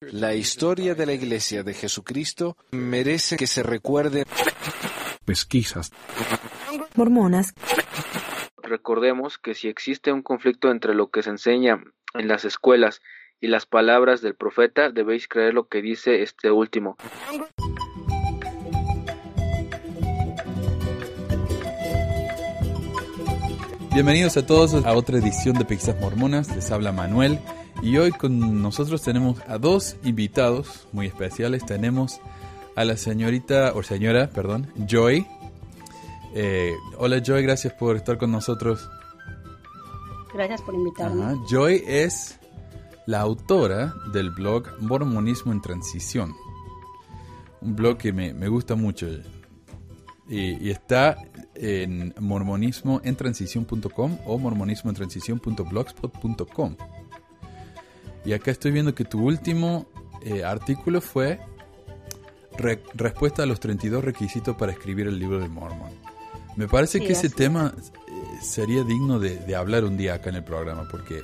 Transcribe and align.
La 0.00 0.34
historia 0.34 0.94
de 0.94 1.06
la 1.06 1.12
Iglesia 1.12 1.62
de 1.62 1.74
Jesucristo 1.74 2.56
merece 2.72 3.36
que 3.36 3.46
se 3.46 3.62
recuerde. 3.62 4.24
Pesquisas. 5.24 5.92
Mormonas. 6.96 7.54
Recordemos 8.62 9.38
que 9.38 9.54
si 9.54 9.68
existe 9.68 10.12
un 10.12 10.22
conflicto 10.22 10.70
entre 10.70 10.94
lo 10.94 11.10
que 11.10 11.22
se 11.22 11.30
enseña 11.30 11.82
en 12.14 12.28
las 12.28 12.44
escuelas 12.44 13.00
y 13.40 13.48
las 13.48 13.66
palabras 13.66 14.20
del 14.20 14.34
profeta, 14.34 14.90
debéis 14.90 15.28
creer 15.28 15.54
lo 15.54 15.68
que 15.68 15.82
dice 15.82 16.22
este 16.22 16.50
último. 16.50 16.96
Bienvenidos 23.92 24.36
a 24.36 24.46
todos 24.46 24.74
a 24.74 24.92
otra 24.92 25.18
edición 25.18 25.58
de 25.58 25.64
Pesquisas 25.64 26.00
Mormonas. 26.00 26.54
Les 26.54 26.70
habla 26.70 26.92
Manuel 26.92 27.40
y 27.82 27.96
hoy 27.96 28.12
con 28.12 28.62
nosotros 28.62 29.02
tenemos 29.02 29.40
a 29.48 29.58
dos 29.58 29.96
invitados 30.04 30.86
muy 30.92 31.06
especiales. 31.06 31.64
Tenemos 31.64 32.20
a 32.76 32.84
la 32.84 32.96
señorita, 32.96 33.72
o 33.74 33.82
señora, 33.82 34.30
perdón, 34.30 34.68
Joy. 34.86 35.26
Eh, 36.34 36.74
hola 36.98 37.20
Joy, 37.22 37.42
gracias 37.42 37.72
por 37.74 37.96
estar 37.96 38.16
con 38.18 38.30
nosotros. 38.30 38.88
Gracias 40.32 40.62
por 40.62 40.74
invitarme. 40.74 41.24
Ajá. 41.24 41.34
Joy 41.48 41.82
es 41.86 42.38
la 43.06 43.20
autora 43.20 43.94
del 44.12 44.30
blog 44.30 44.68
Mormonismo 44.80 45.52
en 45.52 45.60
Transición. 45.60 46.34
Un 47.60 47.76
blog 47.76 47.96
que 47.96 48.12
me, 48.12 48.34
me 48.34 48.48
gusta 48.48 48.76
mucho. 48.76 49.08
Y, 50.28 50.64
y 50.64 50.70
está 50.70 51.16
en 51.54 52.14
mormonismoentransición.com 52.18 54.18
o 54.26 54.38
mormonismoentransición.blogspot.com. 54.38 56.76
Y 58.24 58.32
acá 58.32 58.50
estoy 58.50 58.70
viendo 58.72 58.94
que 58.94 59.04
tu 59.04 59.22
último 59.26 59.86
eh, 60.22 60.44
artículo 60.44 61.00
fue 61.00 61.40
re- 62.58 62.82
respuesta 62.94 63.42
a 63.42 63.46
los 63.46 63.60
32 63.60 64.04
requisitos 64.04 64.56
para 64.56 64.72
escribir 64.72 65.06
el 65.06 65.18
libro 65.18 65.38
de 65.38 65.48
Mormon. 65.48 65.90
Me 66.56 66.68
parece 66.68 66.98
Sí, 66.98 67.06
que 67.06 67.12
ese 67.12 67.30
tema 67.30 67.72
eh, 67.76 68.12
sería 68.42 68.82
digno 68.82 69.18
de, 69.18 69.36
de 69.38 69.56
hablar 69.56 69.84
un 69.84 69.96
día 69.96 70.14
acá 70.14 70.30
en 70.30 70.36
el 70.36 70.44
programa, 70.44 70.86
porque 70.90 71.18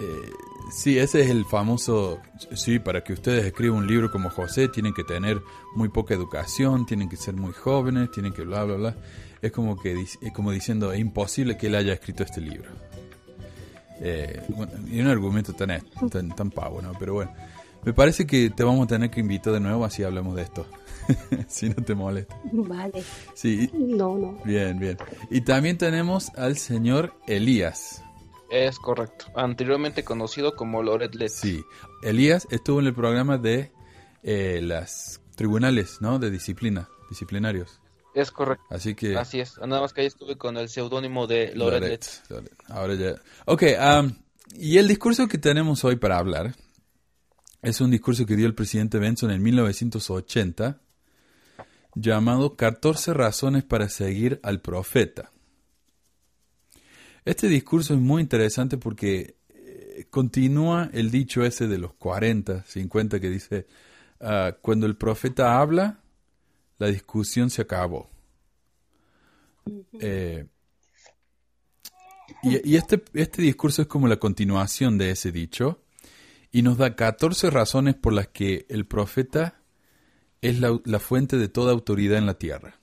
eh, 0.00 0.30
sí, 0.72 0.98
ese 0.98 1.20
es 1.22 1.28
el 1.30 1.44
famoso, 1.44 2.20
sí, 2.54 2.78
para 2.78 3.02
que 3.04 3.12
ustedes 3.12 3.44
escriban 3.44 3.78
un 3.80 3.86
libro 3.86 4.10
como 4.10 4.30
José 4.30 4.68
tienen 4.68 4.94
que 4.94 5.04
tener 5.04 5.42
muy 5.74 5.88
poca 5.88 6.14
educación, 6.14 6.86
tienen 6.86 7.08
que 7.08 7.16
ser 7.16 7.34
muy 7.34 7.52
jóvenes, 7.52 8.10
tienen 8.12 8.32
que 8.32 8.42
bla, 8.42 8.64
bla, 8.64 8.76
bla. 8.76 8.96
Es 9.42 9.52
como, 9.52 9.76
que, 9.78 10.00
es 10.00 10.18
como 10.34 10.50
diciendo, 10.52 10.92
es 10.92 10.98
imposible 11.00 11.56
que 11.56 11.66
él 11.66 11.74
haya 11.74 11.92
escrito 11.92 12.22
este 12.22 12.40
libro. 12.40 12.70
Eh, 14.00 14.42
bueno, 14.48 14.72
y 14.90 15.00
un 15.00 15.08
argumento 15.08 15.52
tan, 15.52 15.80
tan, 16.10 16.28
tan 16.34 16.50
pavo, 16.50 16.80
¿no? 16.82 16.92
Pero 16.98 17.14
bueno, 17.14 17.32
me 17.84 17.92
parece 17.92 18.26
que 18.26 18.50
te 18.50 18.64
vamos 18.64 18.84
a 18.84 18.86
tener 18.88 19.10
que 19.10 19.20
invitar 19.20 19.52
de 19.52 19.60
nuevo 19.60 19.84
así 19.84 20.02
hablamos 20.02 20.36
de 20.36 20.42
esto. 20.42 20.66
si 21.48 21.68
no 21.70 21.76
te 21.76 21.94
molesta. 21.94 22.36
Vale. 22.52 23.02
Sí, 23.34 23.70
No, 23.72 24.16
no. 24.16 24.38
bien, 24.44 24.78
bien. 24.78 24.98
Y 25.30 25.40
también 25.40 25.78
tenemos 25.78 26.30
al 26.36 26.56
señor 26.58 27.14
Elías. 27.26 28.02
Es 28.50 28.78
correcto. 28.78 29.26
Anteriormente 29.34 30.04
conocido 30.04 30.54
como 30.56 30.82
Loret 30.82 31.14
Letts. 31.14 31.34
Sí, 31.34 31.62
Elías 32.02 32.46
estuvo 32.50 32.80
en 32.80 32.86
el 32.86 32.94
programa 32.94 33.36
de 33.38 33.72
eh, 34.22 34.60
las 34.62 35.20
tribunales, 35.34 35.98
¿no? 36.00 36.18
De 36.18 36.30
disciplina, 36.30 36.88
disciplinarios. 37.10 37.80
Es 38.18 38.32
correcto. 38.32 38.64
Así 38.70 38.94
que... 38.94 39.16
Así 39.16 39.38
es. 39.38 39.58
Nada 39.58 39.80
más 39.80 39.92
que 39.92 40.00
ahí 40.00 40.08
estuve 40.08 40.36
con 40.36 40.56
el 40.56 40.68
seudónimo 40.68 41.28
de 41.28 41.54
Loret 41.54 41.80
Loret, 41.80 41.90
Letts. 41.90 42.22
Loret. 42.28 42.52
Ahora 42.66 42.94
ya. 42.94 43.14
Ok, 43.46 43.62
um, 44.02 44.12
y 44.54 44.78
el 44.78 44.88
discurso 44.88 45.28
que 45.28 45.38
tenemos 45.38 45.84
hoy 45.84 45.96
para 45.96 46.18
hablar 46.18 46.56
es 47.62 47.80
un 47.80 47.92
discurso 47.92 48.26
que 48.26 48.34
dio 48.34 48.46
el 48.46 48.56
presidente 48.56 48.98
Benson 48.98 49.30
en 49.30 49.40
1980 49.40 50.80
llamado 51.94 52.56
14 52.56 53.14
razones 53.14 53.62
para 53.62 53.88
seguir 53.88 54.40
al 54.42 54.60
profeta. 54.60 55.30
Este 57.24 57.46
discurso 57.46 57.94
es 57.94 58.00
muy 58.00 58.22
interesante 58.22 58.78
porque 58.78 59.36
eh, 59.50 60.06
continúa 60.10 60.90
el 60.92 61.10
dicho 61.10 61.44
ese 61.44 61.68
de 61.68 61.78
los 61.78 61.94
40, 61.94 62.64
50 62.64 63.20
que 63.20 63.30
dice, 63.30 63.66
ah, 64.20 64.56
cuando 64.60 64.86
el 64.86 64.96
profeta 64.96 65.60
habla, 65.60 66.00
la 66.78 66.86
discusión 66.88 67.50
se 67.50 67.62
acabó. 67.62 68.10
Eh, 70.00 70.46
y 72.42 72.72
y 72.72 72.76
este, 72.76 73.02
este 73.14 73.42
discurso 73.42 73.82
es 73.82 73.88
como 73.88 74.06
la 74.08 74.18
continuación 74.18 74.96
de 74.98 75.10
ese 75.10 75.32
dicho 75.32 75.82
y 76.52 76.62
nos 76.62 76.78
da 76.78 76.94
14 76.96 77.50
razones 77.50 77.94
por 77.94 78.12
las 78.12 78.28
que 78.28 78.66
el 78.68 78.86
profeta 78.86 79.60
es 80.40 80.60
la, 80.60 80.78
la 80.84 80.98
fuente 81.00 81.36
de 81.36 81.48
toda 81.48 81.72
autoridad 81.72 82.18
en 82.18 82.26
la 82.26 82.38
tierra. 82.38 82.78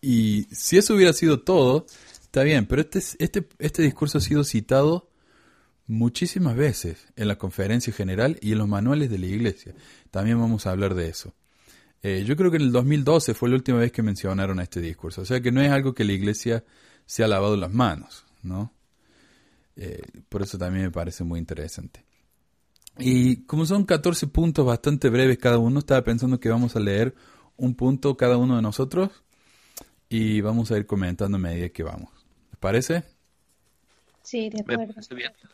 Y 0.00 0.44
si 0.52 0.76
eso 0.78 0.94
hubiera 0.94 1.12
sido 1.12 1.40
todo, 1.40 1.86
está 2.22 2.42
bien, 2.42 2.66
pero 2.66 2.82
este, 2.82 2.98
es- 2.98 3.16
este, 3.18 3.46
este 3.58 3.82
discurso 3.82 4.18
ha 4.18 4.20
sido 4.20 4.44
citado 4.44 5.10
muchísimas 5.86 6.56
veces 6.56 7.06
en 7.16 7.28
la 7.28 7.38
conferencia 7.38 7.92
general 7.92 8.38
y 8.40 8.52
en 8.52 8.58
los 8.58 8.68
manuales 8.68 9.10
de 9.10 9.18
la 9.18 9.26
iglesia. 9.26 9.74
También 10.10 10.38
vamos 10.40 10.66
a 10.66 10.70
hablar 10.70 10.94
de 10.94 11.08
eso. 11.08 11.34
Eh, 12.02 12.24
yo 12.26 12.36
creo 12.36 12.50
que 12.50 12.56
en 12.56 12.64
el 12.64 12.72
2012 12.72 13.34
fue 13.34 13.48
la 13.48 13.56
última 13.56 13.78
vez 13.78 13.92
que 13.92 14.02
mencionaron 14.02 14.60
este 14.60 14.80
discurso. 14.80 15.22
O 15.22 15.24
sea 15.24 15.40
que 15.40 15.52
no 15.52 15.60
es 15.60 15.70
algo 15.70 15.94
que 15.94 16.04
la 16.04 16.12
iglesia 16.12 16.64
se 17.04 17.24
ha 17.24 17.28
lavado 17.28 17.56
las 17.56 17.72
manos, 17.72 18.24
¿no? 18.42 18.72
Eh, 19.76 20.02
por 20.28 20.42
eso 20.42 20.58
también 20.58 20.86
me 20.86 20.90
parece 20.90 21.24
muy 21.24 21.38
interesante. 21.38 22.04
Y 22.98 23.44
como 23.44 23.66
son 23.66 23.84
14 23.84 24.26
puntos 24.28 24.64
bastante 24.64 25.10
breves 25.10 25.38
cada 25.38 25.58
uno, 25.58 25.80
estaba 25.80 26.02
pensando 26.02 26.40
que 26.40 26.48
vamos 26.48 26.76
a 26.76 26.80
leer 26.80 27.14
un 27.56 27.74
punto 27.74 28.16
cada 28.16 28.36
uno 28.36 28.56
de 28.56 28.62
nosotros 28.62 29.10
y 30.08 30.40
vamos 30.40 30.70
a 30.70 30.78
ir 30.78 30.86
comentando 30.86 31.36
a 31.36 31.40
medida 31.40 31.68
que 31.68 31.82
vamos. 31.82 32.10
¿Les 32.50 32.58
parece? 32.58 33.15
Sí, 34.26 34.50
de 34.50 34.60
acuerdo. 34.60 34.92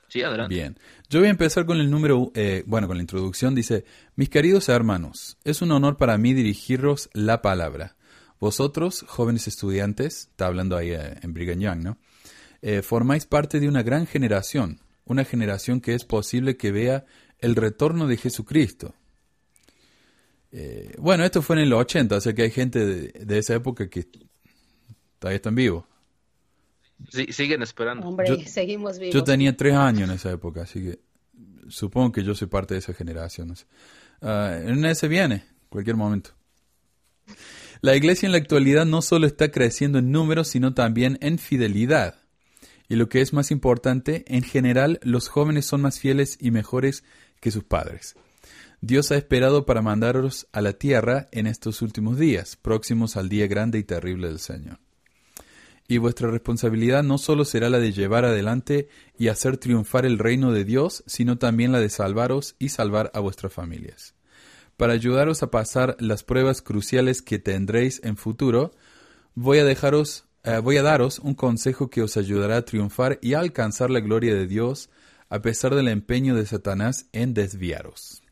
Sí, 0.08 0.22
adelante. 0.22 0.54
Bien. 0.54 0.78
Yo 1.10 1.18
voy 1.18 1.28
a 1.28 1.30
empezar 1.30 1.66
con 1.66 1.78
el 1.78 1.90
número, 1.90 2.32
eh, 2.34 2.64
bueno, 2.66 2.86
con 2.86 2.96
la 2.96 3.02
introducción. 3.02 3.54
Dice, 3.54 3.84
mis 4.16 4.30
queridos 4.30 4.70
hermanos, 4.70 5.36
es 5.44 5.60
un 5.60 5.72
honor 5.72 5.98
para 5.98 6.16
mí 6.16 6.32
dirigiros 6.32 7.10
la 7.12 7.42
palabra. 7.42 7.96
Vosotros, 8.40 9.04
jóvenes 9.06 9.46
estudiantes, 9.46 10.28
está 10.30 10.46
hablando 10.46 10.78
ahí 10.78 10.90
eh, 10.92 11.18
en 11.20 11.34
Brigham 11.34 11.60
Young, 11.60 11.82
¿no? 11.82 11.98
Eh, 12.62 12.80
formáis 12.80 13.26
parte 13.26 13.60
de 13.60 13.68
una 13.68 13.82
gran 13.82 14.06
generación, 14.06 14.80
una 15.04 15.26
generación 15.26 15.82
que 15.82 15.92
es 15.92 16.06
posible 16.06 16.56
que 16.56 16.72
vea 16.72 17.04
el 17.40 17.56
retorno 17.56 18.06
de 18.06 18.16
Jesucristo. 18.16 18.94
Eh, 20.50 20.94
bueno, 20.96 21.26
esto 21.26 21.42
fue 21.42 21.56
en 21.56 21.62
el 21.62 21.74
80, 21.74 22.16
o 22.16 22.20
sea 22.22 22.32
que 22.32 22.44
hay 22.44 22.50
gente 22.50 22.86
de, 22.86 23.08
de 23.22 23.38
esa 23.38 23.54
época 23.54 23.90
que 23.90 24.06
todavía 25.18 25.36
están 25.36 25.56
vivos. 25.56 25.84
Sí, 27.10 27.26
siguen 27.32 27.62
esperando. 27.62 28.06
Hombre, 28.06 28.28
Yo- 28.28 28.36
seguimos 28.48 28.98
vivos. 28.98 29.14
Yo 29.14 29.24
tenía 29.24 29.56
tres 29.56 29.74
años 29.74 30.08
en 30.08 30.14
esa 30.16 30.30
época, 30.30 30.62
así 30.62 30.80
que 30.82 31.00
supongo 31.68 32.12
que 32.12 32.24
yo 32.24 32.34
soy 32.34 32.48
parte 32.48 32.74
de 32.74 32.78
esa 32.80 32.92
generación. 32.94 33.48
no 33.48 33.56
sé. 33.56 33.66
Ah, 34.20 34.58
en 34.62 34.84
esas 34.84 35.08
viene, 35.10 35.44
cualquier 35.68 35.96
momento. 35.96 36.30
La 37.80 37.96
iglesia 37.96 38.26
en 38.26 38.32
la 38.32 38.38
actualidad 38.38 38.84
no 38.86 39.02
solo 39.02 39.26
está 39.26 39.50
creciendo 39.50 39.98
en 39.98 40.12
números, 40.12 40.48
sino 40.48 40.74
también 40.74 41.18
en 41.20 41.38
fidelidad. 41.38 42.16
Y 42.88 42.94
lo 42.96 43.08
que 43.08 43.20
es 43.20 43.32
más 43.32 43.50
importante, 43.50 44.24
en 44.28 44.42
general, 44.42 45.00
los 45.02 45.28
jóvenes 45.28 45.66
son 45.66 45.80
más 45.80 45.98
fieles 45.98 46.36
y 46.40 46.50
mejores 46.50 47.02
que 47.40 47.50
sus 47.50 47.64
padres. 47.64 48.14
Dios 48.80 49.10
ha 49.12 49.16
esperado 49.16 49.64
para 49.64 49.82
mandaros 49.82 50.46
a 50.52 50.60
la 50.60 50.72
tierra 50.74 51.28
en 51.32 51.46
estos 51.46 51.82
últimos 51.82 52.18
días, 52.18 52.56
próximos 52.56 53.16
al 53.16 53.28
día 53.28 53.46
grande 53.46 53.78
y 53.78 53.84
terrible 53.84 54.28
del 54.28 54.38
Señor. 54.40 54.78
Y 55.92 55.98
vuestra 55.98 56.30
responsabilidad 56.30 57.02
no 57.02 57.18
solo 57.18 57.44
será 57.44 57.68
la 57.68 57.78
de 57.78 57.92
llevar 57.92 58.24
adelante 58.24 58.88
y 59.18 59.28
hacer 59.28 59.58
triunfar 59.58 60.06
el 60.06 60.18
reino 60.18 60.50
de 60.50 60.64
Dios, 60.64 61.04
sino 61.06 61.36
también 61.36 61.70
la 61.70 61.80
de 61.80 61.90
salvaros 61.90 62.56
y 62.58 62.70
salvar 62.70 63.10
a 63.12 63.20
vuestras 63.20 63.52
familias. 63.52 64.14
Para 64.78 64.94
ayudaros 64.94 65.42
a 65.42 65.50
pasar 65.50 65.98
las 66.00 66.24
pruebas 66.24 66.62
cruciales 66.62 67.20
que 67.20 67.38
tendréis 67.38 68.00
en 68.04 68.16
futuro, 68.16 68.72
voy 69.34 69.58
a 69.58 69.66
dejaros, 69.66 70.24
eh, 70.44 70.60
voy 70.60 70.78
a 70.78 70.82
daros 70.82 71.18
un 71.18 71.34
consejo 71.34 71.90
que 71.90 72.00
os 72.00 72.16
ayudará 72.16 72.56
a 72.56 72.64
triunfar 72.64 73.18
y 73.20 73.34
a 73.34 73.40
alcanzar 73.40 73.90
la 73.90 74.00
gloria 74.00 74.34
de 74.34 74.46
Dios 74.46 74.88
a 75.28 75.42
pesar 75.42 75.74
del 75.74 75.88
empeño 75.88 76.34
de 76.34 76.46
Satanás 76.46 77.04
en 77.12 77.34
desviaros. 77.34 78.22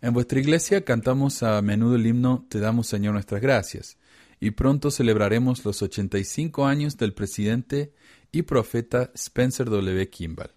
En 0.00 0.14
vuestra 0.14 0.40
iglesia 0.40 0.86
cantamos 0.86 1.42
a 1.42 1.60
menudo 1.60 1.96
el 1.96 2.06
himno 2.06 2.46
Te 2.48 2.60
damos 2.60 2.86
Señor 2.86 3.12
nuestras 3.12 3.42
gracias, 3.42 3.98
y 4.42 4.50
pronto 4.50 4.90
celebraremos 4.90 5.64
los 5.64 5.82
85 5.82 6.66
años 6.66 6.96
del 6.96 7.14
presidente 7.14 7.92
y 8.32 8.42
profeta 8.42 9.12
Spencer 9.14 9.70
W. 9.70 10.10
Kimball. 10.10 10.50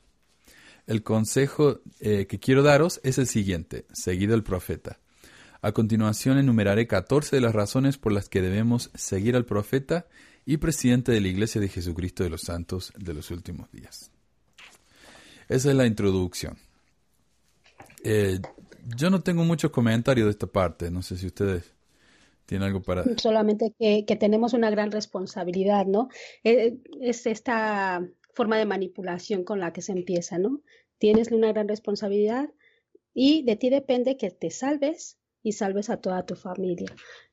El 0.87 1.03
consejo 1.03 1.81
eh, 1.99 2.25
que 2.25 2.39
quiero 2.39 2.63
daros 2.63 2.99
es 3.03 3.19
el 3.19 3.27
siguiente, 3.27 3.85
seguid 3.93 4.31
al 4.31 4.43
profeta. 4.43 4.97
A 5.61 5.71
continuación 5.71 6.39
enumeraré 6.39 6.87
14 6.87 7.35
de 7.35 7.43
las 7.43 7.53
razones 7.53 7.99
por 7.99 8.11
las 8.11 8.27
que 8.27 8.41
debemos 8.41 8.89
seguir 8.95 9.35
al 9.35 9.45
profeta 9.45 10.07
y 10.47 10.57
presidente 10.57 11.11
de 11.11 11.21
la 11.21 11.27
Iglesia 11.27 11.61
de 11.61 11.69
Jesucristo 11.69 12.23
de 12.23 12.31
los 12.31 12.41
Santos 12.41 12.91
de 12.97 13.13
los 13.13 13.29
últimos 13.29 13.71
días. 13.71 14.09
Esa 15.47 15.69
es 15.69 15.75
la 15.75 15.85
introducción. 15.85 16.57
Eh, 18.03 18.39
yo 18.97 19.11
no 19.11 19.21
tengo 19.21 19.43
muchos 19.45 19.69
comentarios 19.69 20.25
de 20.25 20.31
esta 20.31 20.47
parte. 20.47 20.89
No 20.89 21.03
sé 21.03 21.17
si 21.17 21.27
ustedes 21.27 21.74
tienen 22.45 22.67
algo 22.67 22.81
para... 22.81 23.03
Solamente 23.17 23.73
que, 23.77 24.05
que 24.05 24.15
tenemos 24.15 24.53
una 24.53 24.69
gran 24.69 24.91
responsabilidad, 24.91 25.85
¿no? 25.85 26.09
Eh, 26.43 26.77
es 27.01 27.25
esta 27.25 28.07
forma 28.33 28.57
de 28.57 28.65
manipulación 28.65 29.43
con 29.43 29.59
la 29.59 29.73
que 29.73 29.81
se 29.81 29.91
empieza, 29.91 30.37
¿no? 30.37 30.61
Tienes 30.97 31.31
una 31.31 31.51
gran 31.51 31.67
responsabilidad 31.67 32.49
y 33.13 33.43
de 33.43 33.55
ti 33.55 33.69
depende 33.69 34.17
que 34.17 34.29
te 34.31 34.51
salves 34.51 35.17
y 35.45 35.53
salves 35.53 35.89
a 35.89 35.97
toda 35.97 36.25
tu 36.25 36.35
familia. 36.35 36.87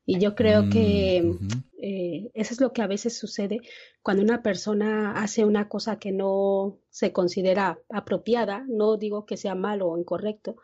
Y 0.04 0.18
yo 0.20 0.34
creo 0.34 0.68
que 0.68 1.22
Mm, 1.22 1.30
ujú. 1.30 1.62
eh, 1.78 2.30
eso 2.34 2.54
es 2.54 2.60
lo 2.60 2.72
que 2.72 2.82
a 2.82 2.86
veces 2.86 3.16
sucede 3.18 3.60
cuando 4.02 4.22
una 4.22 4.42
persona 4.42 5.12
hace 5.22 5.44
una 5.44 5.68
cosa 5.68 5.98
que 5.98 6.12
no 6.12 6.78
se 6.90 7.12
considera 7.12 7.78
apropiada, 7.88 8.64
no 8.68 8.96
digo 8.96 9.26
que 9.26 9.36
sea 9.36 9.54
malo 9.54 9.88
o 9.88 9.98
incorrecto, 9.98 10.56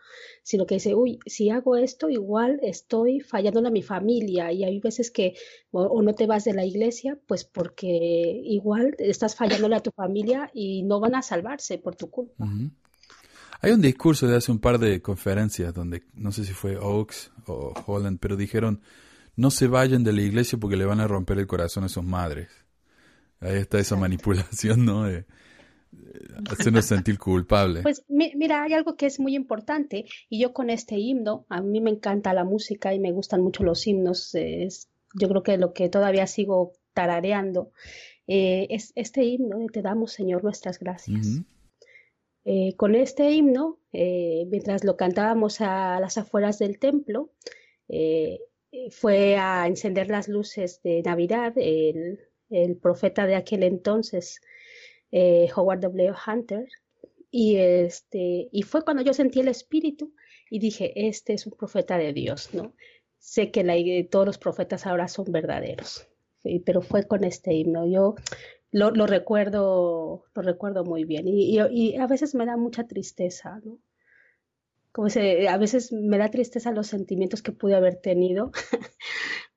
sino 0.42 0.66
que 0.66 0.74
dice, 0.76 0.94
uy, 0.94 1.18
si 1.26 1.50
hago 1.50 1.76
esto, 1.76 2.08
igual 2.10 2.58
estoy 2.62 3.20
fallando 3.20 3.66
a 3.66 3.70
mi 3.70 3.82
familia. 3.82 4.52
Y 4.52 4.64
hay 4.64 4.80
veces 4.80 5.10
que 5.10 5.34
o, 5.70 5.82
o 5.82 6.02
no 6.02 6.14
te 6.14 6.26
vas 6.26 6.44
de 6.44 6.54
la 6.54 6.64
iglesia, 6.64 7.18
pues 7.26 7.44
porque 7.44 7.88
igual 8.44 8.94
estás 8.98 9.36
fallándole 9.36 9.76
a 9.76 9.80
tu 9.82 9.90
familia 9.92 10.50
y 10.52 10.82
no 10.82 11.00
van 11.00 11.14
a 11.14 11.22
salvarse 11.22 11.78
por 11.78 11.96
tu 11.96 12.10
culpa. 12.10 12.44
Hay 13.60 13.72
un 13.72 13.80
discurso 13.80 14.26
de 14.26 14.36
hace 14.36 14.52
un 14.52 14.58
par 14.60 14.78
de 14.78 15.02
conferencias 15.02 15.74
donde, 15.74 16.04
no 16.14 16.30
sé 16.32 16.44
si 16.44 16.52
fue 16.52 16.76
Oaks 16.76 17.32
o 17.46 17.72
Holland, 17.86 18.18
pero 18.20 18.36
dijeron, 18.36 18.80
no 19.36 19.50
se 19.50 19.66
vayan 19.66 20.04
de 20.04 20.12
la 20.12 20.22
iglesia 20.22 20.58
porque 20.58 20.76
le 20.76 20.84
van 20.84 21.00
a 21.00 21.08
romper 21.08 21.38
el 21.38 21.46
corazón 21.46 21.84
a 21.84 21.88
sus 21.88 22.04
madres. 22.04 22.48
Ahí 23.40 23.56
está 23.56 23.78
esa 23.78 23.96
manipulación, 23.96 24.84
¿no? 24.84 25.04
De, 25.04 25.24
hacernos 26.50 26.84
sentir 26.84 27.18
culpables. 27.18 27.82
Pues 27.82 28.04
mi- 28.08 28.32
mira, 28.36 28.62
hay 28.62 28.72
algo 28.74 28.96
que 28.96 29.06
es 29.06 29.18
muy 29.18 29.34
importante 29.34 30.04
y 30.28 30.40
yo 30.40 30.52
con 30.52 30.70
este 30.70 30.96
himno, 30.96 31.46
a 31.48 31.60
mí 31.60 31.80
me 31.80 31.90
encanta 31.90 32.32
la 32.34 32.44
música 32.44 32.94
y 32.94 32.98
me 32.98 33.12
gustan 33.12 33.42
mucho 33.42 33.62
los 33.64 33.86
himnos, 33.86 34.34
es, 34.34 34.88
yo 35.14 35.28
creo 35.28 35.42
que 35.42 35.56
lo 35.56 35.72
que 35.72 35.88
todavía 35.88 36.26
sigo 36.26 36.72
tarareando 36.92 37.70
eh, 38.26 38.66
es 38.70 38.92
este 38.96 39.24
himno 39.24 39.58
de 39.58 39.66
Te 39.66 39.82
damos, 39.82 40.12
Señor, 40.12 40.44
nuestras 40.44 40.78
gracias. 40.78 41.42
Eh, 42.50 42.76
con 42.76 42.94
este 42.94 43.30
himno, 43.30 43.78
eh, 43.92 44.46
mientras 44.48 44.82
lo 44.82 44.96
cantábamos 44.96 45.60
a 45.60 46.00
las 46.00 46.16
afueras 46.16 46.58
del 46.58 46.78
templo, 46.78 47.30
eh, 47.90 48.40
fue 48.90 49.36
a 49.36 49.66
encender 49.66 50.08
las 50.08 50.28
luces 50.28 50.80
de 50.82 51.02
Navidad 51.02 51.52
el, 51.56 52.18
profeta 52.80 53.26
de 53.26 53.34
aquel 53.34 53.64
entonces, 53.64 54.40
Howard 55.12 55.80
W. 55.80 56.14
Hunter, 56.26 56.66
y, 57.30 57.56
este, 57.58 58.48
y 58.50 58.62
fue 58.62 58.82
cuando 58.82 59.02
yo 59.02 59.12
sentí 59.12 59.40
el 59.40 59.48
espíritu 59.48 60.14
y 60.48 60.58
dije, 60.58 61.06
este 61.06 61.34
es 61.34 61.46
un 61.46 61.52
profeta 61.52 61.98
de 61.98 62.14
Dios, 62.14 62.54
¿no? 62.54 62.72
Sé 63.18 63.50
que 63.50 64.08
todos 64.10 64.24
los 64.24 64.38
profetas 64.38 64.86
ahora 64.86 65.06
son 65.08 65.26
verdaderos, 65.30 66.08
sí, 66.42 66.60
pero 66.60 66.80
fue 66.80 67.06
con 67.06 67.24
este 67.24 67.52
himno. 67.52 67.86
Yo 67.86 68.14
lo, 68.72 68.90
lo 68.92 69.06
recuerdo, 69.06 70.24
lo 70.34 70.42
recuerdo 70.42 70.84
muy 70.84 71.04
bien 71.04 71.28
y, 71.28 71.58
y- 71.70 71.96
a 71.96 72.06
veces 72.06 72.34
me 72.34 72.46
da 72.46 72.56
mucha 72.56 72.86
tristeza, 72.86 73.60
¿no? 73.64 73.78
Como 74.92 75.10
se, 75.10 75.48
a 75.48 75.56
veces 75.58 75.92
me 75.92 76.18
da 76.18 76.30
tristeza 76.30 76.72
los 76.72 76.88
sentimientos 76.88 77.42
que 77.42 77.52
pude 77.52 77.74
haber 77.76 77.96
tenido 77.96 78.50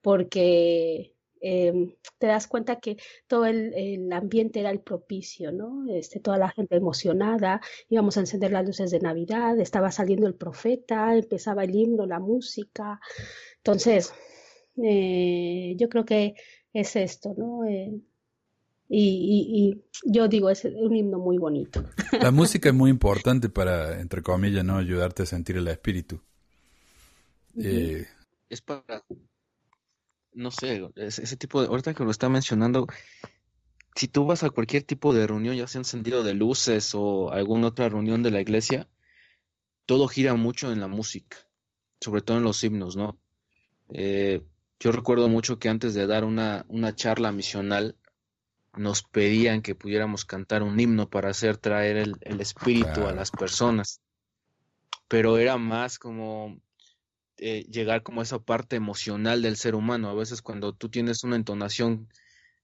porque 0.01 1.15
em, 1.41 1.95
te 2.19 2.27
das 2.27 2.47
cuenta 2.47 2.79
que 2.79 2.97
todo 3.27 3.45
el, 3.45 3.73
el 3.75 4.11
ambiente 4.13 4.59
era 4.61 4.71
el 4.71 4.81
propicio, 4.81 5.51
¿no? 5.51 5.85
Este, 5.93 6.19
toda 6.19 6.37
la 6.37 6.49
gente 6.51 6.75
emocionada, 6.77 7.61
íbamos 7.89 8.17
a 8.17 8.21
encender 8.21 8.51
las 8.51 8.65
luces 8.65 8.91
de 8.91 8.99
Navidad, 8.99 9.59
estaba 9.59 9.91
saliendo 9.91 10.27
el 10.27 10.35
profeta, 10.35 11.15
empezaba 11.15 11.63
el 11.63 11.75
himno, 11.75 12.05
la 12.05 12.19
música. 12.19 12.99
Entonces, 13.57 14.13
eh, 14.83 15.75
yo 15.77 15.89
creo 15.89 16.05
que 16.05 16.35
es 16.73 16.95
esto, 16.95 17.33
¿no? 17.37 17.65
Eh, 17.65 17.93
y, 18.93 18.99
y- 18.99 19.71
y 20.05 20.11
yo 20.13 20.27
digo, 20.27 20.49
es 20.49 20.65
un 20.65 20.93
himno 20.95 21.17
muy 21.17 21.37
bonito. 21.37 21.83
La 22.21 22.31
música 22.31 22.69
es 22.69 22.75
muy 22.75 22.89
importante 22.91 23.47
para, 23.47 24.01
entre 24.01 24.21
comillas, 24.21 24.65
¿no? 24.65 24.77
Ayudarte 24.77 25.23
a 25.23 25.25
sentir 25.25 25.55
el 25.57 25.67
espíritu. 25.69 26.21
Eh, 27.57 28.05
Es 28.49 28.61
para, 28.61 28.83
no 30.33 30.51
sé, 30.51 30.89
es- 30.95 31.19
ese 31.19 31.37
tipo 31.37 31.61
de, 31.61 31.67
ahorita 31.67 31.93
que 31.93 32.03
lo 32.03 32.11
está 32.11 32.27
mencionando, 32.29 32.87
si 33.95 34.07
tú 34.07 34.25
vas 34.25 34.43
a 34.43 34.49
cualquier 34.49 34.83
tipo 34.83 35.13
de 35.13 35.27
reunión, 35.27 35.55
ya 35.55 35.67
sea 35.67 35.79
encendido 35.79 36.23
de 36.23 36.33
luces 36.33 36.91
o 36.93 37.31
alguna 37.31 37.67
otra 37.67 37.89
reunión 37.89 38.23
de 38.23 38.31
la 38.31 38.41
iglesia, 38.41 38.87
todo 39.85 40.07
gira 40.07 40.35
mucho 40.35 40.71
en 40.71 40.79
la 40.79 40.87
música, 40.87 41.37
sobre 41.99 42.21
todo 42.21 42.37
en 42.37 42.43
los 42.43 42.63
himnos, 42.63 42.95
¿no? 42.95 43.17
Eh, 43.93 44.41
yo 44.79 44.91
recuerdo 44.91 45.27
mucho 45.29 45.59
que 45.59 45.69
antes 45.69 45.93
de 45.93 46.07
dar 46.07 46.23
una, 46.23 46.65
una 46.69 46.95
charla 46.95 47.31
misional, 47.31 47.97
nos 48.75 49.03
pedían 49.03 49.61
que 49.61 49.75
pudiéramos 49.75 50.25
cantar 50.25 50.63
un 50.63 50.79
himno 50.79 51.09
para 51.09 51.29
hacer 51.29 51.57
traer 51.57 51.97
el, 51.97 52.15
el 52.21 52.39
espíritu 52.41 53.05
a 53.05 53.13
las 53.13 53.31
personas. 53.31 54.01
Pero 55.07 55.37
era 55.37 55.57
más 55.57 55.99
como 55.99 56.61
eh, 57.37 57.65
llegar 57.69 58.01
como 58.03 58.21
a 58.21 58.23
esa 58.23 58.39
parte 58.39 58.77
emocional 58.77 59.41
del 59.41 59.57
ser 59.57 59.75
humano. 59.75 60.09
A 60.09 60.13
veces 60.13 60.41
cuando 60.41 60.73
tú 60.73 60.89
tienes 60.89 61.23
una 61.23 61.35
entonación 61.35 62.07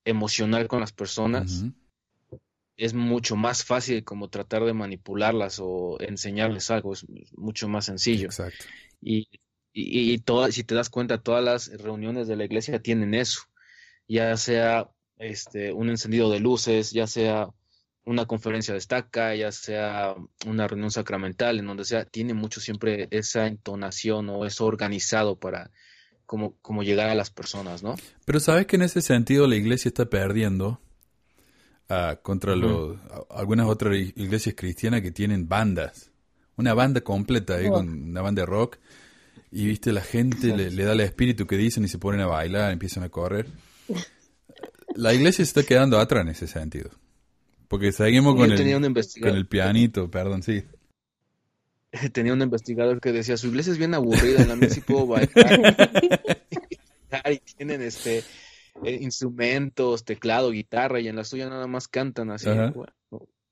emocional 0.06 0.68
con 0.70 0.80
las 0.80 0.94
personas, 0.94 1.66
es 2.78 2.94
mucho 2.94 3.36
más 3.36 3.66
fácil 3.66 4.04
como 4.06 4.30
tratar 4.30 4.64
de 4.64 4.74
manipularlas 4.74 5.60
o 5.62 5.98
enseñarles 6.00 6.72
algo, 6.72 6.94
es 6.94 7.06
mucho 7.36 7.68
más 7.68 7.86
sencillo. 7.86 8.28
Exacto. 8.28 8.66
Y, 9.02 9.28
y, 9.74 10.14
y 10.14 10.18
todas, 10.20 10.56
si 10.56 10.64
te 10.64 10.76
das 10.76 10.90
cuenta, 10.90 11.22
todas 11.22 11.44
las 11.44 11.68
reuniones 11.82 12.28
de 12.28 12.38
la 12.38 12.46
iglesia 12.46 12.82
tienen 12.82 13.14
eso, 13.14 13.42
ya 14.08 14.38
sea 14.38 14.90
este, 15.20 15.72
un 15.72 15.90
encendido 15.90 16.30
de 16.30 16.40
luces, 16.40 16.92
ya 16.92 17.08
sea 17.08 17.50
una 18.06 18.26
conferencia 18.26 18.74
de 18.74 18.78
estaca, 18.78 19.36
ya 19.36 19.52
sea 19.52 20.16
una 20.46 20.68
reunión 20.68 20.92
sacramental, 20.92 21.60
en 21.60 21.66
donde 21.68 21.84
sea, 21.84 22.06
tiene 22.06 22.34
mucho 22.34 22.62
siempre 22.62 23.08
esa 23.12 23.48
entonación 23.48 24.30
o 24.30 24.46
eso 24.46 24.66
organizado 24.66 25.38
para 25.38 25.72
como, 26.26 26.56
como 26.62 26.84
llegar 26.84 27.10
a 27.10 27.16
las 27.16 27.32
personas, 27.32 27.84
¿no? 27.84 27.96
Pero 28.26 28.40
sabes 28.40 28.66
que 28.66 28.78
en 28.78 28.84
ese 28.84 29.02
sentido 29.02 29.48
la 29.48 29.56
iglesia 29.56 29.90
está 29.90 30.06
perdiendo 30.10 30.80
ah, 31.90 32.20
contra 32.22 32.56
los, 32.56 32.98
algunas 33.30 33.68
otras 33.68 33.96
iglesias 33.96 34.56
cristianas 34.56 35.02
que 35.02 35.12
tienen 35.12 35.50
bandas. 35.50 36.12
Una 36.56 36.74
banda 36.74 37.02
completa, 37.02 37.58
Oh. 37.66 37.72
con 37.74 37.90
una 37.90 38.22
banda 38.22 38.42
de 38.42 38.46
rock. 38.46 38.78
Y 39.52 39.66
viste, 39.68 39.92
la 39.94 40.02
gente 40.02 40.56
le, 40.56 40.72
le 40.72 40.84
da 40.84 40.94
el 40.94 41.02
espíritu 41.02 41.46
que 41.46 41.56
dicen 41.56 41.84
y 41.84 41.88
se 41.88 41.98
ponen 41.98 42.22
a 42.22 42.26
bailar, 42.28 42.72
empiezan 42.72 43.04
a 43.04 43.10
correr. 43.10 43.48
La 44.98 45.14
iglesia 45.14 45.46
se 45.46 45.50
está 45.60 45.64
quedando 45.64 46.00
atrás 46.00 46.24
en 46.24 46.30
ese 46.30 46.48
sentido. 46.48 46.90
Porque 47.68 47.92
seguimos 47.92 48.36
con 48.36 48.52
el, 48.52 48.58
con 49.22 49.36
el 49.36 49.48
pianito, 49.48 50.10
perdón, 50.10 50.44
sí. 50.44 50.64
tenía 52.14 52.34
un 52.34 52.42
investigador 52.42 53.00
que 53.02 53.12
decía, 53.12 53.38
su 53.38 53.48
iglesia 53.48 53.72
es 53.74 53.78
bien 53.78 53.94
aburrida, 53.94 54.42
en 54.42 54.48
la 54.50 54.56
mía 54.56 54.70
sí 54.70 54.82
puedo 54.82 55.08
bailar. 55.08 55.32
y 57.32 57.38
tienen 57.56 57.82
este 57.82 58.24
eh, 58.84 58.98
instrumentos, 59.02 60.04
teclado, 60.06 60.52
guitarra, 60.52 61.00
y 61.00 61.08
en 61.08 61.16
la 61.16 61.24
suya 61.24 61.50
nada 61.50 61.68
más 61.68 61.88
cantan 61.88 62.32
así. 62.32 62.48
Bueno, 62.48 62.74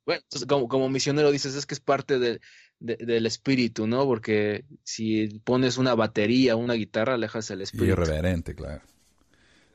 bueno, 0.05 0.21
entonces 0.21 0.45
como, 0.47 0.67
como 0.67 0.89
misionero 0.89 1.31
dices, 1.31 1.55
es 1.55 1.65
que 1.65 1.73
es 1.73 1.79
parte 1.79 2.19
de- 2.19 2.39
de- 2.79 2.97
del 2.97 3.25
espíritu, 3.25 3.87
¿no? 3.87 4.05
Porque 4.05 4.65
si 4.83 5.39
pones 5.43 5.77
una 5.77 5.95
batería, 5.95 6.55
una 6.55 6.73
guitarra, 6.75 7.15
alejas 7.15 7.49
el 7.49 7.61
espíritu. 7.61 7.91
irreverente, 7.91 8.53
claro. 8.53 8.83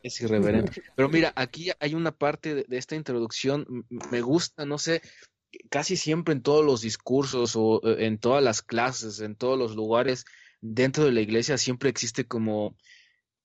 Es 0.03 0.21
irreverente. 0.21 0.83
Pero 0.97 1.09
mira, 1.09 1.33
aquí 1.37 1.71
hay 1.79 1.95
una 1.95 2.13
parte 2.13 2.55
de, 2.55 2.65
de 2.69 2.79
esta 2.79 2.97
introducción, 2.97 3.87
me 4.11 4.21
gusta, 4.21 4.65
no 4.65 4.79
sé, 4.79 5.03
casi 5.71 5.97
siempre 5.97 6.35
en 6.35 6.43
todos 6.43 6.65
los 6.65 6.81
discursos 6.83 7.55
o 7.57 7.81
eh, 7.85 8.07
en 8.07 8.19
todas 8.19 8.43
las 8.43 8.63
clases, 8.63 9.21
en 9.21 9.37
todos 9.37 9.59
los 9.59 9.75
lugares 9.77 10.25
dentro 10.61 11.05
de 11.05 11.13
la 11.13 11.21
iglesia 11.21 11.59
siempre 11.59 11.91
existe 11.91 12.27
como, 12.27 12.77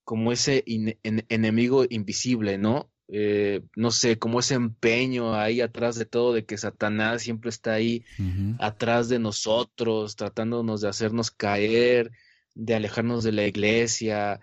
como 0.04 0.32
ese 0.32 0.64
in- 0.66 0.98
en- 1.04 1.26
enemigo 1.30 1.86
invisible, 1.90 2.58
¿no? 2.58 2.92
Eh, 3.08 3.62
no 3.76 3.92
sé, 3.92 4.18
como 4.18 4.40
ese 4.40 4.56
empeño 4.56 5.36
ahí 5.36 5.62
atrás 5.62 5.96
de 5.96 6.06
todo, 6.06 6.34
de 6.34 6.46
que 6.46 6.58
Satanás 6.58 7.22
siempre 7.24 7.50
está 7.50 7.74
ahí 7.74 8.04
atrás 8.60 9.10
de 9.10 9.20
nosotros, 9.20 10.16
tratándonos 10.16 10.82
de 10.82 10.90
hacernos 10.90 11.32
caer, 11.32 12.12
de 12.56 12.76
alejarnos 12.76 13.24
de 13.24 13.32
la 13.32 13.46
iglesia. 13.48 14.40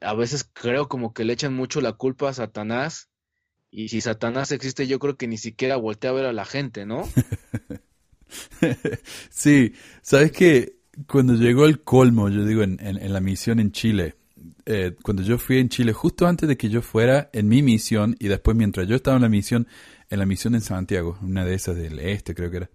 A 0.00 0.14
veces 0.14 0.48
creo 0.52 0.88
como 0.88 1.12
que 1.12 1.24
le 1.24 1.32
echan 1.32 1.54
mucho 1.54 1.80
la 1.80 1.92
culpa 1.92 2.28
a 2.28 2.34
Satanás. 2.34 3.08
Y 3.70 3.88
si 3.88 4.00
Satanás 4.00 4.52
existe, 4.52 4.86
yo 4.86 4.98
creo 4.98 5.16
que 5.16 5.28
ni 5.28 5.36
siquiera 5.36 5.76
voltea 5.76 6.10
a 6.10 6.14
ver 6.14 6.26
a 6.26 6.32
la 6.32 6.44
gente, 6.44 6.86
¿no? 6.86 7.08
Sí, 9.30 9.72
sabes 10.02 10.32
que 10.32 10.78
cuando 11.06 11.34
llegó 11.34 11.66
el 11.66 11.82
colmo, 11.82 12.28
yo 12.28 12.44
digo, 12.44 12.62
en, 12.62 12.78
la 13.12 13.20
misión 13.20 13.60
en 13.60 13.72
Chile, 13.72 14.16
eh, 14.66 14.94
cuando 15.02 15.22
yo 15.22 15.38
fui 15.38 15.58
en 15.58 15.68
Chile, 15.68 15.92
justo 15.92 16.26
antes 16.26 16.48
de 16.48 16.56
que 16.56 16.68
yo 16.68 16.82
fuera 16.82 17.30
en 17.32 17.48
mi 17.48 17.62
misión 17.62 18.16
y 18.18 18.28
después 18.28 18.56
mientras 18.56 18.86
yo 18.86 18.96
estaba 18.96 19.16
en 19.16 19.22
la 19.22 19.28
misión, 19.28 19.66
en 20.10 20.18
la 20.18 20.26
misión 20.26 20.54
en 20.54 20.60
Santiago, 20.60 21.18
una 21.22 21.44
de 21.44 21.54
esas 21.54 21.76
del 21.76 21.98
este 22.00 22.34
creo 22.34 22.50
que 22.50 22.58
era, 22.58 22.70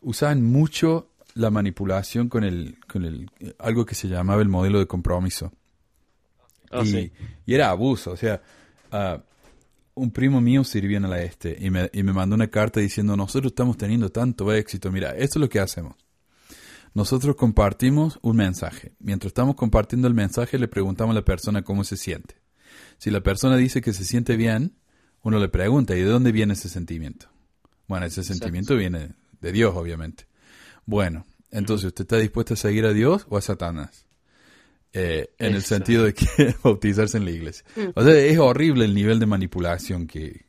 usaban 0.00 0.42
mucho 0.42 1.10
la 1.34 1.50
manipulación 1.50 2.28
con 2.28 2.44
el, 2.44 2.78
con 2.86 3.04
el, 3.04 3.30
algo 3.58 3.86
que 3.86 3.94
se 3.94 4.08
llamaba 4.08 4.42
el 4.42 4.48
modelo 4.48 4.78
de 4.78 4.86
compromiso. 4.86 5.52
Ah, 6.70 6.82
y, 6.84 6.86
sí. 6.86 7.12
y 7.46 7.54
era 7.54 7.70
abuso, 7.70 8.12
o 8.12 8.16
sea, 8.16 8.42
ah, 8.92 9.22
un 9.94 10.10
primo 10.10 10.40
mío 10.40 10.64
sirvió 10.64 10.96
en 10.96 11.08
la 11.08 11.22
este 11.22 11.56
y 11.58 11.70
me, 11.70 11.90
y 11.92 12.02
me 12.02 12.12
mandó 12.12 12.34
una 12.34 12.48
carta 12.48 12.80
diciendo, 12.80 13.16
nosotros 13.16 13.52
estamos 13.52 13.76
teniendo 13.76 14.10
tanto 14.10 14.52
éxito, 14.52 14.92
mira, 14.92 15.10
esto 15.10 15.38
es 15.38 15.40
lo 15.40 15.48
que 15.48 15.60
hacemos. 15.60 15.94
Nosotros 16.94 17.36
compartimos 17.36 18.18
un 18.22 18.36
mensaje. 18.36 18.92
Mientras 18.98 19.30
estamos 19.30 19.54
compartiendo 19.54 20.08
el 20.08 20.14
mensaje, 20.14 20.58
le 20.58 20.68
preguntamos 20.68 21.12
a 21.12 21.18
la 21.18 21.24
persona 21.24 21.62
cómo 21.62 21.84
se 21.84 21.96
siente. 21.96 22.36
Si 22.96 23.10
la 23.10 23.20
persona 23.20 23.56
dice 23.56 23.80
que 23.80 23.92
se 23.92 24.04
siente 24.04 24.36
bien, 24.36 24.74
uno 25.22 25.38
le 25.38 25.48
pregunta, 25.48 25.94
¿y 25.94 26.00
de 26.00 26.08
dónde 26.08 26.32
viene 26.32 26.54
ese 26.54 26.68
sentimiento? 26.68 27.28
Bueno, 27.86 28.06
ese 28.06 28.24
sentimiento 28.24 28.76
viene 28.76 29.14
de 29.40 29.52
Dios, 29.52 29.76
obviamente. 29.76 30.26
Bueno, 30.86 31.26
entonces, 31.50 31.86
¿usted 31.86 32.02
está 32.02 32.16
dispuesto 32.16 32.54
a 32.54 32.56
seguir 32.56 32.84
a 32.86 32.92
Dios 32.92 33.26
o 33.28 33.36
a 33.36 33.42
Satanás? 33.42 34.07
Eh, 34.92 35.28
en 35.38 35.54
el 35.54 35.62
sentido 35.62 36.04
de 36.04 36.14
que 36.14 36.26
bautizarse 36.62 37.18
en 37.18 37.24
la 37.24 37.30
iglesia. 37.30 37.64
O 37.94 38.02
sea, 38.02 38.14
es 38.14 38.38
horrible 38.38 38.84
el 38.84 38.94
nivel 38.94 39.18
de 39.18 39.26
manipulación 39.26 40.06
que... 40.06 40.46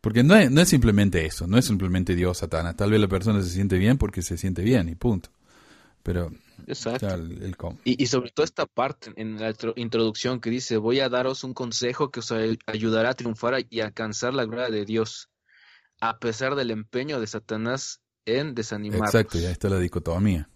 Porque 0.00 0.22
no 0.22 0.36
es, 0.36 0.50
no 0.50 0.60
es 0.60 0.68
simplemente 0.68 1.24
eso, 1.26 1.46
no 1.48 1.58
es 1.58 1.64
simplemente 1.64 2.14
Dios, 2.14 2.38
Satanás. 2.38 2.76
Tal 2.76 2.90
vez 2.90 3.00
la 3.00 3.08
persona 3.08 3.42
se 3.42 3.48
siente 3.48 3.76
bien 3.78 3.98
porque 3.98 4.22
se 4.22 4.36
siente 4.38 4.62
bien 4.62 4.88
y 4.88 4.94
punto. 4.94 5.30
Pero, 6.04 6.26
o 6.26 6.32
Exacto. 6.68 7.00
sea, 7.08 7.14
el, 7.16 7.42
el 7.42 7.56
Y, 7.84 8.00
y 8.00 8.06
sobre 8.06 8.30
todo 8.30 8.44
esta 8.44 8.66
parte 8.66 9.10
en 9.16 9.40
la 9.40 9.50
intro- 9.50 9.72
introducción 9.74 10.40
que 10.40 10.50
dice, 10.50 10.76
voy 10.76 11.00
a 11.00 11.08
daros 11.08 11.42
un 11.42 11.54
consejo 11.54 12.10
que 12.12 12.20
os 12.20 12.30
ay- 12.30 12.58
ayudará 12.66 13.10
a 13.10 13.14
triunfar 13.14 13.54
y 13.68 13.80
alcanzar 13.80 14.32
la 14.32 14.44
gloria 14.44 14.68
de 14.70 14.84
Dios, 14.84 15.28
a 16.00 16.18
pesar 16.20 16.54
del 16.54 16.70
empeño 16.70 17.18
de 17.18 17.26
Satanás 17.26 18.00
en 18.26 18.54
desanimarnos. 18.54 19.08
Exacto, 19.12 19.38
ya 19.40 19.50
está 19.50 19.68
la 19.68 19.80
dicotomía. 19.80 20.48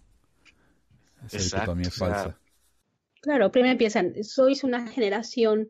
Esa 1.25 1.37
Exacto, 1.37 1.75
dicotomía 1.75 1.87
o 1.89 1.91
sea, 1.91 2.07
falsa. 2.07 2.39
Claro, 3.21 3.51
primero 3.51 3.71
empiezan, 3.71 4.23
sois 4.23 4.63
una 4.63 4.87
generación 4.87 5.69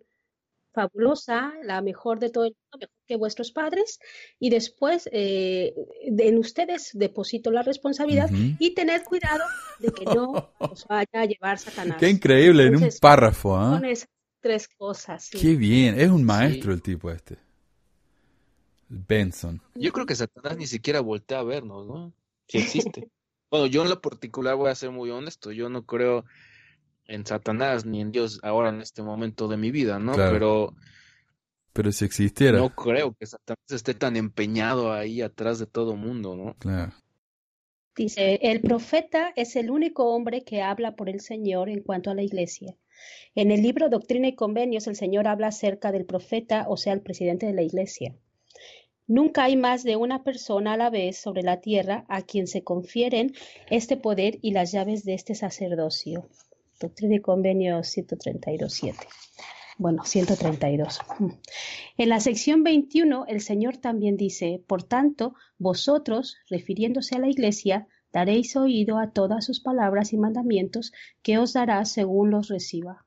fabulosa, 0.74 1.54
la 1.64 1.82
mejor 1.82 2.20
de 2.20 2.30
todo 2.30 2.46
el 2.46 2.56
mundo, 2.56 2.78
mejor 2.88 2.90
que 3.06 3.16
vuestros 3.18 3.52
padres, 3.52 4.00
y 4.40 4.50
después 4.50 5.10
eh, 5.12 5.74
de- 6.10 6.28
en 6.30 6.38
ustedes 6.38 6.92
deposito 6.94 7.52
la 7.52 7.62
responsabilidad 7.62 8.30
y 8.58 8.74
tened 8.74 9.04
cuidado 9.04 9.44
de 9.80 9.92
que 9.92 10.06
no 10.06 10.32
os 10.60 10.88
vaya 10.88 11.08
a 11.14 11.26
llevar 11.26 11.60
Satanás. 11.60 11.98
Qué 12.00 12.10
increíble, 12.10 12.64
en 12.64 12.70
un 12.70 12.74
Entonces, 12.76 13.00
párrafo, 13.02 13.58
¿ah? 13.58 13.72
Son 13.76 13.86
esas 13.86 14.10
tres 14.40 14.68
cosas. 14.70 15.26
sí. 15.26 15.38
Qué 15.38 15.56
bien, 15.56 16.00
es 16.00 16.10
un 16.10 16.24
maestro 16.24 16.72
el 16.74 16.82
tipo 16.82 17.12
este. 17.12 17.38
Benson. 18.88 19.62
Yo 19.76 19.92
creo 19.92 20.06
que 20.06 20.16
Satanás 20.16 20.58
ni 20.58 20.68
siquiera 20.68 21.00
voltea 21.02 21.40
a 21.40 21.44
vernos, 21.44 21.86
¿no? 21.88 22.14
Si 22.48 22.58
existe. 22.60 23.10
Bueno, 23.52 23.66
yo 23.66 23.84
en 23.84 23.90
lo 23.90 24.00
particular 24.00 24.56
voy 24.56 24.70
a 24.70 24.76
ser 24.76 24.92
muy 24.92 25.10
honesto, 25.10 25.52
yo 25.52 25.68
no 25.68 25.86
creo 25.86 26.24
en 27.12 27.26
Satanás 27.26 27.86
ni 27.86 28.02
en 28.02 28.12
Dios 28.12 28.40
ahora 28.44 28.70
en 28.70 28.82
este 28.82 29.04
momento 29.04 29.48
de 29.48 29.58
mi 29.58 29.72
vida, 29.72 30.00
¿no? 30.00 30.14
Claro. 30.14 30.34
Pero 30.34 30.74
Pero 31.74 31.92
si 31.92 32.06
existiera, 32.06 32.58
no 32.58 32.74
creo 32.74 33.14
que 33.14 33.26
Satanás 33.26 33.72
esté 33.72 33.94
tan 33.94 34.16
empeñado 34.16 34.92
ahí 34.94 35.22
atrás 35.22 35.60
de 35.60 35.68
todo 35.68 35.96
mundo, 35.96 36.36
¿no? 36.36 36.56
claro. 36.56 36.94
Dice, 37.94 38.40
el 38.42 38.62
profeta 38.62 39.34
es 39.36 39.58
el 39.58 39.70
único 39.70 40.16
hombre 40.16 40.46
que 40.46 40.62
habla 40.62 40.96
por 40.96 41.10
el 41.10 41.20
Señor 41.20 41.70
en 41.70 41.82
cuanto 41.82 42.10
a 42.10 42.16
la 42.16 42.24
iglesia. 42.24 42.78
En 43.36 43.52
el 43.52 43.62
libro 43.62 43.90
Doctrina 43.90 44.30
y 44.30 44.36
Convenios, 44.36 44.88
el 44.88 44.96
Señor 44.96 45.28
habla 45.28 45.48
acerca 45.48 45.92
del 45.92 46.06
profeta, 46.06 46.66
o 46.70 46.78
sea, 46.78 46.94
el 46.94 47.02
presidente 47.02 47.48
de 47.48 47.54
la 47.54 47.64
iglesia. 47.64 48.16
Nunca 49.08 49.44
hay 49.44 49.58
más 49.58 49.84
de 49.84 49.98
una 49.98 50.24
persona 50.24 50.74
a 50.74 50.78
la 50.78 50.90
vez 50.90 51.18
sobre 51.18 51.44
la 51.44 51.60
tierra 51.60 52.06
a 52.08 52.22
quien 52.22 52.48
se 52.48 52.64
confieren 52.64 53.34
este 53.70 53.98
poder 53.98 54.40
y 54.42 54.52
las 54.52 54.72
llaves 54.72 55.04
de 55.04 55.14
este 55.14 55.36
sacerdocio. 55.36 56.30
Doctrina 56.82 57.16
y 57.16 57.22
Convenios 57.22 57.96
132.7. 57.96 58.96
Bueno, 59.78 60.04
132. 60.04 61.00
En 61.98 62.10
la 62.10 62.20
sección 62.20 62.64
21, 62.64 63.26
el 63.28 63.42
Señor 63.42 63.78
también 63.78 64.18
dice, 64.18 64.64
por 64.68 64.84
tanto, 64.84 65.36
vosotros, 65.58 66.38
refiriéndose 66.50 67.16
a 67.16 67.20
la 67.20 67.30
iglesia, 67.30 67.88
daréis 68.12 68.56
oído 68.56 68.98
a 68.98 69.12
todas 69.12 69.46
sus 69.46 69.60
palabras 69.60 70.12
y 70.14 70.18
mandamientos 70.18 70.92
que 71.22 71.38
os 71.38 71.54
dará 71.54 71.86
según 71.86 72.32
los 72.32 72.50
reciba, 72.50 73.06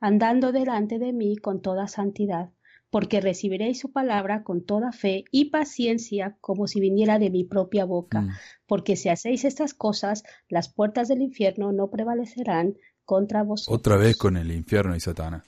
andando 0.00 0.52
delante 0.52 0.98
de 0.98 1.12
mí 1.12 1.36
con 1.36 1.62
toda 1.62 1.86
santidad, 1.86 2.50
porque 2.94 3.20
recibiréis 3.20 3.80
su 3.80 3.90
palabra 3.90 4.44
con 4.44 4.64
toda 4.64 4.92
fe 4.92 5.24
y 5.32 5.46
paciencia, 5.46 6.36
como 6.40 6.68
si 6.68 6.78
viniera 6.78 7.18
de 7.18 7.28
mi 7.28 7.42
propia 7.42 7.84
boca. 7.84 8.20
Mm. 8.20 8.30
Porque 8.68 8.94
si 8.94 9.08
hacéis 9.08 9.44
estas 9.44 9.74
cosas, 9.74 10.22
las 10.48 10.72
puertas 10.72 11.08
del 11.08 11.20
infierno 11.20 11.72
no 11.72 11.90
prevalecerán 11.90 12.76
contra 13.04 13.42
vosotros. 13.42 13.80
Otra 13.80 13.96
vez 13.96 14.16
con 14.16 14.36
el 14.36 14.52
infierno 14.52 14.94
y 14.94 15.00
Satanás. 15.00 15.42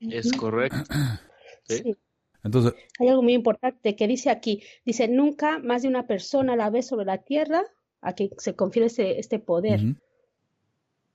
Es 0.00 0.32
correcto. 0.32 0.78
¿sí? 1.68 1.82
Sí. 1.82 1.96
Entonces, 2.42 2.72
Hay 2.98 3.08
algo 3.08 3.22
muy 3.22 3.34
importante 3.34 3.94
que 3.94 4.08
dice 4.08 4.30
aquí. 4.30 4.62
Dice, 4.86 5.08
nunca 5.08 5.58
más 5.58 5.82
de 5.82 5.88
una 5.88 6.06
persona 6.06 6.54
a 6.54 6.56
la 6.56 6.70
vez 6.70 6.86
sobre 6.86 7.04
la 7.04 7.18
tierra 7.18 7.64
a 8.00 8.14
quien 8.14 8.30
se 8.38 8.56
confiere 8.56 8.86
este, 8.86 9.20
este 9.20 9.40
poder. 9.40 9.80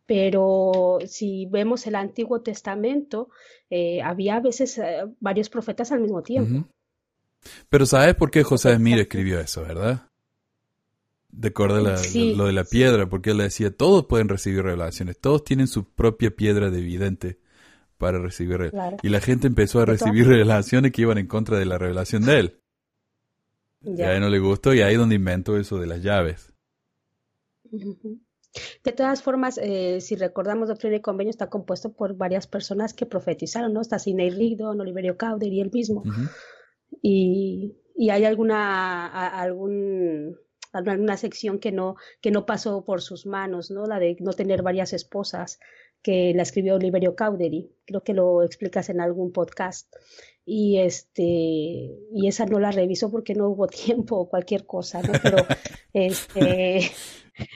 Pero 0.10 0.98
si 1.06 1.46
vemos 1.52 1.86
el 1.86 1.94
Antiguo 1.94 2.42
Testamento, 2.42 3.30
eh, 3.70 4.02
había 4.02 4.38
a 4.38 4.40
veces 4.40 4.76
eh, 4.80 5.04
varios 5.20 5.50
profetas 5.50 5.92
al 5.92 6.00
mismo 6.00 6.24
tiempo. 6.24 6.68
Pero 7.70 7.86
¿sabes 7.86 8.16
por 8.16 8.32
qué 8.32 8.42
José 8.44 8.76
Smith 8.76 8.98
escribió 8.98 9.40
eso, 9.40 9.62
verdad? 9.62 10.10
De 11.32 11.50
acuerdo 11.50 11.76
a 11.76 11.82
la- 11.82 11.98
Sí. 11.98 12.34
lo 12.34 12.48
de 12.48 12.54
la 12.54 12.64
piedra, 12.64 13.08
porque 13.08 13.30
él 13.30 13.38
decía, 13.38 13.70
todos 13.70 14.08
pueden 14.08 14.30
recibir 14.30 14.64
revelaciones, 14.64 15.20
todos 15.20 15.44
tienen 15.44 15.68
su 15.68 15.84
propia 15.84 16.32
piedra 16.32 16.72
de 16.72 16.82
vidente 16.82 17.40
para 18.00 18.18
recibir 18.18 18.58
re- 18.58 18.72
Claro. 18.72 18.98
Y 19.04 19.10
la 19.10 19.20
gente 19.22 19.46
empezó 19.46 19.80
a 19.80 19.86
recibir 19.86 20.26
revelaciones 20.28 20.92
que 20.92 21.04
iban 21.04 21.20
en 21.20 21.28
contra 21.28 21.60
de 21.60 21.66
la 21.66 21.78
revelación 21.78 22.26
de 22.26 22.40
él. 22.40 22.60
Y 23.84 23.96
Ya. 23.96 24.08
a 24.08 24.16
él 24.16 24.22
no 24.22 24.30
le 24.30 24.40
gustó 24.40 24.74
y 24.74 24.82
ahí 24.82 24.94
es 24.94 25.00
donde 25.00 25.16
inventó 25.18 25.56
eso 25.56 25.78
de 25.78 25.86
las 25.86 26.02
llaves. 26.02 26.52
Ujú. 27.72 28.20
De 28.84 28.92
todas 28.92 29.22
formas, 29.24 29.58
eh, 29.62 30.02
si 30.02 30.16
recordamos, 30.16 30.68
Doctrina 30.70 30.96
y 30.98 31.02
Convenio 31.02 31.32
está 31.32 31.48
compuesto 31.50 31.92
por 31.94 32.16
varias 32.16 32.48
personas 32.48 32.94
que 32.94 33.06
profetizaron, 33.06 33.74
¿no? 33.74 33.82
Está 33.82 34.00
Sidney 34.00 34.30
Rigdon, 34.30 34.80
Oliverio 34.82 35.18
Cowdery 35.18 35.58
y 35.58 35.62
él 35.62 35.72
mismo. 35.74 36.04
Y, 37.02 37.78
y 37.96 38.10
hay 38.10 38.26
alguna 38.26 39.08
a- 39.08 39.42
algún 39.42 40.38
alguna 40.72 41.18
sección 41.18 41.58
que 41.58 41.72
no 41.72 41.96
que 42.22 42.30
no 42.30 42.46
pasó 42.46 42.86
por 42.86 43.02
sus 43.02 43.26
manos, 43.26 43.72
¿no? 43.72 43.86
La 43.88 44.00
de 44.00 44.16
no 44.20 44.34
tener 44.34 44.62
varias 44.62 44.94
esposas 44.94 45.60
que 46.02 46.34
la 46.36 46.44
escribió 46.44 46.76
Oliverio 46.76 47.16
Cowdery, 47.16 47.72
creo 47.86 48.04
que 48.04 48.14
lo 48.14 48.44
explicas 48.44 48.90
en 48.90 49.02
algún 49.02 49.32
podcast. 49.32 49.92
Y 50.46 50.78
este 50.80 51.24
y 51.24 52.28
esa 52.28 52.46
no 52.46 52.60
la 52.60 52.72
reviso 52.72 53.12
porque 53.12 53.36
no 53.36 53.50
hubo 53.50 53.68
tiempo 53.86 54.18
o 54.18 54.30
cualquier 54.30 54.66
cosa, 54.66 55.02
¿no? 55.02 55.12
Pero 55.22 55.38
este 55.94 56.92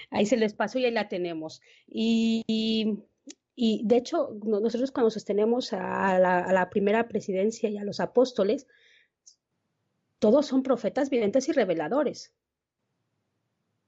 ahí 0.09 0.25
se 0.25 0.37
les 0.37 0.53
pasó 0.53 0.79
y 0.79 0.85
ahí 0.85 0.91
la 0.91 1.07
tenemos. 1.07 1.61
Y, 1.87 2.43
y, 2.47 2.97
y, 3.55 3.81
de 3.85 3.97
hecho, 3.97 4.37
no- 4.43 4.59
nosotros 4.59 4.91
cuando 4.91 5.09
sostenemos 5.09 5.73
a 5.73 6.17
la, 6.19 6.39
a 6.39 6.53
la 6.53 6.69
primera 6.69 7.07
presidencia 7.07 7.69
y 7.69 7.77
a 7.77 7.83
los 7.83 7.99
apóstoles, 7.99 8.67
todos 10.19 10.45
son 10.45 10.63
profetas, 10.63 11.09
videntes 11.09 11.49
y 11.49 11.51
reveladores. 11.51 12.33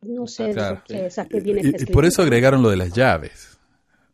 No 0.02 0.28
sé 0.28 0.48
de 0.48 0.54
Claro. 0.54 0.84
qué 0.86 1.10
saqué 1.10 1.40
bien 1.40 1.58
Y, 1.58 1.68
esta 1.70 1.84
y 1.84 1.86
por 1.88 2.06
eso 2.06 2.22
agregaron 2.22 2.62
lo 2.62 2.70
de 2.70 2.78
las 2.78 2.94
llaves. 2.94 3.60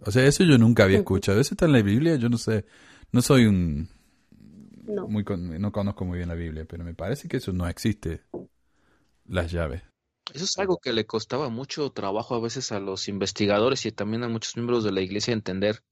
O 0.06 0.12
sea, 0.12 0.26
eso 0.26 0.44
yo 0.44 0.58
nunca 0.58 0.84
había 0.84 1.00
escuchado. 1.00 1.40
Eso 1.40 1.54
está 1.54 1.66
en 1.66 1.74
la 1.74 1.82
Biblia, 1.82 2.16
yo 2.16 2.30
no 2.30 2.38
sé. 2.38 2.66
No 3.12 3.22
soy 3.22 3.46
un... 3.46 3.90
No. 4.86 5.08
Muy 5.08 5.24
no 5.28 5.72
conozco 5.72 6.06
muy 6.06 6.18
bien 6.18 6.30
la 6.30 6.36
Biblia, 6.36 6.66
pero 6.68 6.84
me 6.84 6.94
parece 6.94 7.28
que 7.28 7.38
eso 7.38 7.54
no 7.54 7.68
existe. 7.68 8.22
Las 9.26 9.52
llaves. 9.52 9.84
Eso 10.34 10.46
es 10.46 10.58
algo 10.58 10.78
que 10.78 10.94
le 10.94 11.06
costaba 11.06 11.50
mucho 11.50 11.92
trabajo 11.92 12.36
a 12.36 12.40
veces 12.40 12.72
a 12.72 12.80
los 12.80 13.08
investigadores 13.08 13.86
y 13.86 13.92
también 13.92 14.24
a 14.24 14.30
muchos 14.30 14.56
miembros 14.56 14.84
de 14.84 14.92
la 14.92 15.02
iglesia 15.02 15.34
entender, 15.34 15.84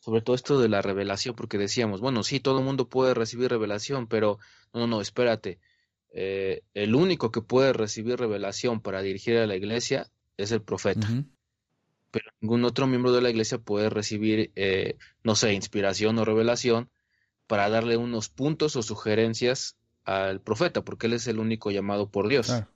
sobre 0.00 0.20
todo 0.20 0.34
esto 0.36 0.60
de 0.60 0.68
la 0.68 0.82
revelación, 0.82 1.34
porque 1.34 1.58
decíamos, 1.58 2.00
bueno, 2.00 2.22
sí, 2.22 2.40
todo 2.40 2.58
el 2.58 2.64
mundo 2.64 2.88
puede 2.88 3.14
recibir 3.14 3.50
revelación, 3.50 4.06
pero 4.06 4.38
no, 4.72 4.86
no, 4.86 5.00
espérate. 5.00 5.58
Eh, 6.10 6.62
el 6.74 6.94
único 6.94 7.30
que 7.30 7.40
puede 7.40 7.72
recibir 7.72 8.18
revelación 8.18 8.80
para 8.80 9.00
dirigir 9.00 9.38
a 9.38 9.46
la 9.46 9.56
iglesia 9.56 10.10
es 10.36 10.52
el 10.52 10.60
profeta, 10.60 11.08
pero 12.10 12.30
ningún 12.40 12.64
otro 12.64 12.86
miembro 12.86 13.12
de 13.12 13.22
la 13.22 13.30
iglesia 13.30 13.58
puede 13.58 13.88
recibir, 13.88 14.52
eh, 14.54 14.96
no 15.22 15.34
sé, 15.34 15.54
inspiración 15.54 16.18
o 16.18 16.24
revelación 16.24 16.90
para 17.46 17.70
darle 17.70 17.96
unos 17.96 18.28
puntos 18.28 18.76
o 18.76 18.82
sugerencias 18.82 19.76
al 20.04 20.40
profeta, 20.40 20.82
porque 20.82 21.06
él 21.06 21.14
es 21.14 21.26
el 21.26 21.38
único 21.38 21.70
llamado 21.70 22.10
por 22.10 22.28
Dios. 22.28 22.46
Claro. 22.46 22.71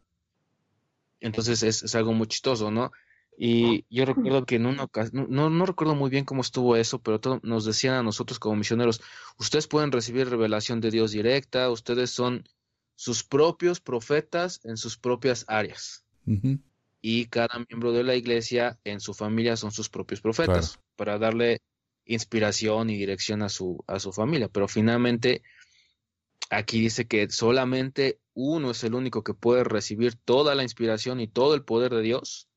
Entonces 1.20 1.62
es, 1.62 1.82
es 1.82 1.94
algo 1.94 2.12
muy 2.12 2.26
chistoso, 2.26 2.70
¿no? 2.70 2.90
Y 3.38 3.84
yo 3.90 4.04
recuerdo 4.06 4.46
que 4.46 4.56
en 4.56 4.66
una 4.66 4.84
ocasión, 4.84 5.26
no, 5.28 5.50
no 5.50 5.66
recuerdo 5.66 5.94
muy 5.94 6.08
bien 6.10 6.24
cómo 6.24 6.40
estuvo 6.40 6.74
eso, 6.76 7.00
pero 7.02 7.20
todo- 7.20 7.40
nos 7.42 7.64
decían 7.66 7.94
a 7.94 8.02
nosotros 8.02 8.38
como 8.38 8.56
misioneros, 8.56 9.02
ustedes 9.38 9.66
pueden 9.66 9.92
recibir 9.92 10.28
revelación 10.30 10.80
de 10.80 10.90
Dios 10.90 11.10
directa, 11.12 11.70
ustedes 11.70 12.10
son 12.10 12.44
sus 12.94 13.24
propios 13.24 13.80
profetas 13.80 14.60
en 14.64 14.76
sus 14.78 14.96
propias 14.96 15.44
áreas. 15.48 16.04
Y 17.02 17.26
cada 17.26 17.64
miembro 17.68 17.92
de 17.92 18.02
la 18.04 18.14
iglesia 18.16 18.78
en 18.84 19.00
su 19.00 19.12
familia 19.14 19.56
son 19.56 19.70
sus 19.70 19.88
propios 19.88 20.20
profetas 20.20 20.78
para 20.96 21.18
darle 21.18 21.60
inspiración 22.06 22.88
y 22.90 22.96
dirección 22.96 23.42
a 23.42 23.48
su, 23.48 23.82
a 23.86 23.98
su 23.98 24.12
familia. 24.12 24.48
Pero 24.48 24.66
finalmente 24.66 25.42
aquí 26.50 26.80
dice 26.80 27.06
que 27.06 27.28
solamente 27.30 28.20
uno 28.34 28.70
es 28.70 28.84
el 28.84 28.94
único 28.94 29.22
que 29.24 29.34
puede 29.34 29.64
recibir 29.64 30.14
toda 30.16 30.54
la 30.54 30.62
inspiración 30.62 31.20
y 31.20 31.28
todo 31.28 31.54
el 31.54 31.64
poder 31.64 31.92
de 31.94 32.02
Dios, 32.02 32.48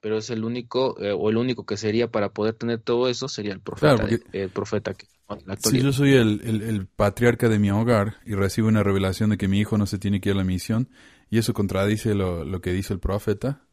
pero 0.00 0.18
es 0.18 0.30
el 0.30 0.44
único, 0.44 1.00
eh, 1.02 1.12
o 1.12 1.30
el 1.30 1.36
único 1.36 1.66
que 1.66 1.76
sería 1.76 2.10
para 2.10 2.32
poder 2.32 2.54
tener 2.54 2.80
todo 2.80 3.08
eso 3.08 3.28
sería 3.28 3.52
el 3.52 3.60
profeta, 3.60 3.96
Claro, 3.96 4.08
porque- 4.10 4.38
el 4.38 4.50
profeta 4.50 4.94
que 4.94 5.06
la 5.44 5.56
Si 5.56 5.80
yo 5.80 5.92
soy 5.92 6.14
el, 6.14 6.40
el- 6.44 6.62
el 6.62 6.86
patriarca 6.86 7.48
de 7.48 7.58
mi 7.58 7.70
hogar 7.70 8.16
y 8.24 8.34
recibo 8.34 8.68
una 8.68 8.82
revelación 8.82 9.30
de 9.30 9.36
que 9.38 9.48
mi 9.48 9.60
hijo 9.60 9.76
no 9.76 9.86
se 9.86 9.98
tiene 9.98 10.20
que 10.20 10.30
ir 10.30 10.34
a 10.34 10.38
la 10.38 10.44
misión 10.44 10.88
y 11.30 11.38
eso 11.38 11.52
contradice 11.52 12.14
lo, 12.14 12.44
lo 12.44 12.60
que 12.60 12.72
dice 12.72 12.94
el 12.94 13.00
profeta, 13.00 13.66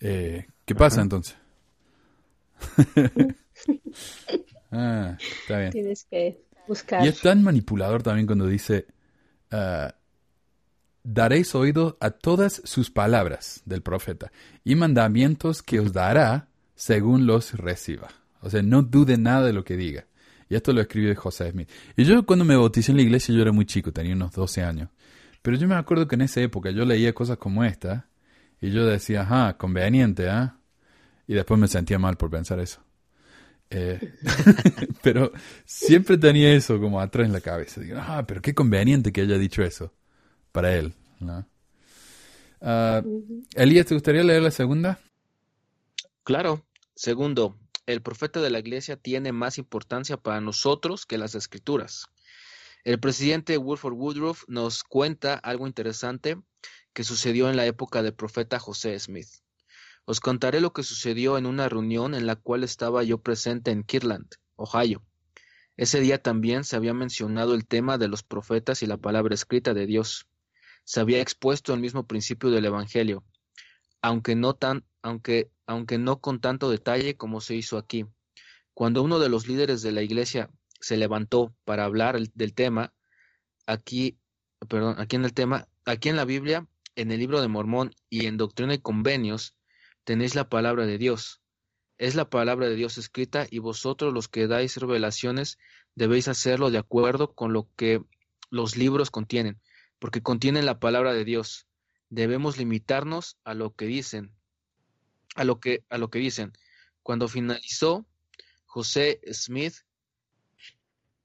eh, 0.00 0.46
¿qué 0.64 0.74
pasa 0.74 0.96
Ajá. 0.96 1.02
entonces? 1.02 1.36
ah, 4.72 5.16
está 5.42 5.58
bien. 5.58 5.70
Tienes 5.70 6.04
que 6.10 6.40
Y 7.04 7.08
es 7.08 7.20
tan 7.20 7.42
manipulador 7.42 8.02
también 8.02 8.26
cuando 8.26 8.46
dice, 8.46 8.86
ah, 9.50 9.94
daréis 11.02 11.54
oído 11.54 11.96
a 12.00 12.10
todas 12.10 12.62
sus 12.64 12.90
palabras 12.90 13.62
del 13.64 13.82
profeta 13.82 14.30
y 14.64 14.74
mandamientos 14.74 15.62
que 15.62 15.80
os 15.80 15.92
dará 15.92 16.48
según 16.74 17.26
los 17.26 17.52
reciba. 17.54 18.08
O 18.40 18.50
sea, 18.50 18.62
no 18.62 18.82
dude 18.82 19.18
nada 19.18 19.46
de 19.46 19.52
lo 19.52 19.64
que 19.64 19.76
diga. 19.76 20.06
Y 20.48 20.54
esto 20.54 20.72
lo 20.72 20.80
escribe 20.80 21.14
José 21.14 21.50
Smith. 21.50 21.70
Y 21.96 22.04
yo 22.04 22.26
cuando 22.26 22.44
me 22.44 22.56
bauticé 22.56 22.92
en 22.92 22.96
la 22.96 23.02
iglesia 23.02 23.34
yo 23.34 23.42
era 23.42 23.52
muy 23.52 23.64
chico, 23.64 23.92
tenía 23.92 24.14
unos 24.14 24.32
12 24.32 24.62
años. 24.62 24.88
Pero 25.40 25.56
yo 25.56 25.66
me 25.66 25.74
acuerdo 25.74 26.06
que 26.06 26.14
en 26.14 26.22
esa 26.22 26.40
época 26.40 26.70
yo 26.70 26.84
leía 26.84 27.12
cosas 27.14 27.38
como 27.38 27.64
esta 27.64 28.06
y 28.60 28.70
yo 28.70 28.86
decía, 28.86 29.22
ajá, 29.22 29.56
conveniente, 29.56 30.28
¿ah? 30.28 30.56
Y 31.26 31.34
después 31.34 31.58
me 31.58 31.68
sentía 31.68 31.98
mal 31.98 32.16
por 32.16 32.30
pensar 32.30 32.60
eso. 32.60 32.80
Eh, 33.74 33.98
pero 35.02 35.32
siempre 35.64 36.18
tenía 36.18 36.52
eso 36.52 36.78
como 36.78 37.00
atrás 37.00 37.26
en 37.26 37.32
la 37.32 37.40
cabeza. 37.40 37.80
Digo, 37.80 37.98
ah, 38.00 38.24
pero 38.26 38.42
qué 38.42 38.54
conveniente 38.54 39.12
que 39.12 39.22
haya 39.22 39.38
dicho 39.38 39.62
eso 39.62 39.92
para 40.52 40.76
él. 40.76 40.94
¿no? 41.20 41.46
Ah, 42.60 43.02
Elías, 43.54 43.86
¿te 43.86 43.94
gustaría 43.94 44.22
leer 44.22 44.42
la 44.42 44.50
segunda? 44.50 45.00
Claro. 46.22 46.64
Segundo, 46.94 47.56
el 47.86 48.02
profeta 48.02 48.40
de 48.40 48.50
la 48.50 48.58
iglesia 48.58 48.96
tiene 48.96 49.32
más 49.32 49.56
importancia 49.58 50.18
para 50.18 50.40
nosotros 50.40 51.06
que 51.06 51.18
las 51.18 51.34
escrituras. 51.34 52.06
El 52.84 53.00
presidente 53.00 53.56
Wilford 53.56 53.94
Woodruff 53.94 54.44
nos 54.48 54.84
cuenta 54.84 55.34
algo 55.34 55.66
interesante 55.66 56.36
que 56.92 57.04
sucedió 57.04 57.48
en 57.48 57.56
la 57.56 57.64
época 57.64 58.02
del 58.02 58.12
profeta 58.12 58.58
José 58.58 58.98
Smith. 58.98 59.28
Os 60.04 60.20
contaré 60.20 60.60
lo 60.60 60.72
que 60.72 60.82
sucedió 60.82 61.38
en 61.38 61.46
una 61.46 61.68
reunión 61.68 62.14
en 62.14 62.26
la 62.26 62.36
cual 62.36 62.64
estaba 62.64 63.02
yo 63.04 63.18
presente 63.18 63.70
en 63.70 63.84
Kirtland, 63.84 64.26
Ohio. 64.56 65.04
Ese 65.76 66.00
día 66.00 66.20
también 66.20 66.64
se 66.64 66.76
había 66.76 66.92
mencionado 66.92 67.54
el 67.54 67.66
tema 67.66 67.98
de 67.98 68.08
los 68.08 68.22
profetas 68.22 68.82
y 68.82 68.86
la 68.86 68.96
palabra 68.96 69.34
escrita 69.34 69.74
de 69.74 69.86
Dios. 69.86 70.26
Se 70.84 71.00
había 71.00 71.20
expuesto 71.20 71.72
el 71.72 71.80
mismo 71.80 72.06
principio 72.06 72.50
del 72.50 72.64
Evangelio, 72.64 73.24
aunque 74.02 74.34
no 74.34 74.54
tan, 74.54 74.84
aunque, 75.02 75.50
aunque 75.66 75.98
no 75.98 76.20
con 76.20 76.40
tanto 76.40 76.68
detalle 76.68 77.16
como 77.16 77.40
se 77.40 77.54
hizo 77.54 77.78
aquí. 77.78 78.04
Cuando 78.74 79.02
uno 79.02 79.18
de 79.18 79.28
los 79.28 79.46
líderes 79.46 79.82
de 79.82 79.92
la 79.92 80.02
iglesia 80.02 80.50
se 80.80 80.96
levantó 80.96 81.54
para 81.64 81.84
hablar 81.84 82.16
el- 82.16 82.32
del 82.34 82.54
tema, 82.54 82.92
aquí, 83.66 84.18
perdón, 84.68 84.96
aquí 84.98 85.16
en 85.16 85.24
el 85.24 85.32
tema, 85.32 85.68
aquí 85.84 86.08
en 86.08 86.16
la 86.16 86.24
Biblia, 86.24 86.66
en 86.96 87.12
el 87.12 87.20
libro 87.20 87.40
de 87.40 87.48
Mormón 87.48 87.92
y 88.10 88.26
en 88.26 88.36
Doctrina 88.36 88.74
y 88.74 88.78
Convenios, 88.78 89.54
tenéis 90.04 90.34
la 90.34 90.48
palabra 90.48 90.86
de 90.86 90.98
Dios. 90.98 91.40
Es 91.98 92.14
la 92.14 92.28
palabra 92.28 92.68
de 92.68 92.74
Dios 92.74 92.98
escrita 92.98 93.46
y 93.50 93.58
vosotros 93.58 94.12
los 94.12 94.28
que 94.28 94.46
dais 94.46 94.76
revelaciones 94.76 95.58
debéis 95.94 96.28
hacerlo 96.28 96.70
de 96.70 96.78
acuerdo 96.78 97.34
con 97.34 97.52
lo 97.52 97.68
que 97.76 98.02
los 98.50 98.76
libros 98.76 99.10
contienen, 99.10 99.60
porque 99.98 100.22
contienen 100.22 100.66
la 100.66 100.80
palabra 100.80 101.12
de 101.12 101.24
Dios. 101.24 101.66
Debemos 102.10 102.58
limitarnos 102.58 103.38
a 103.44 103.54
lo 103.54 103.74
que 103.74 103.86
dicen, 103.86 104.34
a 105.36 105.44
lo 105.44 105.60
que, 105.60 105.84
a 105.88 105.98
lo 105.98 106.10
que 106.10 106.18
dicen. 106.18 106.52
Cuando 107.02 107.28
finalizó, 107.28 108.06
José 108.66 109.20
Smith 109.32 109.74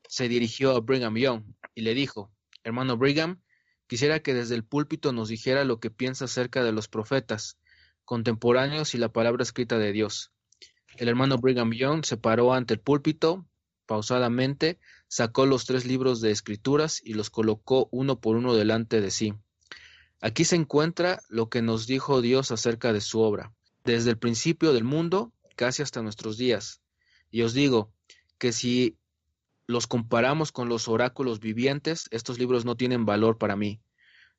se 0.08 0.28
dirigió 0.28 0.76
a 0.76 0.80
Brigham 0.80 1.18
Young 1.18 1.44
y 1.76 1.82
le 1.82 1.94
dijo, 1.94 2.32
hermano 2.64 2.98
Brigham, 2.98 3.42
quisiera 3.88 4.22
que 4.22 4.34
desde 4.34 4.56
el 4.56 4.64
púlpito 4.64 5.12
nos 5.12 5.30
dijera 5.30 5.64
lo 5.64 5.80
que 5.80 5.90
piensa 5.90 6.26
acerca 6.26 6.64
de 6.64 6.72
los 6.72 6.88
profetas 6.88 7.58
contemporáneos 8.08 8.96
y 8.96 8.98
la 8.98 9.10
palabra 9.10 9.44
escrita 9.44 9.78
de 9.78 9.92
Dios. 9.92 10.32
El 10.96 11.10
hermano 11.10 11.38
Brigham 11.38 11.74
Young 11.74 12.06
se 12.06 12.16
paró 12.16 12.54
ante 12.54 12.74
el 12.74 12.80
púlpito, 12.80 13.46
pausadamente, 13.86 14.80
sacó 15.10 15.46
los 15.46 15.66
tres 15.66 15.86
libros 15.86 16.22
de 16.22 16.32
escrituras 16.32 17.02
y 17.04 17.16
los 17.16 17.30
colocó 17.30 17.90
uno 17.92 18.22
por 18.22 18.38
uno 18.38 18.54
delante 18.56 19.02
de 19.02 19.12
sí. 19.12 19.34
Aquí 20.22 20.46
se 20.46 20.56
encuentra 20.56 21.22
lo 21.28 21.50
que 21.50 21.62
nos 21.62 21.86
dijo 21.86 22.22
Dios 22.22 22.52
acerca 22.52 22.94
de 22.94 23.02
su 23.02 23.20
obra, 23.20 23.54
desde 23.84 24.12
el 24.12 24.18
principio 24.18 24.72
del 24.72 24.86
mundo 24.86 25.34
casi 25.58 25.84
hasta 25.84 26.02
nuestros 26.02 26.38
días. 26.38 26.82
Y 27.30 27.42
os 27.42 27.54
digo 27.54 27.92
que 28.38 28.54
si 28.54 28.98
los 29.66 29.86
comparamos 29.86 30.54
con 30.54 30.70
los 30.70 30.88
oráculos 30.88 31.42
vivientes, 31.42 32.08
estos 32.12 32.40
libros 32.40 32.64
no 32.64 32.78
tienen 32.78 33.06
valor 33.06 33.38
para 33.38 33.58
mí. 33.58 33.82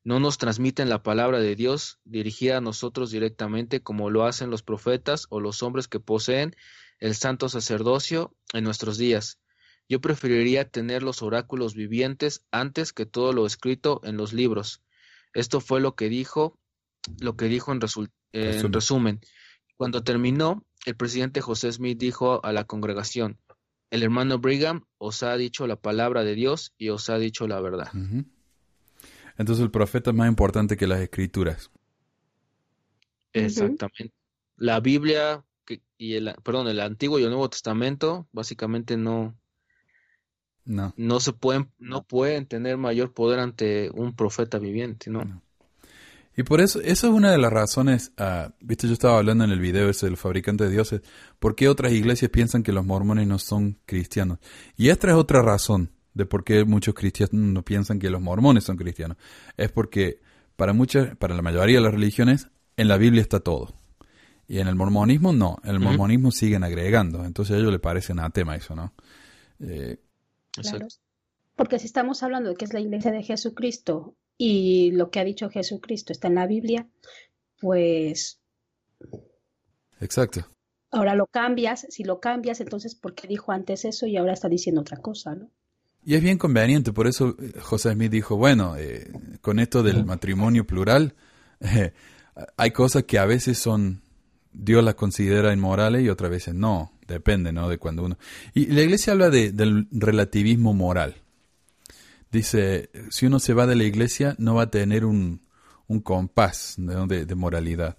No 0.03 0.19
nos 0.19 0.37
transmiten 0.37 0.89
la 0.89 1.03
palabra 1.03 1.39
de 1.39 1.55
Dios 1.55 1.99
dirigida 2.05 2.57
a 2.57 2.61
nosotros 2.61 3.11
directamente 3.11 3.81
como 3.81 4.09
lo 4.09 4.25
hacen 4.25 4.49
los 4.49 4.63
profetas 4.63 5.25
o 5.29 5.39
los 5.39 5.61
hombres 5.61 5.87
que 5.87 5.99
poseen 5.99 6.55
el 6.99 7.15
santo 7.15 7.49
sacerdocio 7.49 8.35
en 8.53 8.63
nuestros 8.63 8.97
días. 8.97 9.39
Yo 9.87 10.01
preferiría 10.01 10.69
tener 10.69 11.03
los 11.03 11.21
oráculos 11.21 11.73
vivientes 11.73 12.45
antes 12.51 12.93
que 12.93 13.05
todo 13.05 13.33
lo 13.33 13.45
escrito 13.45 14.01
en 14.03 14.17
los 14.17 14.33
libros. 14.33 14.81
Esto 15.33 15.61
fue 15.61 15.81
lo 15.81 15.95
que 15.95 16.09
dijo, 16.09 16.59
lo 17.19 17.35
que 17.35 17.45
dijo 17.45 17.71
en, 17.71 17.79
eh, 18.33 18.61
Resumen. 18.71 19.19
Cuando 19.77 20.03
terminó, 20.03 20.63
el 20.85 20.95
presidente 20.95 21.41
José 21.41 21.71
Smith 21.71 21.97
dijo 21.97 22.43
a 22.45 22.53
la 22.53 22.65
congregación, 22.65 23.39
el 23.89 24.03
hermano 24.03 24.37
Brigham 24.37 24.85
os 24.99 25.23
ha 25.23 25.35
dicho 25.37 25.65
la 25.65 25.75
palabra 25.75 26.23
de 26.23 26.35
Dios 26.35 26.73
y 26.77 26.89
os 26.89 27.09
ha 27.09 27.17
dicho 27.17 27.47
la 27.47 27.59
verdad. 27.59 27.91
Entonces 29.39 29.63
el 29.63 29.71
profeta 29.71 30.11
es 30.11 30.15
más 30.17 30.27
importante 30.27 30.75
que 30.75 30.85
las 30.85 30.99
escrituras. 30.99 31.71
Exactamente. 33.31 34.13
La 34.57 34.81
Biblia 34.81 35.45
y 35.97 36.15
el, 36.15 36.35
perdón, 36.43 36.67
el 36.67 36.81
Antiguo 36.81 37.19
y 37.19 37.23
el 37.23 37.29
Nuevo 37.29 37.49
Testamento 37.49 38.27
básicamente 38.33 38.97
no, 38.97 39.33
No. 40.65 40.93
no 40.97 41.19
se 41.21 41.31
pueden, 41.31 41.71
no 41.79 42.03
pueden 42.03 42.47
tener 42.47 42.75
mayor 42.77 43.13
poder 43.13 43.39
ante 43.39 43.89
un 43.91 44.13
profeta 44.13 44.59
viviente, 44.59 45.09
¿no? 45.09 45.41
Y 46.35 46.43
por 46.43 46.59
eso, 46.59 46.81
eso 46.81 47.07
es 47.07 47.13
una 47.13 47.31
de 47.31 47.37
las 47.37 47.51
razones, 47.51 48.11
ah, 48.17 48.51
viste, 48.59 48.87
yo 48.87 48.93
estaba 48.93 49.19
hablando 49.19 49.45
en 49.45 49.51
el 49.51 49.59
video 49.59 49.89
ese 49.89 50.05
del 50.05 50.17
fabricante 50.17 50.65
de 50.65 50.71
dioses, 50.71 51.01
por 51.39 51.55
qué 51.55 51.69
otras 51.69 51.93
iglesias 51.93 52.29
piensan 52.29 52.61
que 52.61 52.73
los 52.73 52.85
mormones 52.85 53.25
no 53.25 53.39
son 53.39 53.77
cristianos. 53.85 54.39
Y 54.75 54.89
esta 54.89 55.07
es 55.07 55.13
otra 55.13 55.41
razón 55.41 55.91
de 56.19 56.25
por 56.27 56.43
qué 56.43 56.65
muchos 56.65 56.93
cristianos 56.93 57.33
no 57.33 57.63
piensan 57.63 57.97
que 57.97 58.09
los 58.09 58.21
mormones 58.21 58.65
son 58.65 58.77
cristianos. 58.77 59.17
Es 59.57 59.71
porque 59.71 60.19
para 60.55 60.73
muchas, 60.73 61.15
para 61.17 61.33
la 61.33 61.41
mayoría 61.41 61.77
de 61.77 61.83
las 61.83 61.93
religiones, 61.93 62.49
en 62.77 62.87
la 62.87 62.97
Biblia 62.97 63.21
está 63.21 63.39
todo. 63.39 63.73
Y 64.47 64.59
en 64.59 64.67
el 64.67 64.75
mormonismo 64.75 65.33
no, 65.33 65.57
en 65.63 65.71
el 65.71 65.79
mormonismo 65.79 66.31
siguen 66.31 66.63
agregando. 66.63 67.23
Entonces 67.23 67.55
a 67.55 67.59
ellos 67.59 67.71
les 67.71 67.81
parece 67.81 68.11
anatema 68.11 68.55
eso, 68.55 68.75
¿no? 68.75 68.93
Eh, 69.59 69.97
Claro. 70.61 70.87
Porque 71.55 71.79
si 71.79 71.85
estamos 71.85 72.23
hablando 72.23 72.49
de 72.49 72.55
que 72.55 72.65
es 72.65 72.73
la 72.73 72.79
iglesia 72.79 73.11
de 73.11 73.23
Jesucristo 73.23 74.15
y 74.37 74.91
lo 74.91 75.09
que 75.09 75.19
ha 75.19 75.23
dicho 75.23 75.49
Jesucristo 75.49 76.13
está 76.13 76.27
en 76.27 76.35
la 76.35 76.47
Biblia, 76.47 76.87
pues 77.59 78.39
exacto. 79.99 80.47
ahora 80.91 81.15
lo 81.15 81.27
cambias. 81.27 81.85
Si 81.89 82.03
lo 82.03 82.19
cambias, 82.19 82.61
entonces 82.61 82.95
¿por 82.95 83.13
qué 83.13 83.27
dijo 83.27 83.51
antes 83.51 83.85
eso 83.85 84.07
y 84.07 84.15
ahora 84.15 84.33
está 84.33 84.47
diciendo 84.47 84.81
otra 84.81 84.97
cosa, 84.97 85.35
¿no? 85.35 85.51
Y 86.05 86.15
es 86.15 86.21
bien 86.21 86.37
conveniente, 86.37 86.93
por 86.93 87.07
eso 87.07 87.35
eh, 87.39 87.59
José 87.61 87.93
Smith 87.93 88.11
dijo, 88.11 88.37
bueno, 88.37 88.75
eh, 88.77 89.11
con 89.41 89.59
esto 89.59 89.83
del 89.83 90.05
matrimonio 90.05 90.65
plural, 90.65 91.15
eh, 91.59 91.93
hay 92.57 92.71
cosas 92.71 93.03
que 93.03 93.19
a 93.19 93.25
veces 93.25 93.57
son, 93.57 94.01
Dios 94.53 94.83
las 94.83 94.95
considera 94.95 95.53
inmorales 95.53 96.03
y 96.03 96.09
otras 96.09 96.31
veces 96.31 96.55
no, 96.55 96.93
depende, 97.07 97.51
¿no? 97.51 97.67
De 97.69 97.77
cuando 97.77 98.03
uno... 98.03 98.17
Y 98.53 98.67
la 98.67 98.81
iglesia 98.81 99.13
habla 99.13 99.29
de, 99.29 99.51
del 99.51 99.87
relativismo 99.91 100.73
moral. 100.73 101.15
Dice, 102.31 102.91
si 103.09 103.25
uno 103.25 103.39
se 103.39 103.53
va 103.53 103.65
de 103.65 103.75
la 103.75 103.83
iglesia 103.83 104.35
no 104.37 104.55
va 104.55 104.63
a 104.63 104.71
tener 104.71 105.03
un, 105.03 105.41
un 105.87 105.99
compás 105.99 106.75
¿no? 106.77 107.07
de, 107.07 107.25
de 107.25 107.35
moralidad. 107.35 107.97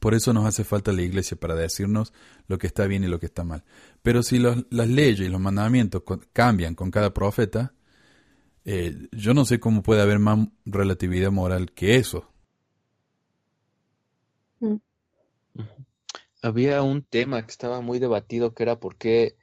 Por 0.00 0.14
eso 0.14 0.32
nos 0.32 0.44
hace 0.46 0.64
falta 0.64 0.92
la 0.92 1.02
iglesia 1.02 1.36
para 1.36 1.54
decirnos 1.54 2.12
lo 2.48 2.58
que 2.58 2.66
está 2.66 2.86
bien 2.86 3.04
y 3.04 3.06
lo 3.06 3.20
que 3.20 3.26
está 3.26 3.44
mal. 3.44 3.62
Pero 4.04 4.22
si 4.22 4.38
los- 4.38 4.66
las 4.68 4.86
leyes 4.86 5.20
y 5.26 5.30
los 5.30 5.40
mandamientos 5.40 6.02
co- 6.04 6.20
cambian 6.34 6.74
con 6.74 6.90
cada 6.90 7.14
profeta, 7.14 7.72
eh, 8.66 8.94
yo 9.12 9.32
no 9.32 9.46
sé 9.46 9.58
cómo 9.58 9.82
puede 9.82 10.02
haber 10.02 10.18
más 10.18 10.46
relatividad 10.66 11.32
moral 11.32 11.72
que 11.72 11.96
eso. 11.96 12.30
había 16.42 16.82
un 16.82 17.02
tema 17.02 17.42
que 17.46 17.50
estaba 17.50 17.80
muy 17.80 17.98
debatido 17.98 18.52
que 18.54 18.62
era 18.64 18.78
por 18.78 18.96
qué 18.96 19.36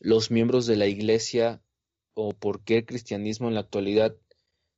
los 0.00 0.30
miembros 0.30 0.66
de 0.66 0.76
la 0.76 0.86
iglesia 0.86 1.60
o 2.14 2.32
por 2.32 2.62
qué 2.64 2.78
el 2.78 2.86
cristianismo 2.86 3.48
en 3.48 3.54
la 3.54 3.60
actualidad 3.60 4.16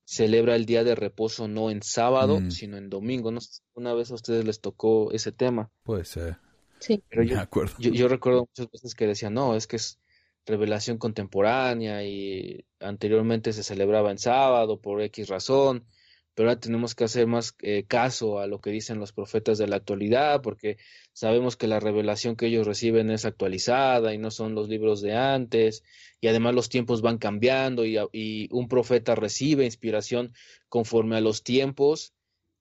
celebra 0.04 0.56
el 0.56 0.66
día 0.66 0.82
de 0.82 0.96
reposo 0.96 1.46
no 1.46 1.70
en 1.70 1.82
sábado, 1.82 2.40
Mm. 2.40 2.50
sino 2.50 2.76
en 2.78 2.90
domingo. 2.90 3.30
No 3.30 3.40
sé 3.40 3.52
si 3.52 3.60
una 3.74 3.94
vez 3.94 4.10
a 4.10 4.14
ustedes 4.14 4.44
les 4.44 4.60
tocó 4.60 5.12
ese 5.12 5.30
tema, 5.30 5.70
Puede 5.84 6.04
ser. 6.04 6.38
Sí. 6.80 7.02
pero 7.08 7.22
Me 7.22 7.28
yo, 7.28 7.40
acuerdo. 7.40 7.74
yo, 7.78 7.90
yo 7.92 8.08
recuerdo 8.08 8.40
muchas 8.48 8.70
veces 8.70 8.94
que 8.94 9.06
decían, 9.06 9.34
no, 9.34 9.56
es 9.56 9.66
que 9.66 9.76
es 9.76 9.98
revelación 10.46 10.98
contemporánea 10.98 12.04
y 12.04 12.64
anteriormente 12.80 13.52
se 13.52 13.62
celebraba 13.62 14.10
en 14.10 14.18
sábado 14.18 14.80
por 14.80 15.02
X 15.02 15.28
razón, 15.28 15.84
pero 16.34 16.48
ahora 16.48 16.60
tenemos 16.60 16.94
que 16.94 17.04
hacer 17.04 17.26
más 17.26 17.54
eh, 17.62 17.84
caso 17.86 18.38
a 18.38 18.46
lo 18.46 18.60
que 18.60 18.70
dicen 18.70 18.98
los 19.00 19.12
profetas 19.12 19.58
de 19.58 19.66
la 19.66 19.76
actualidad, 19.76 20.40
porque 20.40 20.78
sabemos 21.12 21.56
que 21.56 21.66
la 21.66 21.80
revelación 21.80 22.36
que 22.36 22.46
ellos 22.46 22.66
reciben 22.66 23.10
es 23.10 23.24
actualizada 23.24 24.14
y 24.14 24.18
no 24.18 24.30
son 24.30 24.54
los 24.54 24.68
libros 24.68 25.02
de 25.02 25.16
antes, 25.16 25.82
y 26.20 26.28
además 26.28 26.54
los 26.54 26.68
tiempos 26.68 27.02
van 27.02 27.18
cambiando 27.18 27.84
y 27.84 28.48
un 28.52 28.68
profeta 28.68 29.14
recibe 29.16 29.64
inspiración 29.64 30.32
conforme 30.68 31.16
a 31.16 31.20
los 31.20 31.42
tiempos 31.42 32.14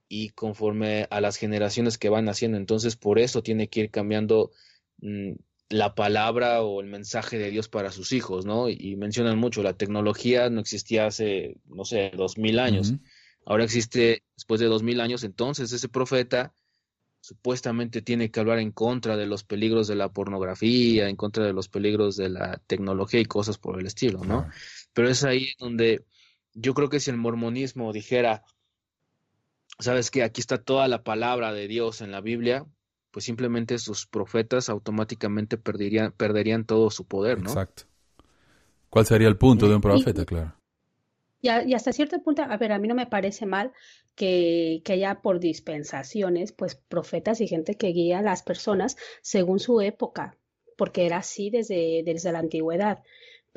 y 0.09 0.29
conforme 0.29 1.07
a 1.09 1.21
las 1.21 1.37
generaciones 1.37 1.97
que 1.97 2.09
van 2.09 2.25
naciendo. 2.25 2.57
Entonces, 2.57 2.95
por 2.95 3.19
eso 3.19 3.43
tiene 3.43 3.67
que 3.67 3.81
ir 3.81 3.91
cambiando 3.91 4.51
mm, 4.99 5.33
la 5.69 5.95
palabra 5.95 6.61
o 6.61 6.81
el 6.81 6.87
mensaje 6.87 7.37
de 7.37 7.51
Dios 7.51 7.67
para 7.67 7.91
sus 7.91 8.11
hijos, 8.13 8.45
¿no? 8.45 8.69
Y, 8.69 8.77
y 8.79 8.95
mencionan 8.95 9.37
mucho, 9.37 9.63
la 9.63 9.73
tecnología 9.73 10.49
no 10.49 10.61
existía 10.61 11.07
hace, 11.07 11.57
no 11.65 11.83
sé, 11.83 12.11
dos 12.15 12.37
mil 12.37 12.59
años. 12.59 12.93
Ahora 13.45 13.63
existe 13.63 14.23
después 14.35 14.59
de 14.59 14.67
dos 14.67 14.83
mil 14.83 15.01
años, 15.01 15.23
entonces 15.23 15.71
ese 15.71 15.89
profeta 15.89 16.53
supuestamente 17.19 18.01
tiene 18.01 18.31
que 18.31 18.39
hablar 18.39 18.59
en 18.59 18.71
contra 18.71 19.17
de 19.17 19.25
los 19.25 19.43
peligros 19.43 19.87
de 19.87 19.95
la 19.95 20.13
pornografía, 20.13 21.09
en 21.09 21.15
contra 21.15 21.45
de 21.45 21.53
los 21.53 21.67
peligros 21.67 22.15
de 22.15 22.29
la 22.29 22.61
tecnología 22.67 23.19
y 23.19 23.25
cosas 23.25 23.57
por 23.57 23.79
el 23.79 23.85
estilo, 23.85 24.23
¿no? 24.23 24.49
Pero 24.93 25.09
es 25.09 25.23
ahí 25.23 25.49
donde 25.59 26.05
yo 26.53 26.73
creo 26.73 26.89
que 26.89 26.99
si 26.99 27.11
el 27.11 27.17
mormonismo 27.17 27.91
dijera, 27.91 28.43
sabes 29.79 30.11
que 30.11 30.23
aquí 30.23 30.41
está 30.41 30.57
toda 30.57 30.87
la 30.87 31.03
palabra 31.03 31.53
de 31.53 31.67
Dios 31.67 32.01
en 32.01 32.11
la 32.11 32.21
Biblia, 32.21 32.65
pues 33.11 33.25
simplemente 33.25 33.77
sus 33.79 34.05
profetas 34.05 34.69
automáticamente 34.69 35.57
perderían, 35.57 36.11
perderían 36.11 36.65
todo 36.65 36.89
su 36.89 37.05
poder, 37.05 37.39
¿no? 37.41 37.49
Exacto. 37.49 37.83
¿Cuál 38.89 39.05
sería 39.05 39.27
el 39.27 39.37
punto 39.37 39.67
de 39.67 39.75
un 39.75 39.81
profeta? 39.81 40.25
Claro. 40.25 40.55
Y, 41.41 41.49
y 41.49 41.73
hasta 41.73 41.91
cierto 41.91 42.21
punto, 42.21 42.43
a 42.43 42.57
ver, 42.57 42.71
a 42.71 42.79
mí 42.79 42.87
no 42.87 42.95
me 42.95 43.05
parece 43.05 43.45
mal 43.45 43.71
que, 44.15 44.81
que 44.83 44.93
haya 44.93 45.21
por 45.21 45.39
dispensaciones, 45.39 46.51
pues 46.51 46.75
profetas 46.75 47.41
y 47.41 47.47
gente 47.47 47.75
que 47.75 47.87
guía 47.87 48.19
a 48.19 48.23
las 48.23 48.43
personas 48.43 48.97
según 49.21 49.59
su 49.59 49.81
época, 49.81 50.37
porque 50.75 51.05
era 51.05 51.17
así 51.17 51.49
desde, 51.49 52.01
desde 52.03 52.31
la 52.31 52.39
antigüedad. 52.39 53.03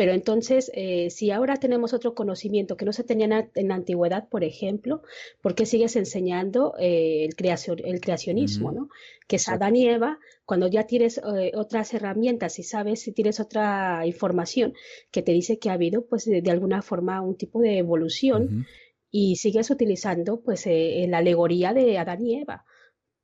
Pero 0.01 0.15
entonces, 0.15 0.71
eh, 0.73 1.11
si 1.11 1.31
ahora 1.31 1.59
tenemos 1.59 1.93
otro 1.93 2.15
conocimiento 2.15 2.79
que 2.79 2.87
no 2.87 2.93
se 2.95 3.05
tenía 3.05 3.25
en 3.27 3.31
la, 3.33 3.51
en 3.55 3.69
la 3.69 3.75
antigüedad, 3.75 4.31
por 4.31 4.45
ejemplo, 4.45 5.03
¿por 5.43 5.55
qué 5.55 5.67
sigues 5.67 5.95
enseñando 5.95 6.73
eh, 6.79 7.27
el, 7.27 7.37
creación, 7.37 7.81
el 7.85 8.01
creacionismo. 8.01 8.73
¿no? 8.73 8.89
Que 9.29 9.37
es. 9.37 9.47
Adán 9.51 9.77
y 9.77 9.87
Eva, 9.87 10.19
cuando 10.47 10.69
ya 10.69 10.87
tienes 10.87 11.19
eh, 11.19 11.53
otras 11.55 11.93
herramientas 11.93 12.59
y 12.59 12.63
sabes 12.63 13.03
si 13.03 13.13
tienes 13.13 13.41
otra 13.41 14.07
información 14.07 14.73
que 15.11 15.21
te 15.21 15.33
dice 15.33 15.59
que 15.59 15.69
ha 15.69 15.75
habido, 15.75 16.07
pues 16.07 16.25
de, 16.25 16.41
de 16.41 16.51
alguna 16.51 16.81
forma 16.81 17.21
un 17.21 17.37
tipo 17.37 17.61
de 17.61 17.77
evolución 17.77 18.65
y 19.11 19.37
sigues 19.37 19.69
utilizando 19.69 20.41
pues 20.41 20.67
eh, 20.67 21.05
la 21.11 21.19
alegoría 21.19 21.75
de 21.75 21.99
Adán 21.99 22.25
y 22.25 22.41
Eva. 22.41 22.65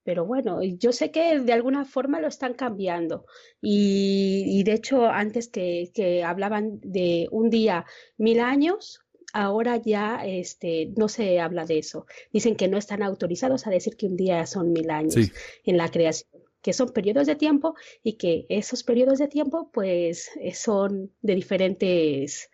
Pero 0.07 0.25
bueno, 0.25 0.63
yo 0.63 0.93
sé 0.93 1.11
que 1.11 1.41
de 1.41 1.53
alguna 1.53 1.85
forma 1.85 2.21
lo 2.21 2.29
están 2.29 2.55
cambiando. 2.55 3.27
Y, 3.61 4.45
y 4.47 4.63
de 4.63 4.73
hecho, 4.75 5.07
antes 5.07 5.49
que, 5.49 5.91
que 5.93 6.23
hablaban 6.23 6.79
de 6.81 7.27
un 7.33 7.51
día 7.51 7.85
mil 8.17 8.39
años, 8.39 9.01
ahora 9.33 9.77
ya 9.85 10.25
este, 10.25 10.93
no 10.97 11.09
se 11.09 11.41
habla 11.41 11.67
de 11.67 11.79
eso. 11.81 12.07
Dicen 12.33 12.55
que 12.55 12.69
no 12.69 12.79
están 12.79 13.03
autorizados 13.03 13.67
a 13.67 13.71
decir 13.71 13.97
que 13.97 14.07
un 14.07 14.17
día 14.17 14.47
son 14.47 14.73
mil 14.73 14.89
años 14.91 15.15
Sí. 15.15 15.33
en 15.65 15.77
la 15.77 15.91
creación, 15.91 16.31
que 16.63 16.73
son 16.73 16.93
periodos 16.93 17.27
de 17.27 17.35
tiempo 17.35 17.75
y 18.05 18.13
que 18.13 18.47
esos 18.49 18.85
periodos 18.85 19.19
de 19.19 19.27
tiempo 19.27 19.71
pues 19.73 20.31
eh, 20.41 20.55
son 20.55 21.11
de 21.21 21.35
diferentes, 21.35 22.49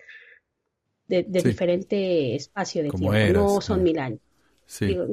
de, 1.07 1.23
de 1.25 1.41
Sí. 1.41 1.49
diferente 1.49 2.35
espacio 2.35 2.83
de 2.83 2.89
Como 2.89 3.11
tiempo, 3.11 3.17
eras, 3.19 3.43
no 3.43 3.61
son 3.61 3.81
ah. 3.81 3.83
mil 3.83 3.99
años. 3.99 4.21
Sí. 4.65 4.87
Digo, 4.87 5.05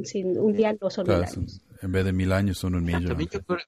un 0.42 0.54
día 0.54 0.74
no 0.80 0.90
son 0.90 1.04
Claro, 1.06 1.20
mil 1.22 1.30
son- 1.30 1.44
años. 1.44 1.62
En 1.82 1.92
vez 1.92 2.06
de 2.06 2.14
mil 2.14 2.32
años 2.32 2.58
son 2.58 2.76
un 2.76 2.84
millón. 2.84 3.08
También 3.08 3.30
yo 3.30 3.42
creo, 3.44 3.60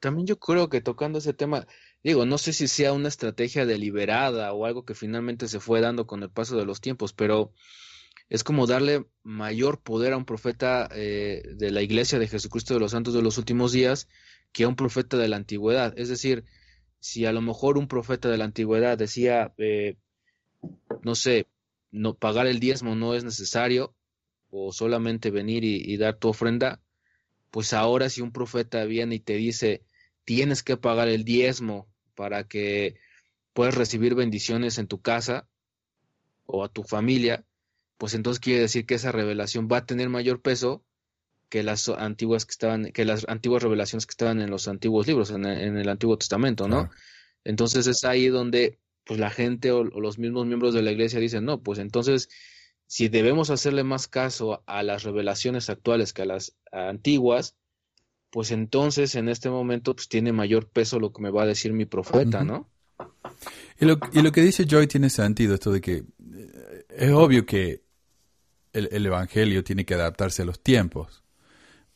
también 0.00 0.26
yo 0.26 0.38
creo 0.38 0.68
que 0.68 0.80
tocando 0.80 1.18
ese 1.18 1.32
tema, 1.32 1.66
digo, 2.02 2.26
no 2.26 2.38
sé 2.38 2.52
si 2.52 2.68
sea 2.68 2.92
una 2.92 3.08
estrategia 3.08 3.66
deliberada 3.66 4.52
o 4.52 4.66
algo 4.66 4.84
que 4.84 4.94
finalmente 4.94 5.48
se 5.48 5.60
fue 5.60 5.80
dando 5.80 6.06
con 6.06 6.22
el 6.22 6.30
paso 6.30 6.56
de 6.56 6.64
los 6.64 6.80
tiempos, 6.80 7.12
pero 7.12 7.52
es 8.28 8.44
como 8.44 8.66
darle 8.66 9.06
mayor 9.22 9.80
poder 9.80 10.12
a 10.12 10.16
un 10.16 10.24
profeta 10.24 10.88
eh, 10.92 11.42
de 11.54 11.70
la 11.70 11.82
Iglesia 11.82 12.18
de 12.18 12.28
Jesucristo 12.28 12.74
de 12.74 12.80
los 12.80 12.92
Santos 12.92 13.14
de 13.14 13.22
los 13.22 13.38
últimos 13.38 13.72
días 13.72 14.08
que 14.52 14.64
a 14.64 14.68
un 14.68 14.76
profeta 14.76 15.16
de 15.16 15.28
la 15.28 15.36
antigüedad. 15.36 15.94
Es 15.96 16.08
decir, 16.08 16.44
si 16.98 17.26
a 17.26 17.32
lo 17.32 17.40
mejor 17.40 17.78
un 17.78 17.88
profeta 17.88 18.28
de 18.28 18.38
la 18.38 18.44
antigüedad 18.44 18.98
decía, 18.98 19.54
eh, 19.58 19.96
no 21.02 21.14
sé, 21.14 21.46
no 21.90 22.14
pagar 22.14 22.46
el 22.46 22.58
diezmo 22.58 22.94
no 22.96 23.14
es 23.14 23.22
necesario 23.22 23.94
o 24.52 24.70
solamente 24.70 25.30
venir 25.30 25.64
y, 25.64 25.82
y 25.82 25.96
dar 25.96 26.18
tu 26.18 26.28
ofrenda, 26.28 26.80
pues 27.50 27.72
ahora 27.72 28.10
si 28.10 28.20
un 28.20 28.32
profeta 28.32 28.84
viene 28.84 29.16
y 29.16 29.20
te 29.20 29.34
dice, 29.34 29.82
tienes 30.24 30.62
que 30.62 30.76
pagar 30.76 31.08
el 31.08 31.24
diezmo 31.24 31.88
para 32.14 32.46
que 32.46 32.96
puedas 33.54 33.74
recibir 33.74 34.14
bendiciones 34.14 34.76
en 34.76 34.86
tu 34.86 35.00
casa 35.00 35.48
o 36.44 36.64
a 36.64 36.68
tu 36.68 36.82
familia, 36.82 37.46
pues 37.96 38.12
entonces 38.12 38.40
quiere 38.40 38.60
decir 38.60 38.84
que 38.84 38.94
esa 38.94 39.10
revelación 39.10 39.68
va 39.72 39.78
a 39.78 39.86
tener 39.86 40.10
mayor 40.10 40.42
peso 40.42 40.84
que 41.48 41.62
las 41.62 41.88
antiguas 41.88 42.44
que 42.44 42.52
estaban, 42.52 42.92
que 42.92 43.06
las 43.06 43.26
antiguas 43.28 43.62
revelaciones 43.62 44.06
que 44.06 44.12
estaban 44.12 44.40
en 44.42 44.50
los 44.50 44.68
antiguos 44.68 45.06
libros, 45.06 45.30
en 45.30 45.46
el, 45.46 45.60
en 45.60 45.76
el 45.78 45.88
Antiguo 45.88 46.18
Testamento, 46.18 46.68
¿no? 46.68 46.90
Entonces 47.44 47.86
es 47.86 48.04
ahí 48.04 48.28
donde 48.28 48.78
pues 49.04 49.18
la 49.18 49.30
gente 49.30 49.70
o, 49.70 49.80
o 49.80 50.00
los 50.00 50.18
mismos 50.18 50.46
miembros 50.46 50.74
de 50.74 50.82
la 50.82 50.92
iglesia 50.92 51.20
dicen, 51.20 51.44
no, 51.44 51.62
pues 51.62 51.78
entonces 51.78 52.28
si 52.92 53.08
debemos 53.08 53.48
hacerle 53.48 53.84
más 53.84 54.06
caso 54.06 54.62
a 54.66 54.82
las 54.82 55.02
revelaciones 55.02 55.70
actuales 55.70 56.12
que 56.12 56.20
a 56.20 56.26
las 56.26 56.58
antiguas, 56.72 57.56
pues 58.28 58.50
entonces 58.50 59.14
en 59.14 59.30
este 59.30 59.48
momento 59.48 59.94
pues 59.94 60.10
tiene 60.10 60.30
mayor 60.30 60.68
peso 60.68 61.00
lo 61.00 61.10
que 61.10 61.22
me 61.22 61.30
va 61.30 61.44
a 61.44 61.46
decir 61.46 61.72
mi 61.72 61.86
profeta. 61.86 62.44
¿no? 62.44 62.68
Y 63.80 63.86
lo, 63.86 63.98
y 64.12 64.20
lo 64.20 64.30
que 64.30 64.42
dice 64.42 64.66
Joy 64.66 64.88
tiene 64.88 65.08
sentido, 65.08 65.54
esto 65.54 65.72
de 65.72 65.80
que 65.80 65.94
eh, 65.94 66.84
es 66.90 67.12
obvio 67.12 67.46
que 67.46 67.82
el, 68.74 68.90
el 68.92 69.06
Evangelio 69.06 69.64
tiene 69.64 69.86
que 69.86 69.94
adaptarse 69.94 70.42
a 70.42 70.44
los 70.44 70.62
tiempos. 70.62 71.24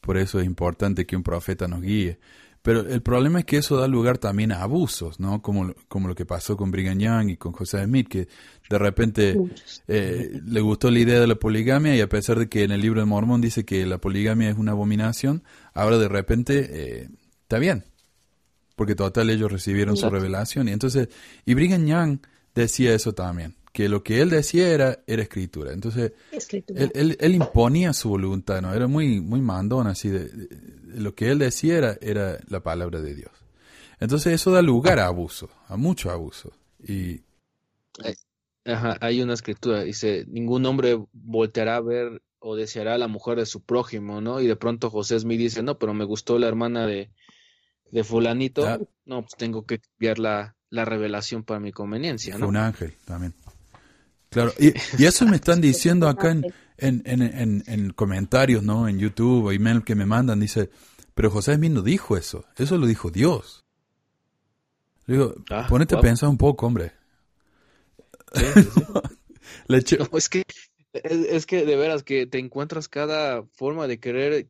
Por 0.01 0.17
eso 0.17 0.41
es 0.41 0.47
importante 0.47 1.05
que 1.05 1.15
un 1.15 1.23
profeta 1.23 1.69
nos 1.69 1.83
guíe. 1.83 2.19
Pero 2.67 2.81
el 2.81 3.01
problema 3.01 3.39
es 3.39 3.45
que 3.45 3.59
eso 3.59 3.77
da 3.77 3.87
lugar 3.87 4.19
también 4.19 4.51
a 4.51 4.63
abusos, 4.63 5.21
¿no? 5.21 5.41
Como, 5.41 5.73
como 5.87 6.09
lo 6.09 6.17
que 6.17 6.27
pasó 6.27 6.57
con 6.57 6.73
Brigham 6.73 6.99
Young 6.99 7.31
y 7.31 7.37
con 7.37 7.53
José 7.53 7.85
Smith, 7.85 8.09
que 8.09 8.27
de 8.69 8.79
repente 8.81 9.39
eh, 9.87 10.41
le 10.45 10.61
gustó 10.63 10.91
la 10.91 10.99
idea 10.99 11.21
de 11.21 11.29
la 11.29 11.37
poligamia 11.37 11.95
y 11.95 12.01
a 12.01 12.09
pesar 12.09 12.41
de 12.41 12.49
que 12.49 12.65
en 12.65 12.73
el 12.73 12.81
libro 12.81 12.99
de 12.99 13.07
Mormón 13.07 13.41
dice 13.41 13.65
que 13.65 13.87
la 13.87 13.99
poligamia 13.99 14.51
es 14.51 14.59
una 14.59 14.73
abominación, 14.73 15.45
ahora 15.75 15.97
de 15.99 16.09
repente 16.09 16.69
eh, 16.73 17.09
está 17.43 17.61
bien, 17.61 17.85
porque 18.75 18.97
total 18.97 19.31
ellos 19.31 19.53
recibieron 19.53 19.97
su 19.97 20.11
revelación. 20.11 20.69
Y 20.69 20.73
entonces 20.73 21.09
y 21.45 21.55
Brigham 21.55 21.87
Young 21.87 22.19
decía 22.53 22.93
eso 22.97 23.13
también, 23.13 23.55
que 23.77 23.89
lo 23.91 24.03
que 24.03 24.23
él 24.23 24.31
decía 24.31 24.69
era 24.69 25.01
era 25.07 25.21
escritura, 25.23 25.73
entonces 25.75 26.13
Escritura. 26.33 26.83
él, 26.83 26.91
él, 26.95 27.17
él 27.21 27.35
imponía 27.35 27.93
su 27.93 28.09
voluntad, 28.09 28.63
no 28.63 28.73
era 28.73 28.87
muy 28.87 29.21
muy 29.21 29.43
mandón 29.43 29.87
así 29.87 30.09
de, 30.09 30.25
de- 30.31 30.47
de 30.47 31.01
lo 31.01 31.15
que 31.15 31.31
él 31.31 31.39
decía 31.39 31.77
era, 31.77 31.99
era 32.01 32.39
la 32.49 32.61
palabra 32.61 33.03
de 33.03 33.15
Dios, 33.15 33.33
entonces 34.01 34.33
eso 34.33 34.51
da 34.51 34.63
lugar 34.63 34.99
a 34.99 35.07
abuso, 35.07 35.51
a 35.69 35.77
mucho 35.77 36.11
abuso 36.11 36.53
y 36.83 37.21
Ajá, 38.65 38.97
hay 39.01 39.23
una 39.23 39.35
escritura, 39.35 39.83
dice, 39.85 40.25
ningún 40.27 40.67
hombre 40.67 40.99
volteará 41.13 41.77
a 41.77 41.81
ver 41.81 42.21
o 42.41 42.57
deseará 42.57 42.95
a 42.95 42.99
la 42.99 43.07
mujer 43.09 43.39
de 43.39 43.47
su 43.47 43.61
prójimo, 43.63 44.21
¿no? 44.21 44.41
Y 44.41 44.47
de 44.49 44.57
pronto 44.57 44.91
José 44.91 45.21
Smith 45.21 45.39
dice, 45.39 45.63
no, 45.63 45.79
pero 45.79 45.95
me 45.95 46.05
gustó 46.05 46.37
la 46.39 46.49
hermana 46.49 46.85
de, 46.87 47.11
de 47.93 48.03
fulanito, 48.05 48.67
Ah. 48.67 48.79
no, 49.05 49.21
pues 49.23 49.35
tengo 49.37 49.65
que 49.67 49.79
cambiar 49.79 50.19
la, 50.19 50.57
la 50.71 50.85
revelación 50.85 51.45
para 51.45 51.61
mi 51.61 51.71
conveniencia, 51.71 52.37
¿no? 52.39 52.49
un 52.49 52.57
ángel 52.57 52.95
también. 53.05 53.35
Claro, 54.37 54.53
y, 54.59 54.75
y 54.99 55.07
eso 55.07 55.25
me 55.27 55.37
están 55.37 55.61
diciendo 55.61 56.09
acá 56.09 56.31
en, 56.31 56.45
en, 56.77 57.03
en, 57.07 57.23
en, 57.23 57.65
en 57.67 57.91
comentarios, 57.93 58.63
¿no? 58.63 58.87
En 58.89 58.99
YouTube 58.99 59.47
o 59.47 59.53
email 59.53 59.83
que 59.83 59.95
me 59.95 60.05
mandan, 60.07 60.41
dice, 60.41 60.69
pero 61.15 61.31
José 61.31 61.55
Smith 61.55 61.73
no 61.73 61.81
dijo 61.83 62.17
eso, 62.17 62.45
eso 62.57 62.77
lo 62.77 62.87
dijo 62.87 63.11
Dios. 63.11 63.65
Le 65.07 65.15
digo, 65.17 65.35
Ah, 65.51 65.67
ponete 65.69 65.95
a 65.95 66.01
pensar 66.01 66.29
un 66.29 66.37
poco, 66.37 66.67
hombre. 66.67 66.93
Sí, 68.35 68.45
sí, 68.55 68.63
sí. 68.75 68.83
Le 69.69 69.79
eché- 69.79 69.99
No, 69.99 70.19
es 70.19 70.29
que, 70.29 70.43
es, 70.93 71.13
es 71.13 71.47
que 71.47 71.65
de 71.65 71.77
veras 71.77 72.03
que 72.03 72.27
te 72.27 72.39
encuentras 72.39 72.89
cada 72.89 73.43
forma 73.55 73.87
de 73.87 73.99
querer 74.01 74.49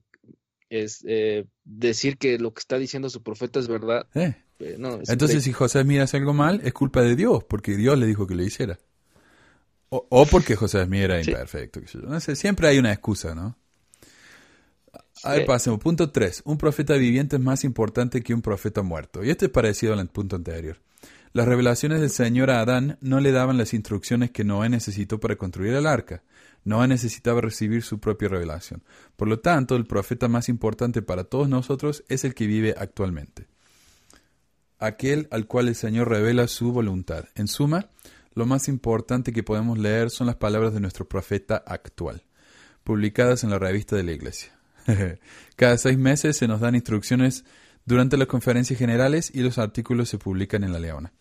es 0.69 1.05
eh, 1.07 1.47
decir 1.65 2.19
que 2.19 2.39
lo 2.39 2.53
que 2.53 2.61
está 2.61 2.79
diciendo 2.79 3.09
su 3.11 3.23
profeta 3.23 3.61
es 3.61 3.69
verdad. 3.69 4.09
Eh. 4.15 4.35
eh, 4.59 4.77
no, 4.79 5.01
es 5.01 5.11
Entonces, 5.11 5.45
si 5.45 5.53
José 5.53 5.83
Smith 5.83 6.01
hace 6.01 6.17
algo 6.17 6.33
mal, 6.33 6.61
es 6.65 6.73
culpa 6.73 7.03
de 7.03 7.15
Dios, 7.15 7.45
porque 7.45 7.77
Dios 7.77 7.97
le 7.99 8.07
dijo 8.07 8.27
que 8.27 8.35
lo 8.35 8.43
hiciera. 8.43 8.79
O, 9.89 10.07
o 10.11 10.27
porque 10.27 10.57
José 10.57 10.85
Smith 10.85 11.03
era 11.03 11.23
Sí. 11.23 11.31
imperfecto. 11.31 11.81
No 12.03 12.19
sé, 12.21 12.37
siempre 12.37 12.69
hay 12.69 12.79
una 12.79 12.93
excusa, 12.93 13.35
¿no? 13.35 13.57
A 15.25 15.33
ver, 15.33 15.47
pasemos. 15.47 15.81
Punto 15.81 16.11
3. 16.11 16.43
Un 16.45 16.59
profeta 16.59 16.95
viviente 16.95 17.37
es 17.37 17.43
más 17.43 17.65
importante 17.65 18.23
que 18.23 18.35
un 18.35 18.43
profeta 18.43 18.83
muerto. 18.83 19.25
Y 19.25 19.31
este 19.31 19.47
es 19.47 19.51
parecido 19.53 19.95
al 19.95 20.09
punto 20.09 20.37
anterior. 20.37 20.79
Las 21.33 21.47
revelaciones 21.47 22.01
del 22.01 22.11
Señor 22.11 22.51
a 22.51 22.61
Adán 22.61 22.99
no 23.01 23.21
le 23.21 23.33
daban 23.33 23.59
las 23.59 23.75
instrucciones 23.75 24.31
que 24.31 24.45
Noé 24.45 24.69
necesitó 24.69 25.19
para 25.21 25.37
construir 25.37 25.75
el 25.75 25.87
arca. 25.87 26.23
Noé 26.65 26.89
necesitaba 26.89 27.41
recibir 27.41 27.83
su 27.83 27.99
propia 28.01 28.29
revelación. 28.29 28.83
Por 29.17 29.29
lo 29.29 29.39
tanto, 29.41 29.77
el 29.77 29.87
profeta 29.87 30.29
más 30.29 30.49
importante 30.49 31.03
para 31.03 31.25
todos 31.25 31.49
nosotros 31.49 32.05
es 32.09 32.25
el 32.25 32.35
que 32.35 32.47
vive 32.47 32.75
actualmente. 32.77 33.47
Aquel 34.79 35.29
al 35.31 35.47
cual 35.47 35.69
el 35.69 35.75
Señor 35.75 36.09
revela 36.11 36.49
su 36.49 36.73
voluntad. 36.73 37.27
En 37.35 37.49
suma, 37.49 37.89
lo 38.37 38.47
más 38.47 38.69
importante 38.69 39.33
que 39.33 39.43
podemos 39.43 39.79
leer 39.79 40.11
son 40.11 40.27
las 40.27 40.37
palabras 40.37 40.75
de 40.75 40.81
nuestro 40.81 41.09
profeta 41.09 41.57
actual, 41.67 42.23
publicadas 42.85 43.43
en 43.43 43.51
la 43.51 43.59
revista 43.59 43.97
de 43.97 44.05
la 44.05 44.13
Iglesia. 44.13 44.57
Cada 45.57 45.79
seis 45.79 45.97
meses 45.97 46.37
se 46.37 46.47
nos 46.47 46.61
dan 46.61 46.75
instrucciones 46.75 47.45
durante 47.87 48.19
las 48.19 48.29
conferencias 48.29 48.79
generales 48.79 49.31
y 49.35 49.41
los 49.41 49.57
artículos 49.57 50.11
se 50.11 50.19
publican 50.19 50.65
en 50.65 50.73
la 50.73 50.79
Leona. 50.79 51.15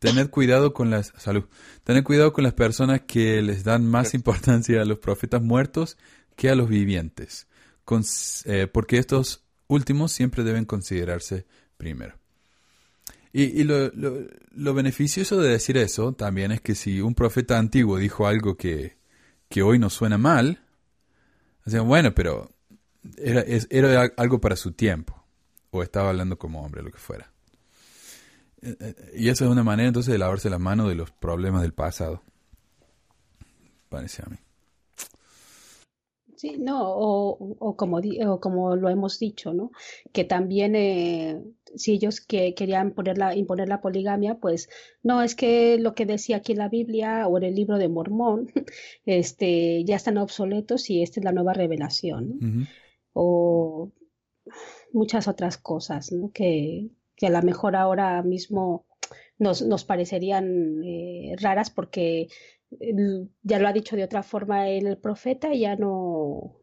Tened 0.00 0.28
cuidado 0.30 0.74
con 0.74 0.90
las 0.90 1.12
salud. 1.18 1.44
Tened 1.84 2.02
cuidado 2.02 2.32
con 2.32 2.42
las 2.42 2.54
personas 2.54 3.02
que 3.06 3.40
les 3.42 3.62
dan 3.62 3.86
más 3.86 4.12
importancia 4.14 4.82
a 4.82 4.84
los 4.84 4.98
profetas 4.98 5.42
muertos 5.42 5.98
que 6.34 6.50
a 6.50 6.56
los 6.56 6.68
vivientes, 6.68 7.46
eh, 8.44 8.66
porque 8.66 8.98
estos 8.98 9.44
últimos 9.68 10.10
siempre 10.10 10.42
deben 10.42 10.64
considerarse 10.64 11.46
primero. 11.76 12.19
Y, 13.32 13.44
y 13.60 13.64
lo, 13.64 13.88
lo- 13.90 14.26
lo 14.52 14.74
beneficioso 14.74 15.40
de 15.40 15.50
decir 15.50 15.76
eso 15.78 16.12
también 16.12 16.50
es 16.52 16.60
que 16.60 16.74
si 16.74 17.00
un 17.00 17.14
profeta 17.14 17.58
antiguo 17.58 17.96
dijo 17.98 18.26
algo 18.26 18.56
que, 18.56 18.96
que 19.48 19.62
hoy 19.62 19.78
nos 19.78 19.94
suena 19.94 20.18
mal, 20.18 20.60
decían, 21.64 21.88
bueno, 21.88 22.14
pero 22.14 22.50
era, 23.18 23.44
era 23.70 24.12
algo 24.16 24.40
para 24.40 24.56
su 24.56 24.72
tiempo, 24.72 25.24
o 25.70 25.82
estaba 25.82 26.10
hablando 26.10 26.38
como 26.38 26.62
hombre, 26.64 26.82
lo 26.82 26.90
que 26.90 26.98
fuera. 26.98 27.32
Eh, 28.62 28.76
eh, 28.80 28.94
Y 29.16 29.28
eso 29.28 29.44
es 29.44 29.50
una 29.50 29.62
manera 29.64 29.88
entonces 29.88 30.12
de 30.12 30.18
lavarse 30.18 30.50
las 30.50 30.60
manos 30.60 30.88
de 30.88 30.94
los 30.94 31.10
problemas 31.10 31.62
del 31.62 31.72
pasado. 31.72 32.22
Parece 33.88 34.22
a 34.22 34.30
mí. 34.30 34.36
Sí, 36.36 36.56
no, 36.58 36.78
o, 36.82 37.56
o 37.58 37.76
como, 37.76 37.98
o 38.26 38.40
como 38.40 38.74
lo 38.76 38.88
hemos 38.88 39.18
dicho, 39.18 39.52
¿no? 39.52 39.72
Que 40.12 40.24
también 40.24 40.74
eh, 40.74 41.38
si 41.76 41.92
ellos 41.92 42.20
que 42.20 42.54
querían 42.54 42.92
poner 42.92 43.16
la, 43.18 43.34
imponer 43.36 43.68
la 43.68 43.80
poligamia, 43.80 44.34
pues 44.36 44.68
no, 45.02 45.22
es 45.22 45.34
que 45.34 45.78
lo 45.78 45.94
que 45.94 46.06
decía 46.06 46.36
aquí 46.38 46.52
en 46.52 46.58
la 46.58 46.68
Biblia 46.68 47.26
o 47.28 47.36
en 47.38 47.44
el 47.44 47.54
libro 47.54 47.78
de 47.78 47.88
Mormón, 47.88 48.48
este, 49.06 49.84
ya 49.84 49.96
están 49.96 50.18
obsoletos 50.18 50.90
y 50.90 51.02
esta 51.02 51.20
es 51.20 51.24
la 51.24 51.32
nueva 51.32 51.52
revelación. 51.52 52.38
O 53.12 53.92
muchas 54.92 55.28
otras 55.28 55.58
cosas, 55.58 56.12
¿no? 56.12 56.30
Que, 56.32 56.88
que 57.16 57.26
a 57.26 57.30
lo 57.30 57.42
mejor 57.42 57.76
ahora 57.76 58.22
mismo 58.22 58.86
nos, 59.38 59.62
nos 59.62 59.84
parecerían 59.84 60.82
eh, 60.84 61.34
raras 61.40 61.70
porque 61.70 62.28
el- 62.78 63.30
ya 63.42 63.58
lo 63.58 63.68
ha 63.68 63.72
dicho 63.72 63.96
de 63.96 64.04
otra 64.04 64.22
forma 64.22 64.68
el 64.68 64.96
profeta 64.98 65.52
y 65.54 65.60
ya 65.60 65.76
no, 65.76 66.56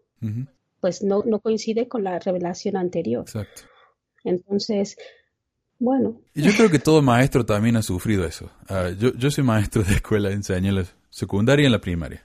pues 0.81 1.03
no, 1.03 1.23
no 1.25 1.39
coincide 1.39 1.87
con 1.87 2.03
la 2.03 2.19
revelación 2.19 2.75
anterior. 2.77 3.21
Exacto. 3.21 3.63
Entonces, 4.23 4.97
bueno, 5.79 6.19
yo 6.33 6.51
creo 6.53 6.69
que 6.69 6.79
todo 6.79 7.01
maestro 7.01 7.45
también 7.45 7.77
ha 7.77 7.81
sufrido 7.81 8.25
eso. 8.25 8.51
Ah, 8.67 8.89
yo, 8.97 9.13
yo 9.13 9.31
soy 9.31 9.43
maestro 9.43 9.83
de 9.83 9.93
escuela, 9.95 10.31
enseño 10.31 10.69
en 10.69 10.75
la 10.75 10.85
secundaria 11.09 11.63
y 11.63 11.65
en 11.67 11.71
la 11.71 11.81
primaria. 11.81 12.23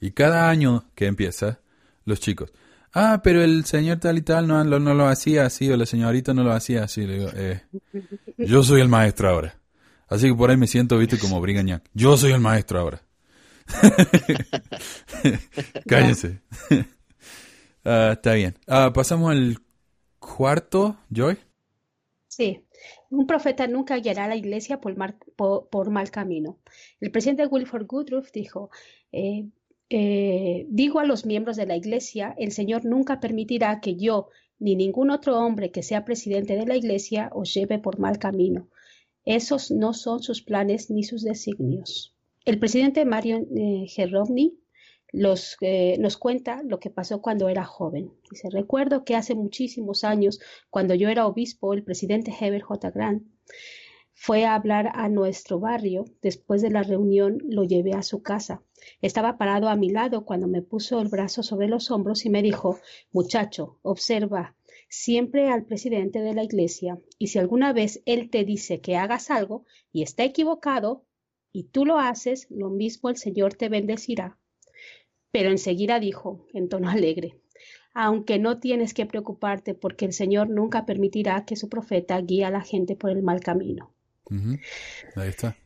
Y 0.00 0.12
cada 0.12 0.48
año 0.48 0.84
que 0.94 1.06
empieza, 1.06 1.60
los 2.04 2.20
chicos, 2.20 2.52
ah, 2.94 3.20
pero 3.22 3.42
el 3.42 3.64
señor 3.64 3.98
tal 3.98 4.18
y 4.18 4.22
tal 4.22 4.46
no, 4.46 4.62
lo- 4.64 4.80
no 4.80 4.94
lo 4.94 5.06
hacía 5.06 5.44
así, 5.46 5.70
o 5.70 5.76
la 5.76 5.86
señorita 5.86 6.32
no 6.34 6.44
lo 6.44 6.52
hacía 6.52 6.84
así. 6.84 7.06
Le 7.06 7.18
digo, 7.18 7.30
eh, 7.34 7.62
yo 8.38 8.62
soy 8.62 8.80
el 8.80 8.88
maestro 8.88 9.28
ahora. 9.28 9.56
Así 10.08 10.28
que 10.28 10.34
por 10.34 10.50
ahí 10.50 10.56
me 10.56 10.66
siento, 10.66 10.98
viste, 10.98 11.18
como 11.18 11.40
Brigañac. 11.40 11.84
Yo 11.94 12.16
soy 12.16 12.32
el 12.32 12.40
maestro 12.40 12.80
ahora. 12.80 13.02
Cállense. 15.86 16.40
Ah, 17.82 18.10
está 18.12 18.34
bien. 18.34 18.58
Ah, 18.68 18.92
pasamos 18.92 19.30
al 19.30 19.56
cuarto, 20.20 20.96
Joy. 21.10 21.38
sí, 22.28 22.64
un 23.10 23.26
profeta 23.26 23.66
nunca 23.66 23.96
guiará 23.98 24.24
a 24.24 24.28
la 24.28 24.36
iglesia 24.36 24.80
por, 24.80 24.96
mar- 24.96 25.18
po- 25.36 25.68
por 25.68 25.90
mal 25.90 26.10
camino. 26.10 26.58
El 27.00 27.10
presidente 27.10 27.46
Wilford 27.46 27.86
Woodruff 27.90 28.30
dijo, 28.32 28.70
eh, 29.12 29.48
eh, 29.90 30.66
digo 30.68 31.00
a 31.00 31.04
los 31.04 31.26
miembros 31.26 31.56
de 31.56 31.66
la 31.66 31.76
iglesia, 31.76 32.34
el 32.38 32.52
Señor 32.52 32.84
nunca 32.84 33.18
permitirá 33.20 33.80
que 33.80 33.96
yo 33.96 34.28
ni 34.58 34.76
ningún 34.76 35.10
otro 35.10 35.38
hombre 35.38 35.72
que 35.72 35.82
sea 35.82 36.04
presidente 36.04 36.56
de 36.56 36.66
la 36.66 36.76
iglesia 36.76 37.30
os 37.32 37.52
lleve 37.52 37.78
por 37.78 37.98
mal 37.98 38.18
camino. 38.18 38.68
Esos 39.24 39.70
no 39.70 39.92
son 39.92 40.22
sus 40.22 40.42
planes 40.42 40.90
ni 40.90 41.02
sus 41.02 41.22
designios. 41.22 42.14
El 42.44 42.58
presidente 42.58 43.04
Marion 43.04 43.48
eh. 43.56 43.86
Los, 45.12 45.56
eh, 45.60 45.96
nos 45.98 46.16
cuenta 46.16 46.62
lo 46.62 46.78
que 46.78 46.90
pasó 46.90 47.20
cuando 47.20 47.48
era 47.48 47.64
joven. 47.64 48.12
Dice, 48.30 48.48
recuerdo 48.50 49.04
que 49.04 49.16
hace 49.16 49.34
muchísimos 49.34 50.04
años, 50.04 50.40
cuando 50.70 50.94
yo 50.94 51.08
era 51.08 51.26
obispo, 51.26 51.74
el 51.74 51.82
presidente 51.82 52.34
Heber 52.38 52.62
J. 52.62 52.90
Grant 52.90 53.24
fue 54.12 54.44
a 54.44 54.54
hablar 54.54 54.92
a 54.94 55.08
nuestro 55.08 55.60
barrio. 55.60 56.04
Después 56.20 56.60
de 56.60 56.70
la 56.70 56.82
reunión 56.82 57.38
lo 57.48 57.64
llevé 57.64 57.94
a 57.94 58.02
su 58.02 58.22
casa. 58.22 58.62
Estaba 59.00 59.38
parado 59.38 59.68
a 59.68 59.76
mi 59.76 59.88
lado 59.88 60.24
cuando 60.26 60.46
me 60.46 60.60
puso 60.60 61.00
el 61.00 61.08
brazo 61.08 61.42
sobre 61.42 61.68
los 61.68 61.90
hombros 61.90 62.26
y 62.26 62.30
me 62.30 62.42
dijo, 62.42 62.78
muchacho, 63.12 63.78
observa 63.82 64.54
siempre 64.90 65.48
al 65.48 65.64
presidente 65.64 66.20
de 66.20 66.34
la 66.34 66.42
iglesia 66.42 67.00
y 67.18 67.28
si 67.28 67.38
alguna 67.38 67.72
vez 67.72 68.02
él 68.06 68.28
te 68.28 68.44
dice 68.44 68.80
que 68.80 68.96
hagas 68.96 69.30
algo 69.30 69.64
y 69.92 70.02
está 70.02 70.24
equivocado 70.24 71.06
y 71.52 71.64
tú 71.64 71.86
lo 71.86 71.98
haces, 71.98 72.46
lo 72.50 72.70
mismo 72.70 73.08
el 73.08 73.16
Señor 73.16 73.54
te 73.54 73.68
bendecirá. 73.68 74.38
Pero 75.32 75.50
enseguida 75.50 76.00
dijo, 76.00 76.46
en 76.52 76.68
tono 76.68 76.88
alegre, 76.90 77.36
aunque 77.94 78.38
no 78.38 78.58
tienes 78.58 78.94
que 78.94 79.06
preocuparte 79.06 79.74
porque 79.74 80.04
el 80.04 80.12
Señor 80.12 80.48
nunca 80.48 80.86
permitirá 80.86 81.44
que 81.44 81.56
su 81.56 81.68
profeta 81.68 82.20
guíe 82.20 82.44
a 82.44 82.50
la 82.50 82.62
gente 82.62 82.96
por 82.96 83.10
el 83.10 83.22
mal 83.22 83.40
camino. 83.40 83.92
Ahí 85.16 85.28
está. 85.28 85.56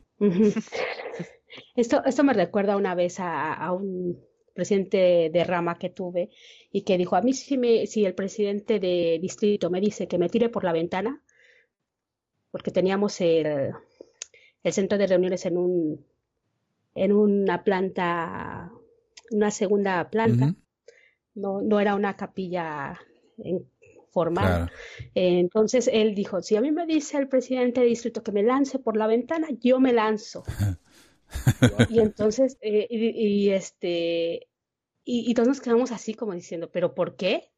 Esto, 1.75 2.03
esto 2.03 2.23
me 2.23 2.33
recuerda 2.33 2.75
una 2.75 2.95
vez 2.95 3.19
a, 3.19 3.53
a 3.53 3.71
un 3.71 4.19
presidente 4.53 5.29
de 5.31 5.43
rama 5.43 5.77
que 5.77 5.89
tuve 5.89 6.29
y 6.71 6.81
que 6.81 6.97
dijo, 6.97 7.15
a 7.15 7.21
mí 7.21 7.33
si, 7.33 7.57
me, 7.57 7.85
si 7.87 8.05
el 8.05 8.15
presidente 8.15 8.79
de 8.79 9.19
distrito 9.21 9.69
me 9.69 9.81
dice 9.81 10.07
que 10.07 10.17
me 10.17 10.29
tire 10.29 10.49
por 10.49 10.63
la 10.63 10.71
ventana, 10.71 11.21
porque 12.51 12.71
teníamos 12.71 13.19
el, 13.21 13.73
el 14.63 14.73
centro 14.73 14.97
de 14.97 15.07
reuniones 15.07 15.45
en 15.45 15.57
un 15.57 16.05
en 16.95 17.11
una 17.11 17.63
planta, 17.65 18.71
una 19.31 19.51
segunda 19.51 20.09
planta, 20.09 20.55
no, 21.35 21.61
no 21.61 21.79
era 21.79 21.95
una 21.95 22.15
capilla 22.17 22.99
en- 23.37 23.69
formal. 24.11 24.45
Claro. 24.47 24.71
Eh, 25.15 25.39
Entonces 25.39 25.89
él 25.91 26.15
dijo, 26.15 26.41
si 26.41 26.55
a 26.55 26.61
mí 26.61 26.71
me 26.71 26.85
dice 26.85 27.17
el 27.17 27.27
presidente 27.29 27.81
de 27.81 27.87
distrito 27.87 28.23
que 28.23 28.31
me 28.31 28.43
lance 28.43 28.79
por 28.79 28.97
la 28.97 29.07
ventana, 29.07 29.47
yo 29.61 29.79
me 29.79 29.93
lanzo. 29.93 30.43
Y 31.89 31.99
entonces, 31.99 32.57
eh, 32.61 32.87
y, 32.89 33.09
y, 33.47 33.49
este, 33.51 34.47
y, 35.05 35.29
y 35.31 35.33
todos 35.35 35.47
nos 35.49 35.61
quedamos 35.61 35.91
así 35.91 36.13
como 36.13 36.33
diciendo, 36.33 36.71
¿pero 36.71 36.95
por 36.95 37.15
qué? 37.15 37.51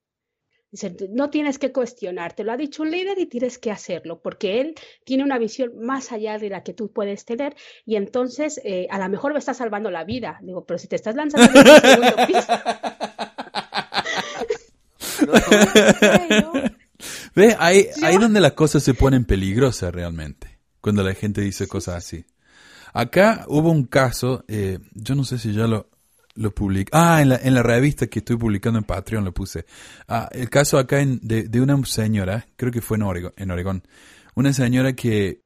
Dice, 0.69 0.93
no 1.11 1.29
tienes 1.29 1.59
que 1.59 1.71
cuestionar, 1.71 2.33
te 2.33 2.43
lo 2.43 2.51
ha 2.51 2.57
dicho 2.57 2.83
un 2.83 2.91
líder 2.91 3.17
y 3.19 3.25
tienes 3.25 3.57
que 3.57 3.71
hacerlo, 3.71 4.19
porque 4.21 4.59
él 4.59 4.75
tiene 5.05 5.23
una 5.23 5.37
visión 5.37 5.79
más 5.79 6.11
allá 6.11 6.37
de 6.37 6.49
la 6.49 6.61
que 6.61 6.73
tú 6.73 6.91
puedes 6.91 7.23
tener 7.23 7.55
y 7.85 7.95
entonces 7.95 8.59
eh, 8.65 8.85
a 8.89 8.99
lo 8.99 9.07
mejor 9.07 9.31
me 9.31 9.39
está 9.39 9.53
salvando 9.53 9.89
la 9.89 10.03
vida. 10.03 10.39
Digo, 10.41 10.65
pero 10.65 10.77
si 10.77 10.89
te 10.89 10.97
estás 10.97 11.15
lanzando 11.15 11.47
desde 11.53 11.75
el 11.75 11.81
segundo 11.81 12.15
piso, 12.27 12.53
no. 16.41 16.53
¿Ves? 17.33 17.55
Ahí, 17.59 17.87
ahí 18.03 18.17
donde 18.17 18.41
las 18.41 18.53
cosas 18.53 18.83
se 18.83 18.93
ponen 18.93 19.23
peligrosas 19.23 19.93
realmente, 19.93 20.59
cuando 20.81 21.01
la 21.01 21.13
gente 21.13 21.41
dice 21.41 21.67
cosas 21.67 21.95
así. 21.95 22.25
Acá 22.93 23.45
hubo 23.47 23.71
un 23.71 23.85
caso, 23.85 24.43
eh, 24.47 24.79
yo 24.93 25.15
no 25.15 25.23
sé 25.23 25.37
si 25.37 25.53
ya 25.53 25.67
lo, 25.67 25.87
lo. 26.37 26.53
Ah, 26.91 27.21
en 27.21 27.29
la, 27.29 27.35
en 27.37 27.53
la 27.53 27.63
revista 27.63 28.07
que 28.07 28.19
estoy 28.19 28.37
publicando 28.37 28.79
en 28.79 28.85
Patreon 28.85 29.25
lo 29.25 29.33
puse. 29.33 29.65
Ah, 30.07 30.29
el 30.31 30.49
caso 30.49 30.77
acá 30.77 31.01
en- 31.01 31.19
de, 31.21 31.43
de 31.49 31.61
una 31.61 31.83
señora, 31.85 32.47
creo 32.55 32.71
que 32.71 32.81
fue 32.81 32.97
en 32.97 33.03
Oregón, 33.03 33.33
en 33.35 33.51
Oregón. 33.51 33.83
Una 34.35 34.53
señora 34.53 34.93
que 34.93 35.41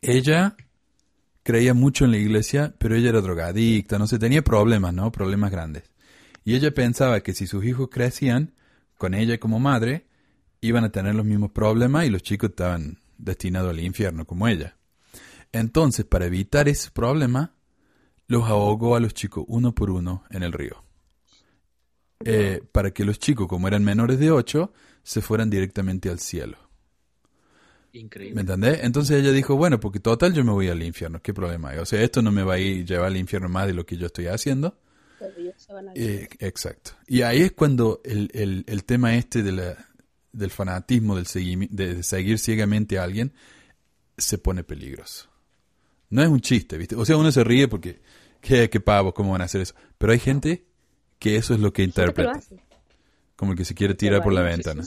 ella 0.00 0.56
creía 1.42 1.74
mucho 1.74 2.04
en 2.04 2.10
la 2.12 2.18
iglesia, 2.18 2.74
pero 2.78 2.94
ella 2.94 3.10
era 3.10 3.20
drogadicta, 3.20 3.98
no 3.98 4.06
sé, 4.06 4.18
tenía 4.18 4.42
problemas, 4.42 4.92
¿no? 4.94 5.10
Problemas 5.12 5.50
grandes. 5.50 5.84
Y 6.44 6.54
ella 6.54 6.72
pensaba 6.72 7.20
que 7.20 7.34
si 7.34 7.46
sus 7.46 7.64
hijos 7.64 7.88
crecían, 7.90 8.54
con 8.96 9.14
ella 9.14 9.38
como 9.38 9.58
madre, 9.58 10.06
iban 10.60 10.84
a 10.84 10.90
tener 10.90 11.14
los 11.14 11.24
mismos 11.24 11.52
problemas 11.52 12.06
y 12.06 12.10
los 12.10 12.22
chicos 12.22 12.50
estaban 12.50 12.98
destinados 13.16 13.70
al 13.70 13.80
infierno 13.80 14.26
como 14.26 14.48
ella. 14.48 14.76
Entonces, 15.52 16.04
para 16.04 16.26
evitar 16.26 16.68
ese 16.68 16.90
problema, 16.90 17.54
los 18.28 18.44
ahogó 18.44 18.94
a 18.94 19.00
los 19.00 19.14
chicos 19.14 19.44
uno 19.48 19.74
por 19.74 19.90
uno 19.90 20.22
en 20.30 20.42
el 20.42 20.52
río. 20.52 20.84
Eh, 22.24 22.62
para 22.72 22.90
que 22.92 23.04
los 23.04 23.18
chicos, 23.18 23.46
como 23.48 23.68
eran 23.68 23.82
menores 23.84 24.18
de 24.18 24.30
8, 24.30 24.72
se 25.02 25.20
fueran 25.22 25.50
directamente 25.50 26.10
al 26.10 26.18
cielo. 26.20 26.58
Increíble. 27.92 28.34
¿Me 28.34 28.40
entendés? 28.42 28.80
Entonces 28.82 29.20
ella 29.20 29.32
dijo, 29.32 29.56
bueno, 29.56 29.80
porque 29.80 29.98
total 29.98 30.34
yo 30.34 30.44
me 30.44 30.52
voy 30.52 30.68
al 30.68 30.82
infierno, 30.82 31.22
¿qué 31.22 31.32
problema 31.32 31.70
hay? 31.70 31.78
O 31.78 31.86
sea, 31.86 32.02
esto 32.02 32.20
no 32.20 32.30
me 32.30 32.42
va 32.42 32.54
a 32.54 32.58
ir 32.58 32.84
llevar 32.84 33.06
al 33.06 33.16
infierno 33.16 33.48
más 33.48 33.66
de 33.66 33.72
lo 33.74 33.86
que 33.86 33.96
yo 33.96 34.06
estoy 34.06 34.26
haciendo. 34.26 34.78
Pero 35.18 35.32
ellos 35.38 35.54
se 35.56 35.72
van 35.72 35.88
a- 35.88 35.92
Eh, 35.94 36.28
exacto. 36.40 36.92
Y 37.06 37.22
ahí 37.22 37.40
es 37.40 37.52
cuando 37.52 38.02
el, 38.04 38.30
el, 38.34 38.64
el 38.66 38.84
tema 38.84 39.14
este 39.16 39.42
de 39.42 39.52
la, 39.52 39.86
del 40.32 40.50
fanatismo, 40.50 41.16
del 41.16 41.26
de 41.70 42.02
seguir 42.02 42.38
ciegamente 42.38 42.98
a 42.98 43.04
alguien, 43.04 43.32
se 44.18 44.36
pone 44.38 44.64
peligroso. 44.64 45.28
No 46.10 46.22
es 46.22 46.28
un 46.28 46.40
chiste, 46.40 46.76
¿viste? 46.76 46.94
O 46.96 47.04
sea, 47.04 47.16
uno 47.16 47.32
se 47.32 47.42
ríe 47.44 47.68
porque, 47.68 48.00
¿qué, 48.40 48.68
qué 48.70 48.80
pavos, 48.80 49.14
cómo 49.14 49.32
van 49.32 49.42
a 49.42 49.44
hacer 49.44 49.60
eso? 49.60 49.74
Pero 49.98 50.12
hay 50.12 50.18
gente 50.18 50.64
que 51.18 51.36
eso 51.36 51.54
es 51.54 51.60
lo 51.60 51.72
que 51.72 51.82
Gente 51.82 52.14
que 52.14 52.22
lo 52.22 52.30
interpreta, 52.32 52.38
hace. 52.38 52.62
como 53.36 53.52
el 53.52 53.58
que 53.58 53.64
se 53.64 53.74
quiere 53.74 53.94
tirar 53.94 54.22
por 54.22 54.32
la 54.32 54.42
ventana. 54.42 54.84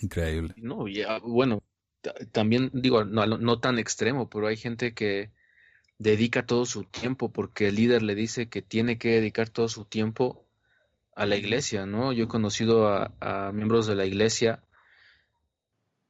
Increíble. 0.00 0.54
No, 0.56 0.88
y, 0.88 1.02
ah, 1.02 1.20
bueno, 1.22 1.62
ta- 2.00 2.14
también 2.32 2.70
digo, 2.72 3.04
no, 3.04 3.26
no 3.26 3.38
no 3.38 3.60
tan 3.60 3.78
extremo, 3.78 4.28
pero 4.28 4.46
hay 4.48 4.56
gente 4.56 4.94
que 4.94 5.30
dedica 5.98 6.44
todo 6.46 6.66
su 6.66 6.84
tiempo 6.84 7.32
porque 7.32 7.68
el 7.68 7.76
líder 7.76 8.02
le 8.02 8.14
dice 8.14 8.48
que 8.48 8.62
tiene 8.62 8.98
que 8.98 9.10
dedicar 9.10 9.48
todo 9.50 9.68
su 9.68 9.84
tiempo 9.84 10.44
a 11.14 11.26
la 11.26 11.36
iglesia, 11.36 11.86
¿no? 11.86 12.12
Yo 12.12 12.24
he 12.24 12.28
conocido 12.28 12.88
a, 12.88 13.12
a 13.20 13.52
miembros 13.52 13.86
de 13.86 13.94
la 13.94 14.04
iglesia 14.06 14.62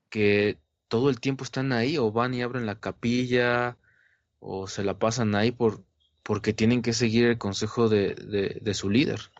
que 0.09 0.59
todo 0.89 1.11
el 1.11 1.21
tiempo 1.21 1.45
están 1.45 1.73
ahí 1.73 1.99
o 1.99 2.13
van 2.13 2.35
y 2.35 2.43
abren 2.43 2.67
la 2.67 2.81
capilla 2.81 3.77
o 4.47 4.67
se 4.67 4.85
la 4.85 4.99
pasan 4.99 5.35
ahí 5.35 5.53
por, 5.53 5.83
porque 6.23 6.53
tienen 6.53 6.83
que 6.83 6.93
seguir 6.93 7.25
el 7.25 7.39
consejo 7.39 7.89
de, 7.89 8.61
su 8.75 8.91
líder. 8.91 9.33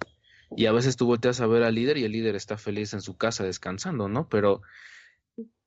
Y 0.57 0.67
a 0.67 0.73
veces 0.73 0.97
tú 0.97 1.07
volteas 1.07 1.41
a 1.41 1.47
ver 1.47 1.63
al 1.63 1.75
líder 1.75 1.99
y 1.99 2.05
el 2.05 2.13
líder 2.13 2.37
está 2.37 2.57
feliz 2.57 2.95
en 2.95 3.03
su 3.03 3.17
casa 3.17 3.45
descansando, 3.45 4.09
¿no? 4.09 4.29
Pero 4.31 4.63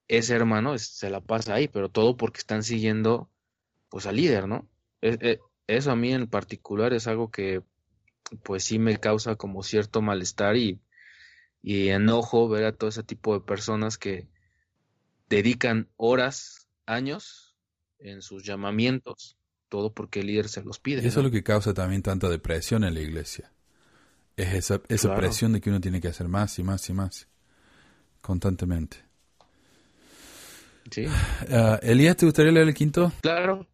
ese 0.08 0.34
hermano 0.34 0.76
se 0.80 1.12
la 1.12 1.22
pasa 1.22 1.54
ahí, 1.54 1.68
pero 1.68 1.90
todo 1.90 2.18
porque 2.18 2.40
están 2.40 2.64
siguiendo 2.64 3.30
pues 3.90 4.08
al 4.08 4.16
líder, 4.16 4.48
¿no? 4.48 4.68
E- 5.02 5.20
e- 5.22 5.40
eso 5.68 5.92
a 5.92 5.96
mí 5.96 6.14
en 6.14 6.28
particular 6.28 6.94
es 6.94 7.08
algo 7.08 7.30
que 7.30 7.62
pues 8.44 8.64
sí 8.64 8.80
me 8.80 8.98
causa 8.98 9.36
como 9.36 9.62
cierto 9.62 10.02
malestar 10.02 10.58
y, 10.58 10.82
y 11.62 11.90
enojo 11.90 12.50
ver 12.50 12.66
a 12.66 12.76
todo 12.76 12.90
ese 12.90 13.04
tipo 13.04 13.36
de 13.36 13.42
personas 13.42 14.00
que 14.00 14.28
dedican 15.30 15.90
horas, 15.98 16.68
años 16.88 17.47
en 18.00 18.22
sus 18.22 18.44
llamamientos, 18.44 19.38
todo 19.70 19.94
porque 19.94 20.20
el 20.22 20.28
líder 20.28 20.50
se 20.50 20.64
los 20.64 20.80
pide, 20.80 21.02
Y 21.04 21.08
eso 21.08 21.20
¿no? 21.20 21.22
es 21.22 21.26
lo 21.26 21.32
que 21.32 21.44
causa 21.44 21.74
también 21.74 22.02
tanta 22.02 22.30
depresión 22.30 22.84
en 22.84 22.94
la 22.94 23.02
iglesia. 23.02 23.52
Es 24.36 24.54
esa, 24.54 24.82
esa 24.88 25.08
Claro. 25.10 25.22
presión 25.22 25.54
de 25.54 25.62
que 25.62 25.70
uno 25.70 25.82
tiene 25.82 26.00
que 26.00 26.08
hacer 26.10 26.28
más 26.28 26.58
y 26.60 26.64
más 26.64 26.88
y 26.90 26.94
más. 26.94 27.28
Constantemente. 28.22 28.98
Sí. 30.92 31.06
Ah, 31.52 31.80
Elías, 31.82 32.16
¿te 32.18 32.26
gustaría 32.26 32.52
leer 32.52 32.68
el 32.68 32.74
quinto? 32.74 33.12
Claro. 33.22 33.68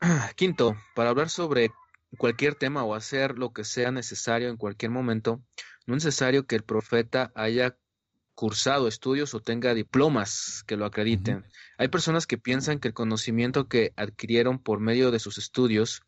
Quinto, 0.36 0.76
para 0.94 1.10
hablar 1.10 1.28
sobre 1.28 1.70
cualquier 2.16 2.54
tema 2.54 2.84
o 2.84 2.94
hacer 2.94 3.38
lo 3.38 3.52
que 3.52 3.64
sea 3.64 3.90
necesario 3.90 4.48
en 4.48 4.56
cualquier 4.56 4.90
momento, 4.92 5.42
no 5.86 5.96
es 5.96 6.04
necesario 6.04 6.46
que 6.46 6.56
el 6.56 6.62
profeta 6.62 7.32
haya 7.34 7.76
cursado 8.38 8.86
estudios 8.86 9.34
o 9.34 9.40
tenga 9.40 9.74
diplomas 9.74 10.62
que 10.68 10.76
lo 10.76 10.84
acrediten. 10.84 11.44
Hay 11.76 11.88
personas 11.88 12.24
que 12.24 12.38
piensan 12.38 12.78
que 12.78 12.86
el 12.86 12.94
conocimiento 12.94 13.66
que 13.66 13.92
adquirieron 13.96 14.60
por 14.60 14.78
medio 14.78 15.10
de 15.10 15.18
sus 15.18 15.38
estudios 15.38 16.02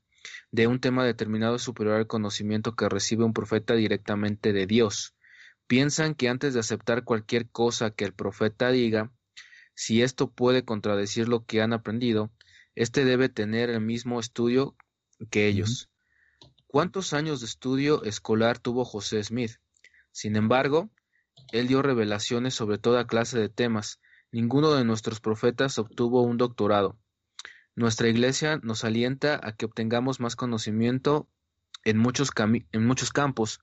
de 0.52 0.68
un 0.68 0.78
tema 0.78 1.04
determinado 1.04 1.56
es 1.56 1.62
superior 1.62 1.96
al 1.96 2.06
conocimiento 2.06 2.76
que 2.76 2.88
recibe 2.88 3.24
un 3.24 3.32
profeta 3.32 3.74
directamente 3.74 4.52
de 4.52 4.68
Dios. 4.68 5.16
Piensan 5.66 6.14
que 6.14 6.28
antes 6.28 6.54
de 6.54 6.60
aceptar 6.60 7.02
cualquier 7.02 7.48
cosa 7.48 7.90
que 7.90 8.04
el 8.04 8.12
profeta 8.12 8.70
diga, 8.70 9.10
si 9.74 10.02
esto 10.02 10.30
puede 10.30 10.64
contradecir 10.64 11.28
lo 11.28 11.44
que 11.44 11.62
han 11.62 11.72
aprendido, 11.72 12.30
este 12.76 13.04
debe 13.04 13.28
tener 13.28 13.70
el 13.70 13.80
mismo 13.80 14.20
estudio 14.20 14.76
que 15.30 15.48
ellos. 15.48 15.90
¿Cuántos 16.68 17.12
años 17.12 17.40
de 17.40 17.46
estudio 17.46 18.04
escolar 18.04 18.60
tuvo 18.60 18.84
José 18.84 19.24
Smith? 19.24 19.56
Sin 20.12 20.36
embargo, 20.36 20.90
él 21.52 21.66
dio 21.66 21.82
revelaciones 21.82 22.54
sobre 22.54 22.78
toda 22.78 23.06
clase 23.06 23.38
de 23.38 23.48
temas. 23.48 24.00
Ninguno 24.32 24.72
de 24.72 24.84
nuestros 24.84 25.20
profetas 25.20 25.78
obtuvo 25.78 26.22
un 26.22 26.36
doctorado. 26.36 26.98
Nuestra 27.74 28.08
iglesia 28.08 28.60
nos 28.62 28.84
alienta 28.84 29.40
a 29.42 29.52
que 29.52 29.66
obtengamos 29.66 30.20
más 30.20 30.36
conocimiento 30.36 31.28
en 31.84 31.98
muchos, 31.98 32.30
en 32.72 32.86
muchos 32.86 33.10
campos, 33.12 33.60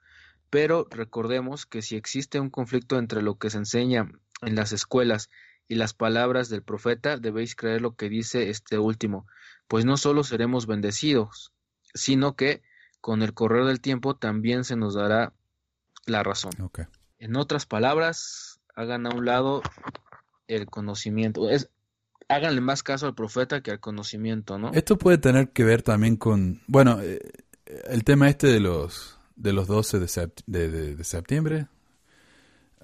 pero 0.50 0.88
recordemos 0.90 1.66
que 1.66 1.82
si 1.82 1.96
existe 1.96 2.40
un 2.40 2.50
conflicto 2.50 2.98
entre 2.98 3.22
lo 3.22 3.38
que 3.38 3.50
se 3.50 3.58
enseña 3.58 4.12
en 4.42 4.56
las 4.56 4.72
escuelas 4.72 5.30
y 5.68 5.76
las 5.76 5.94
palabras 5.94 6.50
del 6.50 6.64
profeta, 6.64 7.18
debéis 7.18 7.56
creer 7.56 7.82
lo 7.82 7.96
que 7.96 8.10
dice 8.10 8.50
este 8.50 8.80
último, 8.80 9.28
pues 9.68 9.86
no 9.86 9.98
solo 9.98 10.24
seremos 10.24 10.66
bendecidos, 10.66 11.52
sino 11.94 12.36
que 12.36 12.64
con 13.02 13.22
el 13.22 13.34
correr 13.34 13.66
del 13.66 13.82
tiempo 13.82 14.16
también 14.16 14.64
se 14.64 14.76
nos 14.76 14.96
dará 14.96 15.34
la 16.06 16.24
razón. 16.24 16.52
En 17.20 17.36
otras 17.36 17.66
palabras, 17.66 18.60
hagan 18.76 19.06
a 19.08 19.10
un 19.10 19.26
lado 19.26 19.62
el 20.48 20.68
conocimiento. 20.68 21.50
Es, 21.50 21.70
háganle 22.30 22.62
más 22.62 22.84
caso 22.84 23.06
al 23.08 23.16
profeta 23.16 23.62
que 23.62 23.72
al 23.72 23.80
conocimiento, 23.80 24.58
¿no? 24.60 24.72
Esto 24.74 24.98
puede 24.98 25.18
tener 25.18 25.50
que 25.50 25.64
ver 25.64 25.82
también 25.82 26.16
con, 26.18 26.62
bueno, 26.68 27.00
eh, 27.02 27.20
el 27.90 28.04
tema 28.04 28.30
este 28.30 28.48
de 28.48 28.60
los 28.60 29.20
de 29.36 29.54
los 29.54 29.68
12 29.68 30.00
de, 30.00 30.06
sept- 30.08 30.44
de, 30.48 30.70
de- 30.70 30.96
de 30.96 31.04
septiembre. 31.04 31.68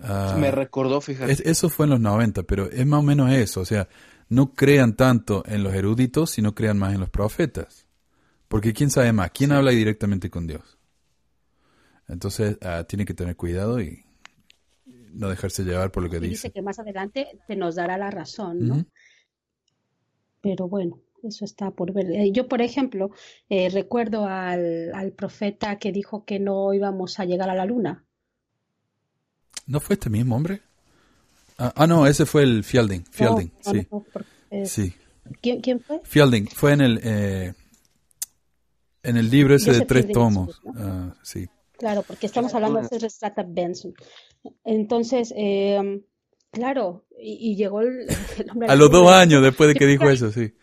Ah, 0.01 0.35
Me 0.39 0.51
recordó, 0.51 1.01
fíjate. 1.01 1.31
es- 1.31 1.39
eso 1.41 1.69
fue 1.69 1.85
en 1.85 1.91
los 1.91 1.99
90, 1.99 2.43
pero 2.43 2.69
es 2.69 2.85
más 2.85 2.99
o 2.99 3.03
menos 3.03 3.31
eso. 3.31 3.61
O 3.61 3.65
sea, 3.65 3.87
no 4.29 4.53
crean 4.53 4.95
tanto 4.95 5.43
en 5.47 5.63
los 5.63 5.73
eruditos, 5.73 6.29
sino 6.31 6.53
crean 6.53 6.77
más 6.77 6.93
en 6.93 6.99
los 6.99 7.09
profetas. 7.09 7.87
Porque 8.47 8.73
quién 8.73 8.91
sabe 8.91 9.13
más, 9.13 9.31
quién 9.31 9.51
habla 9.51 9.71
directamente 9.71 10.29
con 10.29 10.45
Dios. 10.45 10.77
Entonces, 12.07 12.57
ah, 12.61 12.83
tiene 12.87 13.05
que 13.05 13.13
tener 13.15 13.35
cuidado 13.35 13.81
y 13.81 14.05
no 15.13 15.29
dejarse 15.29 15.63
llevar 15.63 15.91
por 15.91 16.03
lo 16.03 16.09
que 16.09 16.17
Y 16.17 16.21
dice 16.21 16.29
dice. 16.29 16.51
que 16.51 16.61
más 16.61 16.79
adelante 16.79 17.39
te 17.47 17.55
nos 17.55 17.75
dará 17.75 17.97
la 17.97 18.11
razón, 18.11 18.67
¿no? 18.67 18.85
Pero 20.41 20.67
bueno, 20.67 20.99
eso 21.23 21.45
está 21.45 21.71
por 21.71 21.93
ver. 21.93 22.11
Eh, 22.11 22.31
Yo, 22.31 22.47
por 22.47 22.61
ejemplo, 22.61 23.11
eh, 23.49 23.69
recuerdo 23.69 24.25
al, 24.27 24.91
al 24.93 25.11
profeta 25.13 25.77
que 25.79 25.91
dijo 25.91 26.25
que 26.25 26.39
no 26.39 26.73
íbamos 26.73 27.19
a 27.19 27.25
llegar 27.25 27.49
a 27.49 27.55
la 27.55 27.65
luna. 27.65 28.03
¿No 29.67 29.79
fue 29.79 29.93
este 29.93 30.09
mismo 30.09 30.35
hombre? 30.35 30.61
Ah, 31.57 31.71
ah, 31.75 31.87
no, 31.87 32.05
ese 32.07 32.25
fue 32.25 32.43
el 32.43 32.63
Fielding. 32.63 33.05
Fielding, 33.09 33.51
No, 33.65 33.71
sí. 33.71 33.87
no, 33.91 34.05
porque, 34.11 34.27
eh, 34.51 34.65
Sí. 34.65 34.93
¿quién, 35.41 35.61
quién 35.61 35.79
fue? 35.79 36.01
Fielding, 36.03 36.47
fue 36.47 36.73
en 36.73 36.81
el 36.81 36.99
eh, 37.03 37.53
en 39.03 39.17
el 39.17 39.29
libro 39.29 39.55
ese 39.55 39.71
de 39.71 39.85
tres 39.85 40.05
Fielding 40.05 40.13
tomos. 40.13 40.55
Smith, 40.61 40.75
Ah, 40.79 41.15
sí. 41.23 41.47
Claro, 41.83 42.03
porque 42.03 42.27
estamos 42.27 42.55
hablando 42.55 42.79
de 42.79 42.87
Cesar 42.87 43.11
Strata 43.11 43.45
Benson. 43.45 43.93
Entonces, 44.63 45.33
eh, 45.35 46.01
claro, 46.49 47.05
y, 47.19 47.51
y 47.51 47.55
llegó 47.57 47.81
el, 47.81 48.07
el 48.39 48.49
hombre 48.49 48.69
A 48.69 48.75
los 48.77 48.89
dos 48.89 49.11
años 49.11 49.43
después 49.43 49.67
de 49.67 49.75
que 49.75 49.85
dijo 49.85 50.09
eso, 50.09 50.31
sí. 50.31 50.53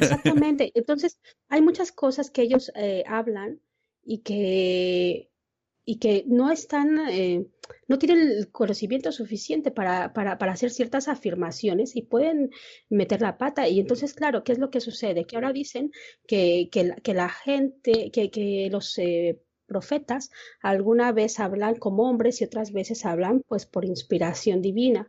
Exactamente. 0.00 0.70
Entonces, 0.76 1.18
hay 1.48 1.62
muchas 1.62 1.90
cosas 1.90 2.30
que 2.30 2.42
ellos 2.42 2.70
eh, 2.76 3.02
hablan 3.08 3.60
y 4.04 4.18
que, 4.18 5.32
y 5.84 5.98
que 5.98 6.22
no 6.28 6.52
están, 6.52 6.96
eh, 7.10 7.48
no 7.88 7.98
tienen 7.98 8.20
el 8.20 8.52
conocimiento 8.52 9.10
suficiente 9.10 9.72
para, 9.72 10.12
para, 10.12 10.38
para 10.38 10.52
hacer 10.52 10.70
ciertas 10.70 11.08
afirmaciones 11.08 11.96
y 11.96 12.02
pueden 12.02 12.52
meter 12.88 13.20
la 13.20 13.36
pata. 13.36 13.66
Y 13.66 13.80
entonces, 13.80 14.14
claro, 14.14 14.44
¿qué 14.44 14.52
es 14.52 14.60
lo 14.60 14.70
que 14.70 14.78
sucede? 14.78 15.24
Que 15.24 15.34
ahora 15.34 15.52
dicen 15.52 15.90
que, 16.24 16.68
que, 16.70 16.84
la, 16.84 16.94
que 16.94 17.14
la 17.14 17.30
gente, 17.30 18.12
que, 18.12 18.30
que 18.30 18.68
los 18.70 18.96
eh, 18.98 19.42
profetas 19.66 20.30
alguna 20.62 21.12
vez 21.12 21.40
hablan 21.40 21.74
como 21.76 22.08
hombres 22.08 22.40
y 22.40 22.44
otras 22.44 22.72
veces 22.72 23.04
hablan 23.04 23.42
pues 23.46 23.66
por 23.66 23.84
inspiración 23.84 24.62
divina. 24.62 25.08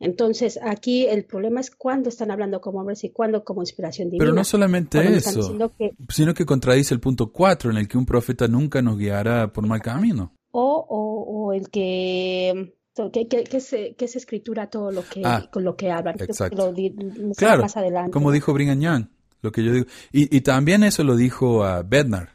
Entonces, 0.00 0.58
aquí 0.60 1.06
el 1.06 1.24
problema 1.24 1.60
es 1.60 1.70
cuándo 1.70 2.08
están 2.08 2.32
hablando 2.32 2.60
como 2.60 2.80
hombres 2.80 3.04
y 3.04 3.10
cuándo 3.10 3.44
como 3.44 3.62
inspiración 3.62 4.08
divina. 4.08 4.24
Pero 4.24 4.34
no 4.34 4.42
solamente 4.42 4.98
eso, 5.16 5.70
que 5.78 5.92
sino 6.08 6.34
que 6.34 6.44
contradice 6.44 6.92
el 6.92 6.98
punto 6.98 7.30
4 7.30 7.70
en 7.70 7.76
el 7.76 7.86
que 7.86 7.98
un 7.98 8.04
profeta 8.04 8.48
nunca 8.48 8.82
nos 8.82 8.98
guiará 8.98 9.52
por 9.52 9.64
mal 9.64 9.80
camino. 9.80 10.34
o, 10.50 10.84
o, 10.88 11.46
o 11.46 11.52
el 11.52 11.68
que 11.70 12.74
que, 13.12 13.28
que, 13.28 13.44
que 13.44 13.56
es, 13.56 13.70
que 13.70 14.04
es 14.04 14.16
escritura 14.16 14.68
todo 14.68 14.90
lo 14.90 15.02
que 15.08 15.22
Ah, 15.24 15.48
con 15.52 15.64
lo 15.64 15.76
que 15.76 15.90
hablan. 15.90 16.16
Exacto. 16.18 16.72
lo 16.72 17.34
Claro, 17.36 17.62
más 17.62 17.76
adelante. 17.76 18.10
como 18.10 18.32
dijo 18.32 18.52
Brigham 18.52 18.80
Young, 18.80 19.06
lo 19.40 19.52
que 19.52 19.64
yo 19.64 19.72
digo. 19.72 19.86
Y, 20.10 20.36
y 20.36 20.40
también 20.40 20.82
eso 20.82 21.04
lo 21.04 21.14
dijo 21.16 21.64
a 21.64 21.82
Bednar 21.82 22.31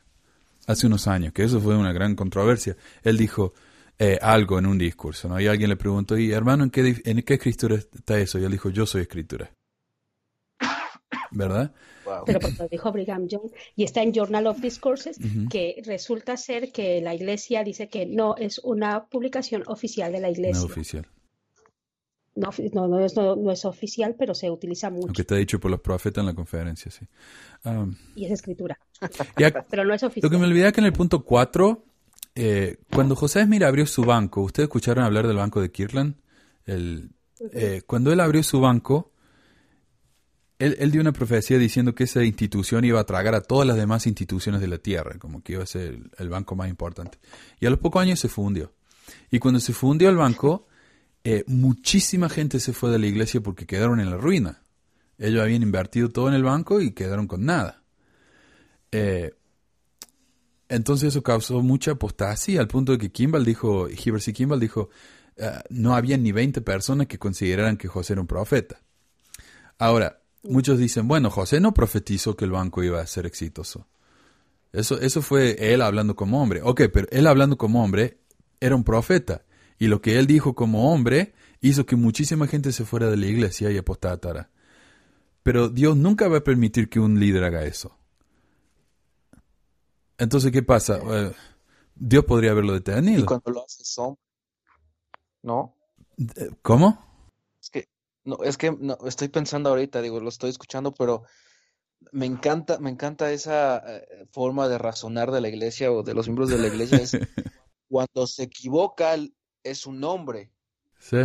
hace 0.68 0.86
unos 0.86 1.08
años, 1.08 1.34
que 1.34 1.44
eso 1.44 1.60
fue 1.60 1.76
una 1.76 1.92
gran 1.94 2.16
controversia. 2.16 2.76
Él 3.02 3.18
dijo, 3.18 3.54
eh, 3.98 4.20
algo 4.22 4.60
en 4.60 4.68
un 4.68 4.78
discurso, 4.78 5.28
¿no? 5.28 5.40
Y 5.40 5.48
alguien 5.48 5.70
le 5.70 5.76
preguntó, 5.78 6.18
y 6.18 6.32
hermano, 6.32 6.64
¿en 6.66 6.70
qué, 6.70 7.02
¿en 7.04 7.24
qué 7.24 7.34
escritura 7.34 7.76
está 7.76 8.20
eso? 8.20 8.38
Y 8.38 8.44
él 8.44 8.52
dijo, 8.52 8.70
yo 8.70 8.86
soy 8.86 9.02
escritura. 9.02 9.52
¿Verdad? 11.32 11.74
Wow. 12.06 12.24
Pero 12.26 12.40
porque 12.40 12.58
lo 12.58 12.68
dijo 12.70 12.92
Brigham 12.92 13.28
Young 13.28 13.52
y 13.76 13.84
está 13.84 14.02
en 14.02 14.14
Journal 14.14 14.48
of 14.48 14.60
Discourses, 14.62 15.18
que 15.50 15.82
resulta 15.86 16.38
ser 16.38 16.72
que 16.72 17.02
la 17.02 17.14
iglesia 17.14 17.64
dice 17.64 17.90
que 17.90 18.06
no 18.06 18.36
es 18.38 18.60
una 18.60 19.08
publicación 19.08 19.64
oficial 19.68 20.12
de 20.12 20.20
la 20.22 20.28
No 20.28 20.34
iglesia. 20.34 20.64
oficial. 20.64 21.08
No, 22.38 22.52
no, 22.74 22.88
no 22.88 23.00
es, 23.00 23.16
no, 23.16 23.52
es 23.52 23.66
oficial, 23.66 24.16
pero 24.18 24.36
se 24.36 24.52
utiliza 24.52 24.92
mucho 24.92 25.08
Aunque 25.08 25.24
está 25.24 25.36
dicho 25.36 25.60
por 25.60 25.72
los 25.72 25.80
profetas 25.80 26.22
en 26.22 26.28
la 26.28 26.36
conferencia, 26.36 26.92
sí. 26.92 27.04
Ah, 27.64 27.88
y 28.16 28.26
es 28.26 28.32
escritura. 28.32 28.78
Pero 29.72 29.84
no 29.86 29.94
es 29.96 30.04
Lo 30.04 30.08
oficial. 30.08 30.32
que 30.32 30.38
me 30.38 30.46
olvidé 30.46 30.72
que 30.72 30.80
en 30.80 30.86
el 30.86 30.94
punto 30.94 31.24
4, 31.24 31.84
eh, 32.36 32.78
cuando 32.94 33.16
José 33.16 33.42
Esmira 33.42 33.68
abrió 33.68 33.88
su 33.88 34.04
banco, 34.04 34.42
¿ustedes 34.42 34.68
escucharon 34.68 35.04
hablar 35.04 35.26
del 35.26 35.38
banco 35.38 35.60
de 35.62 35.72
Kirtland? 35.72 36.14
El, 36.66 37.10
eh, 37.54 37.82
cuando 37.88 38.14
él 38.14 38.20
abrió 38.20 38.44
su 38.44 38.60
banco, 38.60 39.12
él, 40.60 40.76
él 40.80 40.92
dio 40.92 41.02
una 41.02 41.14
profecía 41.14 41.58
diciendo 41.58 41.96
que 41.96 42.04
esa 42.04 42.24
institución 42.24 42.86
iba 42.86 43.00
a 43.00 43.06
tragar 43.06 43.34
a 43.34 43.42
todas 43.42 43.66
las 43.68 43.78
demás 43.78 44.06
instituciones 44.06 44.62
de 44.62 44.68
la 44.68 44.78
tierra, 44.78 45.18
como 45.18 45.42
que 45.42 45.54
iba 45.54 45.64
a 45.64 45.68
ser 45.68 45.82
el, 45.88 46.12
el 46.20 46.30
banco 46.30 46.56
más 46.56 46.70
importante. 46.70 47.18
Y 47.60 47.66
a 47.66 47.72
los 47.72 47.80
pocos 47.80 48.00
años 48.00 48.20
se 48.20 48.30
fundió. 48.30 48.74
Y 49.32 49.40
cuando 49.40 49.60
se 49.60 49.74
fundió 49.74 50.10
el 50.10 50.18
banco, 50.18 50.68
eh, 51.30 51.44
muchísima 51.46 52.30
gente 52.30 52.62
se 52.62 52.72
fue 52.72 52.90
de 52.90 53.00
la 53.00 53.06
iglesia 53.06 53.42
porque 53.42 53.66
quedaron 53.66 54.00
en 54.00 54.10
la 54.10 54.16
ruina. 54.16 54.62
Ellos 55.18 55.42
habían 55.42 55.62
invertido 55.62 56.08
todo 56.08 56.30
en 56.30 56.34
el 56.34 56.44
banco 56.44 56.80
y 56.80 56.92
quedaron 56.92 57.28
con 57.28 57.44
nada. 57.44 57.84
Eh, 58.94 59.34
entonces 60.70 61.10
eso 61.10 61.24
causó 61.24 61.62
mucha 61.62 61.92
apostasía 61.92 62.62
al 62.62 62.70
punto 62.70 62.94
de 62.94 62.98
que 62.98 63.12
Kimball 63.12 63.44
dijo, 63.44 63.90
C. 63.90 64.32
Kimball 64.32 64.62
dijo, 64.62 64.90
"Ah, 65.38 65.64
no 65.70 65.98
había 65.98 66.18
ni 66.18 66.32
20 66.32 66.62
personas 66.62 67.08
que 67.08 67.20
consideraran 67.20 67.76
que 67.76 67.90
José 67.90 68.14
era 68.14 68.22
un 68.22 68.28
profeta. 68.28 68.80
Ahora, 69.78 70.22
muchos 70.44 70.80
dicen, 70.80 71.10
bueno, 71.10 71.30
José 71.30 71.60
no 71.60 71.74
profetizó 71.74 72.38
que 72.38 72.46
el 72.46 72.52
banco 72.52 72.84
iba 72.84 73.02
a 73.02 73.06
ser 73.06 73.26
exitoso. 73.26 73.86
Eso, 74.72 74.98
eso 75.02 75.22
fue 75.22 75.74
él 75.74 75.82
hablando 75.82 76.16
como 76.16 76.42
hombre. 76.42 76.62
Ok, 76.64 76.84
pero 76.94 77.06
él 77.12 77.28
hablando 77.28 77.58
como 77.58 77.84
hombre 77.84 78.20
era 78.62 78.78
un 78.78 78.86
profeta. 78.86 79.44
Y 79.80 79.88
lo 79.88 80.02
que 80.02 80.18
él 80.18 80.28
dijo 80.28 80.56
como 80.56 80.92
hombre 80.92 81.34
hizo 81.62 81.86
que 81.86 81.96
muchísima 81.96 82.48
gente 82.48 82.72
se 82.72 82.86
fuera 82.86 83.10
de 83.10 83.18
la 83.18 83.28
iglesia 83.28 83.72
y 83.72 83.78
apostatara. 83.78 84.50
Pero 85.44 85.70
Dios 85.70 85.96
nunca 85.96 86.28
va 86.28 86.38
a 86.38 86.44
permitir 86.44 86.90
que 86.90 87.00
un 87.00 87.20
líder 87.20 87.44
haga 87.44 87.64
eso. 87.64 87.98
Entonces, 90.18 90.52
¿qué 90.52 90.64
pasa? 90.64 91.00
Eh, 91.00 91.32
Dios 91.96 92.26
podría 92.26 92.52
haberlo 92.52 92.74
Y 92.74 92.80
detenido. 92.80 93.26
cuando 93.26 93.52
lo 93.52 93.64
haces 93.64 93.88
son, 93.88 94.18
¿no? 95.44 95.76
Eh, 96.18 96.50
¿Cómo? 96.62 97.06
Es 97.62 97.70
que, 97.70 97.88
no, 98.24 98.38
es 98.44 98.58
que 98.58 98.72
no, 98.72 98.98
estoy 99.06 99.30
pensando 99.30 99.70
ahorita, 99.70 100.02
digo, 100.02 100.20
lo 100.20 100.30
estoy 100.30 100.50
escuchando, 100.50 100.94
pero 100.94 101.24
me 102.12 102.26
encanta, 102.26 102.80
me 102.80 102.90
encanta 102.90 103.32
esa 103.32 103.78
eh, 103.78 104.28
forma 104.32 104.68
de 104.68 104.78
razonar 104.78 105.32
de 105.32 105.42
la 105.42 105.50
iglesia 105.50 105.92
o 105.92 106.04
de 106.04 106.14
los 106.14 106.28
miembros 106.28 106.50
de 106.50 106.58
la 106.58 106.68
iglesia. 106.68 106.98
Es 106.98 107.12
cuando 107.90 108.28
se 108.28 108.44
equivoca 108.44 109.16
es 109.70 109.86
un 109.86 110.04
hombre, 110.04 110.52
Sí, 111.00 111.18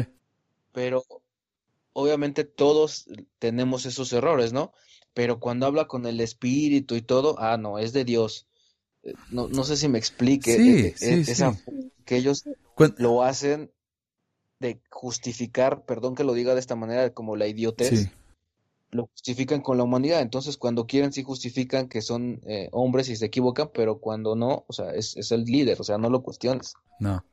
pero 0.73 1.05
obviamente 1.93 2.45
todos 2.45 3.07
tenemos 3.39 3.87
esos 3.87 4.13
errores, 4.13 4.53
¿no? 4.53 4.73
Pero 5.15 5.41
cuando 5.41 5.67
habla 5.67 5.87
con 5.87 6.07
el 6.07 6.21
espíritu 6.21 6.95
y 6.95 7.03
todo, 7.03 7.37
ah, 7.39 7.57
no, 7.59 7.79
es 7.79 7.93
de 7.93 8.05
Dios. 8.05 8.47
Eh, 9.03 9.15
No, 9.31 9.49
no 9.49 9.65
sé 9.65 9.77
si 9.77 9.89
me 9.89 9.99
explique 9.99 10.57
Sí, 10.57 10.71
eh, 10.81 10.95
eh, 11.01 11.25
sí, 11.25 11.31
esa 11.33 11.53
sí. 11.55 11.93
que 12.05 12.17
ellos 12.17 12.45
lo 12.97 13.23
hacen 13.23 13.71
de 14.61 14.81
justificar, 14.91 15.85
perdón 15.85 16.15
que 16.15 16.25
lo 16.25 16.35
diga 16.35 16.55
de 16.55 16.61
esta 16.61 16.77
manera, 16.77 17.13
como 17.15 17.37
la 17.37 17.47
idiotez, 17.49 18.01
sí. 18.01 18.11
lo 18.91 19.07
justifican 19.07 19.61
con 19.61 19.77
la 19.79 19.85
humanidad. 19.85 20.21
Entonces, 20.23 20.57
cuando 20.57 20.87
quieren, 20.87 21.13
sí 21.13 21.23
justifican 21.23 21.89
que 21.89 22.01
son 22.03 22.41
eh, 22.47 22.69
hombres 22.73 23.09
y 23.09 23.17
se 23.17 23.27
equivocan, 23.27 23.71
pero 23.75 23.99
cuando 24.01 24.37
no, 24.37 24.65
o 24.69 24.73
sea, 24.73 24.91
es, 24.95 25.17
es 25.17 25.33
el 25.33 25.45
líder, 25.45 25.81
o 25.81 25.85
sea, 25.85 25.99
no 25.99 26.11
lo 26.11 26.23
cuestiones. 26.23 26.75
No. 26.99 27.25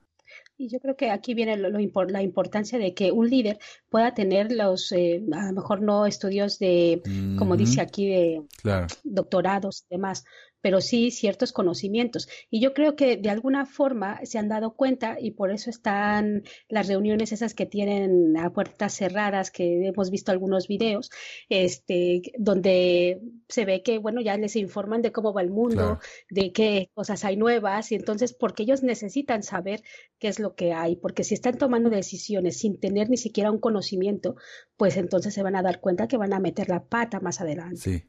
Y 0.61 0.67
yo 0.67 0.81
creo 0.81 0.97
que 0.97 1.09
aquí 1.09 1.33
viene 1.33 1.55
lo, 1.55 1.69
lo 1.69 1.79
impor- 1.79 2.11
la 2.11 2.21
importancia 2.21 2.77
de 2.77 2.93
que 2.93 3.13
un 3.13 3.29
líder 3.29 3.59
pueda 3.89 4.13
tener 4.13 4.51
los, 4.51 4.91
eh, 4.91 5.23
a 5.31 5.45
lo 5.45 5.53
mejor 5.53 5.81
no 5.81 6.05
estudios 6.05 6.59
de, 6.59 7.01
como 7.37 7.55
dice 7.55 7.79
aquí, 7.79 8.07
de 8.09 8.41
Claro. 8.61 8.87
doctorados 9.05 9.85
y 9.89 9.95
demás, 9.95 10.25
pero 10.61 10.81
sí 10.81 11.11
ciertos 11.11 11.53
conocimientos. 11.53 12.27
Y 12.49 12.61
yo 12.61 12.73
creo 12.73 12.95
que 12.95 13.17
de 13.17 13.29
alguna 13.29 13.65
forma 13.65 14.19
se 14.25 14.37
han 14.37 14.49
dado 14.49 14.75
cuenta 14.75 15.17
y 15.19 15.31
por 15.31 15.51
eso 15.51 15.69
están 15.69 16.43
las 16.67 16.87
reuniones 16.87 17.31
esas 17.31 17.53
que 17.53 17.65
tienen 17.65 18.35
a 18.37 18.51
puertas 18.51 18.93
cerradas, 18.93 19.51
que 19.51 19.87
hemos 19.87 20.09
visto 20.11 20.31
algunos 20.31 20.67
videos, 20.67 21.09
este, 21.49 22.21
donde 22.37 23.21
se 23.47 23.65
ve 23.65 23.83
que, 23.83 23.97
bueno, 23.97 24.21
ya 24.21 24.37
les 24.37 24.55
informan 24.55 25.01
de 25.01 25.11
cómo 25.11 25.33
va 25.33 25.41
el 25.41 25.49
mundo, 25.49 25.69
Claro. 25.69 25.99
de 26.29 26.51
qué 26.51 26.89
cosas 26.93 27.23
hay 27.25 27.37
nuevas, 27.37 27.91
y 27.91 27.95
entonces, 27.95 28.33
porque 28.33 28.63
ellos 28.63 28.83
necesitan 28.83 29.43
saber 29.43 29.81
qué 30.19 30.27
es 30.27 30.39
lo 30.39 30.55
que 30.55 30.73
hay, 30.73 30.95
porque 30.95 31.23
si 31.23 31.33
están 31.33 31.57
tomando 31.57 31.89
decisiones 31.89 32.57
sin 32.59 32.79
tener 32.79 33.09
ni 33.09 33.17
siquiera 33.17 33.51
un 33.51 33.59
conocimiento, 33.59 34.35
pues 34.77 34.97
entonces 34.97 35.33
se 35.33 35.43
van 35.43 35.55
a 35.55 35.61
dar 35.61 35.79
cuenta 35.79 36.07
que 36.07 36.17
van 36.17 36.33
a 36.33 36.39
meter 36.39 36.69
la 36.69 36.83
pata 36.83 37.19
más 37.19 37.41
adelante. 37.41 37.77
Sí. 37.77 38.03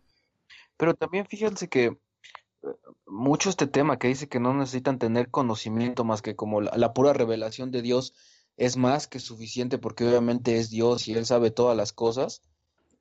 Pero 0.76 0.94
también 0.94 1.26
fíjense 1.26 1.68
que 1.68 1.96
mucho 3.10 3.50
este 3.50 3.66
tema 3.66 3.98
que 3.98 4.08
dice 4.08 4.28
que 4.28 4.40
no 4.40 4.54
necesitan 4.54 4.98
tener 4.98 5.30
conocimiento 5.30 6.04
más 6.04 6.22
que 6.22 6.36
como 6.36 6.60
la, 6.60 6.94
pura 6.94 7.12
revelación 7.12 7.70
de 7.70 7.82
Dios 7.82 8.14
es 8.56 8.76
más 8.76 9.08
que 9.08 9.18
suficiente 9.18 9.78
porque 9.78 10.06
obviamente 10.06 10.58
es 10.58 10.70
Dios 10.70 11.08
y 11.08 11.14
Él 11.14 11.26
sabe 11.26 11.50
todas 11.50 11.76
las 11.76 11.92
cosas 11.92 12.42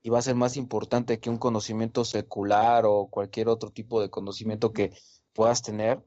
y 0.02 0.10
va 0.10 0.18
a 0.18 0.22
ser 0.22 0.34
más 0.34 0.56
importante 0.56 1.20
que 1.20 1.30
un 1.30 1.38
conocimiento 1.38 2.04
secular 2.04 2.84
o 2.86 3.08
cualquier 3.08 3.48
otro 3.48 3.70
tipo 3.70 4.00
de 4.00 4.10
conocimiento 4.10 4.72
que 4.72 4.92
puedas 5.32 5.62
tener. 5.62 6.02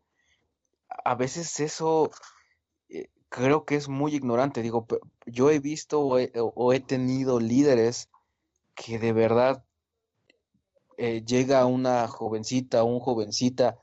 A 1.06 1.16
veces 1.16 1.60
eso 1.60 2.12
eh, 2.90 3.10
creo 3.30 3.66
que 3.66 3.76
es 3.76 3.88
muy 3.88 4.16
ignorante. 4.16 4.64
Digo, 4.64 4.88
yo 5.28 5.52
he 5.52 5.60
visto 5.60 6.02
o 6.02 6.18
he, 6.18 6.32
o 6.36 6.74
he 6.74 6.80
tenido 6.80 7.40
líderes 7.40 8.10
que 8.76 8.98
de 8.98 9.14
verdad 9.14 9.64
eh, 10.98 11.24
llega 11.26 11.66
una 11.66 12.08
jovencita 12.08 12.84
un 12.84 13.00
jovencita 13.00 13.78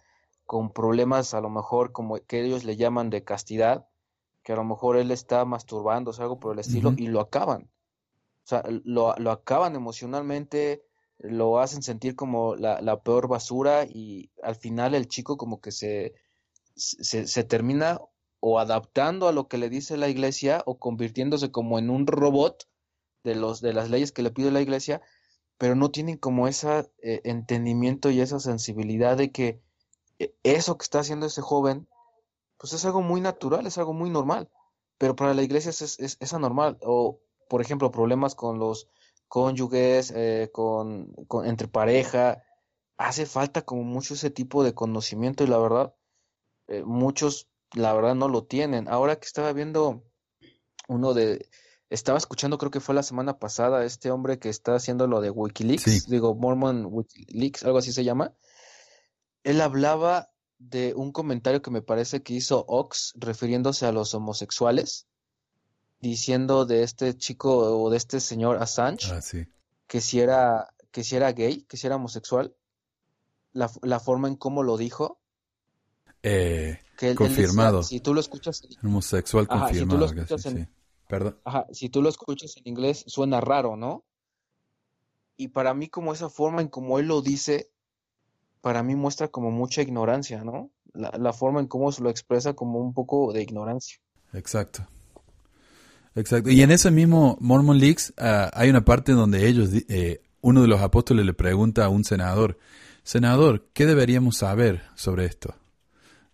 con 0.50 0.72
problemas 0.72 1.32
a 1.32 1.40
lo 1.40 1.48
mejor 1.48 1.92
como 1.92 2.16
que 2.26 2.44
ellos 2.44 2.64
le 2.64 2.76
llaman 2.76 3.08
de 3.08 3.22
castidad, 3.22 3.86
que 4.42 4.52
a 4.52 4.56
lo 4.56 4.64
mejor 4.64 4.96
él 4.96 5.12
está 5.12 5.44
masturbándose, 5.44 6.22
algo 6.22 6.40
por 6.40 6.54
el 6.54 6.58
estilo, 6.58 6.92
y 6.96 7.06
lo 7.06 7.20
acaban. 7.20 7.70
O 8.42 8.48
sea, 8.48 8.64
lo, 8.66 9.14
lo 9.16 9.30
acaban 9.30 9.76
emocionalmente, 9.76 10.82
lo 11.18 11.60
hacen 11.60 11.84
sentir 11.84 12.16
como 12.16 12.56
la, 12.56 12.80
la 12.80 13.00
peor 13.00 13.28
basura 13.28 13.84
y 13.84 14.32
al 14.42 14.56
final 14.56 14.96
el 14.96 15.06
chico 15.06 15.36
como 15.36 15.60
que 15.60 15.70
se, 15.70 16.14
se, 16.74 17.28
se 17.28 17.44
termina 17.44 18.00
o 18.40 18.58
adaptando 18.58 19.28
a 19.28 19.32
lo 19.32 19.46
que 19.46 19.56
le 19.56 19.68
dice 19.68 19.96
la 19.96 20.08
iglesia 20.08 20.64
o 20.66 20.80
convirtiéndose 20.80 21.52
como 21.52 21.78
en 21.78 21.90
un 21.90 22.08
robot 22.08 22.68
de 23.22 23.36
los 23.36 23.60
de 23.60 23.72
las 23.72 23.88
leyes 23.88 24.10
que 24.10 24.22
le 24.22 24.32
pide 24.32 24.50
la 24.50 24.62
iglesia, 24.62 25.00
pero 25.58 25.76
no 25.76 25.92
tienen 25.92 26.16
como 26.16 26.48
ese 26.48 26.90
entendimiento 26.98 28.10
y 28.10 28.20
esa 28.20 28.40
sensibilidad 28.40 29.16
de 29.16 29.30
que 29.30 29.46
eh, 29.48 29.60
eso 30.42 30.76
que 30.76 30.82
está 30.82 31.00
haciendo 31.00 31.26
ese 31.26 31.40
joven, 31.42 31.88
pues 32.58 32.72
es 32.72 32.84
algo 32.84 33.02
muy 33.02 33.20
natural, 33.20 33.66
es 33.66 33.78
algo 33.78 33.92
muy 33.92 34.10
normal, 34.10 34.50
pero 34.98 35.16
para 35.16 35.34
la 35.34 35.42
iglesia 35.42 35.70
es, 35.70 35.80
es, 35.98 36.16
es 36.20 36.34
anormal. 36.34 36.78
O, 36.82 37.20
por 37.48 37.62
ejemplo, 37.62 37.90
problemas 37.90 38.34
con 38.34 38.58
los 38.58 38.88
cónyuges, 39.28 40.12
eh, 40.14 40.50
con, 40.52 41.12
con, 41.26 41.46
entre 41.46 41.68
pareja, 41.68 42.42
hace 42.98 43.24
falta 43.26 43.62
como 43.62 43.82
mucho 43.82 44.14
ese 44.14 44.30
tipo 44.30 44.62
de 44.62 44.74
conocimiento 44.74 45.42
y 45.44 45.46
la 45.46 45.58
verdad, 45.58 45.94
eh, 46.68 46.82
muchos 46.84 47.48
la 47.72 47.94
verdad 47.94 48.14
no 48.14 48.28
lo 48.28 48.44
tienen. 48.44 48.88
Ahora 48.88 49.16
que 49.16 49.26
estaba 49.26 49.52
viendo 49.52 50.02
uno 50.88 51.14
de, 51.14 51.48
estaba 51.88 52.18
escuchando, 52.18 52.58
creo 52.58 52.70
que 52.70 52.80
fue 52.80 52.94
la 52.94 53.02
semana 53.02 53.38
pasada, 53.38 53.84
este 53.84 54.10
hombre 54.10 54.38
que 54.38 54.48
está 54.48 54.74
haciendo 54.74 55.06
lo 55.06 55.20
de 55.20 55.30
Wikileaks, 55.30 55.82
Sí. 55.82 56.00
digo, 56.08 56.34
Mormon 56.34 56.86
Wikileaks, 56.90 57.64
algo 57.64 57.78
así 57.78 57.92
se 57.92 58.04
llama. 58.04 58.34
Él 59.44 59.60
hablaba 59.60 60.30
de 60.58 60.92
un 60.94 61.12
comentario 61.12 61.62
que 61.62 61.70
me 61.70 61.82
parece 61.82 62.22
que 62.22 62.34
hizo 62.34 62.64
Ox 62.68 63.14
refiriéndose 63.16 63.86
a 63.86 63.92
los 63.92 64.14
homosexuales, 64.14 65.06
diciendo 66.00 66.66
de 66.66 66.82
este 66.82 67.16
chico 67.16 67.82
o 67.82 67.90
de 67.90 67.96
este 67.96 68.20
señor 68.20 68.62
Assange 68.62 69.08
Ah, 69.12 69.20
sí. 69.22 69.46
que 69.86 70.00
si 70.00 70.20
era, 70.20 70.68
que 70.90 71.04
si 71.04 71.16
era 71.16 71.32
gay, 71.32 71.62
que 71.62 71.76
si 71.76 71.86
era 71.86 71.96
homosexual, 71.96 72.54
la, 73.52 73.70
la 73.82 74.00
forma 74.00 74.28
en 74.28 74.36
cómo 74.36 74.62
lo 74.62 74.76
dijo, 74.76 75.18
Eh, 76.22 76.78
que 76.98 77.06
él, 77.06 77.10
él 77.12 77.16
Confirmado. 77.16 77.78
decía, 77.78 77.88
si 77.98 78.00
tú 78.00 78.12
lo 78.14 78.20
escuchas, 78.20 78.62
homosexual 78.84 79.46
Ajá, 79.48 79.68
si 79.68 79.74
tú 79.74 79.78
confirmado. 79.78 79.98
lo 80.00 80.06
escuchas 80.06 80.46
en- 80.46 80.58
sí. 80.66 80.72
Perdón. 81.08 81.38
Ajá, 81.44 81.66
si 81.72 81.88
tú 81.88 82.02
lo 82.02 82.08
escuchas 82.10 82.56
en 82.58 82.68
inglés, 82.68 83.04
suena 83.06 83.40
raro, 83.40 83.76
¿no? 83.76 84.04
Y 85.36 85.48
para 85.48 85.72
mí, 85.74 85.88
como 85.88 86.12
esa 86.12 86.28
forma 86.28 86.60
en 86.60 86.68
como 86.68 86.98
él 86.98 87.06
lo 87.08 87.22
dice, 87.22 87.70
para 88.60 88.82
mí 88.82 88.94
muestra 88.94 89.28
como 89.28 89.50
mucha 89.50 89.82
ignorancia, 89.82 90.44
¿no? 90.44 90.70
La, 90.92 91.12
la 91.18 91.32
forma 91.32 91.60
en 91.60 91.66
cómo 91.66 91.92
se 91.92 92.02
lo 92.02 92.10
expresa 92.10 92.54
como 92.54 92.78
un 92.78 92.92
poco 92.92 93.32
de 93.32 93.42
ignorancia. 93.42 93.98
Exacto. 94.32 94.86
Exacto. 96.14 96.50
Y 96.50 96.62
en 96.62 96.70
ese 96.70 96.90
mismo 96.90 97.36
Mormon 97.40 97.78
Leaks 97.78 98.12
ah, 98.18 98.50
hay 98.52 98.70
una 98.70 98.84
parte 98.84 99.12
donde 99.12 99.46
ellos, 99.48 99.70
eh, 99.88 100.20
uno 100.40 100.62
de 100.62 100.68
los 100.68 100.80
apóstoles 100.80 101.24
le 101.24 101.34
pregunta 101.34 101.84
a 101.84 101.88
un 101.88 102.04
senador, 102.04 102.58
senador, 103.02 103.66
¿qué 103.72 103.86
deberíamos 103.86 104.38
saber 104.38 104.82
sobre 104.94 105.26
esto? 105.26 105.54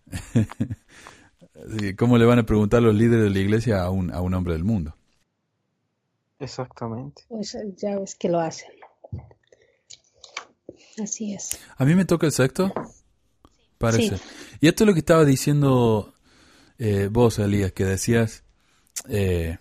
¿Cómo 1.97 2.17
le 2.17 2.25
van 2.25 2.39
a 2.39 2.45
preguntar 2.45 2.81
los 2.81 2.95
líderes 2.95 3.25
de 3.25 3.29
la 3.31 3.39
iglesia 3.39 3.83
a 3.83 3.89
un, 3.89 4.11
a 4.11 4.21
un 4.21 4.33
hombre 4.33 4.53
del 4.53 4.63
mundo? 4.63 4.95
Exactamente. 6.39 7.23
Pues 7.27 7.57
ya 7.77 7.99
ves 7.99 8.15
que 8.15 8.29
lo 8.29 8.39
hacen. 8.39 8.69
Así 11.01 11.33
es. 11.33 11.59
A 11.77 11.85
mí 11.85 11.95
me 11.95 12.05
toca 12.05 12.25
el 12.25 12.31
sexto, 12.31 12.73
parece. 13.77 14.17
Sí. 14.17 14.23
Y 14.61 14.67
esto 14.67 14.83
es 14.83 14.87
lo 14.87 14.93
que 14.93 14.99
estaba 14.99 15.25
diciendo 15.25 16.13
eh, 16.79 17.09
vos, 17.11 17.39
Elías, 17.39 17.71
que 17.71 17.85
decías 17.85 18.43
eh, 19.07 19.57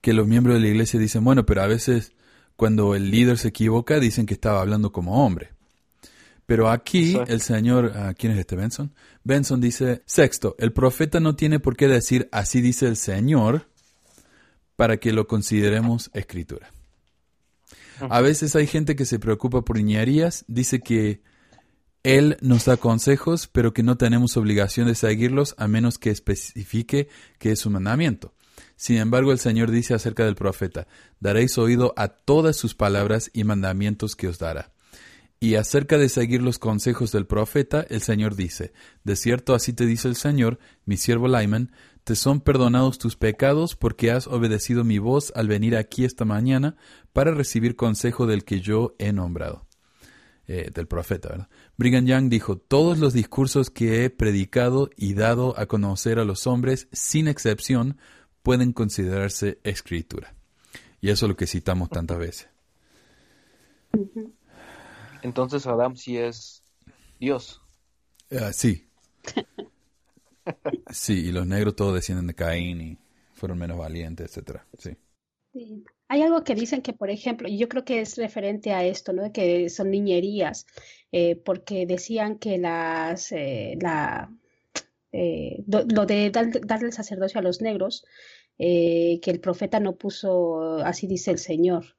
que 0.00 0.12
los 0.12 0.26
miembros 0.26 0.56
de 0.56 0.60
la 0.60 0.68
iglesia 0.68 1.00
dicen, 1.00 1.24
bueno, 1.24 1.44
pero 1.46 1.62
a 1.62 1.66
veces 1.66 2.12
cuando 2.56 2.94
el 2.94 3.10
líder 3.10 3.38
se 3.38 3.48
equivoca 3.48 4.00
dicen 4.00 4.26
que 4.26 4.34
estaba 4.34 4.60
hablando 4.60 4.92
como 4.92 5.24
hombre. 5.24 5.50
Pero 6.46 6.70
aquí 6.70 7.10
Exacto. 7.10 7.32
el 7.32 7.40
señor, 7.42 7.92
ah, 7.94 8.14
¿quién 8.14 8.32
es 8.32 8.38
este 8.38 8.56
Benson? 8.56 8.94
Benson 9.22 9.60
dice, 9.60 10.02
sexto, 10.06 10.56
el 10.58 10.72
profeta 10.72 11.20
no 11.20 11.36
tiene 11.36 11.60
por 11.60 11.76
qué 11.76 11.88
decir 11.88 12.28
así 12.32 12.62
dice 12.62 12.86
el 12.86 12.96
Señor 12.96 13.68
para 14.74 14.96
que 14.96 15.12
lo 15.12 15.26
consideremos 15.26 16.10
escritura. 16.14 16.72
A 18.00 18.20
veces 18.20 18.54
hay 18.56 18.66
gente 18.66 18.96
que 18.96 19.04
se 19.04 19.18
preocupa 19.18 19.62
por 19.62 19.76
niñerías, 19.76 20.44
dice 20.48 20.80
que 20.80 21.22
él 22.02 22.36
nos 22.40 22.64
da 22.64 22.76
consejos, 22.76 23.48
pero 23.48 23.72
que 23.72 23.82
no 23.82 23.96
tenemos 23.96 24.36
obligación 24.36 24.86
de 24.86 24.94
seguirlos 24.94 25.54
a 25.58 25.68
menos 25.68 25.98
que 25.98 26.10
especifique 26.10 27.08
que 27.38 27.52
es 27.52 27.66
un 27.66 27.74
mandamiento. 27.74 28.34
Sin 28.76 28.98
embargo, 28.98 29.32
el 29.32 29.38
Señor 29.38 29.70
dice 29.70 29.94
acerca 29.94 30.24
del 30.24 30.36
profeta, 30.36 30.86
daréis 31.20 31.58
oído 31.58 31.92
a 31.96 32.08
todas 32.08 32.56
sus 32.56 32.74
palabras 32.74 33.30
y 33.32 33.44
mandamientos 33.44 34.14
que 34.14 34.28
os 34.28 34.38
dará. 34.38 34.72
Y 35.40 35.54
acerca 35.54 35.98
de 35.98 36.08
seguir 36.08 36.42
los 36.42 36.58
consejos 36.58 37.12
del 37.12 37.26
profeta, 37.26 37.86
el 37.90 38.02
Señor 38.02 38.34
dice, 38.34 38.72
De 39.04 39.14
cierto 39.14 39.54
así 39.54 39.72
te 39.72 39.86
dice 39.86 40.08
el 40.08 40.16
Señor, 40.16 40.58
mi 40.84 40.96
siervo 40.96 41.28
Lyman, 41.28 41.72
te 42.08 42.16
son 42.16 42.40
perdonados 42.40 42.96
tus 42.96 43.16
pecados 43.16 43.76
porque 43.76 44.10
has 44.10 44.28
obedecido 44.28 44.82
mi 44.82 44.98
voz 44.98 45.30
al 45.36 45.46
venir 45.46 45.76
aquí 45.76 46.06
esta 46.06 46.24
mañana 46.24 46.74
para 47.12 47.32
recibir 47.32 47.76
consejo 47.76 48.26
del 48.26 48.46
que 48.46 48.62
yo 48.62 48.94
he 48.98 49.12
nombrado. 49.12 49.66
Eh, 50.46 50.70
del 50.72 50.86
profeta, 50.86 51.28
¿verdad? 51.28 51.48
Brigham 51.76 52.06
Young 52.06 52.30
dijo, 52.30 52.56
todos 52.56 52.96
los 52.96 53.12
discursos 53.12 53.68
que 53.68 54.06
he 54.06 54.08
predicado 54.08 54.88
y 54.96 55.12
dado 55.12 55.52
a 55.58 55.66
conocer 55.66 56.18
a 56.18 56.24
los 56.24 56.46
hombres, 56.46 56.88
sin 56.92 57.28
excepción, 57.28 57.98
pueden 58.42 58.72
considerarse 58.72 59.58
escritura. 59.62 60.34
Y 61.02 61.10
eso 61.10 61.26
es 61.26 61.28
lo 61.28 61.36
que 61.36 61.46
citamos 61.46 61.90
tantas 61.90 62.16
veces. 62.16 62.48
Entonces 65.20 65.66
Adán 65.66 65.94
sí 65.98 66.16
es 66.16 66.62
Dios. 67.20 67.60
Ah, 68.30 68.54
sí. 68.54 68.88
Sí, 70.90 71.26
y 71.28 71.32
los 71.32 71.46
negros 71.46 71.76
todos 71.76 71.94
descienden 71.94 72.26
de 72.26 72.34
Caín 72.34 72.80
y 72.80 72.98
fueron 73.34 73.58
menos 73.58 73.78
valientes, 73.78 74.26
etcétera. 74.26 74.66
Sí. 74.78 74.96
Sí. 75.52 75.84
Hay 76.08 76.22
algo 76.22 76.42
que 76.44 76.54
dicen 76.54 76.82
que, 76.82 76.92
por 76.92 77.10
ejemplo, 77.10 77.48
y 77.48 77.58
yo 77.58 77.68
creo 77.68 77.84
que 77.84 78.00
es 78.00 78.16
referente 78.16 78.72
a 78.72 78.84
esto, 78.84 79.12
¿no? 79.12 79.30
Que 79.32 79.68
son 79.70 79.90
niñerías, 79.90 80.66
eh, 81.12 81.36
porque 81.36 81.84
decían 81.86 82.38
que 82.38 82.58
las, 82.58 83.30
eh, 83.32 83.76
la, 83.80 84.30
eh, 85.12 85.56
do- 85.66 85.84
lo 85.94 86.06
de 86.06 86.30
dar- 86.30 86.60
darle 86.66 86.86
el 86.88 86.92
sacerdocio 86.92 87.40
a 87.40 87.42
los 87.42 87.60
negros, 87.60 88.04
que 88.58 89.20
el 89.24 89.38
profeta 89.40 89.78
no 89.78 89.94
puso, 89.96 90.78
así 90.84 91.06
dice 91.06 91.30
el 91.30 91.38
Señor, 91.38 91.96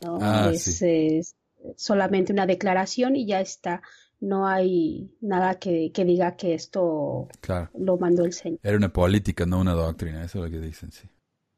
¿no? 0.00 0.18
Ah, 0.20 0.50
Es, 0.52 0.62
sí. 0.62 0.86
es 1.18 1.36
solamente 1.76 2.32
una 2.32 2.46
declaración 2.46 3.16
y 3.16 3.26
ya 3.26 3.40
está. 3.40 3.82
No 4.20 4.46
hay 4.46 5.16
nada 5.20 5.58
que, 5.58 5.90
que 5.92 6.04
diga 6.04 6.36
que 6.36 6.54
esto 6.54 7.28
Claro. 7.40 7.70
lo 7.78 7.96
mandó 7.96 8.24
el 8.24 8.32
Señor. 8.34 8.60
Era 8.62 8.76
una 8.76 8.92
política, 8.92 9.46
no 9.46 9.60
una 9.60 9.72
doctrina, 9.72 10.22
eso 10.24 10.44
es 10.44 10.50
lo 10.52 10.60
que 10.60 10.64
dicen, 10.64 10.92
sí. 10.92 11.08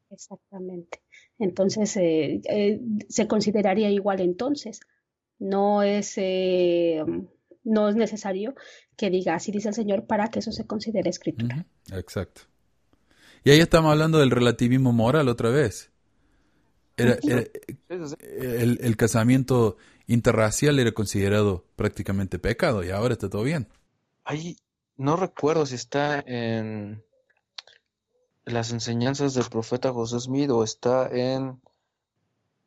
Exactamente. 0.09 1.01
Entonces, 1.39 1.97
eh, 1.97 2.41
eh, 2.49 2.79
se 3.09 3.27
consideraría 3.27 3.89
igual 3.89 4.21
entonces. 4.21 4.79
No 5.39 5.83
es, 5.83 6.13
eh, 6.17 7.03
no 7.63 7.89
es 7.89 7.95
necesario 7.95 8.55
que 8.95 9.09
diga 9.09 9.35
así 9.35 9.51
dice 9.51 9.69
el 9.69 9.73
Señor 9.73 10.05
para 10.05 10.29
que 10.29 10.39
eso 10.39 10.51
se 10.51 10.65
considere 10.65 11.09
escritura. 11.09 11.65
Exacto. 11.91 12.43
Y 13.43 13.49
ahí 13.49 13.59
estamos 13.59 13.91
hablando 13.91 14.19
del 14.19 14.31
relativismo 14.31 14.93
moral 14.93 15.27
otra 15.27 15.49
vez. 15.49 15.91
Era, 16.95 17.17
sí. 17.19 17.29
el, 17.89 18.77
el 18.81 18.95
casamiento 18.95 19.77
interracial 20.07 20.79
era 20.79 20.91
considerado 20.91 21.65
prácticamente 21.75 22.39
pecado 22.39 22.83
y 22.83 22.91
ahora 22.91 23.13
está 23.13 23.29
todo 23.29 23.43
bien. 23.43 23.67
Ahí 24.23 24.57
no 24.97 25.15
recuerdo 25.15 25.65
si 25.65 25.75
está 25.75 26.19
en 26.19 27.03
las 28.45 28.71
enseñanzas 28.71 29.33
del 29.33 29.45
profeta 29.45 29.93
José 29.93 30.19
Smith 30.19 30.49
o 30.49 30.63
está 30.63 31.07
en, 31.09 31.61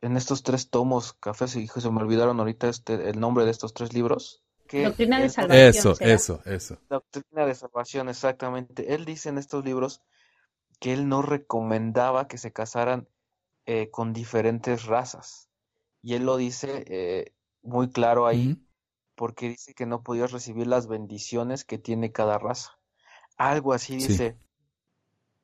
en 0.01 0.16
estos 0.16 0.43
tres 0.43 0.70
tomos, 0.70 1.12
cafés 1.14 1.57
y 1.57 1.66
se 1.68 1.91
me 1.91 2.01
olvidaron 2.01 2.39
ahorita 2.41 2.68
este, 2.68 3.11
el 3.11 3.20
nombre 3.20 3.45
de 3.45 3.51
estos 3.51 3.74
tres 3.74 3.93
libros. 3.93 4.43
Que 4.66 4.84
Doctrina 4.84 5.20
de 5.20 5.28
salvación. 5.28 5.68
Eso, 5.68 5.95
será. 5.95 6.14
eso, 6.14 6.43
eso. 6.45 6.78
Doctrina 6.89 7.47
de 7.47 7.55
salvación, 7.55 8.09
exactamente. 8.09 8.95
Él 8.95 9.05
dice 9.05 9.28
en 9.28 9.39
estos 9.39 9.64
libros 9.64 10.03
que 10.80 10.93
él 10.93 11.09
no 11.09 11.22
recomendaba 11.22 12.26
que 12.26 12.39
se 12.39 12.53
casaran 12.53 13.09
eh, 13.66 13.91
con 13.91 14.12
diferentes 14.12 14.84
razas. 14.84 15.46
Y 16.03 16.15
él 16.15 16.25
lo 16.25 16.37
dice 16.37 16.85
eh, 16.89 17.35
muy 17.63 17.91
claro 17.91 18.27
ahí, 18.27 18.61
porque 19.15 19.49
dice 19.51 19.75
que 19.75 19.87
no 19.87 20.03
podías 20.03 20.33
recibir 20.33 20.67
las 20.67 20.87
bendiciones 20.89 21.65
que 21.65 21.79
tiene 21.79 22.13
cada 22.13 22.39
raza. 22.39 22.79
Algo 23.39 23.73
así 23.73 23.97
Sí. 23.99 24.09
dice. 24.09 24.39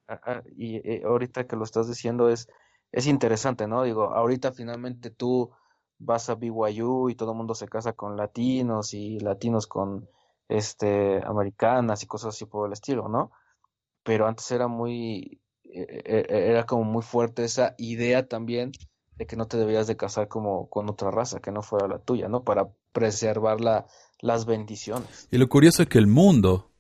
Ah, 0.09 0.21
ah, 0.25 0.43
y 0.57 0.77
eh, 0.77 1.03
ahorita 1.05 1.47
que 1.47 1.57
lo 1.57 1.65
estás 1.65 1.89
diciendo 1.89 2.29
es, 2.29 2.49
es 2.91 3.07
interesante, 3.07 3.67
¿no? 3.67 3.83
Digo, 3.85 4.13
ahorita 4.15 4.53
finalmente 4.53 5.11
tú 5.11 5.51
vas 5.99 6.29
a 6.29 6.35
BYU 6.35 7.09
y 7.11 7.15
todo 7.15 7.33
el 7.33 7.37
mundo 7.39 7.55
se 7.55 7.69
casa 7.69 7.93
con 7.93 8.17
latinos 8.17 8.95
y 8.95 9.21
latinos 9.21 9.67
con 9.67 10.09
este 10.49 11.25
americanas 11.25 12.03
y 12.03 12.07
cosas 12.07 12.35
así 12.35 12.45
por 12.47 12.67
el 12.67 12.73
estilo, 12.73 13.09
¿no? 13.09 13.31
Pero 14.03 14.27
antes 14.27 14.51
era 14.51 14.69
muy, 14.69 15.41
eh, 15.65 16.27
era 16.29 16.67
como 16.67 16.85
muy 16.85 17.03
fuerte 17.03 17.45
esa 17.45 17.75
idea 17.79 18.29
también 18.29 18.73
que 19.27 19.37
no 19.37 19.47
te 19.47 19.57
debías 19.57 19.87
de 19.87 19.97
casar 19.97 20.29
como 20.29 20.69
con 20.69 20.89
otra 20.89 21.11
raza 21.11 21.41
que 21.41 21.51
no 21.51 21.63
fuera 21.63 21.89
la 21.89 21.99
tuya, 21.99 22.29
¿no? 22.29 22.45
Para 22.45 22.69
preservar 22.93 23.61
la, 23.61 23.87
las 24.21 24.47
bendiciones. 24.47 25.29
Y 25.31 25.39
lo 25.39 25.49
curioso 25.49 25.83
es 25.83 25.89
que 25.89 25.99
el 25.99 26.07
mundo 26.07 26.71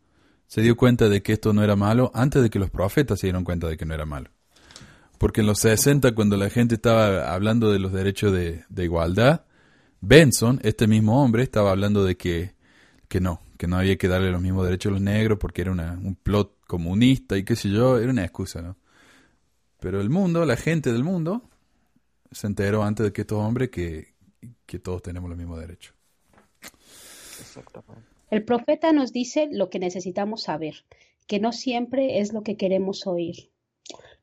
se 0.47 0.61
dio 0.61 0.77
cuenta 0.77 1.09
de 1.09 1.23
que 1.23 1.33
esto 1.33 1.53
no 1.53 1.63
era 1.63 1.77
malo 1.77 2.11
antes 2.15 2.43
de 2.43 2.51
que 2.51 2.59
los 2.59 2.71
profetas 2.71 3.21
se 3.21 3.27
dieron 3.27 3.45
cuenta 3.45 3.69
de 3.69 3.77
que 3.77 3.87
no 3.87 3.95
era 3.95 4.07
malo. 4.07 4.31
Porque 5.19 5.41
en 5.41 5.47
los 5.47 5.61
60, 5.61 6.15
cuando 6.15 6.37
la 6.37 6.51
gente 6.51 6.75
estaba 6.75 7.33
hablando 7.33 7.71
de 7.71 7.79
los 7.79 7.93
derechos 7.93 8.33
de, 8.33 8.65
de 8.69 8.85
igualdad, 8.85 9.45
Benson, 10.01 10.61
este 10.65 10.89
mismo 10.89 11.23
hombre, 11.23 11.45
estaba 11.45 11.71
hablando 11.71 12.05
de 12.05 12.17
que, 12.17 12.55
que 13.09 13.21
no, 13.21 13.41
que 13.57 13.69
no 13.69 13.77
había 13.79 13.97
que 13.97 14.09
darle 14.09 14.33
los 14.33 14.43
mismos 14.43 14.65
derechos 14.65 14.91
a 14.91 14.95
los 14.95 15.01
negros 15.01 15.39
porque 15.39 15.63
era 15.63 15.71
un 15.71 16.19
plot 16.21 16.67
comunista 16.67 17.37
y 17.39 17.45
qué 17.45 17.55
sé 17.55 17.71
yo, 17.71 17.99
era 17.99 18.11
una 18.11 18.25
excusa, 18.25 18.61
¿no? 18.61 18.77
Pero 19.79 20.01
el 20.01 20.11
mundo, 20.11 20.45
la 20.45 20.57
gente 20.57 20.93
del 20.93 21.05
mundo, 21.05 21.49
se 22.33 22.47
enteró 22.47 22.83
antes 22.83 23.05
de 23.05 23.13
que 23.13 23.23
estos 23.23 23.39
hombres 23.39 23.71
que, 23.71 24.15
que 24.67 24.79
todos 24.79 25.03
tenemos 25.03 25.29
los 25.29 25.39
mismos 25.39 25.61
derechos. 25.61 25.95
Exactamente. 27.41 28.13
El 28.31 28.45
profeta 28.45 28.93
nos 28.93 29.13
dice 29.13 29.49
lo 29.51 29.69
que 29.69 29.79
necesitamos 29.79 30.45
saber, 30.45 30.87
que 31.27 31.39
no 31.39 31.53
siempre 31.53 32.21
es 32.21 32.33
lo 32.33 32.43
que 32.43 32.57
queremos 32.57 33.07
oír. 33.07 33.51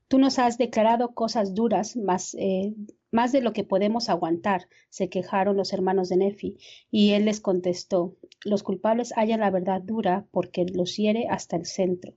Tú 0.07 0.17
nos 0.17 0.39
has 0.39 0.57
declarado 0.57 1.13
cosas 1.13 1.53
duras, 1.53 1.95
más, 1.95 2.35
eh, 2.39 2.73
más 3.11 3.31
de 3.31 3.41
lo 3.41 3.53
que 3.53 3.63
podemos 3.63 4.09
aguantar, 4.09 4.67
se 4.89 5.09
quejaron 5.09 5.55
los 5.55 5.73
hermanos 5.73 6.09
de 6.09 6.17
Nefi, 6.17 6.57
y 6.89 7.11
él 7.11 7.25
les 7.25 7.39
contestó, 7.39 8.15
los 8.43 8.63
culpables 8.63 9.13
hallan 9.15 9.41
la 9.41 9.51
verdad 9.51 9.81
dura 9.81 10.25
porque 10.31 10.65
los 10.65 10.95
hiere 10.97 11.27
hasta 11.29 11.55
el 11.55 11.67
centro. 11.67 12.15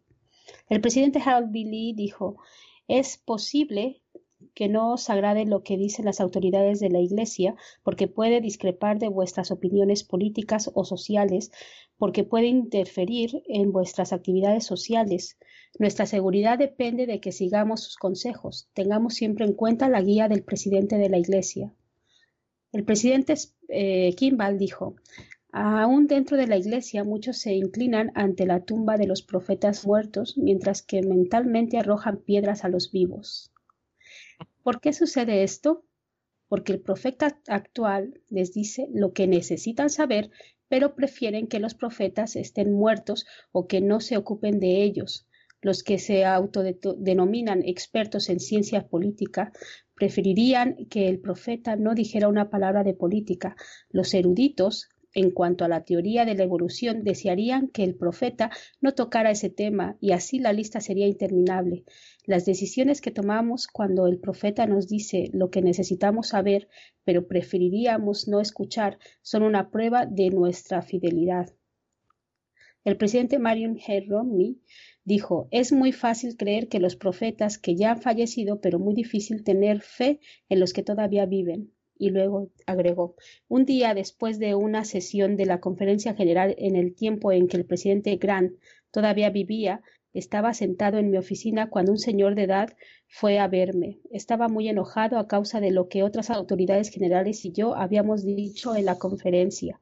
El 0.70 0.80
presidente 0.80 1.20
Harold 1.22 1.52
B. 1.52 1.64
Lee 1.64 1.92
dijo, 1.94 2.38
es 2.88 3.18
posible 3.18 4.01
que 4.54 4.68
no 4.68 4.92
os 4.92 5.08
agrade 5.10 5.46
lo 5.46 5.62
que 5.62 5.76
dicen 5.76 6.04
las 6.04 6.20
autoridades 6.20 6.80
de 6.80 6.90
la 6.90 7.00
Iglesia, 7.00 7.54
porque 7.82 8.08
puede 8.08 8.40
discrepar 8.40 8.98
de 8.98 9.08
vuestras 9.08 9.50
opiniones 9.50 10.04
políticas 10.04 10.70
o 10.74 10.84
sociales, 10.84 11.50
porque 11.96 12.24
puede 12.24 12.46
interferir 12.46 13.42
en 13.46 13.72
vuestras 13.72 14.12
actividades 14.12 14.64
sociales. 14.64 15.38
Nuestra 15.78 16.06
seguridad 16.06 16.58
depende 16.58 17.06
de 17.06 17.20
que 17.20 17.32
sigamos 17.32 17.82
sus 17.82 17.96
consejos. 17.96 18.68
Tengamos 18.74 19.14
siempre 19.14 19.44
en 19.44 19.54
cuenta 19.54 19.88
la 19.88 20.02
guía 20.02 20.28
del 20.28 20.42
presidente 20.42 20.98
de 20.98 21.08
la 21.08 21.18
Iglesia. 21.18 21.72
El 22.72 22.84
presidente 22.84 23.34
eh, 23.68 24.14
Kimball 24.16 24.58
dijo, 24.58 24.96
Aún 25.54 26.06
dentro 26.06 26.38
de 26.38 26.46
la 26.46 26.56
iglesia 26.56 27.04
muchos 27.04 27.36
se 27.36 27.52
inclinan 27.52 28.10
ante 28.14 28.46
la 28.46 28.60
tumba 28.64 28.96
de 28.96 29.06
los 29.06 29.20
profetas 29.20 29.86
muertos, 29.86 30.38
mientras 30.38 30.80
que 30.80 31.02
mentalmente 31.02 31.76
arrojan 31.76 32.16
piedras 32.16 32.64
a 32.64 32.70
los 32.70 32.90
vivos. 32.90 33.51
¿Por 34.62 34.80
qué 34.80 34.92
sucede 34.92 35.42
esto? 35.42 35.84
Porque 36.48 36.72
el 36.72 36.80
profeta 36.80 37.38
actual 37.48 38.20
les 38.28 38.52
dice 38.52 38.88
lo 38.92 39.12
que 39.12 39.26
necesitan 39.26 39.90
saber, 39.90 40.30
pero 40.68 40.94
prefieren 40.94 41.48
que 41.48 41.60
los 41.60 41.74
profetas 41.74 42.36
estén 42.36 42.72
muertos 42.72 43.26
o 43.52 43.66
que 43.66 43.80
no 43.80 44.00
se 44.00 44.16
ocupen 44.16 44.60
de 44.60 44.82
ellos. 44.82 45.26
Los 45.60 45.82
que 45.82 45.98
se 45.98 46.24
autodenominan 46.24 47.62
expertos 47.62 48.28
en 48.28 48.40
ciencia 48.40 48.88
política 48.88 49.52
preferirían 49.94 50.86
que 50.86 51.08
el 51.08 51.20
profeta 51.20 51.76
no 51.76 51.94
dijera 51.94 52.28
una 52.28 52.50
palabra 52.50 52.82
de 52.82 52.94
política. 52.94 53.54
Los 53.88 54.14
eruditos, 54.14 54.88
en 55.14 55.30
cuanto 55.30 55.64
a 55.64 55.68
la 55.68 55.84
teoría 55.84 56.24
de 56.24 56.34
la 56.34 56.44
evolución, 56.44 57.04
desearían 57.04 57.68
que 57.68 57.84
el 57.84 57.94
profeta 57.94 58.50
no 58.80 58.94
tocara 58.94 59.30
ese 59.30 59.50
tema 59.50 59.96
y 60.00 60.12
así 60.12 60.38
la 60.38 60.52
lista 60.52 60.80
sería 60.80 61.06
interminable. 61.06 61.84
Las 62.24 62.44
decisiones 62.44 63.00
que 63.00 63.10
tomamos 63.10 63.66
cuando 63.66 64.06
el 64.06 64.18
profeta 64.18 64.66
nos 64.66 64.88
dice 64.88 65.30
lo 65.32 65.50
que 65.50 65.62
necesitamos 65.62 66.28
saber, 66.28 66.68
pero 67.04 67.26
preferiríamos 67.26 68.28
no 68.28 68.40
escuchar, 68.40 68.98
son 69.22 69.42
una 69.42 69.70
prueba 69.70 70.06
de 70.06 70.30
nuestra 70.30 70.82
fidelidad. 70.82 71.50
El 72.84 72.96
presidente 72.96 73.38
Marion 73.38 73.76
G. 73.76 74.08
Romney 74.08 74.60
dijo, 75.04 75.46
es 75.50 75.72
muy 75.72 75.92
fácil 75.92 76.36
creer 76.36 76.68
que 76.68 76.80
los 76.80 76.96
profetas 76.96 77.58
que 77.58 77.76
ya 77.76 77.92
han 77.92 78.02
fallecido, 78.02 78.60
pero 78.60 78.78
muy 78.78 78.94
difícil 78.94 79.44
tener 79.44 79.82
fe 79.82 80.20
en 80.48 80.58
los 80.58 80.72
que 80.72 80.82
todavía 80.82 81.26
viven. 81.26 81.72
Y 82.02 82.10
luego 82.10 82.50
agregó, 82.66 83.14
un 83.46 83.64
día 83.64 83.94
después 83.94 84.40
de 84.40 84.56
una 84.56 84.84
sesión 84.84 85.36
de 85.36 85.46
la 85.46 85.60
conferencia 85.60 86.14
general 86.14 86.56
en 86.58 86.74
el 86.74 86.96
tiempo 86.96 87.30
en 87.30 87.46
que 87.46 87.56
el 87.56 87.64
presidente 87.64 88.16
Grant 88.16 88.54
todavía 88.90 89.30
vivía, 89.30 89.82
estaba 90.12 90.52
sentado 90.52 90.98
en 90.98 91.12
mi 91.12 91.16
oficina 91.16 91.70
cuando 91.70 91.92
un 91.92 91.98
señor 91.98 92.34
de 92.34 92.42
edad 92.42 92.74
fue 93.06 93.38
a 93.38 93.46
verme. 93.46 94.00
Estaba 94.10 94.48
muy 94.48 94.68
enojado 94.68 95.16
a 95.16 95.28
causa 95.28 95.60
de 95.60 95.70
lo 95.70 95.88
que 95.88 96.02
otras 96.02 96.30
autoridades 96.30 96.90
generales 96.90 97.44
y 97.44 97.52
yo 97.52 97.76
habíamos 97.76 98.24
dicho 98.24 98.74
en 98.74 98.86
la 98.86 98.98
conferencia. 98.98 99.78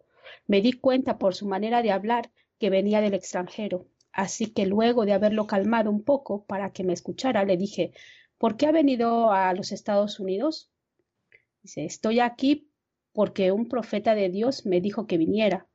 Me 0.46 0.60
di 0.60 0.74
cuenta 0.74 1.16
por 1.16 1.34
su 1.34 1.48
manera 1.48 1.80
de 1.80 1.90
hablar 1.90 2.30
que 2.58 2.68
venía 2.68 3.00
del 3.00 3.14
extranjero. 3.14 3.86
Así 4.12 4.52
que 4.52 4.66
luego 4.66 5.06
de 5.06 5.14
haberlo 5.14 5.46
calmado 5.46 5.90
un 5.90 6.02
poco 6.02 6.44
para 6.44 6.70
que 6.74 6.84
me 6.84 6.92
escuchara, 6.92 7.46
le 7.46 7.56
dije, 7.56 7.92
¿por 8.36 8.58
qué 8.58 8.66
ha 8.66 8.72
venido 8.72 9.32
a 9.32 9.54
los 9.54 9.72
Estados 9.72 10.20
Unidos? 10.20 10.70
Dice, 11.62 11.84
estoy 11.84 12.20
aquí 12.20 12.70
porque 13.12 13.52
un 13.52 13.68
profeta 13.68 14.14
de 14.14 14.28
Dios 14.30 14.66
me 14.66 14.80
dijo 14.80 15.06
que 15.06 15.18
viniera. 15.18 15.66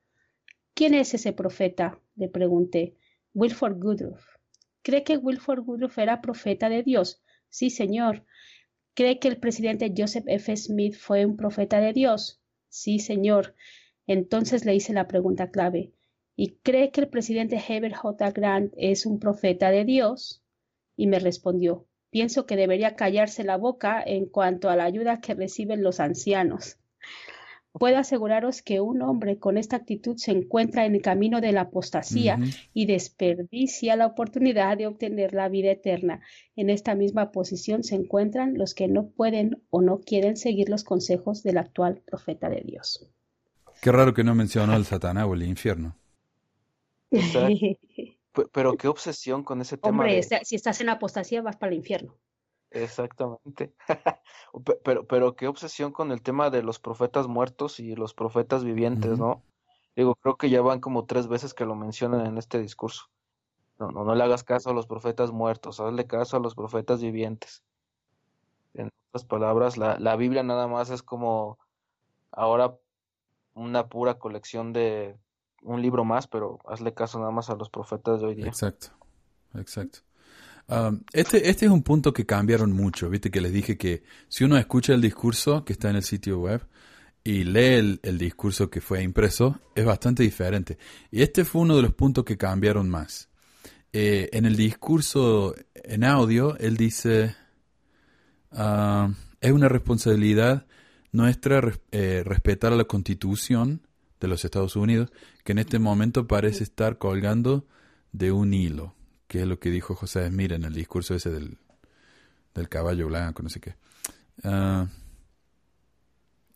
¿Quién 0.73 0.93
es 0.93 1.13
ese 1.13 1.33
profeta? 1.33 1.99
le 2.15 2.27
pregunté. 2.29 2.95
Wilford 3.33 3.83
Woodruff. 3.83 4.25
¿Cree 4.81 5.03
que 5.03 5.17
Wilford 5.17 5.67
Woodruff 5.67 5.97
era 5.97 6.21
profeta 6.21 6.69
de 6.69 6.83
Dios? 6.83 7.21
Sí, 7.49 7.69
señor. 7.69 8.25
¿Cree 8.93 9.19
que 9.19 9.27
el 9.27 9.37
presidente 9.37 9.93
Joseph 9.95 10.25
F. 10.27 10.55
Smith 10.55 10.95
fue 10.95 11.25
un 11.25 11.35
profeta 11.35 11.79
de 11.79 11.91
Dios? 11.91 12.41
Sí, 12.69 12.99
señor. 12.99 13.55
Entonces 14.07 14.65
le 14.65 14.75
hice 14.75 14.93
la 14.93 15.07
pregunta 15.07 15.51
clave. 15.51 15.91
¿Y 16.35 16.55
cree 16.63 16.91
que 16.91 17.01
el 17.01 17.09
presidente 17.09 17.57
Herbert 17.57 17.95
J. 17.95 18.31
Grant 18.31 18.73
es 18.77 19.05
un 19.05 19.19
profeta 19.19 19.71
de 19.71 19.85
Dios? 19.85 20.43
Y 20.95 21.07
me 21.07 21.19
respondió, 21.19 21.87
pienso 22.15 22.45
que 22.45 22.55
debería 22.55 22.95
callarse 22.95 23.43
la 23.43 23.57
boca 23.57 24.01
en 24.01 24.25
cuanto 24.25 24.69
a 24.69 24.77
la 24.77 24.85
ayuda 24.85 25.19
que 25.19 25.33
reciben 25.33 25.83
los 25.83 25.99
ancianos. 25.99 26.77
Puedo 27.73 27.97
aseguraros 27.97 28.61
que 28.61 28.79
un 28.79 29.01
hombre 29.01 29.37
con 29.37 29.57
esta 29.57 29.75
actitud 29.75 30.15
se 30.15 30.31
encuentra 30.31 30.85
en 30.85 30.95
el 30.95 31.01
camino 31.01 31.41
de 31.41 31.51
la 31.51 31.63
apostasía 31.63 32.39
y 32.73 32.85
desperdicia 32.85 33.97
la 33.97 34.05
oportunidad 34.05 34.77
de 34.77 34.87
obtener 34.87 35.33
la 35.33 35.49
vida 35.49 35.71
eterna. 35.71 36.21
En 36.55 36.69
esta 36.69 36.95
misma 36.95 37.33
posición 37.33 37.83
se 37.83 37.95
encuentran 37.95 38.57
los 38.57 38.73
que 38.73 38.87
no 38.87 39.07
pueden 39.09 39.61
o 39.69 39.81
no 39.81 39.99
quieren 39.99 40.37
seguir 40.37 40.69
los 40.69 40.85
consejos 40.85 41.43
del 41.43 41.57
actual 41.57 42.01
profeta 42.05 42.47
de 42.47 42.61
Dios. 42.61 43.09
Qué 43.81 43.91
raro 43.91 44.13
que 44.13 44.23
no 44.23 44.35
mencionó 44.35 44.73
el 44.77 44.85
Satanás 44.85 45.25
o 45.27 45.33
el 45.33 45.43
infierno. 45.43 45.97
Pero 48.51 48.75
qué 48.77 48.87
obsesión 48.87 49.43
con 49.43 49.61
ese 49.61 49.77
tema. 49.77 50.03
Hombre, 50.03 50.21
si 50.23 50.55
estás 50.55 50.81
en 50.81 50.89
apostasía 50.89 51.41
vas 51.41 51.57
para 51.57 51.71
el 51.71 51.77
infierno. 51.77 52.15
Exactamente. 52.71 53.73
pero, 54.83 55.07
pero 55.07 55.35
qué 55.35 55.47
obsesión 55.47 55.91
con 55.91 56.11
el 56.11 56.21
tema 56.21 56.49
de 56.49 56.61
los 56.61 56.79
profetas 56.79 57.27
muertos 57.27 57.79
y 57.79 57.95
los 57.95 58.13
profetas 58.13 58.63
vivientes, 58.63 59.17
¿no? 59.17 59.43
Digo, 59.95 60.15
creo 60.15 60.35
que 60.35 60.49
ya 60.49 60.61
van 60.61 60.81
como 60.81 61.05
tres 61.05 61.27
veces 61.27 61.53
que 61.53 61.65
lo 61.65 61.75
mencionan 61.75 62.25
en 62.25 62.37
este 62.37 62.59
discurso. 62.59 63.09
No, 63.79 63.91
no, 63.91 64.03
no 64.03 64.15
le 64.15 64.23
hagas 64.23 64.43
caso 64.43 64.69
a 64.69 64.73
los 64.73 64.87
profetas 64.87 65.31
muertos, 65.31 65.79
hazle 65.79 66.05
caso 66.05 66.37
a 66.37 66.39
los 66.41 66.55
profetas 66.55 67.01
vivientes. 67.01 67.63
En 68.73 68.89
otras 69.09 69.25
palabras, 69.25 69.77
la, 69.77 69.97
la 69.99 70.17
Biblia 70.17 70.43
nada 70.43 70.67
más 70.67 70.89
es 70.89 71.01
como 71.01 71.57
ahora 72.31 72.77
una 73.53 73.87
pura 73.87 74.19
colección 74.19 74.73
de 74.73 75.17
un 75.65 75.81
libro 75.81 76.05
más, 76.05 76.27
pero 76.27 76.59
hazle 76.67 76.93
caso 76.93 77.19
nada 77.19 77.31
más 77.31 77.49
a 77.49 77.55
los 77.55 77.69
profetas 77.69 78.21
de 78.21 78.27
hoy 78.27 78.35
día. 78.35 78.47
Exacto, 78.47 78.87
exacto. 79.55 79.99
Este, 81.13 81.49
este 81.49 81.65
es 81.65 81.71
un 81.71 81.83
punto 81.83 82.11
que 82.11 82.25
cambiaron 82.25 82.71
mucho, 82.71 83.09
viste 83.09 83.29
que 83.29 83.41
les 83.41 83.53
dije 83.53 83.77
que 83.77 84.03
si 84.27 84.43
uno 84.43 84.57
escucha 84.57 84.93
el 84.93 85.01
discurso 85.01 85.63
que 85.63 85.73
está 85.73 85.91
en 85.91 85.97
el 85.97 86.03
sitio 86.03 86.39
web 86.39 86.61
y 87.23 87.43
lee 87.43 87.99
el, 88.01 88.17
discurso 88.17 88.69
que 88.69 88.81
fue 88.81 89.03
impreso, 89.03 89.59
es 89.75 89.85
bastante 89.85 90.23
diferente. 90.23 90.77
Y 91.11 91.21
este 91.21 91.45
fue 91.45 91.61
uno 91.61 91.75
de 91.75 91.83
los 91.83 91.93
puntos 91.93 92.23
que 92.23 92.37
cambiaron 92.37 92.89
más. 92.89 93.29
Eh, 93.93 94.29
en 94.33 94.45
el 94.45 94.55
discurso 94.55 95.55
en 95.73 96.03
audio, 96.03 96.57
él 96.57 96.77
dice, 96.77 97.35
uh, 98.51 99.11
es 99.41 99.51
una 99.51 99.69
responsabilidad 99.69 100.65
nuestra 101.11 101.61
eh, 101.91 102.23
respetar 102.25 102.73
la 102.73 102.83
constitución 102.83 103.87
de 104.19 104.27
los 104.27 104.45
Estados 104.45 104.75
Unidos, 104.75 105.11
que 105.43 105.51
en 105.51 105.59
este 105.59 105.79
momento 105.79 106.27
parece 106.27 106.63
estar 106.63 106.97
colgando 106.97 107.67
de 108.11 108.31
un 108.31 108.53
hilo 108.53 108.95
que 109.27 109.41
es 109.41 109.47
lo 109.47 109.59
que 109.59 109.69
dijo 109.69 109.95
José 109.95 110.27
Smith 110.27 110.51
en 110.51 110.63
el 110.63 110.73
discurso 110.73 111.15
ese 111.15 111.29
del, 111.29 111.57
caballo 112.69 113.07
blanco, 113.07 113.43
no 113.43 113.49
sé 113.49 113.59
qué. 113.59 113.75
Ah, 114.43 114.87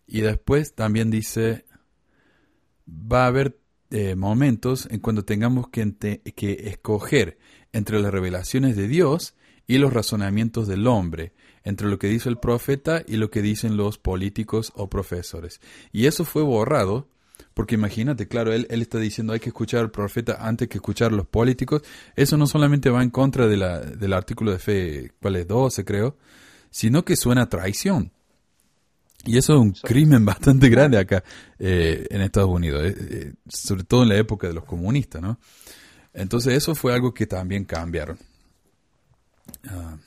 y 0.08 0.22
después 0.22 0.74
también 0.74 1.12
dice, 1.12 1.66
va 2.88 3.26
a 3.26 3.28
haber 3.28 3.60
eh, 3.92 4.16
momentos 4.16 4.88
en 4.92 5.00
cuando 5.00 5.26
tengamos 5.26 5.70
que, 5.70 6.22
que 6.36 6.70
escoger 6.70 7.38
entre 7.74 8.00
las 8.00 8.12
revelaciones 8.12 8.76
de 8.76 8.88
Dios 8.88 9.36
y 9.68 9.78
los 9.78 9.94
razonamientos 9.94 10.68
del 10.68 10.88
hombre, 10.88 11.34
entre 11.64 11.88
lo 11.88 12.00
que 12.00 12.08
dice 12.08 12.30
el 12.30 12.38
profeta 12.38 13.04
y 13.06 13.18
lo 13.18 13.30
que 13.30 13.42
dicen 13.42 13.78
los 13.78 13.98
políticos 13.98 14.72
o 14.76 14.90
profesores. 14.90 15.60
Y 15.92 16.06
eso 16.06 16.26
fue 16.26 16.42
borrado 16.44 17.10
porque 17.60 17.76
imagínate, 17.76 18.30
claro, 18.30 18.54
él, 18.54 18.68
él, 18.70 18.82
está 18.82 19.00
diciendo 19.00 19.34
hay 19.34 19.42
que 19.42 19.50
escuchar 19.50 19.82
al 19.82 19.92
profeta 19.92 20.38
antes 20.40 20.70
que 20.70 20.78
escuchar 20.78 21.12
a 21.12 21.16
los 21.18 21.28
políticos. 21.28 21.82
Eso 22.16 22.38
no 22.38 22.48
solamente 22.48 22.90
va 22.90 23.04
en 23.04 23.10
contra 23.10 23.48
de 23.48 23.58
la, 23.58 23.82
del 23.82 24.14
artículo 24.14 24.54
de 24.54 24.60
fe, 24.60 25.12
¿cuál 25.22 25.36
es? 25.36 25.46
12 25.46 25.84
creo, 25.84 26.16
sino 26.70 27.04
que 27.04 27.18
suena 27.18 27.42
a 27.42 27.50
traición. 27.50 28.14
Y 29.26 29.38
eso 29.38 29.56
es 29.56 29.60
un 29.60 29.72
crimen 29.74 30.24
bastante 30.26 30.70
grande 30.70 31.00
acá 31.00 31.22
eh, 31.60 32.08
en 32.10 32.22
Estados 32.22 32.50
Unidos, 32.50 32.82
eh, 32.82 32.96
eh, 32.98 33.34
sobre 33.50 33.84
todo 33.84 34.04
en 34.04 34.08
la 34.08 34.16
época 34.16 34.48
de 34.48 34.54
los 34.54 34.64
comunistas, 34.64 35.22
¿no? 35.22 35.38
Entonces 36.14 36.54
eso 36.54 36.76
fue 36.76 36.94
algo 36.94 37.14
que 37.14 37.28
también 37.28 37.66
cambiaron. 37.66 38.18
Ah, 39.68 39.98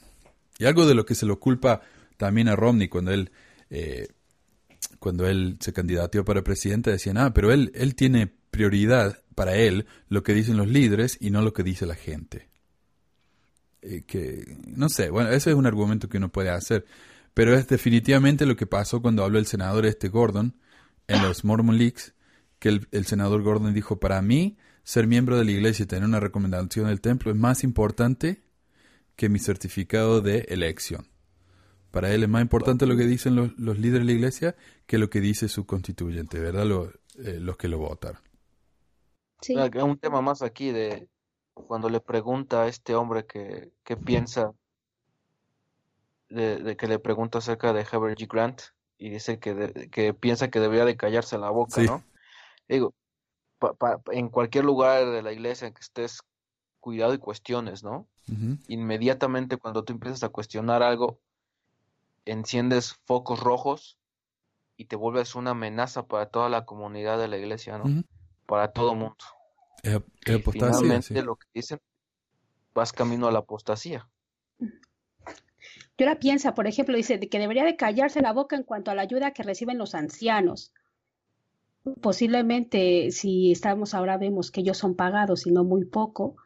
y 0.58 0.64
algo 0.64 0.86
de 0.86 0.94
lo 0.94 1.04
que 1.04 1.14
se 1.14 1.26
lo 1.26 1.38
culpa 1.38 1.82
también 2.16 2.48
a 2.48 2.56
Romney 2.56 2.88
cuando 2.88 3.12
él 3.12 3.30
cuando 5.02 5.26
él 5.26 5.56
se 5.58 5.72
candidateó 5.72 6.24
para 6.24 6.44
presidente, 6.44 6.92
decían, 6.92 7.18
ah, 7.18 7.34
pero 7.34 7.52
él, 7.52 7.72
él 7.74 7.96
tiene 7.96 8.32
prioridad 8.52 9.18
para 9.34 9.56
él 9.56 9.86
lo 10.08 10.22
que 10.22 10.32
dicen 10.32 10.56
los 10.56 10.68
líderes 10.68 11.18
y 11.20 11.30
no 11.30 11.42
lo 11.42 11.52
que 11.52 11.64
dice 11.64 11.86
la 11.86 11.96
gente. 11.96 12.48
Eh, 13.82 14.04
que, 14.06 14.58
no 14.64 14.88
sé, 14.88 15.10
bueno, 15.10 15.30
ese 15.30 15.50
es 15.50 15.56
un 15.56 15.66
argumento 15.66 16.08
que 16.08 16.18
uno 16.18 16.30
puede 16.30 16.50
hacer, 16.50 16.86
pero 17.34 17.52
es 17.56 17.66
definitivamente 17.66 18.46
lo 18.46 18.54
que 18.54 18.68
pasó 18.68 19.02
cuando 19.02 19.24
habló 19.24 19.40
el 19.40 19.46
senador 19.46 19.86
este 19.86 20.08
Gordon 20.08 20.54
en 21.08 21.20
los 21.20 21.44
Mormon 21.44 21.78
Leaks, 21.78 22.14
que 22.60 22.68
el, 22.68 22.86
el 22.92 23.04
senador 23.04 23.42
Gordon 23.42 23.74
dijo, 23.74 23.98
para 23.98 24.22
mí, 24.22 24.56
ser 24.84 25.08
miembro 25.08 25.36
de 25.36 25.44
la 25.44 25.50
iglesia 25.50 25.82
y 25.82 25.86
tener 25.86 26.04
una 26.04 26.20
recomendación 26.20 26.86
del 26.86 27.00
templo 27.00 27.32
es 27.32 27.36
más 27.36 27.64
importante 27.64 28.44
que 29.16 29.28
mi 29.28 29.40
certificado 29.40 30.20
de 30.20 30.46
elección. 30.48 31.11
Para 31.92 32.12
él 32.12 32.22
es 32.22 32.28
más 32.28 32.40
importante 32.40 32.86
lo 32.86 32.96
que 32.96 33.04
dicen 33.04 33.36
los, 33.36 33.78
líderes 33.78 34.00
de 34.00 34.04
la 34.06 34.12
iglesia 34.12 34.56
que 34.86 34.96
lo 34.98 35.10
que 35.10 35.20
dice 35.20 35.48
su 35.48 35.66
constituyente, 35.66 36.40
¿verdad? 36.40 36.64
Eh, 37.18 37.38
los 37.38 37.58
que 37.58 37.68
lo 37.68 37.78
votaron. 37.78 38.20
Sí. 39.42 39.54
Un 39.54 39.98
tema 39.98 40.22
más 40.22 40.40
aquí 40.40 40.72
de 40.72 41.08
cuando 41.52 41.90
le 41.90 42.00
pregunta 42.00 42.62
a 42.62 42.68
este 42.68 42.94
hombre 42.94 43.26
que, 43.26 43.72
piensa, 43.96 44.54
de, 46.30 46.76
que 46.78 46.86
le 46.88 46.98
pregunta 46.98 47.38
acerca 47.38 47.74
de 47.74 47.82
Herbert 47.82 48.18
G. 48.18 48.26
Grant 48.26 48.62
y 48.96 49.10
dice 49.10 49.38
que, 49.38 49.90
que 49.92 50.14
piensa 50.14 50.48
que 50.48 50.60
debería 50.60 50.86
de 50.86 50.96
callarse 50.96 51.36
la 51.36 51.50
boca, 51.50 51.82
¿no? 51.82 52.02
Digo, 52.68 52.94
pa- 53.58 53.74
pa- 53.74 54.00
en 54.12 54.30
cualquier 54.30 54.64
lugar 54.64 55.10
de 55.10 55.22
la 55.22 55.32
iglesia 55.32 55.68
en 55.68 55.74
que 55.74 55.82
estés, 55.82 56.20
cuidado 56.80 57.12
y 57.12 57.18
cuestiones, 57.18 57.84
¿no? 57.84 58.08
Ujú. 58.30 58.56
Inmediatamente 58.68 59.58
cuando 59.58 59.84
tú 59.84 59.92
empiezas 59.92 60.22
a 60.22 60.30
cuestionar 60.30 60.82
algo, 60.82 61.20
enciendes 62.24 62.94
focos 63.04 63.40
rojos 63.40 63.98
y 64.76 64.86
te 64.86 64.96
vuelves 64.96 65.34
una 65.34 65.50
amenaza 65.50 66.06
para 66.06 66.26
toda 66.26 66.48
la 66.48 66.64
comunidad 66.64 67.18
de 67.18 67.28
la 67.28 67.38
iglesia, 67.38 67.78
¿no? 67.78 68.04
Para 68.46 68.72
todo 68.72 68.94
mundo. 68.94 69.16
Es, 69.82 69.94
es 69.94 70.00
Y 70.26 70.32
apostasía, 70.34 70.72
finalmente 70.72 71.20
sí. 71.20 71.22
lo 71.22 71.36
que 71.36 71.46
dicen, 71.54 71.80
vas 72.74 72.92
camino 72.92 73.26
a 73.26 73.32
la 73.32 73.40
apostasía. 73.40 74.08
Yo 75.98 76.06
la 76.06 76.18
piensa, 76.18 76.54
por 76.54 76.66
ejemplo, 76.66 76.96
dice 76.96 77.20
que 77.20 77.38
debería 77.38 77.64
de 77.64 77.76
callarse 77.76 78.22
la 78.22 78.32
boca 78.32 78.56
en 78.56 78.64
cuanto 78.64 78.90
a 78.90 78.94
la 78.94 79.02
ayuda 79.02 79.32
que 79.32 79.42
reciben 79.42 79.78
los 79.78 79.94
ancianos. 79.94 80.72
Posiblemente, 82.00 83.10
si 83.10 83.52
estamos 83.52 83.94
ahora 83.94 84.16
vemos 84.16 84.50
que 84.50 84.60
ellos 84.60 84.78
son 84.78 84.94
pagados 84.94 85.46
y 85.46 85.50
no 85.50 85.64
muy 85.64 85.84
poco, 85.84 86.36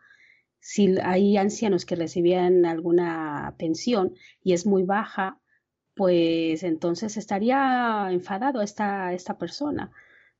si 0.61 0.99
hay 1.01 1.37
ancianos 1.37 1.85
que 1.85 1.95
recibían 1.95 2.66
alguna 2.66 3.55
pensión 3.59 4.14
y 4.43 4.55
es 4.55 4.66
muy 4.66 4.83
baja, 4.83 5.39
pues 5.97 6.62
entonces 6.62 7.16
estaría 7.16 8.09
enfadado 8.11 8.61
esta, 8.61 9.12
esta 9.14 9.38
persona, 9.38 9.90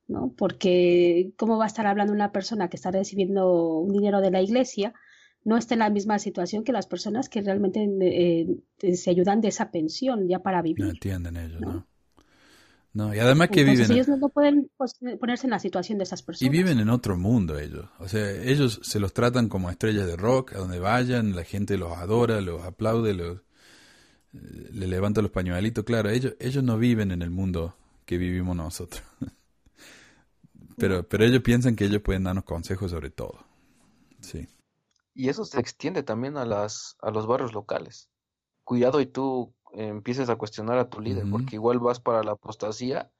¿no? 0.07 0.31
Porque 0.37 1.31
¿cómo 1.37 1.57
va 1.57 1.65
a 1.65 1.67
estar 1.67 1.87
hablando 1.87 2.13
una 2.13 2.31
persona 2.31 2.69
que 2.69 2.77
está 2.77 2.91
recibiendo 2.91 3.79
un 3.79 3.91
dinero 3.91 4.21
de 4.21 4.31
la 4.31 4.41
iglesia? 4.41 4.93
No 5.43 5.57
está 5.57 5.73
en 5.75 5.79
la 5.79 5.89
misma 5.89 6.19
situación 6.19 6.63
que 6.63 6.71
las 6.73 6.87
personas 6.87 7.27
que 7.29 7.41
realmente 7.41 7.87
eh, 8.01 8.95
se 8.95 9.09
ayudan 9.09 9.41
de 9.41 9.47
esa 9.47 9.71
pensión 9.71 10.27
ya 10.27 10.39
para 10.39 10.57
No 10.57 10.63
vivir. 10.63 10.85
entienden 10.85 11.37
ellos, 11.37 11.61
¿no? 11.61 11.73
¿no? 11.73 11.87
No, 12.93 13.13
y 13.13 13.19
además 13.19 13.49
que 13.49 13.61
Entonces 13.61 13.87
viven, 13.87 13.91
ellos 13.91 14.07
no, 14.07 14.17
no 14.17 14.29
pueden 14.29 14.71
ponerse 15.19 15.45
en 15.47 15.51
la 15.51 15.59
situación 15.59 15.97
de 15.99 16.03
esas 16.05 16.21
y 16.21 16.25
personas. 16.25 16.51
viven 16.51 16.79
en 16.79 16.89
otro 16.89 17.15
mundo 17.17 17.59
ellos. 17.59 17.85
O 17.99 18.07
sea, 18.07 18.29
ellos 18.43 18.79
se 18.83 18.99
los 18.99 19.13
tratan 19.13 19.49
como 19.49 19.69
estrellas 19.69 20.07
de 20.07 20.15
rock, 20.15 20.53
a 20.53 20.57
donde 20.59 20.79
vayan, 20.79 21.35
la 21.35 21.43
gente 21.43 21.77
los 21.77 21.91
adora, 21.97 22.41
los 22.41 22.63
aplaude, 22.63 23.13
los, 23.13 23.37
eh, 23.37 23.41
le 24.31 24.87
levanta 24.87 25.21
los 25.21 25.31
pañuelitos. 25.31 25.83
Claro, 25.83 26.09
ellos, 26.09 26.35
ellos 26.39 26.63
no 26.63 26.77
viven 26.77 27.11
en 27.11 27.21
el 27.21 27.29
mundo 27.29 27.75
que 28.05 28.17
vivimos 28.17 28.55
nosotros. 28.55 29.03
Pero, 30.79 31.09
pero 31.09 31.25
ellos 31.25 31.41
piensan 31.41 31.75
que 31.75 31.85
ellos 31.85 32.03
pueden 32.03 32.23
darnos 32.23 32.43
consejos 32.43 32.91
sobre 32.91 33.09
todo. 33.09 33.39
Sí. 34.21 34.47
Y 35.15 35.29
eso 35.29 35.43
se 35.43 35.59
extiende 35.59 36.03
también 36.03 36.37
a 36.37 36.45
las 36.45 36.97
a 37.01 37.09
los 37.09 37.25
barrios 37.25 37.51
locales. 37.53 38.11
Cuidado 38.63 39.01
y 39.01 39.07
tú 39.07 39.55
eh, 39.73 39.87
empieces 39.87 40.29
a 40.29 40.35
cuestionar 40.35 40.77
a 40.77 40.87
tu 40.87 41.01
líder, 41.01 41.25
porque 41.31 41.55
igual 41.55 41.79
vas 41.79 41.99
para 41.99 42.21
la 42.21 42.33
apostasía 42.33 43.11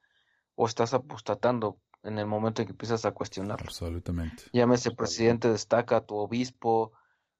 o 0.54 0.66
estás 0.66 0.94
apostatando 0.94 1.80
en 2.04 2.20
el 2.20 2.26
momento 2.26 2.62
en 2.62 2.66
que 2.66 2.72
empiezas 2.72 3.04
a 3.04 3.10
cuestionar. 3.10 3.60
Absolutamente. 3.60 4.44
Llámese 4.52 4.92
presidente 4.92 5.50
destaca, 5.50 6.06
tu 6.06 6.14
obispo 6.14 6.92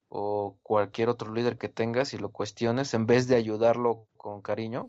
o 0.08 0.56
cualquier 0.62 1.08
otro 1.08 1.32
líder 1.32 1.58
que 1.58 1.68
tengas 1.68 2.14
y 2.14 2.18
lo 2.18 2.30
cuestiones, 2.30 2.94
en 2.94 3.06
vez 3.06 3.28
de 3.28 3.36
ayudarlo 3.36 4.06
con 4.16 4.40
cariño, 4.42 4.88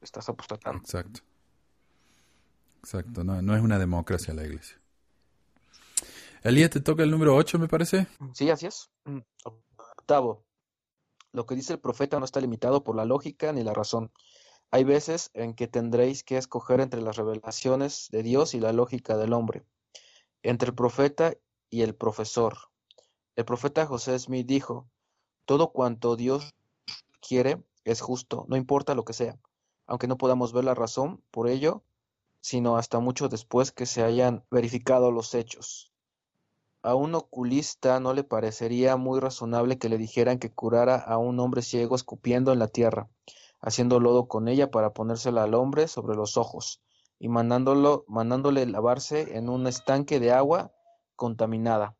estás 0.00 0.28
apostatando. 0.28 0.80
Exacto. 0.80 1.20
Exacto, 2.80 3.24
no, 3.24 3.42
no 3.42 3.54
es 3.54 3.62
una 3.62 3.78
democracia 3.78 4.32
la 4.32 4.44
iglesia. 4.44 4.80
Elías, 6.42 6.70
te 6.70 6.80
toca 6.80 7.02
el 7.02 7.10
número 7.10 7.36
8, 7.36 7.58
me 7.58 7.68
parece. 7.68 8.06
Sí, 8.32 8.48
así 8.48 8.66
es. 8.66 8.90
Mm. 9.04 9.18
Octavo, 9.44 10.44
lo 11.32 11.44
que 11.44 11.54
dice 11.54 11.74
el 11.74 11.78
profeta 11.78 12.18
no 12.18 12.24
está 12.24 12.40
limitado 12.40 12.82
por 12.82 12.96
la 12.96 13.04
lógica 13.04 13.52
ni 13.52 13.62
la 13.62 13.74
razón. 13.74 14.10
Hay 14.70 14.84
veces 14.84 15.30
en 15.34 15.54
que 15.54 15.68
tendréis 15.68 16.22
que 16.22 16.38
escoger 16.38 16.80
entre 16.80 17.02
las 17.02 17.16
revelaciones 17.16 18.08
de 18.10 18.22
Dios 18.22 18.54
y 18.54 18.60
la 18.60 18.72
lógica 18.72 19.16
del 19.16 19.32
hombre, 19.32 19.64
entre 20.42 20.68
el 20.70 20.74
profeta 20.74 21.34
y 21.68 21.82
el 21.82 21.94
profesor. 21.94 22.69
El 23.36 23.44
profeta 23.44 23.86
José 23.86 24.18
Smith 24.18 24.46
dijo, 24.46 24.88
todo 25.44 25.72
cuanto 25.72 26.16
Dios 26.16 26.54
quiere 27.20 27.62
es 27.84 28.00
justo, 28.00 28.44
no 28.48 28.56
importa 28.56 28.94
lo 28.94 29.04
que 29.04 29.12
sea, 29.12 29.38
aunque 29.86 30.06
no 30.06 30.18
podamos 30.18 30.52
ver 30.52 30.64
la 30.64 30.74
razón 30.74 31.22
por 31.30 31.48
ello, 31.48 31.82
sino 32.40 32.76
hasta 32.76 32.98
mucho 33.00 33.28
después 33.28 33.72
que 33.72 33.86
se 33.86 34.02
hayan 34.02 34.44
verificado 34.50 35.10
los 35.10 35.34
hechos. 35.34 35.92
A 36.82 36.94
un 36.94 37.14
oculista 37.14 38.00
no 38.00 38.14
le 38.14 38.24
parecería 38.24 38.96
muy 38.96 39.20
razonable 39.20 39.78
que 39.78 39.90
le 39.90 39.98
dijeran 39.98 40.38
que 40.38 40.50
curara 40.50 40.96
a 40.96 41.18
un 41.18 41.38
hombre 41.38 41.62
ciego 41.62 41.94
escupiendo 41.94 42.52
en 42.52 42.58
la 42.58 42.68
tierra, 42.68 43.10
haciendo 43.60 44.00
lodo 44.00 44.28
con 44.28 44.48
ella 44.48 44.70
para 44.70 44.94
ponérsela 44.94 45.42
al 45.42 45.54
hombre 45.54 45.88
sobre 45.88 46.16
los 46.16 46.38
ojos, 46.38 46.80
y 47.18 47.28
mandándolo, 47.28 48.04
mandándole 48.08 48.64
lavarse 48.66 49.36
en 49.36 49.50
un 49.50 49.66
estanque 49.66 50.20
de 50.20 50.32
agua 50.32 50.72
contaminada. 51.16 51.96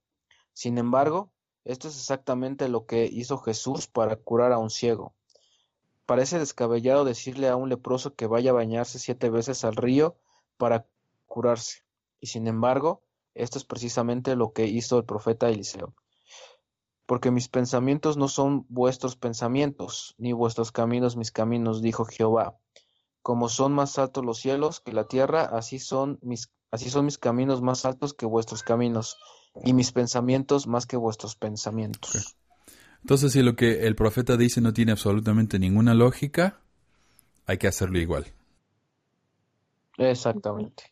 Sin 0.60 0.76
embargo, 0.76 1.32
esto 1.64 1.88
es 1.88 1.96
exactamente 1.96 2.68
lo 2.68 2.84
que 2.84 3.06
hizo 3.06 3.38
Jesús 3.38 3.86
para 3.86 4.16
curar 4.16 4.52
a 4.52 4.58
un 4.58 4.68
ciego. 4.68 5.14
Parece 6.04 6.38
descabellado 6.38 7.06
decirle 7.06 7.48
a 7.48 7.56
un 7.56 7.70
leproso 7.70 8.14
que 8.14 8.26
vaya 8.26 8.50
a 8.50 8.52
bañarse 8.60 8.98
siete 8.98 9.30
veces 9.30 9.64
al 9.64 9.74
río 9.74 10.18
para 10.58 10.86
curarse. 11.24 11.78
Y 12.20 12.26
sin 12.26 12.46
embargo, 12.46 13.00
esto 13.32 13.56
es 13.56 13.64
precisamente 13.64 14.36
lo 14.36 14.52
que 14.52 14.66
hizo 14.66 14.98
el 14.98 15.06
profeta 15.06 15.48
Eliseo. 15.48 15.94
Porque 17.06 17.30
mis 17.30 17.48
pensamientos 17.48 18.18
no 18.18 18.28
son 18.28 18.66
vuestros 18.68 19.16
pensamientos, 19.16 20.14
ni 20.18 20.34
vuestros 20.34 20.72
caminos 20.72 21.16
mis 21.16 21.32
caminos, 21.32 21.80
dijo 21.80 22.04
Jehová. 22.04 22.58
Como 23.22 23.48
son 23.48 23.72
más 23.72 23.98
altos 23.98 24.26
los 24.26 24.40
cielos 24.40 24.80
que 24.80 24.92
la 24.92 25.08
tierra, 25.08 25.40
así 25.40 25.78
son 25.78 26.18
mis, 26.20 26.52
así 26.70 26.90
son 26.90 27.06
mis 27.06 27.16
caminos 27.16 27.62
más 27.62 27.86
altos 27.86 28.12
que 28.12 28.26
vuestros 28.26 28.62
caminos, 28.62 29.16
y 29.64 29.72
mis 29.72 29.92
pensamientos 29.92 30.66
más 30.66 30.86
que 30.86 30.96
vuestros 30.96 31.36
pensamientos. 31.36 32.36
Entonces, 33.02 33.32
si 33.32 33.42
lo 33.42 33.56
que 33.56 33.86
el 33.86 33.96
profeta 33.96 34.36
dice 34.36 34.60
no 34.60 34.72
tiene 34.72 34.92
absolutamente 34.92 35.58
ninguna 35.58 35.94
lógica, 35.94 36.60
hay 37.46 37.58
que 37.58 37.66
hacerlo 37.68 37.98
igual. 37.98 38.26
Exactamente. 39.98 40.84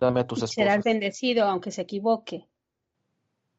Dame 0.00 0.20
a 0.20 0.26
tus 0.26 0.42
Y 0.42 0.46
serás 0.46 0.78
esposas. 0.78 0.84
bendecido 0.84 1.44
aunque 1.46 1.70
se 1.70 1.82
equivoque. 1.82 2.48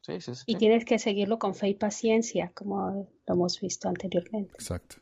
Sí, 0.02 0.22
sí, 0.22 0.36
sí. 0.36 0.44
Y 0.46 0.56
tienes 0.56 0.86
que 0.86 0.98
seguirlo 0.98 1.38
con 1.38 1.54
fe 1.54 1.70
y 1.70 1.74
paciencia, 1.76 2.52
como 2.56 3.10
lo 3.28 3.34
hemos 3.34 3.60
visto 3.60 3.90
anteriormente. 3.90 4.54
Exacto. 4.54 4.98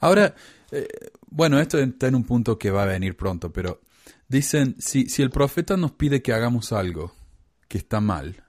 Ahora, 0.00 0.34
eh, 0.70 0.88
bueno, 1.28 1.58
esto 1.60 1.78
está 1.78 2.08
en 2.08 2.14
un 2.14 2.24
punto 2.24 2.58
que 2.58 2.70
va 2.70 2.82
a 2.82 2.86
venir 2.86 3.16
pronto, 3.16 3.52
pero 3.52 3.80
dicen, 4.28 4.76
si, 4.78 5.08
si 5.08 5.22
el 5.22 5.30
profeta 5.30 5.76
nos 5.76 5.92
pide 5.92 6.22
que 6.22 6.32
hagamos 6.32 6.72
algo 6.72 7.12
que 7.68 7.78
está 7.78 8.00
mal 8.00 8.44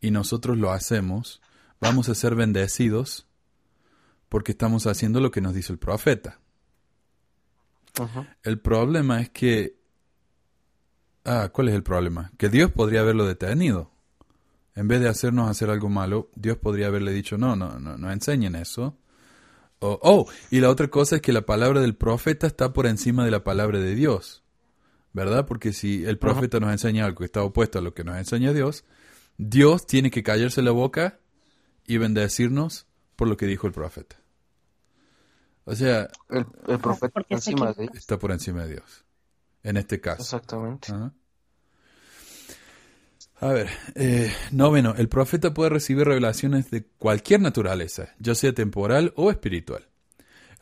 y 0.00 0.10
nosotros 0.10 0.58
lo 0.58 0.70
hacemos, 0.72 1.40
vamos 1.80 2.08
a 2.08 2.14
ser 2.14 2.34
bendecidos 2.34 3.26
porque 4.28 4.52
estamos 4.52 4.86
haciendo 4.86 5.20
lo 5.20 5.30
que 5.30 5.40
nos 5.40 5.54
dice 5.54 5.72
el 5.72 5.78
profeta. 5.78 6.40
El 8.42 8.58
problema 8.60 9.20
es 9.20 9.30
que... 9.30 9.78
Ah, 11.24 11.50
¿cuál 11.52 11.68
es 11.68 11.74
el 11.74 11.82
problema? 11.82 12.32
Que 12.36 12.48
Dios 12.48 12.70
podría 12.72 13.00
haberlo 13.00 13.24
detenido. 13.26 13.92
En 14.74 14.88
vez 14.88 15.00
de 15.00 15.08
hacernos 15.08 15.48
hacer 15.48 15.70
algo 15.70 15.88
malo, 15.88 16.30
Dios 16.34 16.58
podría 16.58 16.88
haberle 16.88 17.12
dicho, 17.12 17.38
no, 17.38 17.56
no, 17.56 17.78
no, 17.78 17.96
no 17.96 18.10
enseñen 18.10 18.56
eso. 18.56 18.98
O- 19.78 19.98
oh, 20.02 20.28
y 20.50 20.60
la 20.60 20.68
otra 20.70 20.88
cosa 20.88 21.16
es 21.16 21.22
que 21.22 21.32
la 21.32 21.46
palabra 21.46 21.80
del 21.80 21.94
profeta 21.96 22.46
está 22.46 22.72
por 22.72 22.86
encima 22.86 23.24
de 23.24 23.30
la 23.30 23.44
palabra 23.44 23.78
de 23.78 23.94
Dios. 23.94 24.43
¿Verdad? 25.14 25.46
Porque 25.46 25.72
si 25.72 26.04
el 26.04 26.18
profeta 26.18 26.60
nos 26.60 26.70
enseña 26.72 27.06
algo 27.06 27.20
que 27.20 27.24
está 27.24 27.42
opuesto 27.42 27.78
a 27.78 27.82
lo 27.82 27.94
que 27.94 28.04
nos 28.04 28.18
enseña 28.18 28.52
Dios, 28.52 28.84
Dios 29.38 29.86
tiene 29.86 30.10
que 30.10 30.22
callarse 30.22 30.60
la 30.60 30.72
boca 30.72 31.20
y 31.86 31.96
bendecirnos 31.98 32.86
por 33.16 33.28
lo 33.28 33.36
que 33.36 33.46
dijo 33.46 33.66
el 33.66 33.72
profeta. 33.72 34.16
O 35.64 35.74
sea, 35.74 36.10
El, 36.28 36.44
el 36.66 36.78
profeta 36.78 37.22
se 37.28 37.34
encima 37.34 37.66
de 37.72 37.84
equivoca. 37.84 37.98
está 37.98 38.18
por 38.18 38.32
encima 38.32 38.64
de 38.64 38.72
Dios. 38.72 39.04
En 39.62 39.76
este 39.78 40.00
caso. 40.00 40.22
Exactamente. 40.22 40.92
Ajá. 40.92 41.14
A 43.40 43.48
ver, 43.48 43.68
eh, 43.94 44.32
noveno, 44.52 44.94
el 44.96 45.08
profeta 45.08 45.54
puede 45.54 45.70
recibir 45.70 46.06
revelaciones 46.06 46.70
de 46.70 46.84
cualquier 46.98 47.40
naturaleza, 47.40 48.14
ya 48.18 48.34
sea 48.34 48.52
temporal 48.52 49.12
o 49.16 49.30
espiritual. 49.30 49.88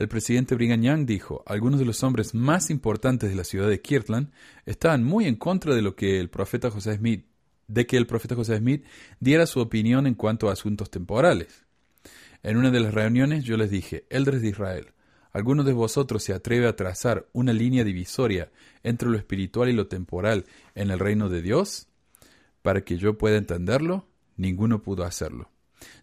El 0.02 0.08
presidente 0.08 0.56
Brigham 0.56 0.82
Young 0.82 1.06
dijo, 1.06 1.44
algunos 1.46 1.78
de 1.78 1.86
los 1.86 2.02
hombres 2.02 2.34
más 2.34 2.70
importantes 2.70 3.30
de 3.30 3.36
la 3.36 3.44
ciudad 3.44 3.68
de 3.68 3.80
Kirtland 3.80 4.32
estaban 4.66 5.04
muy 5.04 5.26
en 5.26 5.36
contra 5.36 5.76
de 5.76 5.80
lo 5.80 5.94
que 5.94 6.18
el 6.18 6.28
profeta 6.28 6.72
José 6.72 6.96
Smith, 6.96 7.24
de 7.68 7.86
que 7.86 7.98
el 7.98 8.08
profeta 8.08 8.34
José 8.34 8.58
Smith 8.58 8.84
diera 9.20 9.46
su 9.46 9.60
opinión 9.60 10.08
en 10.08 10.14
cuanto 10.14 10.48
a 10.48 10.54
asuntos 10.54 10.90
temporales. 10.90 11.64
En 12.42 12.56
una 12.56 12.72
de 12.72 12.80
las 12.80 12.92
reuniones 12.92 13.44
yo 13.44 13.56
les 13.56 13.70
dije, 13.70 14.04
Eldres 14.10 14.42
de 14.42 14.48
Israel, 14.48 14.88
¿alguno 15.30 15.62
de 15.62 15.72
vosotros 15.72 16.24
se 16.24 16.34
atreve 16.34 16.66
a 16.66 16.74
trazar 16.74 17.28
una 17.32 17.52
línea 17.52 17.84
divisoria 17.84 18.50
entre 18.82 19.08
lo 19.08 19.16
espiritual 19.16 19.68
y 19.68 19.72
lo 19.72 19.86
temporal 19.86 20.46
en 20.74 20.90
el 20.90 20.98
reino 20.98 21.28
de 21.28 21.42
Dios? 21.42 21.86
Para 22.62 22.80
que 22.80 22.98
yo 22.98 23.16
pueda 23.18 23.36
entenderlo, 23.36 24.08
ninguno 24.36 24.82
pudo 24.82 25.04
hacerlo. 25.04 25.52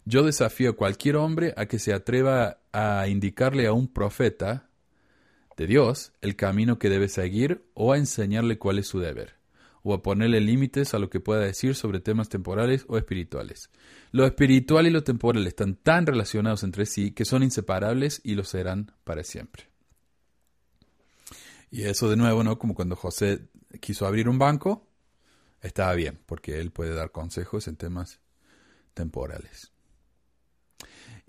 Yo 0.06 0.22
desafío 0.22 0.70
a 0.70 0.76
cualquier 0.76 1.16
hombre 1.16 1.52
a 1.58 1.66
que 1.66 1.78
se 1.78 1.92
atreva 1.92 2.59
a 2.72 3.08
indicarle 3.08 3.66
a 3.66 3.72
un 3.72 3.88
profeta 3.88 4.68
de 5.56 5.66
Dios 5.66 6.12
el 6.20 6.36
camino 6.36 6.78
que 6.78 6.88
debe 6.88 7.08
seguir 7.08 7.64
o 7.74 7.92
a 7.92 7.98
enseñarle 7.98 8.58
cuál 8.58 8.78
es 8.78 8.86
su 8.86 9.00
deber. 9.00 9.38
o 9.82 9.94
a 9.94 10.02
ponerle 10.02 10.40
límites 10.42 10.92
a 10.92 10.98
lo 10.98 11.08
que 11.08 11.20
pueda 11.20 11.40
decir 11.40 11.74
sobre 11.74 12.00
temas 12.00 12.28
temporales 12.28 12.84
o 12.88 12.98
espirituales. 12.98 13.70
Lo 14.12 14.26
espiritual 14.26 14.86
y 14.86 14.90
lo 14.90 15.04
temporal 15.04 15.46
están 15.46 15.74
tan 15.74 16.06
relacionados 16.06 16.64
entre 16.64 16.84
sí 16.84 17.12
que 17.12 17.24
son 17.24 17.42
inseparables 17.42 18.20
y 18.22 18.34
lo 18.34 18.44
serán 18.44 18.92
para 19.04 19.24
siempre. 19.24 19.70
Y 21.70 21.84
eso 21.84 22.10
de 22.10 22.16
nuevo, 22.16 22.44
¿no? 22.44 22.58
Como 22.58 22.74
cuando 22.74 22.96
José 22.96 23.48
quiso 23.80 24.06
abrir 24.06 24.28
un 24.28 24.38
banco, 24.38 24.86
estaba 25.62 25.94
bien, 25.94 26.20
porque 26.26 26.60
él 26.60 26.72
puede 26.72 26.94
dar 26.94 27.12
consejos 27.12 27.68
en 27.68 27.76
temas 27.76 28.20
temporales. 28.92 29.72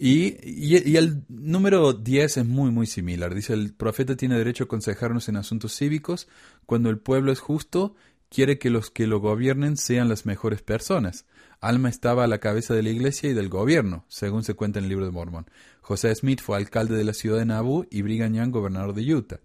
Y, 0.04 0.98
el 0.98 1.26
número 1.30 1.94
10 1.94 2.38
es 2.38 2.46
muy, 2.48 2.72
muy 2.72 2.88
similar. 2.88 3.36
Dice, 3.36 3.54
el 3.54 3.72
profeta 3.72 4.16
tiene 4.16 4.36
derecho 4.36 4.64
a 4.64 4.66
aconsejarnos 4.66 5.30
en 5.30 5.36
asuntos 5.36 5.78
cívicos 5.78 6.28
cuando 6.66 6.90
el 6.90 6.98
pueblo 6.98 7.32
es 7.32 7.40
justo, 7.40 7.94
quiere 8.28 8.58
que 8.58 8.72
los 8.72 8.90
que 8.90 9.06
lo 9.06 9.20
gobiernen 9.20 9.78
sean 9.78 10.10
las 10.10 10.26
mejores 10.26 10.64
personas. 10.64 11.26
Alma 11.60 11.88
estaba 11.88 12.24
a 12.24 12.28
la 12.28 12.40
cabeza 12.40 12.74
de 12.74 12.82
la 12.82 12.90
iglesia 12.90 13.30
y 13.30 13.36
del 13.36 13.48
gobierno, 13.48 14.04
según 14.08 14.44
se 14.44 14.56
cuenta 14.56 14.80
en 14.80 14.86
el 14.86 14.90
libro 14.90 15.06
de 15.06 15.12
Mormón. 15.12 15.46
José 15.82 16.16
Smith 16.16 16.42
fue 16.42 16.58
alcalde 16.58 16.96
de 16.96 17.04
la 17.04 17.14
ciudad 17.14 17.38
de 17.38 17.46
Nauvoo 17.46 17.86
y 17.92 18.02
Brigham 18.02 18.34
Young 18.34 18.50
gobernador 18.50 18.96
de 18.96 19.14
Utah. 19.14 19.40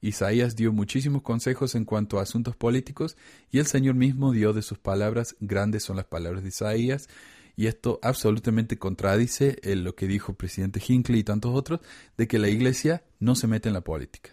Isaías 0.00 0.56
dio 0.56 0.72
muchísimos 0.72 1.20
consejos 1.20 1.74
en 1.74 1.84
cuanto 1.84 2.18
a 2.18 2.22
asuntos 2.22 2.56
políticos 2.56 3.18
y 3.50 3.58
el 3.58 3.66
Señor 3.66 3.94
mismo 3.94 4.32
dio 4.32 4.54
de 4.54 4.62
sus 4.62 4.78
palabras, 4.78 5.36
grandes 5.40 5.82
son 5.82 5.96
las 5.96 6.06
palabras 6.06 6.42
de 6.44 6.48
Isaías, 6.48 7.10
y 7.58 7.66
esto 7.66 7.98
absolutamente 8.02 8.78
contradice 8.78 9.58
lo 9.64 9.96
que 9.96 10.06
dijo 10.06 10.30
el 10.30 10.36
presidente 10.36 10.80
Hinckley 10.86 11.18
y 11.18 11.24
tantos 11.24 11.52
otros, 11.52 11.80
de 12.16 12.28
que 12.28 12.38
la 12.38 12.48
iglesia 12.48 13.02
no 13.18 13.34
se 13.34 13.48
mete 13.48 13.68
en 13.68 13.74
la 13.74 13.80
política. 13.80 14.30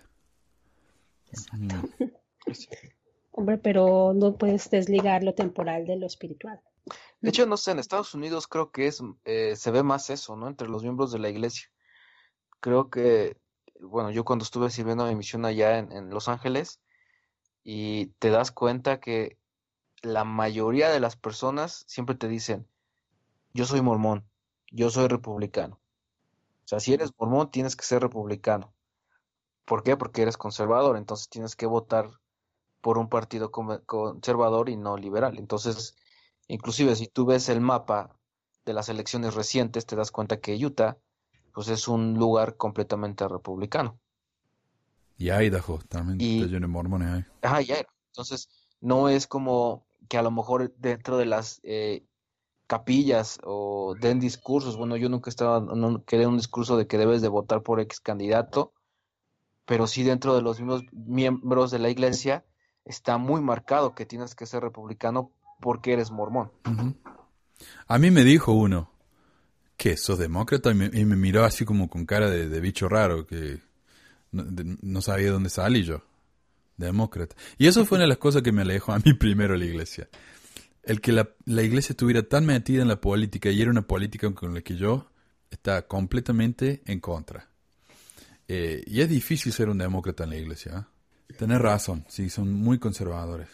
Exacto. 1.32 1.89
Hombre, 3.32 3.57
pero 3.57 4.13
no 4.13 4.38
puedes 4.38 4.69
desligar 4.69 5.23
lo 5.23 5.34
temporal 5.34 5.88
de 5.88 5.97
lo 5.97 6.05
espiritual. 6.05 6.61
De 7.19 7.30
hecho, 7.30 7.47
no 7.47 7.57
sé, 7.57 7.71
en 7.71 7.80
Estados 7.80 8.13
Unidos 8.13 8.45
creo 8.45 8.69
que 8.69 8.86
es, 8.86 9.01
eh, 9.23 9.55
se 9.55 9.71
ve 9.71 9.82
más 9.82 10.11
eso, 10.11 10.36
¿no? 10.36 10.47
Entre 10.47 10.67
los 10.67 10.84
miembros 10.84 11.11
de 11.11 11.17
la 11.17 11.30
iglesia. 11.30 11.67
Creo 12.59 12.91
que 12.91 13.38
bueno, 13.80 14.11
yo 14.11 14.23
cuando 14.23 14.43
estuve 14.43 14.69
sirviendo 14.69 15.07
mi 15.07 15.15
misión 15.15 15.45
allá 15.45 15.80
en, 15.80 16.11
Los 16.11 16.28
Ángeles, 16.28 16.80
y 17.63 18.07
te 18.19 18.30
das 18.30 18.51
cuenta 18.51 18.99
que 18.99 19.39
la 20.03 20.26
mayoría 20.26 20.91
de 20.91 20.99
las 20.99 21.15
personas 21.15 21.86
siempre 21.88 22.15
te 22.15 22.28
dicen, 22.28 22.67
yo 23.55 23.65
soy 23.65 23.81
mormón, 23.81 24.27
yo 24.69 24.89
soy 24.89 25.07
republicano. 25.07 25.79
O 26.65 26.67
sea, 26.67 26.81
si 26.81 26.93
eres 26.93 27.13
mormón, 27.17 27.51
tienes 27.51 27.77
que 27.77 27.85
ser 27.85 28.01
republicano. 28.01 28.73
¿Por 29.63 29.81
qué? 29.81 29.95
Porque 29.95 30.23
eres 30.23 30.35
conservador, 30.35 30.97
entonces 30.97 31.29
tienes 31.29 31.55
que 31.55 31.65
votar 31.65 32.09
por 32.81 32.97
un 32.97 33.07
partido 33.07 33.51
conservador 33.51 34.67
y 34.67 34.75
no 34.75 34.97
liberal. 34.97 35.39
Entonces, 35.39 35.95
inclusive 36.49 36.97
si 36.97 37.07
tú 37.07 37.25
ves 37.25 37.47
el 37.47 37.61
mapa 37.61 38.19
de 38.65 38.73
las 38.73 38.89
elecciones 38.89 39.35
recientes, 39.35 39.85
te 39.85 39.95
das 39.95 40.11
cuenta 40.11 40.41
que 40.41 40.53
Utah 40.63 40.97
pues 41.53 41.69
es 41.69 41.87
un 41.87 42.15
lugar 42.15 42.57
completamente 42.57 43.25
republicano. 43.25 43.97
Y 45.17 45.31
Idaho 45.31 45.79
también, 45.87 46.19
y, 46.19 46.45
de 46.45 46.59
mormones 46.67 47.07
ahí. 47.07 47.25
Ajá, 47.41 47.61
ya. 47.61 47.77
Entonces, 48.07 48.49
no 48.81 49.07
es 49.07 49.27
como 49.27 49.87
que 50.09 50.17
a 50.17 50.21
lo 50.21 50.31
mejor 50.31 50.75
dentro 50.75 51.17
de 51.17 51.25
las 51.25 51.61
eh, 51.63 52.03
capillas 52.68 53.39
o 53.43 53.95
den 53.99 54.20
discursos, 54.20 54.78
bueno, 54.78 54.97
yo 54.97 55.09
nunca 55.09 55.30
estaba, 55.30 55.59
no 55.59 56.03
quería 56.03 56.28
un 56.28 56.38
discurso 56.38 56.78
de 56.78 56.88
que 56.88 56.97
debes 56.97 57.22
de 57.22 57.28
votar 57.28 57.61
por 57.61 57.80
ex 57.80 57.99
candidato, 57.99 58.74
pero 59.66 59.88
sí 59.88 60.03
dentro 60.03 60.36
de 60.36 60.41
los 60.41 60.59
mismos 60.59 60.84
miembros 60.91 61.72
de 61.72 61.80
la 61.80 61.89
iglesia 61.89 62.45
está 62.86 63.18
muy 63.18 63.41
marcado 63.41 63.95
que 63.95 64.05
tienes 64.05 64.36
que 64.36 64.45
ser 64.45 64.61
republicano 64.63 65.32
porque 65.59 65.93
eres 65.93 66.11
mormón. 66.11 66.51
A 67.88 67.97
mí 67.97 68.11
me 68.11 68.24
dijo 68.24 68.51
uno, 68.51 68.91
¿qué? 69.78 69.97
¿Sos 69.97 70.20
demócrata? 70.20 70.72
Y 70.72 70.76
me, 70.76 71.16
miró 71.16 71.43
así 71.43 71.66
como 71.66 71.89
con 71.89 72.05
cara 72.05 72.30
de, 72.30 72.59
bicho 72.59 72.88
raro, 72.88 73.26
que 73.26 73.59
no, 74.32 75.01
sabía 75.01 75.32
dónde 75.32 75.49
salí 75.49 75.84
yo. 75.84 76.01
Demócrata. 76.78 77.36
Y 77.57 77.68
eso 77.68 77.86
fue 77.86 77.97
una 77.97 78.03
de 78.03 78.09
las 78.09 78.18
cosas 78.18 78.41
que 78.41 78.51
me 78.51 78.63
alejó 78.63 78.91
a 78.91 78.99
mí 78.99 79.13
primero 79.20 79.53
de 79.53 79.59
la 79.59 79.66
iglesia. 79.66 80.09
El 80.86 81.01
que 81.01 81.11
la, 81.11 81.27
iglesia 81.63 81.93
estuviera 81.93 82.23
tan 82.23 82.45
metida 82.45 82.81
en 82.81 82.88
la 82.88 83.01
política 83.01 83.49
y 83.49 83.61
era 83.61 83.71
una 83.71 83.88
política 83.88 84.31
con 84.33 84.53
la 84.53 84.61
que 84.61 84.75
yo 84.75 85.07
estaba 85.49 85.81
completamente 85.83 86.83
en 86.86 86.99
contra. 86.99 87.49
Eh, 88.47 88.83
y 88.86 89.01
es 89.01 89.09
difícil 89.09 89.51
ser 89.51 89.69
un 89.69 89.79
demócrata 89.79 90.25
en 90.25 90.29
la 90.29 90.38
iglesia. 90.38 90.88
¿eh? 91.29 91.33
Tener 91.33 91.61
razón, 91.61 92.05
sí, 92.07 92.29
son 92.29 92.53
muy 92.53 92.77
conservadores. 92.77 93.49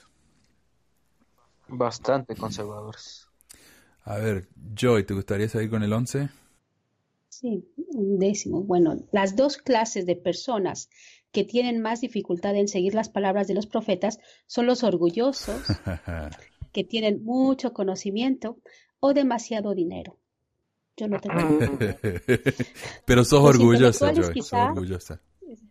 Bastante 1.69 2.35
conservadores. 2.35 3.27
A 4.03 4.17
ver, 4.17 4.49
Joy, 4.75 5.05
¿te 5.05 5.13
gustaría 5.13 5.47
seguir 5.47 5.69
con 5.69 5.83
el 5.83 5.93
11? 5.93 6.29
Sí, 7.29 7.65
un 7.93 8.19
décimo. 8.19 8.61
Bueno, 8.61 8.97
las 9.13 9.37
dos 9.37 9.57
clases 9.57 10.05
de 10.05 10.17
personas 10.17 10.89
que 11.31 11.45
tienen 11.45 11.81
más 11.81 12.01
dificultad 12.01 12.55
en 12.55 12.67
seguir 12.67 12.93
las 12.93 13.09
palabras 13.09 13.47
de 13.47 13.53
los 13.53 13.67
profetas 13.67 14.19
son 14.47 14.65
los 14.65 14.83
orgullosos, 14.83 15.61
que 16.71 16.83
tienen 16.83 17.23
mucho 17.23 17.73
conocimiento 17.73 18.57
o 18.99 19.13
demasiado 19.13 19.73
dinero. 19.73 20.17
Yo 20.97 21.07
no 21.07 21.19
tengo. 21.19 21.59
Pero 23.05 23.23
sos 23.23 23.41
orgullosa, 23.43 24.13
Joy. 24.13 24.41
sos 24.41 24.53
orgullosa. 24.53 25.21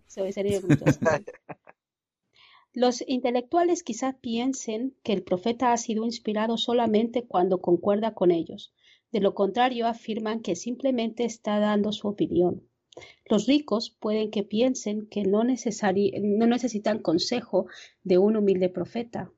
Soy 0.06 0.32
orgullosa. 0.56 1.22
Los 2.72 3.02
intelectuales 3.08 3.82
quizá 3.82 4.12
piensen 4.20 4.94
que 5.02 5.12
el 5.12 5.24
profeta 5.24 5.72
ha 5.72 5.76
sido 5.76 6.04
inspirado 6.04 6.56
solamente 6.56 7.24
cuando 7.24 7.60
concuerda 7.60 8.14
con 8.14 8.30
ellos. 8.30 8.72
De 9.10 9.20
lo 9.20 9.34
contrario, 9.34 9.88
afirman 9.88 10.40
que 10.40 10.54
simplemente 10.54 11.24
está 11.24 11.58
dando 11.58 11.90
su 11.90 12.06
opinión. 12.06 12.62
Los 13.28 13.46
ricos 13.46 13.90
pueden 13.90 14.30
que 14.30 14.44
piensen 14.44 15.06
que 15.06 15.24
no, 15.24 15.42
no 15.42 16.46
necesitan 16.46 16.98
consejo 17.00 17.66
de 18.04 18.18
un 18.18 18.36
humilde 18.36 18.68
profeta. 18.68 19.32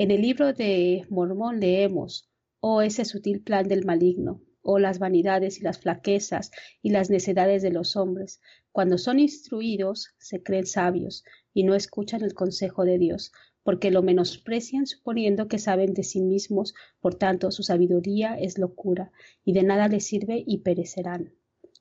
En 0.00 0.12
el 0.12 0.22
libro 0.22 0.52
de 0.52 1.04
Mormón 1.10 1.58
leemos, 1.58 2.30
oh 2.60 2.82
ese 2.82 3.04
sutil 3.04 3.42
plan 3.42 3.66
del 3.66 3.84
maligno, 3.84 4.40
oh 4.62 4.78
las 4.78 5.00
vanidades 5.00 5.58
y 5.58 5.62
las 5.62 5.80
flaquezas 5.80 6.52
y 6.82 6.90
las 6.90 7.10
necedades 7.10 7.62
de 7.62 7.72
los 7.72 7.96
hombres. 7.96 8.40
Cuando 8.70 8.96
son 8.96 9.18
instruidos, 9.18 10.10
se 10.18 10.40
creen 10.40 10.66
sabios, 10.66 11.24
y 11.52 11.64
no 11.64 11.74
escuchan 11.74 12.22
el 12.22 12.34
consejo 12.34 12.84
de 12.84 12.96
Dios, 12.96 13.32
porque 13.64 13.90
lo 13.90 14.04
menosprecian 14.04 14.86
suponiendo 14.86 15.48
que 15.48 15.58
saben 15.58 15.94
de 15.94 16.04
sí 16.04 16.20
mismos, 16.20 16.74
por 17.00 17.16
tanto 17.16 17.50
su 17.50 17.64
sabiduría 17.64 18.38
es 18.38 18.56
locura, 18.56 19.10
y 19.44 19.52
de 19.52 19.64
nada 19.64 19.88
les 19.88 20.06
sirve 20.06 20.44
y 20.46 20.58
perecerán. 20.58 21.34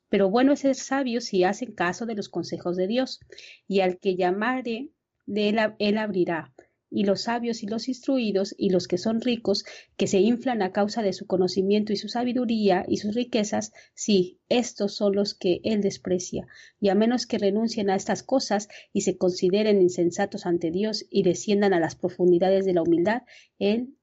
Pero 0.10 0.32
bueno 0.32 0.54
es 0.54 0.62
ser 0.62 0.74
sabios 0.74 1.26
si 1.26 1.44
hacen 1.44 1.72
caso 1.72 2.08
de 2.08 2.16
los 2.16 2.30
consejos 2.30 2.78
de 2.78 2.88
Dios, 2.88 3.20
y 3.68 3.82
al 3.82 4.00
que 4.00 4.16
llamare 4.16 4.90
de 5.28 5.50
él 5.50 5.98
abrirá, 6.00 6.56
y 6.90 7.04
los 7.04 7.24
sabios 7.24 7.64
y 7.64 7.68
los 7.68 7.88
instruidos 7.88 8.56
y 8.58 8.70
los 8.70 8.88
que 8.88 8.98
son 8.98 9.22
ricos, 9.22 9.66
que 9.98 10.08
se 10.08 10.20
inflan 10.20 10.62
a 10.62 10.72
causa 10.72 11.02
de 11.02 11.14
su 11.14 11.28
conocimiento 11.28 11.94
y 11.94 11.98
su 11.98 12.08
sabiduría 12.08 12.86
y 12.88 12.98
sus 12.98 13.16
riquezas, 13.16 13.74
sí, 13.94 14.40
estos 14.50 14.96
son 14.96 15.16
los 15.16 15.34
que 15.34 15.60
él 15.64 15.82
desprecia, 15.82 16.48
y 16.80 16.90
a 16.90 16.96
menos 16.96 17.26
que 17.26 17.38
renuncien 17.38 17.90
a 17.90 17.96
estas 17.96 18.24
cosas 18.24 18.70
y 18.94 19.02
se 19.02 19.18
consideren 19.18 19.82
insensatos 19.82 20.46
ante 20.46 20.72
Dios 20.72 21.06
y 21.10 21.24
desciendan 21.24 21.74
a 21.74 21.80
las 21.80 21.96
profundidades 21.96 22.66
de 22.66 22.74
la 22.74 22.84
humildad, 22.84 23.24
él 23.60 23.96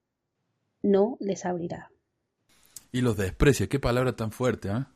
no 0.82 1.16
les 1.20 1.46
abrirá. 1.46 1.90
Y 2.92 3.00
los 3.00 3.16
desprecia, 3.16 3.68
qué 3.68 3.80
palabra 3.80 4.14
tan 4.14 4.30
fuerte, 4.30 4.68
¿ah? 4.68 4.90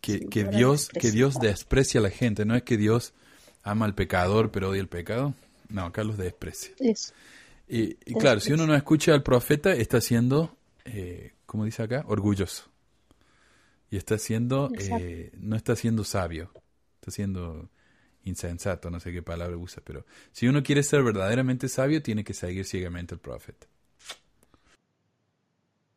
Que, 0.00 0.20
que 0.20 0.44
Dios, 0.44 0.88
que 0.88 1.10
Dios 1.10 1.40
desprecia 1.40 1.98
a 1.98 2.02
la 2.02 2.10
gente, 2.10 2.44
no 2.44 2.54
es 2.54 2.62
que 2.62 2.76
Dios 2.76 3.14
ama 3.62 3.84
al 3.84 3.94
pecador 3.94 4.50
pero 4.52 4.70
odia 4.70 4.80
el 4.80 4.88
pecado. 4.88 5.34
No, 5.68 5.92
Carlos 5.92 6.16
desprecia. 6.16 6.74
Y, 7.66 7.94
claro, 8.14 8.40
si 8.40 8.52
uno 8.52 8.66
no 8.66 8.74
escucha 8.74 9.12
al 9.12 9.22
profeta, 9.22 9.72
está 9.72 10.00
siendo, 10.00 10.56
eh, 10.84 11.34
como 11.44 11.64
dice 11.64 11.82
acá, 11.82 12.04
orgulloso. 12.08 12.64
Y 13.90 13.96
está 13.96 14.18
siendo, 14.18 14.70
eh, 14.78 15.32
no 15.38 15.56
está 15.56 15.76
siendo 15.76 16.04
sabio, 16.04 16.50
está 16.96 17.10
siendo 17.10 17.68
insensato, 18.24 18.90
no 18.90 19.00
sé 19.00 19.12
qué 19.12 19.22
palabra 19.22 19.56
usa, 19.56 19.82
pero 19.84 20.04
si 20.32 20.46
uno 20.46 20.62
quiere 20.62 20.82
ser 20.82 21.02
verdaderamente 21.02 21.68
sabio, 21.68 22.02
tiene 22.02 22.24
que 22.24 22.34
seguir 22.34 22.64
ciegamente 22.64 23.14
al 23.14 23.20
profeta. 23.20 23.66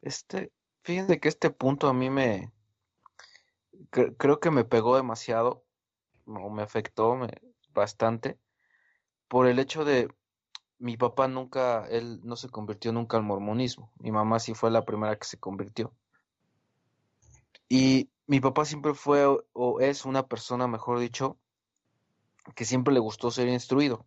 Este, 0.01 0.51
fíjense 0.83 1.19
que 1.19 1.27
este 1.29 1.49
punto 1.49 1.87
a 1.87 1.93
mí 1.93 2.09
me, 2.09 2.51
creo 4.17 4.39
que 4.39 4.51
me 4.51 4.63
pegó 4.63 4.95
demasiado, 4.95 5.63
o 6.25 6.49
me 6.49 6.63
afectó 6.63 7.17
bastante 7.73 8.37
por 9.31 9.47
el 9.47 9.59
hecho 9.59 9.85
de 9.85 10.09
mi 10.77 10.97
papá 10.97 11.29
nunca, 11.29 11.87
él 11.87 12.19
no 12.21 12.35
se 12.35 12.49
convirtió 12.49 12.91
nunca 12.91 13.15
al 13.15 13.23
mormonismo. 13.23 13.89
Mi 13.97 14.11
mamá 14.11 14.39
sí 14.39 14.53
fue 14.53 14.69
la 14.71 14.83
primera 14.83 15.17
que 15.17 15.25
se 15.25 15.39
convirtió. 15.39 15.93
Y 17.69 18.09
mi 18.27 18.41
papá 18.41 18.65
siempre 18.65 18.93
fue 18.93 19.25
o 19.53 19.79
es 19.79 20.03
una 20.03 20.27
persona, 20.27 20.67
mejor 20.67 20.99
dicho, 20.99 21.37
que 22.57 22.65
siempre 22.65 22.93
le 22.93 22.99
gustó 22.99 23.31
ser 23.31 23.47
instruido. 23.47 24.05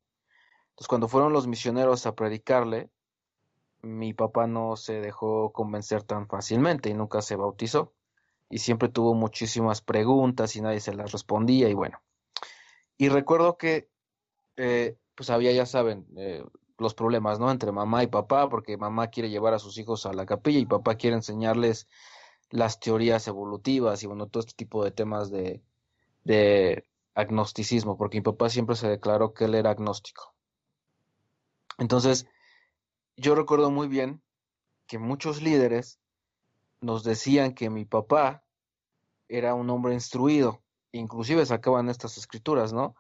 Entonces, 0.73 0.89
cuando 0.89 1.09
fueron 1.09 1.33
los 1.33 1.47
misioneros 1.47 2.05
a 2.05 2.15
predicarle, 2.15 2.91
mi 3.81 4.13
papá 4.13 4.47
no 4.47 4.77
se 4.77 5.01
dejó 5.01 5.53
convencer 5.53 6.03
tan 6.03 6.29
fácilmente 6.29 6.91
y 6.91 6.95
nunca 6.95 7.23
se 7.23 7.37
bautizó. 7.37 7.95
Y 8.51 8.59
siempre 8.59 8.91
tuvo 8.91 9.15
muchísimas 9.15 9.81
preguntas 9.81 10.55
y 10.55 10.61
nadie 10.61 10.81
se 10.81 10.93
las 10.93 11.13
respondía 11.13 11.71
y 11.71 11.73
bueno. 11.73 12.03
Y 12.99 13.09
recuerdo 13.09 13.57
que, 13.57 13.89
eh, 14.57 14.99
pues 15.15 15.31
había, 15.31 15.53
ya 15.53 15.67
saben, 15.67 16.07
eh, 16.17 16.45
los 16.79 16.95
problemas, 16.95 17.39
¿no? 17.39 17.51
Entre 17.51 17.73
mamá 17.73 18.03
y 18.03 18.09
papá, 18.09 18.49
porque 18.49 18.77
mamá 18.77 19.09
quiere 19.09 19.31
llevar 19.31 19.55
a 19.55 19.59
sus 19.59 19.79
hijos 19.79 20.07
a 20.07 20.13
la 20.13 20.27
capilla 20.27 20.59
y 20.59 20.67
papá 20.67 20.97
quiere 20.97 21.17
enseñarles 21.17 21.89
las 22.51 22.81
teorías 22.81 23.27
evolutivas 23.29 24.03
y 24.03 24.07
bueno, 24.07 24.27
todo 24.27 24.41
este 24.41 24.55
tipo 24.55 24.85
de 24.85 24.91
temas 24.91 25.31
de, 25.31 25.63
de 26.25 26.85
agnosticismo, 27.15 27.97
porque 27.97 28.19
mi 28.19 28.23
papá 28.23 28.49
siempre 28.49 28.77
se 28.77 28.89
declaró 28.89 29.35
que 29.35 29.45
él 29.45 29.55
era 29.55 29.71
agnóstico. 29.71 30.35
Entonces, 31.79 32.27
yo 33.17 33.35
recuerdo 33.35 33.71
muy 33.71 33.89
bien 33.89 34.23
que 34.87 34.99
muchos 34.99 35.43
líderes 35.43 36.01
nos 36.81 37.05
decían 37.05 37.55
que 37.55 37.71
mi 37.71 37.85
papá 37.85 38.45
era 39.29 39.55
un 39.55 39.71
hombre 39.71 39.95
instruido, 39.95 40.63
inclusive 40.93 41.47
sacaban 41.47 41.89
estas 41.89 42.19
escrituras, 42.19 42.73
¿no? 42.73 42.95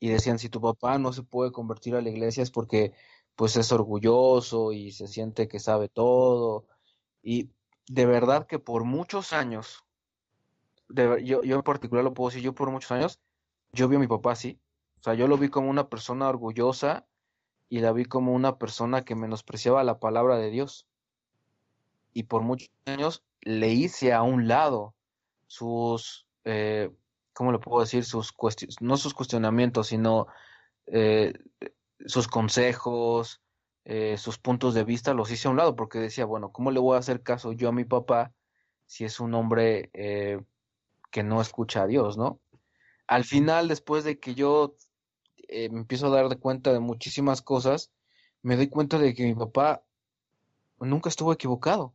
Y 0.00 0.08
decían, 0.08 0.38
si 0.38 0.48
tu 0.48 0.60
papá 0.60 0.98
no 0.98 1.12
se 1.12 1.22
puede 1.22 1.52
convertir 1.52 1.94
a 1.96 2.02
la 2.02 2.10
iglesia 2.10 2.42
es 2.42 2.50
porque 2.50 2.92
pues 3.36 3.56
es 3.56 3.70
orgulloso 3.72 4.72
y 4.72 4.92
se 4.92 5.06
siente 5.06 5.48
que 5.48 5.60
sabe 5.60 5.88
todo. 5.88 6.66
Y 7.22 7.50
de 7.88 8.06
verdad 8.06 8.46
que 8.46 8.58
por 8.58 8.84
muchos 8.84 9.32
años, 9.32 9.84
yo, 10.88 11.42
yo 11.42 11.56
en 11.56 11.62
particular 11.62 12.04
lo 12.04 12.14
puedo 12.14 12.30
decir, 12.30 12.42
yo 12.42 12.54
por 12.54 12.70
muchos 12.70 12.90
años, 12.92 13.20
yo 13.72 13.88
vi 13.88 13.96
a 13.96 14.00
mi 14.00 14.06
papá 14.06 14.32
así. 14.32 14.60
O 15.00 15.02
sea, 15.02 15.14
yo 15.14 15.28
lo 15.28 15.38
vi 15.38 15.48
como 15.48 15.70
una 15.70 15.88
persona 15.88 16.28
orgullosa 16.28 17.06
y 17.68 17.80
la 17.80 17.92
vi 17.92 18.04
como 18.04 18.32
una 18.32 18.58
persona 18.58 19.04
que 19.04 19.14
menospreciaba 19.14 19.84
la 19.84 20.00
palabra 20.00 20.36
de 20.36 20.50
Dios. 20.50 20.86
Y 22.12 22.24
por 22.24 22.42
muchos 22.42 22.70
años 22.86 23.22
le 23.42 23.68
hice 23.68 24.12
a 24.12 24.22
un 24.22 24.48
lado 24.48 24.94
sus, 25.46 26.26
eh, 26.44 26.90
¿cómo 27.38 27.52
le 27.52 27.60
puedo 27.60 27.80
decir? 27.80 28.04
Sus 28.04 28.34
no 28.80 28.96
sus 28.96 29.14
cuestionamientos, 29.14 29.86
sino 29.86 30.26
eh, 30.86 31.34
sus 32.04 32.26
consejos, 32.26 33.40
eh, 33.84 34.16
sus 34.18 34.38
puntos 34.38 34.74
de 34.74 34.82
vista, 34.82 35.14
los 35.14 35.30
hice 35.30 35.46
a 35.46 35.52
un 35.52 35.56
lado 35.56 35.76
porque 35.76 36.00
decía, 36.00 36.24
bueno, 36.24 36.50
¿cómo 36.50 36.72
le 36.72 36.80
voy 36.80 36.96
a 36.96 36.98
hacer 36.98 37.22
caso 37.22 37.52
yo 37.52 37.68
a 37.68 37.72
mi 37.72 37.84
papá 37.84 38.32
si 38.86 39.04
es 39.04 39.20
un 39.20 39.34
hombre 39.34 39.92
que 41.12 41.22
no 41.22 41.40
escucha 41.40 41.82
a 41.82 41.86
Dios, 41.86 42.18
¿no? 42.18 42.40
Al 43.06 43.24
final, 43.24 43.68
después 43.68 44.02
de 44.02 44.18
que 44.18 44.34
yo 44.34 44.74
eh, 45.36 45.68
me 45.70 45.78
empiezo 45.78 46.08
a 46.08 46.10
dar 46.10 46.28
de 46.28 46.38
cuenta 46.38 46.72
de 46.72 46.80
muchísimas 46.80 47.40
cosas, 47.40 47.92
me 48.42 48.56
doy 48.56 48.68
cuenta 48.68 48.98
de 48.98 49.14
que 49.14 49.22
mi 49.22 49.34
papá 49.34 49.84
nunca 50.80 51.08
estuvo 51.08 51.32
equivocado. 51.32 51.94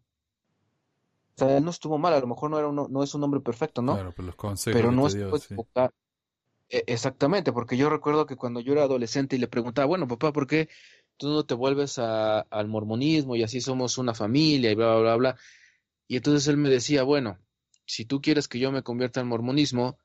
O 1.36 1.40
sea, 1.40 1.58
él 1.58 1.64
no 1.64 1.72
estuvo 1.72 1.98
mal, 1.98 2.14
a 2.14 2.20
lo 2.20 2.28
mejor 2.28 2.52
no, 2.52 2.60
era 2.60 2.72
no 2.72 3.04
es 3.04 3.16
un 3.16 3.24
hombre 3.24 3.40
perfecto, 3.40 3.82
¿no? 3.82 3.94
Claro, 3.96 4.14
pero, 4.16 4.28
los 4.28 4.36
consejos 4.36 4.80
pero 4.80 4.92
no 4.92 5.08
estuvo 5.08 5.38
equivocado. 5.38 5.94
E, 6.70 6.84
exactamente, 6.88 7.52
porque 7.52 7.78
yo 7.78 7.90
recuerdo 7.90 8.26
que 8.26 8.36
cuando 8.36 8.60
yo 8.60 8.74
era 8.74 8.84
adolescente 8.84 9.36
y 9.36 9.40
le 9.40 9.48
preguntaba, 9.48 9.86
bueno, 9.86 10.08
papá, 10.08 10.32
¿por 10.32 10.48
qué 10.48 10.70
tú 11.18 11.30
no 11.30 11.44
te 11.46 11.54
vuelves 11.54 11.98
al 11.98 12.68
mormonismo 12.68 13.36
y 13.36 13.44
así 13.44 13.62
somos 13.62 13.98
una 13.98 14.14
familia 14.14 14.72
y 14.72 14.76
bla, 14.76 14.94
bla, 14.94 15.02
bla, 15.02 15.16
bla? 15.16 15.38
Y 16.08 16.18
entonces 16.18 16.48
él 16.48 16.58
me 16.58 16.70
decía, 16.70 17.04
bueno, 17.04 17.40
si 17.86 18.06
tú 18.06 18.22
quieres 18.22 18.48
que 18.48 18.60
yo 18.60 18.72
me 18.72 18.84
convierta 18.84 19.20
al 19.20 19.26
mormonismo, 19.26 19.98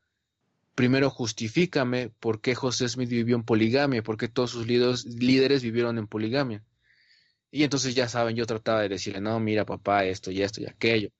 primero 0.75 1.11
justifícame 1.11 2.11
por 2.21 2.41
qué 2.41 2.55
José 2.55 2.89
Smith 2.89 3.09
vivió 3.09 3.37
en 3.37 3.43
poligamia, 3.43 4.03
por 4.03 4.17
qué 4.17 4.29
todos 4.29 4.51
sus 4.53 4.67
líderes, 4.67 5.63
vivieron 5.63 5.99
en 5.99 6.07
poligamia. 6.07 6.65
Y 7.51 7.65
entonces 7.65 7.95
ya 7.95 8.09
saben, 8.09 8.37
yo 8.37 8.47
trataba 8.47 8.83
de 8.83 8.91
decirle, 8.91 9.21
no, 9.21 9.41
mira 9.41 9.65
papá, 9.65 10.05
esto 10.05 10.31
y 10.31 10.43
esto 10.43 10.61
y 10.61 10.67
aquello. 10.67 11.11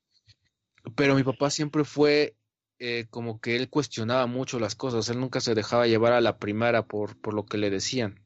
Pero 0.97 1.15
mi 1.15 1.23
papá 1.23 1.51
siempre 1.51 1.85
fue 1.85 2.37
eh, 2.79 3.07
como 3.11 3.41
que 3.41 3.57
él 3.57 3.69
cuestionaba 3.69 4.27
mucho 4.27 4.61
las 4.61 4.77
cosas, 4.77 5.09
él 5.09 5.19
nunca 5.21 5.41
se 5.41 5.55
dejaba 5.55 5.87
llevar 5.87 6.13
a 6.13 6.21
la 6.21 6.39
primera 6.39 6.87
por, 6.87 7.21
por 7.21 7.35
lo 7.35 7.47
que 7.47 7.59
le 7.59 7.71
decían. 7.71 8.25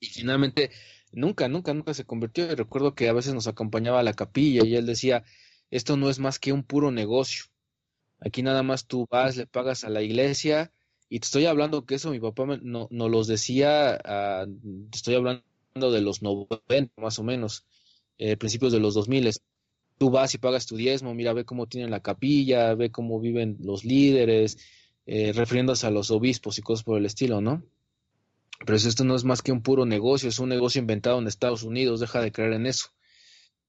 Y 0.00 0.06
finalmente, 0.06 0.70
nunca, 1.12 1.48
nunca, 1.48 1.74
nunca 1.74 1.94
se 1.94 2.04
convirtió. 2.04 2.50
Y 2.50 2.54
recuerdo 2.54 2.94
que 2.94 3.08
a 3.08 3.12
veces 3.12 3.34
nos 3.34 3.46
acompañaba 3.46 4.00
a 4.00 4.02
la 4.02 4.14
capilla 4.14 4.64
y 4.64 4.76
él 4.76 4.86
decía, 4.86 5.24
esto 5.70 5.96
no 5.96 6.08
es 6.10 6.18
más 6.18 6.38
que 6.38 6.52
un 6.52 6.62
puro 6.62 6.90
negocio. 6.90 7.44
Aquí 8.20 8.42
nada 8.42 8.62
más 8.62 8.86
tú 8.86 9.06
vas, 9.10 9.36
le 9.36 9.46
pagas 9.46 9.84
a 9.84 9.90
la 9.90 10.02
iglesia 10.02 10.72
y 11.08 11.20
te 11.20 11.26
estoy 11.26 11.46
hablando 11.46 11.86
que 11.86 11.94
eso 11.94 12.10
mi 12.10 12.20
papá 12.20 12.44
no, 12.62 12.88
nos 12.90 13.10
los 13.10 13.26
decía, 13.26 13.98
ah, 14.04 14.46
te 14.90 14.96
estoy 14.96 15.14
hablando 15.14 15.44
de 15.74 16.00
los 16.00 16.22
90 16.22 16.92
más 17.00 17.18
o 17.18 17.22
menos, 17.22 17.64
eh, 18.18 18.36
principios 18.36 18.72
de 18.72 18.80
los 18.80 18.94
2000. 18.94 19.30
Tú 19.98 20.10
vas 20.10 20.34
y 20.34 20.38
pagas 20.38 20.66
tu 20.66 20.76
diezmo, 20.76 21.14
mira, 21.14 21.32
ve 21.32 21.44
cómo 21.44 21.66
tienen 21.66 21.90
la 21.90 22.00
capilla, 22.00 22.74
ve 22.74 22.90
cómo 22.90 23.20
viven 23.20 23.56
los 23.60 23.84
líderes, 23.84 24.58
eh, 25.06 25.32
refiriéndose 25.32 25.86
a 25.86 25.90
los 25.90 26.10
obispos 26.10 26.58
y 26.58 26.62
cosas 26.62 26.84
por 26.84 26.98
el 26.98 27.06
estilo, 27.06 27.40
¿no? 27.40 27.62
Pero 28.64 28.76
esto 28.76 29.04
no 29.04 29.14
es 29.14 29.24
más 29.24 29.42
que 29.42 29.52
un 29.52 29.62
puro 29.62 29.86
negocio, 29.86 30.28
es 30.28 30.38
un 30.38 30.48
negocio 30.48 30.80
inventado 30.80 31.18
en 31.18 31.26
Estados 31.26 31.62
Unidos, 31.62 32.00
deja 32.00 32.20
de 32.20 32.32
creer 32.32 32.54
en 32.54 32.66
eso. 32.66 32.88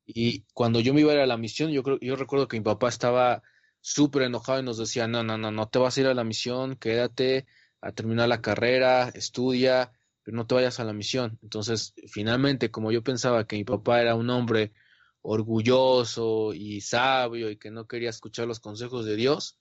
Y 0.05 0.41
cuando 0.53 0.79
yo 0.79 0.93
me 0.93 1.01
iba 1.01 1.11
a 1.11 1.15
ir 1.15 1.21
a 1.21 1.27
la 1.27 1.37
misión, 1.37 1.71
yo 1.71 1.83
creo, 1.83 1.99
yo 1.99 2.15
recuerdo 2.15 2.47
que 2.47 2.57
mi 2.57 2.63
papá 2.63 2.89
estaba 2.89 3.43
súper 3.81 4.23
enojado 4.23 4.59
y 4.59 4.63
nos 4.63 4.77
decía, 4.77 5.07
no, 5.07 5.23
no, 5.23 5.37
no, 5.37 5.51
no 5.51 5.67
te 5.67 5.79
vas 5.79 5.97
a 5.97 6.01
ir 6.01 6.07
a 6.07 6.13
la 6.13 6.23
misión, 6.23 6.75
quédate 6.75 7.45
a 7.81 7.91
terminar 7.91 8.27
la 8.27 8.41
carrera, 8.41 9.09
estudia, 9.09 9.91
pero 10.23 10.35
no 10.35 10.47
te 10.47 10.55
vayas 10.55 10.79
a 10.79 10.83
la 10.83 10.93
misión. 10.93 11.39
Entonces, 11.43 11.93
finalmente, 12.07 12.71
como 12.71 12.91
yo 12.91 13.03
pensaba 13.03 13.45
que 13.45 13.55
mi 13.55 13.63
papá 13.63 14.01
era 14.01 14.15
un 14.15 14.29
hombre 14.29 14.73
orgulloso 15.21 16.53
y 16.53 16.81
sabio 16.81 17.49
y 17.49 17.57
que 17.57 17.71
no 17.71 17.87
quería 17.87 18.09
escuchar 18.09 18.47
los 18.47 18.59
consejos 18.59 19.05
de 19.05 19.15
Dios, 19.15 19.57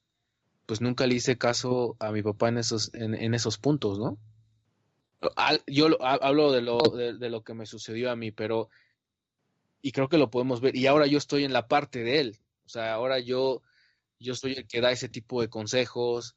pues 0.66 0.80
nunca 0.80 1.06
le 1.06 1.14
hice 1.14 1.38
caso 1.38 1.96
a 1.98 2.12
mi 2.12 2.22
papá 2.22 2.48
en 2.48 2.58
esos, 2.58 2.92
en, 2.94 3.34
esos 3.34 3.58
puntos, 3.58 3.98
¿no? 3.98 4.18
Yo 5.66 5.88
hablo 6.00 6.52
de 6.52 6.62
lo, 6.62 6.78
de 6.78 7.30
lo 7.30 7.42
que 7.42 7.54
me 7.54 7.66
sucedió 7.66 8.10
a 8.10 8.16
mí, 8.16 8.30
pero, 8.30 8.68
y 9.82 9.92
creo 9.92 10.08
que 10.08 10.18
lo 10.18 10.30
podemos 10.30 10.60
ver, 10.60 10.76
y 10.76 10.86
ahora 10.86 11.06
yo 11.06 11.18
estoy 11.18 11.44
en 11.44 11.52
la 11.52 11.66
parte 11.66 12.04
de 12.04 12.20
él, 12.20 12.38
o 12.66 12.68
sea, 12.68 12.92
ahora 12.92 13.18
yo 13.18 13.62
yo 14.20 14.34
soy 14.34 14.52
el 14.54 14.66
que 14.66 14.80
da 14.80 14.90
ese 14.90 15.08
tipo 15.08 15.40
de 15.40 15.48
consejos. 15.48 16.36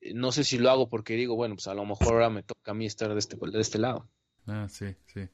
Eh, 0.00 0.14
no 0.14 0.32
sé 0.32 0.44
si 0.44 0.58
lo 0.58 0.70
hago 0.70 0.88
porque 0.88 1.14
digo, 1.14 1.36
bueno, 1.36 1.54
pues 1.54 1.68
a 1.68 1.74
lo 1.74 1.84
mejor 1.84 2.14
ahora 2.14 2.30
me 2.30 2.42
toca 2.42 2.70
a 2.70 2.74
mí 2.74 2.86
estar 2.86 3.12
de 3.12 3.18
este, 3.18 3.36
de 3.36 3.60
este 3.60 3.78
lado. 3.78 4.08
Ah, 4.46 4.68
sí, 4.68 4.94
sí. 5.06 5.28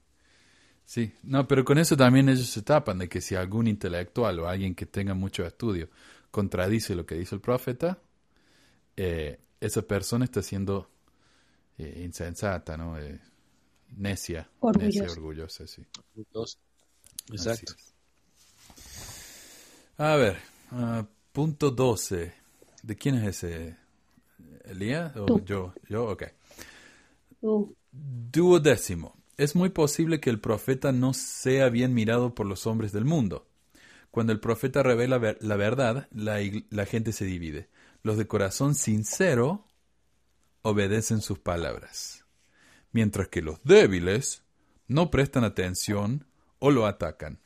Sí, 0.86 1.12
no, 1.24 1.46
pero 1.48 1.64
con 1.64 1.78
eso 1.78 1.96
también 1.96 2.28
ellos 2.28 2.48
se 2.48 2.62
tapan 2.62 2.98
de 2.98 3.08
que 3.08 3.20
si 3.20 3.34
algún 3.34 3.66
intelectual 3.66 4.38
o 4.38 4.48
alguien 4.48 4.74
que 4.74 4.86
tenga 4.86 5.14
mucho 5.14 5.44
estudio 5.44 5.88
contradice 6.30 6.94
lo 6.94 7.04
que 7.04 7.16
dice 7.16 7.34
el 7.34 7.40
profeta, 7.40 7.98
eh, 8.96 9.40
esa 9.60 9.82
persona 9.82 10.24
está 10.24 10.42
siendo 10.42 10.88
eh, 11.76 12.02
insensata, 12.04 12.76
¿no? 12.76 12.96
necia, 13.96 14.48
necia, 14.78 15.10
orgullosa, 15.10 15.66
sí. 15.66 15.84
Exacto. 17.32 17.74
A 19.98 20.14
ver, 20.14 20.38
uh, 20.70 21.04
Punto 21.32 21.70
12. 21.70 22.32
¿De 22.82 22.96
quién 22.96 23.16
es 23.16 23.44
ese? 23.44 23.76
¿Elías 24.64 25.14
o 25.16 25.38
yo? 25.44 25.74
Yo, 25.86 26.06
ok. 26.06 26.22
Duodécimo. 27.92 29.14
Es 29.36 29.54
muy 29.54 29.68
posible 29.68 30.18
que 30.18 30.30
el 30.30 30.40
profeta 30.40 30.92
no 30.92 31.12
sea 31.12 31.68
bien 31.68 31.92
mirado 31.92 32.34
por 32.34 32.46
los 32.46 32.66
hombres 32.66 32.92
del 32.92 33.04
mundo. 33.04 33.46
Cuando 34.10 34.32
el 34.32 34.40
profeta 34.40 34.82
revela 34.82 35.36
la 35.40 35.56
verdad, 35.56 36.08
la, 36.10 36.38
la 36.70 36.86
gente 36.86 37.12
se 37.12 37.26
divide. 37.26 37.68
Los 38.02 38.16
de 38.16 38.26
corazón 38.26 38.74
sincero 38.74 39.66
obedecen 40.62 41.20
sus 41.20 41.38
palabras, 41.38 42.24
mientras 42.92 43.28
que 43.28 43.42
los 43.42 43.62
débiles 43.62 44.42
no 44.88 45.10
prestan 45.10 45.44
atención 45.44 46.26
o 46.58 46.70
lo 46.70 46.86
atacan. 46.86 47.38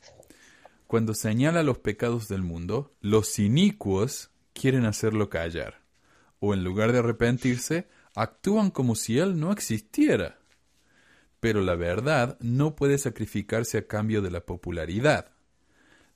Cuando 0.87 1.13
señala 1.13 1.61
los 1.61 1.79
pecados 1.79 2.27
del 2.27 2.41
mundo, 2.41 2.95
los 3.01 3.37
inicuos 3.37 4.29
quieren 4.53 4.85
hacerlo 4.85 5.29
callar, 5.29 5.81
o 6.39 6.53
en 6.53 6.63
lugar 6.63 6.93
de 6.93 6.99
arrepentirse, 6.99 7.87
actúan 8.15 8.71
como 8.71 8.95
si 8.95 9.19
él 9.19 9.39
no 9.39 9.51
existiera. 9.51 10.40
Pero 11.41 11.59
la 11.61 11.75
verdad 11.75 12.37
no 12.39 12.77
puede 12.77 12.97
sacrificarse 12.97 13.79
a 13.79 13.87
cambio 13.87 14.21
de 14.21 14.31
la 14.31 14.45
popularidad. 14.45 15.31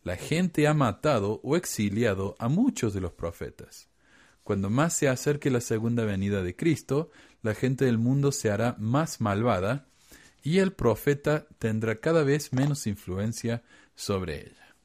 La 0.03 0.15
gente 0.15 0.67
ha 0.67 0.73
matado 0.73 1.41
o 1.43 1.57
exiliado 1.57 2.38
a 2.39 2.47
muchos 2.47 2.93
de 2.93 3.01
los 3.01 3.11
profetas. 3.11 3.89
Cuando 4.43 4.69
más 4.69 4.95
se 4.95 5.09
acerque 5.09 5.49
la 5.49 5.59
segunda 5.59 6.05
venida 6.05 6.43
de 6.43 6.55
Cristo, 6.55 7.09
la 7.41 7.55
gente 7.55 7.86
del 7.86 7.97
mundo 7.97 8.32
se 8.32 8.51
hará 8.51 8.76
más 8.80 9.19
malvada 9.19 9.88
y 10.43 10.59
el 10.59 10.73
profeta 10.73 11.47
tendrá 11.57 11.99
cada 11.99 12.23
vez 12.23 12.53
menos 12.53 12.86
influencia 12.86 13.63
sobre 13.95 14.41
ella. 14.41 14.76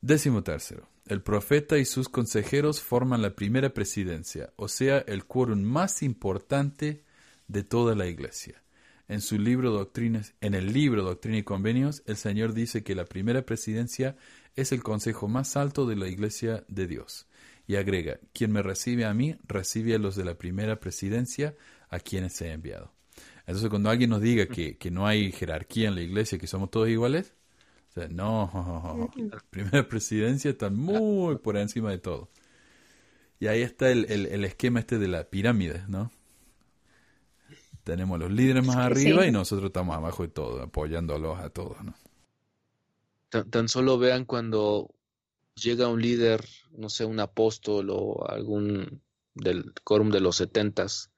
Décimo 0.00 0.42
tercero. 0.42 0.88
El 1.06 1.22
profeta 1.22 1.76
y 1.76 1.84
sus 1.84 2.08
consejeros 2.08 2.80
forman 2.80 3.20
la 3.20 3.36
primera 3.36 3.74
presidencia, 3.74 4.52
o 4.56 4.68
sea, 4.68 4.98
el 5.00 5.26
quórum 5.26 5.60
más 5.60 6.02
importante 6.02 7.04
de 7.48 7.62
toda 7.64 7.94
la 7.94 8.06
iglesia. 8.06 8.62
En 9.08 9.20
su 9.20 9.38
libro 9.38 9.70
Doctrinas, 9.70 10.34
en 10.40 10.54
el 10.54 10.72
libro 10.72 11.04
Doctrina 11.04 11.38
y 11.38 11.42
Convenios, 11.44 12.02
el 12.06 12.16
Señor 12.16 12.54
dice 12.54 12.82
que 12.82 12.96
la 12.96 13.04
primera 13.04 13.42
presidencia 13.42 14.16
es 14.56 14.72
el 14.72 14.82
consejo 14.82 15.28
más 15.28 15.56
alto 15.56 15.86
de 15.86 15.94
la 15.94 16.08
Iglesia 16.08 16.64
de 16.66 16.86
Dios. 16.88 17.26
Y 17.68 17.76
agrega, 17.76 18.18
quien 18.32 18.52
me 18.52 18.62
recibe 18.62 19.04
a 19.04 19.14
mí, 19.14 19.36
recibe 19.46 19.94
a 19.94 19.98
los 19.98 20.16
de 20.16 20.24
la 20.24 20.34
primera 20.34 20.80
presidencia 20.80 21.54
a 21.88 22.00
quienes 22.00 22.40
he 22.40 22.50
enviado. 22.50 22.92
Entonces, 23.40 23.70
cuando 23.70 23.90
alguien 23.90 24.10
nos 24.10 24.20
diga 24.20 24.46
que, 24.46 24.76
que 24.76 24.90
no 24.90 25.06
hay 25.06 25.30
jerarquía 25.30 25.88
en 25.88 25.94
la 25.94 26.02
iglesia, 26.02 26.38
que 26.38 26.48
somos 26.48 26.70
todos 26.70 26.88
iguales, 26.88 27.32
no, 28.10 29.10
la 29.16 29.38
primera 29.50 29.88
presidencia 29.88 30.50
está 30.50 30.68
muy 30.68 31.36
por 31.36 31.56
encima 31.56 31.90
de 31.90 31.98
todo. 31.98 32.28
Y 33.38 33.46
ahí 33.46 33.62
está 33.62 33.90
el, 33.90 34.06
el, 34.10 34.26
el 34.26 34.44
esquema 34.44 34.80
este 34.80 34.98
de 34.98 35.08
la 35.08 35.24
pirámide, 35.24 35.84
¿no? 35.88 36.10
Tenemos 37.86 38.18
los 38.18 38.32
líderes 38.32 38.66
más 38.66 38.78
arriba 38.78 39.28
y 39.28 39.30
nosotros 39.30 39.68
estamos 39.68 39.94
abajo 39.94 40.24
de 40.24 40.28
todo, 40.30 40.60
apoyándolos 40.60 41.38
a 41.38 41.50
todos, 41.50 41.84
¿no? 41.84 41.94
Tan, 43.28 43.48
tan 43.48 43.68
solo 43.68 43.96
vean 43.96 44.24
cuando 44.24 44.92
llega 45.54 45.86
un 45.86 46.02
líder, 46.02 46.44
no 46.76 46.88
sé, 46.88 47.04
un 47.04 47.20
apóstol 47.20 47.90
o 47.90 48.28
algún 48.28 49.02
del 49.34 49.72
quórum 49.84 50.10
de 50.10 50.18
los 50.18 50.34
setentas, 50.34 51.12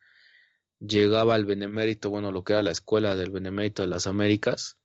llegaba 0.79 1.37
al 1.37 1.47
benemérito, 1.47 2.11
bueno, 2.11 2.33
lo 2.33 2.45
que 2.45 2.53
era 2.53 2.63
la 2.63 2.71
escuela 2.71 3.17
del 3.17 3.31
benemérito 3.31 3.81
de 3.81 3.89
las 3.89 4.07
Américas, 4.07 4.77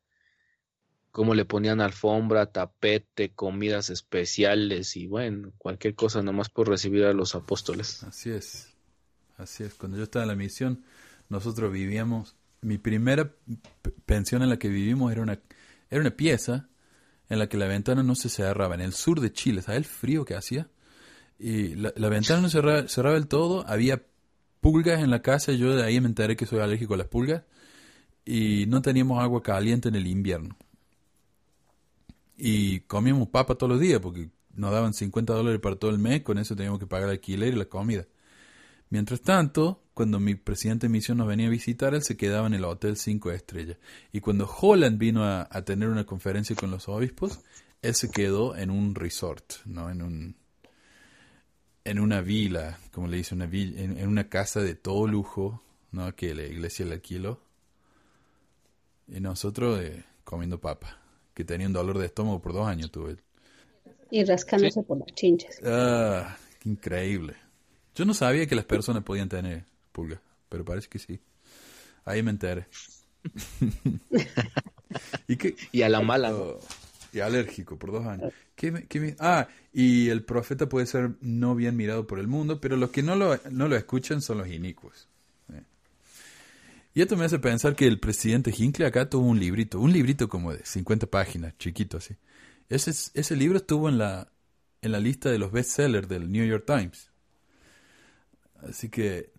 cómo 1.11 1.36
le 1.36 1.43
ponían 1.43 1.81
alfombra, 1.81 2.45
tapete, 2.45 3.34
comidas 3.34 3.89
especiales 3.89 4.95
y 4.95 5.07
bueno, 5.07 5.51
cualquier 5.57 5.95
cosa 5.95 6.21
nomás 6.21 6.47
por 6.47 6.69
recibir 6.69 7.03
a 7.03 7.11
los 7.11 7.36
apóstoles. 7.36 8.03
Así 8.03 8.29
es, 8.29 8.73
así 9.36 9.65
es. 9.65 9.73
Cuando 9.73 9.97
yo 9.97 10.03
estaba 10.03 10.23
en 10.23 10.29
la 10.29 10.36
misión, 10.38 10.86
nosotros 11.30 11.71
vivíamos, 11.71 12.36
mi 12.61 12.78
primera 12.78 13.34
pensión 14.05 14.41
en 14.43 14.49
la 14.49 14.57
que 14.57 14.69
vivimos 14.69 15.11
era 15.11 15.21
una, 15.21 15.39
era 15.89 16.01
una 16.01 16.11
pieza 16.11 16.69
en 17.30 17.39
la 17.39 17.47
que 17.47 17.57
la 17.57 17.67
ventana 17.67 18.03
no 18.03 18.15
se 18.15 18.30
cerraba, 18.30 18.76
en 18.76 18.82
el 18.82 18.93
sur 18.93 19.19
de 19.19 19.32
Chile, 19.32 19.61
¿sabes 19.61 19.78
el 19.78 19.86
frío 19.86 20.26
que 20.26 20.36
hacía? 20.36 20.69
Y 21.39 21.76
la, 21.76 22.09
ventana 22.09 22.41
no 22.41 22.49
cerraba, 22.49 22.88
cerraba 22.88 23.15
del 23.15 23.28
todo, 23.28 23.65
había 23.67 24.03
pulgas 24.61 25.01
en 25.01 25.09
la 25.09 25.21
casa, 25.21 25.51
yo 25.51 25.76
de 25.76 25.84
ahí 25.84 25.99
me 25.99 26.07
enteré 26.07 26.36
que 26.36 26.45
soy 26.45 26.59
alérgico 26.59 26.93
a 26.93 26.97
las 26.97 27.07
pulgas, 27.07 27.43
y 28.26 28.65
no 28.67 28.82
teníamos 28.82 29.21
agua 29.21 29.41
caliente 29.41 29.89
en 29.89 29.95
el 29.95 30.07
invierno. 30.07 30.55
Y 32.38 32.82
comíamos 32.82 33.30
papa 33.30 33.55
todos 33.55 33.71
los 33.71 33.80
días 33.80 33.99
porque 33.99 34.30
nos 34.55 34.71
daban 34.71 34.93
50 34.93 35.34
dólares 35.34 35.59
para 35.61 35.76
todo 35.76 35.91
el 35.91 35.99
mes, 35.99 36.21
con 36.21 36.38
eso 36.38 36.55
teníamos 36.55 36.80
que 36.80 36.88
pagar 36.88 37.09
el 37.09 37.15
alquiler 37.15 37.53
y 37.53 37.57
la 37.57 37.65
comida. 37.65 38.05
Mientras 38.94 39.22
tanto, 39.22 39.82
cuando 39.96 40.20
mi 40.20 40.36
presidente 40.36 40.86
de 40.86 40.94
misión 40.94 41.18
nos 41.18 41.28
venía 41.28 41.48
a 41.48 41.50
visitar, 41.50 41.96
él 41.96 42.04
se 42.04 42.16
quedaba 42.16 42.46
en 42.46 42.54
el 42.54 42.64
Hotel 42.64 42.96
5 42.96 43.32
Estrellas. 43.32 43.78
Y 44.12 44.20
cuando 44.20 44.48
Holland 44.48 45.00
vino 45.00 45.24
a, 45.24 45.48
a, 45.50 45.64
tener 45.64 45.89
una 45.89 46.06
conferencia 46.06 46.56
con 46.56 46.70
los 46.70 46.88
obispos, 46.88 47.39
él 47.82 47.96
se 47.96 48.12
quedó 48.12 48.56
en 48.56 48.70
un 48.70 48.94
resort, 48.94 49.66
¿no? 49.66 49.89
En 49.89 50.04
un 50.04 50.36
en 51.84 52.00
una 52.00 52.22
vila, 52.22 52.78
como 52.91 53.08
le 53.08 53.18
dice, 53.18 53.34
una 53.34 53.48
villa, 53.48 53.82
en, 53.82 53.98
en, 53.98 54.08
una 54.08 54.30
casa 54.30 54.62
de 54.62 54.76
todo 54.76 55.08
lujo, 55.08 55.64
¿no? 55.91 56.16
Que 56.16 56.36
la 56.36 56.44
iglesia 56.44 56.86
le 56.86 56.94
alquiló. 56.94 57.39
Y 59.08 59.20
nosotros 59.22 59.82
eh, 59.82 60.04
comiendo 60.24 60.62
papa, 60.62 61.00
que 61.34 61.44
tenía 61.44 61.66
un 61.66 61.74
dolor 61.74 61.98
de 61.98 62.06
estómago 62.06 62.44
por 62.44 62.54
dos 62.54 62.68
años 62.68 62.91
tuve. 62.91 63.18
Y 64.12 64.24
rascándose 64.24 64.82
¿Sí? 64.82 64.86
por 64.86 65.00
las 65.00 65.08
chinchas. 65.16 65.60
Ah, 65.66 66.38
qué 66.60 66.70
increíble. 66.70 67.43
Yo 67.96 68.06
no 68.06 68.14
sabía 68.14 68.48
que 68.48 68.56
las 68.56 68.66
personas 68.66 69.04
podían 69.04 69.30
tener 69.30 69.66
pulga, 69.91 70.22
pero 70.50 70.66
parece 70.66 70.88
que 70.88 71.00
sí. 71.00 71.20
Ahí 72.06 72.24
me 72.24 72.32
enteré. 72.32 72.68
¿Y, 75.28 75.38
qué? 75.38 75.56
y 75.72 75.84
a 75.84 75.89
la 75.89 76.02
mala. 76.02 76.34
Y 77.14 77.20
alérgico 77.20 77.78
por 77.78 77.91
dos 77.91 78.06
años. 78.06 78.34
¿Qué 78.56 78.72
me, 78.72 78.88
qué 78.88 79.00
me... 79.00 79.16
Ah, 79.20 79.48
y 79.72 80.10
el 80.10 80.24
profeta 80.24 80.68
puede 80.68 80.88
ser 80.88 81.12
no 81.22 81.56
bien 81.56 81.76
mirado 81.76 82.08
por 82.08 82.20
el 82.20 82.28
mundo, 82.28 82.60
pero 82.60 82.76
los 82.76 82.89
que 82.89 83.04
no 83.04 83.16
lo, 83.16 83.39
no 83.52 83.68
lo 83.68 83.76
escuchan 83.76 84.22
son 84.22 84.39
los 84.39 84.48
inicuos. 84.48 85.08
¿eh? 85.54 85.62
Y 86.96 87.02
esto 87.02 87.16
me 87.16 87.26
hace 87.26 87.39
pensar 87.39 87.76
que 87.76 87.88
el 87.88 88.00
presidente 88.00 88.54
Hinckley 88.56 88.88
acá 88.88 89.10
tuvo 89.10 89.28
un 89.28 89.39
librito, 89.39 89.80
un 89.80 89.94
librito 89.94 90.28
como 90.28 90.54
de 90.54 90.66
50 90.66 91.08
páginas, 91.08 91.54
chiquito 91.60 91.98
así. 91.98 92.16
Ese, 92.70 92.91
ese 93.14 93.36
libro 93.36 93.58
estuvo 93.58 93.89
en 93.89 94.00
la, 94.00 94.32
en 94.82 94.91
la 94.91 95.00
lista 95.00 95.30
de 95.30 95.38
los 95.38 95.52
bestsellers 95.52 96.08
del 96.08 96.32
New 96.32 96.46
York 96.46 96.66
Times. 96.66 97.12
Así 98.68 98.89
que 98.89 99.32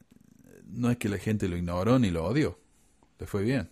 no 0.67 0.91
es 0.91 0.99
que 0.99 1.09
la 1.09 1.19
gente 1.19 1.49
lo 1.49 1.57
ignoró 1.57 1.99
ni 1.99 2.11
lo 2.11 2.25
odió. 2.25 2.59
Le 3.19 3.27
fue 3.27 3.43
bien. 3.43 3.71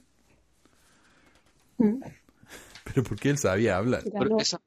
Mm. 1.78 2.03
Pero 2.84 3.05
porque 3.05 3.30
él 3.30 3.38
sabía 3.38 3.76
hablar. 3.76 4.03
Pero 4.05 4.38
esa, 4.38 4.61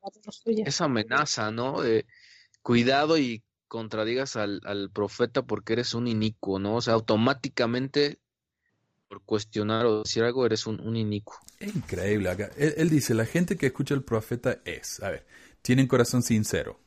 esa, 0.46 0.86
amenaza, 0.86 1.52
¿no? 1.52 1.82
De 1.82 2.06
cuidado 2.62 3.18
y 3.18 3.44
contradigas 3.68 4.36
al, 4.36 4.62
al, 4.64 4.90
profeta 4.90 5.42
porque 5.42 5.74
eres 5.74 5.94
un 5.94 6.08
inicuo, 6.08 6.60
¿no? 6.60 6.76
O 6.76 6.82
sea, 6.82 6.94
automáticamente 6.94 8.20
por 9.08 9.22
cuestionar 9.22 9.86
o 9.86 10.04
decir 10.04 10.24
algo 10.24 10.46
eres 10.46 10.66
un, 10.66 10.80
un 10.80 10.96
inicuo. 10.96 11.38
Es 11.60 11.76
increíble 11.76 12.30
acá. 12.30 12.50
Él, 12.58 12.74
él, 12.78 12.90
dice, 12.90 13.14
la 13.14 13.26
gente 13.26 13.58
que 13.58 13.68
escucha 13.68 13.94
al 13.94 14.04
profeta 14.04 14.62
es, 14.66 15.02
a 15.04 15.10
ver, 15.10 15.26
tienen 15.62 15.88
corazón 15.88 16.24
sincero. 16.24 16.80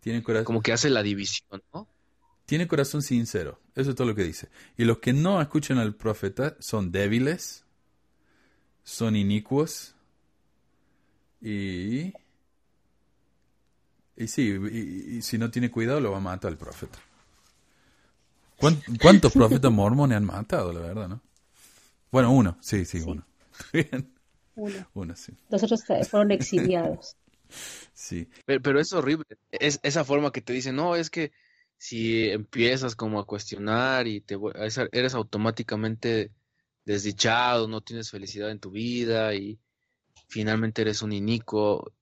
Tienen 0.00 0.22
corazón... 0.22 0.44
Como 0.44 0.62
que 0.62 0.72
hace 0.72 0.90
la 0.90 1.02
división, 1.02 1.62
¿no? 1.72 1.88
Tiene 2.48 2.66
corazón 2.66 3.02
sincero. 3.02 3.60
Eso 3.74 3.90
es 3.90 3.96
todo 3.96 4.06
lo 4.06 4.14
que 4.14 4.24
dice. 4.24 4.48
Y 4.78 4.84
los 4.84 5.00
que 5.00 5.12
no 5.12 5.42
escuchan 5.42 5.76
al 5.76 5.94
profeta 5.94 6.56
son 6.60 6.90
débiles, 6.90 7.66
son 8.82 9.16
inicuos, 9.16 9.94
y, 11.42 12.14
y 14.16 14.28
sí, 14.28 14.48
y, 14.72 15.16
y, 15.18 15.22
si 15.22 15.36
no 15.36 15.50
tiene 15.50 15.70
cuidado 15.70 16.00
lo 16.00 16.12
va 16.12 16.16
a 16.16 16.20
matar 16.20 16.50
el 16.50 16.56
profeta. 16.56 16.98
¿Cuántos 18.56 19.30
profetas 19.34 19.70
mormones 19.70 20.16
han 20.16 20.24
matado, 20.24 20.72
la 20.72 20.80
verdad, 20.80 21.06
no? 21.06 21.20
Bueno, 22.10 22.32
uno, 22.32 22.56
sí, 22.62 22.86
sí, 22.86 23.00
sí. 23.00 23.04
uno. 23.06 23.26
Uno. 24.54 24.88
uno, 24.94 25.14
sí. 25.14 25.34
Los 25.50 25.62
otros 25.62 25.84
fueron 25.84 26.30
exiliados. 26.30 27.14
sí. 27.92 28.26
Pero, 28.46 28.62
pero, 28.62 28.80
es 28.80 28.90
horrible. 28.94 29.26
Es 29.52 29.78
esa 29.82 30.02
forma 30.02 30.32
que 30.32 30.40
te 30.40 30.54
dicen, 30.54 30.74
no, 30.76 30.96
es 30.96 31.10
que 31.10 31.30
si 31.78 32.28
empiezas 32.28 32.96
como 32.96 33.20
a 33.20 33.26
cuestionar 33.26 34.08
y 34.08 34.20
te 34.20 34.36
eres 34.92 35.14
automáticamente 35.14 36.32
desdichado, 36.84 37.68
no 37.68 37.80
tienes 37.82 38.10
felicidad 38.10 38.50
en 38.50 38.58
tu 38.58 38.72
vida 38.72 39.34
y 39.34 39.60
finalmente 40.28 40.82
eres 40.82 41.02
un 41.02 41.12
inicuo. 41.12 41.92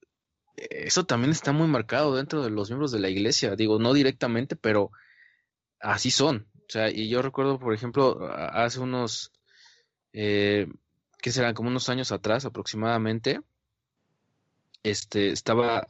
Eso 0.56 1.04
también 1.04 1.30
está 1.30 1.52
muy 1.52 1.68
marcado 1.68 2.16
dentro 2.16 2.42
de 2.42 2.50
los 2.50 2.70
miembros 2.70 2.90
de 2.90 3.00
la 3.00 3.10
iglesia, 3.10 3.54
digo, 3.54 3.78
no 3.78 3.92
directamente, 3.92 4.56
pero 4.56 4.90
así 5.78 6.10
son. 6.10 6.48
O 6.54 6.70
sea, 6.70 6.90
y 6.90 7.08
yo 7.08 7.20
recuerdo, 7.20 7.58
por 7.58 7.74
ejemplo, 7.74 8.26
hace 8.32 8.80
unos, 8.80 9.32
eh, 10.14 10.66
¿qué 11.20 11.30
serán? 11.30 11.54
Como 11.54 11.68
unos 11.68 11.90
años 11.90 12.12
atrás 12.12 12.46
aproximadamente, 12.46 13.40
este, 14.82 15.32
estaba, 15.32 15.88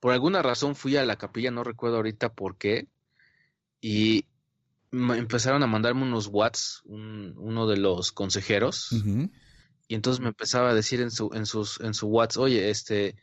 por 0.00 0.12
alguna 0.12 0.42
razón 0.42 0.74
fui 0.74 0.96
a 0.96 1.04
la 1.04 1.16
capilla, 1.16 1.52
no 1.52 1.62
recuerdo 1.62 1.96
ahorita 1.96 2.34
por 2.34 2.58
qué, 2.58 2.88
y 3.80 4.24
empezaron 4.92 5.62
a 5.62 5.66
mandarme 5.66 6.02
unos 6.02 6.30
un, 6.84 7.34
uno 7.36 7.66
de 7.66 7.76
los 7.76 8.12
consejeros, 8.12 8.92
uh 8.92 8.96
-huh. 8.96 9.30
Y 9.88 9.94
entonces 9.94 10.20
me 10.20 10.28
empezaba 10.28 10.70
a 10.70 10.74
decir 10.74 11.00
en 11.00 11.10
su, 11.10 11.30
en 11.32 11.46
sus, 11.46 11.80
en 11.80 11.94
su 11.94 12.08
WhatsApp, 12.08 12.42
oye, 12.42 12.68
este, 12.68 13.16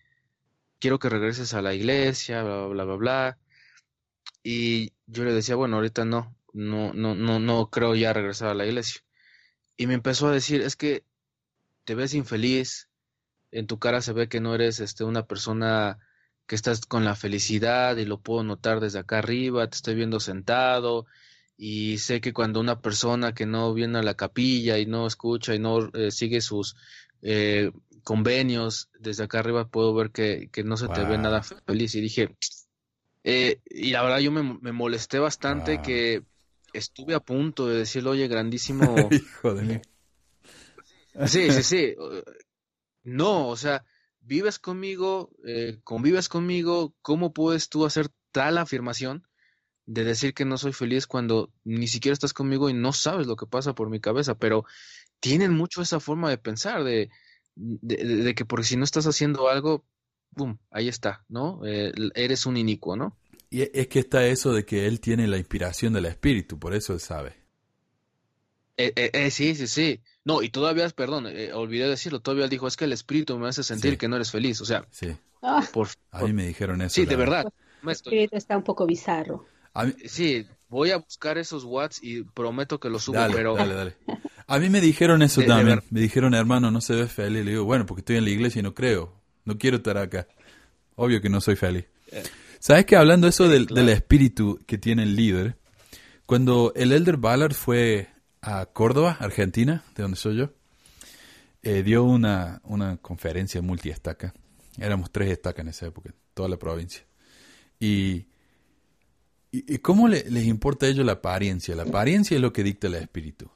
quiero 0.79 0.97
que 0.97 1.09
regreses 1.09 1.53
a 1.53 1.61
la 1.61 1.75
iglesia, 1.75 2.41
bla, 2.41 2.65
bla, 2.65 2.83
bla, 2.85 2.95
bla. 2.95 3.37
Y 4.41 4.91
yo 5.05 5.23
le 5.23 5.33
decía, 5.33 5.55
bueno, 5.55 5.75
ahorita 5.75 6.05
no, 6.05 6.35
no, 6.53 6.91
no, 6.93 7.13
no, 7.13 7.39
no 7.39 7.69
creo 7.69 7.93
ya 7.93 8.13
regresar 8.13 8.49
a 8.49 8.55
la 8.55 8.65
iglesia. 8.65 9.01
Y 9.77 9.85
me 9.85 9.93
empezó 9.93 10.27
a 10.27 10.31
decir, 10.31 10.61
es 10.61 10.75
que 10.75 11.03
te 11.83 11.93
ves 11.93 12.15
infeliz, 12.15 12.89
en 13.51 13.67
tu 13.67 13.77
cara 13.77 14.01
se 14.01 14.13
ve 14.13 14.27
que 14.27 14.41
no 14.41 14.55
eres 14.55 14.79
este, 14.79 15.03
una 15.03 15.27
persona 15.27 15.99
que 16.47 16.55
estás 16.55 16.85
con 16.85 17.05
la 17.05 17.15
felicidad 17.15 17.97
y 17.97 18.05
lo 18.05 18.19
puedo 18.19 18.43
notar 18.43 18.79
desde 18.79 18.99
acá 18.99 19.19
arriba, 19.19 19.67
te 19.67 19.75
estoy 19.75 19.95
viendo 19.95 20.19
sentado 20.19 21.05
y 21.57 21.97
sé 21.99 22.21
que 22.21 22.33
cuando 22.33 22.59
una 22.59 22.81
persona 22.81 23.33
que 23.33 23.45
no 23.45 23.73
viene 23.73 23.99
a 23.99 24.03
la 24.03 24.15
capilla 24.15 24.77
y 24.77 24.85
no 24.85 25.07
escucha 25.07 25.55
y 25.55 25.59
no 25.59 25.89
eh, 25.93 26.11
sigue 26.11 26.41
sus 26.41 26.75
eh, 27.21 27.71
convenios, 28.03 28.89
desde 28.99 29.23
acá 29.23 29.39
arriba 29.39 29.67
puedo 29.67 29.93
ver 29.93 30.11
que, 30.11 30.49
que 30.51 30.63
no 30.63 30.77
se 30.77 30.87
wow. 30.87 30.95
te 30.95 31.03
ve 31.05 31.17
nada 31.17 31.41
feliz. 31.41 31.95
Y 31.95 32.01
dije, 32.01 32.35
eh, 33.23 33.61
y 33.65 33.91
la 33.91 34.03
verdad 34.03 34.19
yo 34.19 34.31
me, 34.31 34.59
me 34.61 34.71
molesté 34.73 35.17
bastante 35.17 35.75
wow. 35.75 35.83
que 35.83 36.23
estuve 36.73 37.15
a 37.15 37.21
punto 37.21 37.67
de 37.67 37.77
decirle, 37.77 38.09
oye, 38.09 38.27
grandísimo... 38.29 39.09
Hijo 39.11 39.53
de 39.53 39.63
mí. 39.63 39.81
Sí, 41.27 41.49
sí, 41.51 41.63
sí. 41.63 41.95
No, 43.03 43.47
o 43.47 43.55
sea, 43.55 43.85
vives 44.25 44.59
conmigo, 44.59 45.31
eh, 45.45 45.79
convives 45.83 46.29
conmigo, 46.29 46.93
¿cómo 47.01 47.33
puedes 47.33 47.69
tú 47.69 47.85
hacer 47.85 48.09
tal 48.31 48.57
afirmación? 48.57 49.27
de 49.85 50.03
decir 50.03 50.33
que 50.33 50.45
no 50.45 50.57
soy 50.57 50.73
feliz 50.73 51.07
cuando 51.07 51.51
ni 51.63 51.87
siquiera 51.87 52.13
estás 52.13 52.33
conmigo 52.33 52.69
y 52.69 52.73
no 52.73 52.91
sabes 52.91 53.27
lo 53.27 53.35
que 53.35 53.45
pasa 53.45 53.75
por 53.75 53.89
mi 53.89 53.99
cabeza, 53.99 54.35
pero 54.35 54.65
tienen 55.19 55.53
mucho 55.53 55.81
esa 55.81 55.99
forma 55.99 56.29
de 56.29 56.37
pensar, 56.37 56.83
de, 56.83 57.09
de, 57.55 58.03
de 58.03 58.35
que 58.35 58.45
porque 58.45 58.65
si 58.65 58.77
no 58.77 58.83
estás 58.83 59.05
haciendo 59.05 59.47
algo, 59.47 59.85
boom, 60.31 60.59
ahí 60.71 60.87
está, 60.87 61.23
¿no? 61.29 61.61
Eh, 61.65 61.93
eres 62.15 62.45
un 62.45 62.57
inicuo, 62.57 62.95
¿no? 62.95 63.17
Y 63.49 63.61
es 63.61 63.87
que 63.87 63.99
está 63.99 64.25
eso 64.25 64.53
de 64.53 64.65
que 64.65 64.87
él 64.87 64.99
tiene 64.99 65.27
la 65.27 65.37
inspiración 65.37 65.93
del 65.93 66.07
espíritu, 66.07 66.59
por 66.59 66.73
eso 66.73 66.93
él 66.93 66.99
sabe. 66.99 67.35
Eh, 68.77 68.91
eh, 68.95 69.31
sí, 69.31 69.55
sí, 69.55 69.67
sí. 69.67 70.01
No, 70.25 70.41
y 70.41 70.49
todavía, 70.49 70.89
perdón, 70.89 71.27
eh, 71.27 71.53
olvidé 71.53 71.87
decirlo, 71.87 72.19
todavía 72.19 72.45
él 72.45 72.49
dijo, 72.49 72.67
es 72.67 72.75
que 72.75 72.85
el 72.85 72.91
espíritu 72.93 73.37
me 73.37 73.47
hace 73.47 73.63
sentir 73.63 73.91
Sí. 73.91 73.97
que 73.97 74.07
no 74.07 74.15
eres 74.17 74.31
feliz. 74.31 74.59
O 74.59 74.65
sea, 74.65 74.85
Sí, 74.91 75.15
Ah, 75.43 75.63
por, 75.71 75.87
a 76.11 76.19
por- 76.19 76.27
mí 76.27 76.33
me 76.33 76.47
dijeron 76.47 76.81
eso. 76.81 76.95
sí, 76.95 77.03
la 77.03 77.09
de 77.11 77.15
verdad. 77.15 77.45
el 77.83 77.89
espíritu 77.89 78.35
está 78.35 78.57
un 78.57 78.63
poco 78.63 78.85
bizarro. 78.87 79.45
A 79.75 79.85
mí- 79.85 79.93
sí, 80.05 80.47
voy 80.69 80.89
a 80.91 80.97
buscar 80.97 81.37
esos 81.37 81.63
watts 81.63 81.99
y 82.01 82.23
prometo 82.23 82.79
que 82.79 82.89
los 82.89 83.03
subo, 83.03 83.17
dale, 83.17 83.35
pero 83.35 83.53
dale, 83.55 83.73
dale. 83.75 83.95
A 84.47 84.57
mí 84.57 84.69
me 84.69 84.81
dijeron 84.81 85.21
eso 85.21 85.41
De- 85.41 85.47
también. 85.47 85.81
Me 85.91 85.99
dijeron, 86.01 86.33
hermano, 86.33 86.71
no 86.71 86.81
se 86.81 86.95
ve 86.95 87.07
feliz. 87.07 87.45
Le 87.45 87.51
digo, 87.51 87.63
bueno, 87.65 87.85
porque 87.85 87.99
estoy 88.01 88.15
en 88.15 88.23
la 88.23 88.31
iglesia 88.31 88.59
y 88.59 88.63
no 88.63 88.73
creo. 88.73 89.13
No 89.43 89.57
quiero 89.59 89.77
estar 89.77 89.97
acá. 89.99 90.27
Obvio 90.95 91.21
que 91.21 91.29
no 91.29 91.39
soy 91.41 91.55
feliz. 91.55 91.85
¿Sabes 92.57 92.85
que 92.85 92.95
hablando 92.95 93.27
eso 93.27 93.47
del, 93.47 93.67
claro. 93.67 93.85
del 93.85 93.93
espíritu 93.95 94.59
que 94.65 94.79
tiene 94.79 95.03
el 95.03 95.15
líder? 95.15 95.55
Cuando 96.25 96.73
el 96.75 96.91
Elder 96.91 97.17
Ballard 97.17 97.53
fue 97.53 98.07
a 98.47 98.65
Córdoba, 98.67 99.17
Argentina, 99.19 99.83
de 99.95 100.03
donde 100.03 100.17
soy 100.17 100.37
yo, 100.37 100.49
eh, 101.63 101.81
dio 101.83 102.03
una, 102.03 102.61
una 102.63 102.97
conferencia 102.97 103.61
multiestaca. 103.61 104.33
Éramos 104.77 105.11
tres 105.11 105.31
estacas 105.31 105.61
en 105.63 105.69
esa 105.69 105.87
época, 105.87 106.13
toda 106.33 106.47
la 106.49 106.57
provincia. 106.57 107.03
Y, 107.79 108.27
y, 109.51 109.77
cómo 109.79 110.07
le- 110.07 110.29
les 110.29 110.45
importa 110.45 110.85
a 110.85 110.89
ellos 110.89 111.05
la 111.05 111.13
apariencia? 111.13 111.75
La 111.75 111.83
apariencia 111.83 112.35
es 112.35 112.41
lo 112.41 112.53
que 112.53 112.63
dicta 112.63 112.87
el 112.87 112.95
espíritu. 112.95 113.49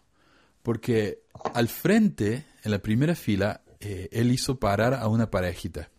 Porque 0.64 1.20
al 1.54 1.68
frente, 1.68 2.46
en 2.64 2.72
la 2.72 2.80
primera 2.80 3.16
fila, 3.16 3.62
eh, 3.80 4.10
él 4.12 4.32
hizo 4.32 4.60
parar 4.60 4.94
a 4.96 5.08
una 5.08 5.30
parejita. 5.30 5.90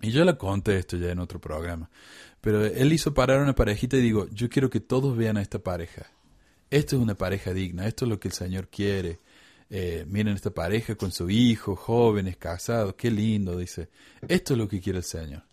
Y 0.00 0.10
yo 0.12 0.24
la 0.24 0.38
conté 0.38 0.78
esto 0.78 0.96
ya 0.96 1.10
en 1.10 1.18
otro 1.18 1.40
programa. 1.40 1.90
Pero 2.40 2.64
él 2.64 2.92
hizo 2.92 3.12
parar 3.12 3.40
a 3.40 3.42
una 3.42 3.54
parejita 3.54 3.96
y 3.98 4.00
digo, 4.00 4.26
yo 4.30 4.48
quiero 4.48 4.70
que 4.70 4.80
todos 4.80 5.16
vean 5.16 5.36
a 5.36 5.42
esta 5.42 5.58
pareja. 5.58 6.06
Esto 6.70 6.96
es 6.96 7.02
una 7.02 7.16
pareja 7.16 7.52
digna, 7.52 7.86
esto 7.86 8.04
es 8.04 8.08
lo 8.08 8.20
que 8.20 8.28
el 8.28 8.34
Señor 8.34 8.68
quiere. 8.68 9.18
Eh, 9.68 10.04
miren 10.08 10.34
esta 10.34 10.50
pareja 10.50 10.94
con 10.96 11.12
su 11.12 11.30
hijo, 11.30 11.76
jóvenes, 11.76 12.36
casados, 12.36 12.94
qué 12.94 13.10
lindo, 13.10 13.56
dice. 13.56 13.88
Esto 14.28 14.54
es 14.54 14.58
lo 14.58 14.68
que 14.68 14.80
quiere 14.80 14.98
el 14.98 15.04
Señor. 15.04 15.44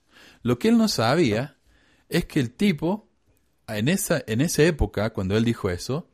Lo 0.44 0.58
que 0.60 0.70
él 0.70 0.78
no 0.78 0.88
sabía 0.88 1.58
es 2.10 2.26
que 2.26 2.40
el 2.40 2.52
tipo, 2.52 3.08
en 3.68 3.88
esa, 3.88 4.24
en 4.28 4.42
esa 4.42 4.64
época, 4.64 5.12
cuando 5.12 5.36
él 5.38 5.44
dijo 5.44 5.70
eso, 5.70 6.08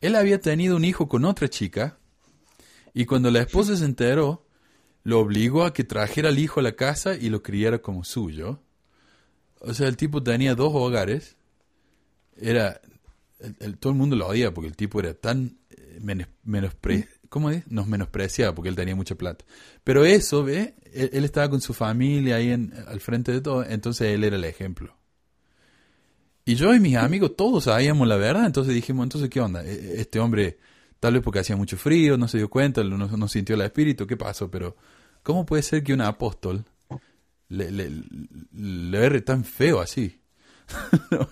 él 0.00 0.16
había 0.16 0.40
tenido 0.40 0.76
un 0.76 0.84
hijo 0.84 1.08
con 1.08 1.24
otra 1.24 1.48
chica 1.48 1.98
y 2.94 3.06
cuando 3.06 3.30
la 3.30 3.40
esposa 3.40 3.76
se 3.76 3.84
enteró, 3.84 4.44
lo 5.04 5.20
obligó 5.20 5.64
a 5.64 5.72
que 5.72 5.84
trajera 5.84 6.28
al 6.28 6.38
hijo 6.38 6.60
a 6.60 6.62
la 6.62 6.72
casa 6.72 7.14
y 7.14 7.30
lo 7.30 7.42
criara 7.42 7.80
como 7.80 8.04
suyo. 8.04 8.60
O 9.60 9.74
sea, 9.74 9.88
el 9.88 9.96
tipo 9.96 10.22
tenía 10.22 10.54
dos 10.54 10.72
hogares. 10.74 11.36
Era. 12.36 12.80
El- 13.60 13.78
todo 13.78 13.92
el 13.92 13.98
mundo 13.98 14.16
lo 14.16 14.26
odia 14.28 14.52
porque 14.54 14.68
el 14.68 14.76
tipo 14.76 15.00
era 15.00 15.14
tan. 15.14 15.58
eh, 15.70 15.98
menos, 16.00 16.28
menospre- 16.46 17.08
¿Cómo 17.28 17.50
es? 17.50 17.66
Nos 17.70 17.86
menospreciaba 17.86 18.54
porque 18.54 18.68
él 18.68 18.76
tenía 18.76 18.94
mucha 18.94 19.14
plata. 19.14 19.44
Pero 19.84 20.04
eso, 20.04 20.44
¿ve? 20.44 20.74
Él, 20.92 21.24
estaba 21.24 21.48
con 21.48 21.60
su 21.62 21.72
familia 21.72 22.36
ahí 22.36 22.50
en, 22.50 22.74
al 22.86 23.00
frente 23.00 23.32
de 23.32 23.40
todo, 23.40 23.64
entonces 23.64 24.08
él 24.14 24.22
era 24.24 24.36
el 24.36 24.44
ejemplo. 24.44 24.94
Y 26.44 26.56
yo 26.56 26.74
y 26.74 26.80
mis 26.80 26.96
amigos 26.96 27.36
todos 27.36 27.64
sabíamos 27.64 28.06
la 28.08 28.16
verdad, 28.16 28.44
entonces 28.46 28.74
dijimos, 28.74 29.04
entonces, 29.04 29.30
¿qué 29.30 29.40
onda? 29.40 29.64
E- 29.64 30.00
Este 30.00 30.18
hombre, 30.20 30.58
tal 31.00 31.14
vez 31.14 31.22
porque 31.22 31.38
hacía 31.38 31.56
mucho 31.56 31.76
frío, 31.78 32.18
no 32.18 32.28
se 32.28 32.36
dio 32.38 32.50
cuenta, 32.50 32.82
no, 32.84 33.28
sintió 33.28 33.54
el 33.54 33.60
espíritu, 33.62 34.06
¿qué 34.06 34.16
pasó? 34.18 34.50
Pero, 34.50 34.76
¿cómo 35.22 35.46
puede 35.46 35.62
ser 35.62 35.82
que 35.82 35.94
un 35.94 36.00
apóstol 36.02 36.64
le, 37.48 37.70
le 37.70 38.98
erre 39.04 39.20
tan 39.22 39.44
feo 39.44 39.80
así? 39.80 40.20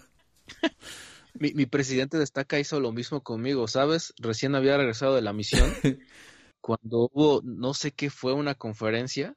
mi, 1.35 1.52
mi 1.55 1.66
presidente 1.66 2.19
de 2.19 2.24
estaca 2.24 2.59
hizo 2.59 2.81
lo 2.81 2.93
mismo 2.93 3.23
conmigo, 3.23 3.69
¿sabes? 3.69 4.15
Recién 4.19 4.55
había 4.55 4.77
regresado 4.77 5.15
de 5.15 5.23
la 5.23 5.32
misión 5.32 5.77
cuando 6.61 7.09
hubo, 7.12 7.43
no 7.44 7.74
sé 7.74 7.93
qué 7.93 8.11
fue, 8.11 8.35
una 8.35 8.55
conferencia 8.57 9.36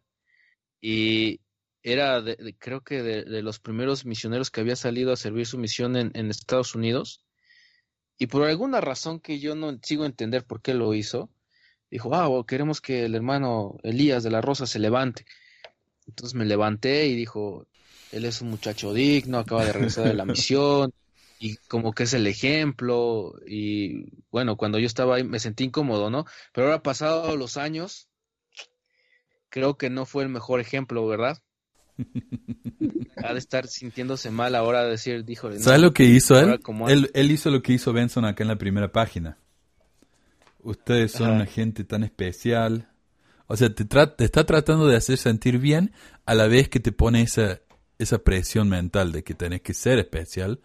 y 0.82 1.42
era, 1.84 2.22
de, 2.22 2.36
de- 2.38 2.58
creo 2.58 2.82
que 2.84 3.04
de, 3.04 3.24
de 3.26 3.44
los 3.44 3.60
primeros 3.60 4.06
misioneros 4.06 4.52
que 4.52 4.62
había 4.62 4.76
salido 4.78 5.14
a 5.14 5.18
servir 5.18 5.48
su 5.48 5.58
misión 5.60 5.96
en, 5.98 6.12
en 6.16 6.30
Estados 6.32 6.76
Unidos 6.76 7.26
y 8.18 8.28
por 8.28 8.44
alguna 8.44 8.82
razón 8.82 9.20
que 9.20 9.40
yo 9.40 9.56
no 9.56 9.78
sigo 9.82 10.04
a 10.04 10.08
entender 10.08 10.46
por 10.46 10.62
qué 10.62 10.74
lo 10.74 10.94
hizo, 10.94 11.30
dijo, 11.92 12.14
ah, 12.16 12.28
bueno, 12.28 12.46
queremos 12.46 12.82
que 12.82 13.06
el 13.06 13.16
hermano 13.16 13.78
Elías 13.84 14.24
de 14.24 14.32
la 14.32 14.42
Rosa 14.42 14.66
se 14.68 14.80
levante. 14.80 15.26
Entonces 16.08 16.36
me 16.36 16.46
levanté 16.46 17.08
y 17.08 17.16
dijo, 17.16 17.68
él 18.12 18.26
es 18.26 18.42
un 18.42 18.50
muchacho 18.50 18.94
digno, 18.94 19.40
acaba 19.40 19.66
de 19.66 19.74
regresar 19.74 20.06
de 20.08 20.16
la 20.16 20.26
misión 20.28 20.94
y 21.44 21.58
como 21.68 21.92
que 21.92 22.04
es 22.04 22.14
el 22.14 22.26
ejemplo 22.26 23.34
y 23.46 24.06
bueno, 24.32 24.56
cuando 24.56 24.80
yo 24.80 24.88
estaba 24.88 25.18
ahí 25.18 25.26
me 25.26 25.40
sentí 25.40 25.66
incómodo, 25.66 26.10
¿no? 26.10 26.24
Pero 26.54 26.68
ahora 26.68 26.82
pasados 26.82 27.38
los 27.38 27.58
años, 27.58 28.08
creo 29.50 29.78
que 29.78 29.90
no 29.90 30.06
fue 30.06 30.24
el 30.24 30.30
mejor 30.30 30.62
ejemplo, 30.62 31.06
¿verdad? 31.06 31.38
Ha 33.26 33.34
de 33.34 33.40
estar 33.40 33.68
sintiéndose 33.68 34.32
mal 34.32 34.56
ahora 34.56 34.84
de 34.84 34.92
decir, 34.92 35.24
dijo, 35.24 35.52
¿Sabes 35.60 35.82
lo 35.82 35.94
que 35.94 36.06
hizo 36.06 36.40
él? 36.40 36.60
él? 36.88 37.12
Él 37.14 37.32
hizo 37.32 37.52
lo 37.52 37.62
que 37.62 37.74
hizo 37.74 37.94
Benson 37.94 38.26
acá 38.26 38.44
en 38.44 38.48
la 38.48 38.58
primera 38.58 38.92
página. 38.92 39.38
Ustedes 40.60 41.12
son 41.12 41.28
Ajá. 41.28 41.36
una 41.36 41.46
gente 41.46 41.84
tan 41.84 42.04
especial. 42.04 42.90
O 43.48 43.56
sea, 43.56 43.74
te, 43.74 43.86
te 43.86 44.26
está 44.26 44.46
tratando 44.46 44.88
de 44.88 44.96
hacer 44.98 45.18
sentir 45.18 45.60
bien 45.60 45.94
a 46.26 46.34
la 46.36 46.48
vez 46.48 46.70
que 46.70 46.80
te 46.80 46.92
pone 46.92 47.22
esa, 47.22 47.62
esa 48.00 48.18
presión 48.18 48.68
mental 48.68 49.12
de 49.12 49.24
que 49.24 49.36
tenés 49.36 49.62
que 49.62 49.74
ser 49.74 50.00
especial. 50.00 50.60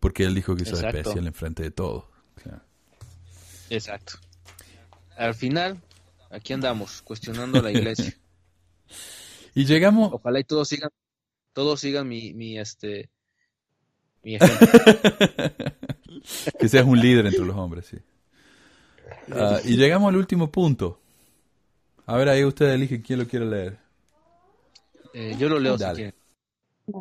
Porque 0.00 0.24
él 0.24 0.34
dijo 0.34 0.54
que 0.54 0.64
sos 0.64 0.80
Exacto. 0.80 0.98
especial 0.98 1.26
enfrente 1.26 1.62
de 1.62 1.70
todo. 1.70 2.10
Exacto. 3.70 4.14
Al 5.16 5.34
final, 5.34 5.80
aquí 6.30 6.52
andamos, 6.52 7.02
cuestionando 7.02 7.60
la 7.62 7.70
iglesia. 7.70 8.16
Y 9.54 9.64
llegamos, 9.64 10.12
Ojalá 10.12 10.38
y 10.38 10.44
todos 10.44 10.68
sigan, 10.68 10.90
todos 11.54 11.80
sigan 11.80 12.06
mi, 12.06 12.34
mi 12.34 12.58
este, 12.58 13.08
mi 14.22 14.34
ejemplo. 14.34 14.68
que 16.60 16.68
seas 16.68 16.84
un 16.84 17.00
líder 17.00 17.24
entre 17.24 17.42
los 17.42 17.56
hombres, 17.56 17.86
sí. 17.86 17.96
Ah, 19.32 19.58
y 19.64 19.78
llegamos 19.78 20.10
al 20.10 20.16
último 20.16 20.52
punto. 20.52 21.00
A 22.04 22.16
ver, 22.16 22.28
ahí 22.28 22.44
ustedes 22.44 22.74
eligen 22.74 23.00
quién 23.00 23.18
lo 23.18 23.26
quiere 23.26 23.46
leer. 23.46 23.78
Eh, 25.14 25.36
yo 25.38 25.48
lo 25.48 25.58
leo 25.58 25.78
Dale. 25.78 26.14
si. 26.86 26.92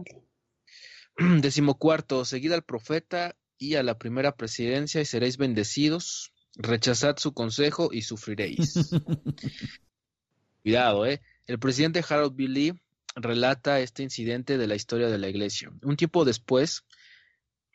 Decimocuarto, 1.41 2.25
seguid 2.25 2.51
al 2.51 2.63
profeta 2.63 3.35
y 3.57 3.75
a 3.75 3.83
la 3.83 3.97
primera 3.97 4.35
presidencia 4.35 5.01
y 5.01 5.05
seréis 5.05 5.37
bendecidos. 5.37 6.33
Rechazad 6.57 7.17
su 7.17 7.33
consejo 7.33 7.89
y 7.91 8.01
sufriréis. 8.01 8.73
Cuidado, 10.63 11.05
¿eh? 11.05 11.21
El 11.47 11.59
presidente 11.59 12.03
Harold 12.07 12.35
B. 12.35 12.47
Lee 12.47 12.73
relata 13.15 13.79
este 13.79 14.03
incidente 14.03 14.57
de 14.57 14.67
la 14.67 14.75
historia 14.75 15.07
de 15.07 15.17
la 15.17 15.29
iglesia. 15.29 15.71
Un 15.83 15.95
tiempo 15.95 16.25
después 16.25 16.83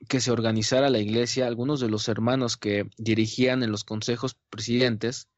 que 0.08 0.20
se 0.20 0.30
organizara 0.30 0.88
la 0.88 0.98
iglesia, 0.98 1.46
algunos 1.46 1.80
de 1.80 1.88
los 1.88 2.08
hermanos 2.08 2.56
que 2.56 2.88
dirigían 2.96 3.62
en 3.62 3.70
los 3.70 3.84
consejos 3.84 4.36
presidentes, 4.48 5.28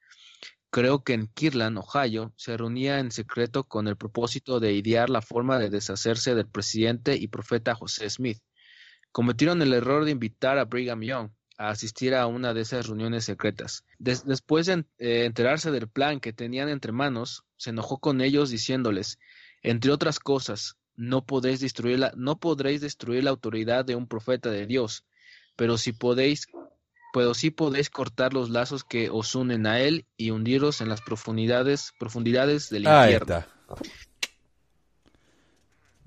creo 0.72 1.04
que 1.04 1.12
en 1.12 1.28
Kirtland, 1.28 1.78
Ohio, 1.78 2.32
se 2.36 2.56
reunía 2.56 2.98
en 2.98 3.12
secreto 3.12 3.62
con 3.64 3.86
el 3.86 3.96
propósito 3.96 4.58
de 4.58 4.72
idear 4.72 5.10
la 5.10 5.22
forma 5.22 5.58
de 5.60 5.70
deshacerse 5.70 6.34
del 6.34 6.48
presidente 6.48 7.14
y 7.16 7.28
profeta 7.28 7.76
José 7.76 8.10
Smith. 8.10 8.40
Cometieron 9.12 9.60
el 9.62 9.74
error 9.74 10.04
de 10.04 10.12
invitar 10.12 10.58
a 10.58 10.64
Brigham 10.64 11.02
Young 11.02 11.30
a 11.58 11.68
asistir 11.68 12.14
a 12.14 12.26
una 12.26 12.54
de 12.54 12.62
esas 12.62 12.86
reuniones 12.86 13.24
secretas. 13.26 13.84
Des- 13.98 14.24
después 14.24 14.66
de 14.66 14.86
eh, 14.98 15.26
enterarse 15.26 15.70
del 15.70 15.88
plan 15.88 16.18
que 16.18 16.32
tenían 16.32 16.70
entre 16.70 16.92
manos, 16.92 17.44
se 17.58 17.70
enojó 17.70 17.98
con 17.98 18.20
ellos 18.22 18.50
diciéndoles, 18.50 19.18
entre 19.62 19.92
otras 19.92 20.18
cosas, 20.18 20.76
no 20.96 21.24
podéis 21.26 21.60
destruir 21.60 21.98
la, 21.98 22.12
no 22.16 22.40
podréis 22.40 22.80
destruir 22.80 23.24
la 23.24 23.30
autoridad 23.30 23.84
de 23.84 23.94
un 23.94 24.08
profeta 24.08 24.50
de 24.50 24.66
Dios, 24.66 25.04
pero 25.54 25.76
si 25.76 25.92
podéis, 25.92 26.46
pero 27.12 27.34
sí 27.34 27.50
podéis 27.50 27.90
cortar 27.90 28.32
los 28.34 28.50
lazos 28.50 28.84
que 28.84 29.10
os 29.10 29.34
unen 29.34 29.66
a 29.66 29.80
él 29.80 30.06
y 30.16 30.30
hundiros 30.30 30.80
en 30.80 30.88
las 30.88 31.00
profundidades, 31.02 31.92
profundidades 31.98 32.70
del 32.70 32.86
Ahí 32.86 33.12
infierno. 33.14 33.36
está. 33.38 33.48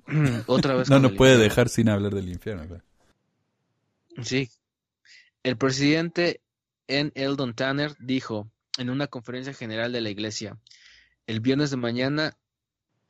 Otra 0.48 0.76
vez 0.76 0.90
No 0.90 1.00
nos 1.00 1.14
puede 1.14 1.34
infierno. 1.34 1.50
dejar 1.50 1.70
sin 1.70 1.90
hablar 1.90 2.14
del 2.14 2.30
infierno. 2.30 2.82
Sí. 4.24 4.50
El 5.44 5.58
presidente 5.58 6.42
N. 6.88 7.12
Eldon 7.16 7.54
Tanner 7.54 7.96
dijo 8.00 8.50
en 8.78 8.90
una 8.90 9.08
conferencia 9.08 9.54
general 9.54 9.92
de 9.92 10.02
la 10.02 10.10
iglesia, 10.10 10.58
el 11.28 11.40
viernes 11.40 11.72
de 11.72 11.78
mañana 11.78 12.38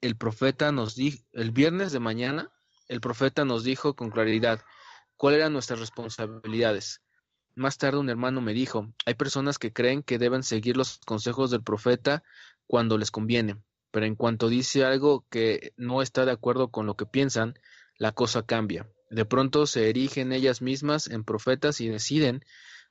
el 0.01 0.15
profeta 0.15 0.71
nos 0.71 0.95
dijo, 0.95 1.17
el 1.33 1.51
viernes 1.51 1.91
de 1.91 1.99
mañana 1.99 2.51
el 2.87 3.01
profeta 3.01 3.45
nos 3.45 3.63
dijo 3.63 3.95
con 3.95 4.11
claridad, 4.11 4.61
cuáles 5.17 5.39
eran 5.39 5.53
nuestras 5.53 5.79
responsabilidades. 5.79 7.01
Más 7.55 7.77
tarde 7.77 7.99
un 7.99 8.09
hermano 8.09 8.41
me 8.41 8.53
dijo, 8.53 8.93
hay 9.05 9.13
personas 9.13 9.57
que 9.57 9.71
creen 9.71 10.03
que 10.03 10.17
deben 10.17 10.43
seguir 10.43 10.75
los 10.75 10.99
consejos 11.05 11.51
del 11.51 11.63
profeta 11.63 12.21
cuando 12.67 12.97
les 12.97 13.11
conviene, 13.11 13.57
pero 13.91 14.05
en 14.05 14.15
cuanto 14.15 14.49
dice 14.49 14.83
algo 14.83 15.25
que 15.29 15.73
no 15.77 16.01
está 16.01 16.25
de 16.25 16.33
acuerdo 16.33 16.69
con 16.69 16.85
lo 16.85 16.95
que 16.95 17.05
piensan, 17.05 17.57
la 17.97 18.11
cosa 18.11 18.45
cambia. 18.45 18.89
De 19.09 19.23
pronto 19.23 19.67
se 19.67 19.89
erigen 19.89 20.33
ellas 20.33 20.61
mismas 20.61 21.07
en 21.07 21.23
profetas 21.23 21.79
y 21.79 21.87
deciden 21.87 22.43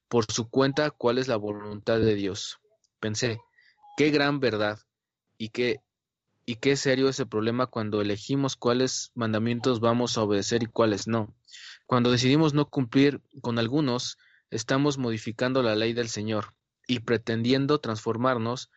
por 0.09 0.31
su 0.33 0.49
cuenta 0.49 0.91
cuál 0.91 1.19
es 1.19 1.29
la 1.29 1.37
voluntad 1.37 1.99
de 1.99 2.15
Dios. 2.15 2.59
Pensé, 3.01 3.41
qué 3.99 4.11
gran 4.11 4.41
verdad 4.41 4.79
y 5.37 5.51
qué 5.51 5.81
y 6.47 6.57
qué 6.57 6.77
serio 6.77 7.09
ese 7.09 7.27
problema 7.27 7.67
cuando 7.67 8.03
elegimos 8.03 8.57
cuáles 8.57 9.13
mandamientos 9.15 9.81
vamos 9.81 10.19
a 10.19 10.23
obedecer 10.23 10.63
y 10.63 10.67
cuáles 10.67 11.07
no. 11.07 11.35
Cuando 11.87 12.11
decidimos 12.11 12.53
no 12.53 12.69
cumplir 12.69 13.23
con 13.41 13.59
algunos, 13.59 14.19
estamos 14.51 14.99
modificando 14.99 15.63
la 15.63 15.75
ley 15.75 15.93
del 15.93 16.09
Señor 16.09 16.55
y 16.87 17.01
pretendiendo 17.01 17.81
transformarnos 17.81 18.71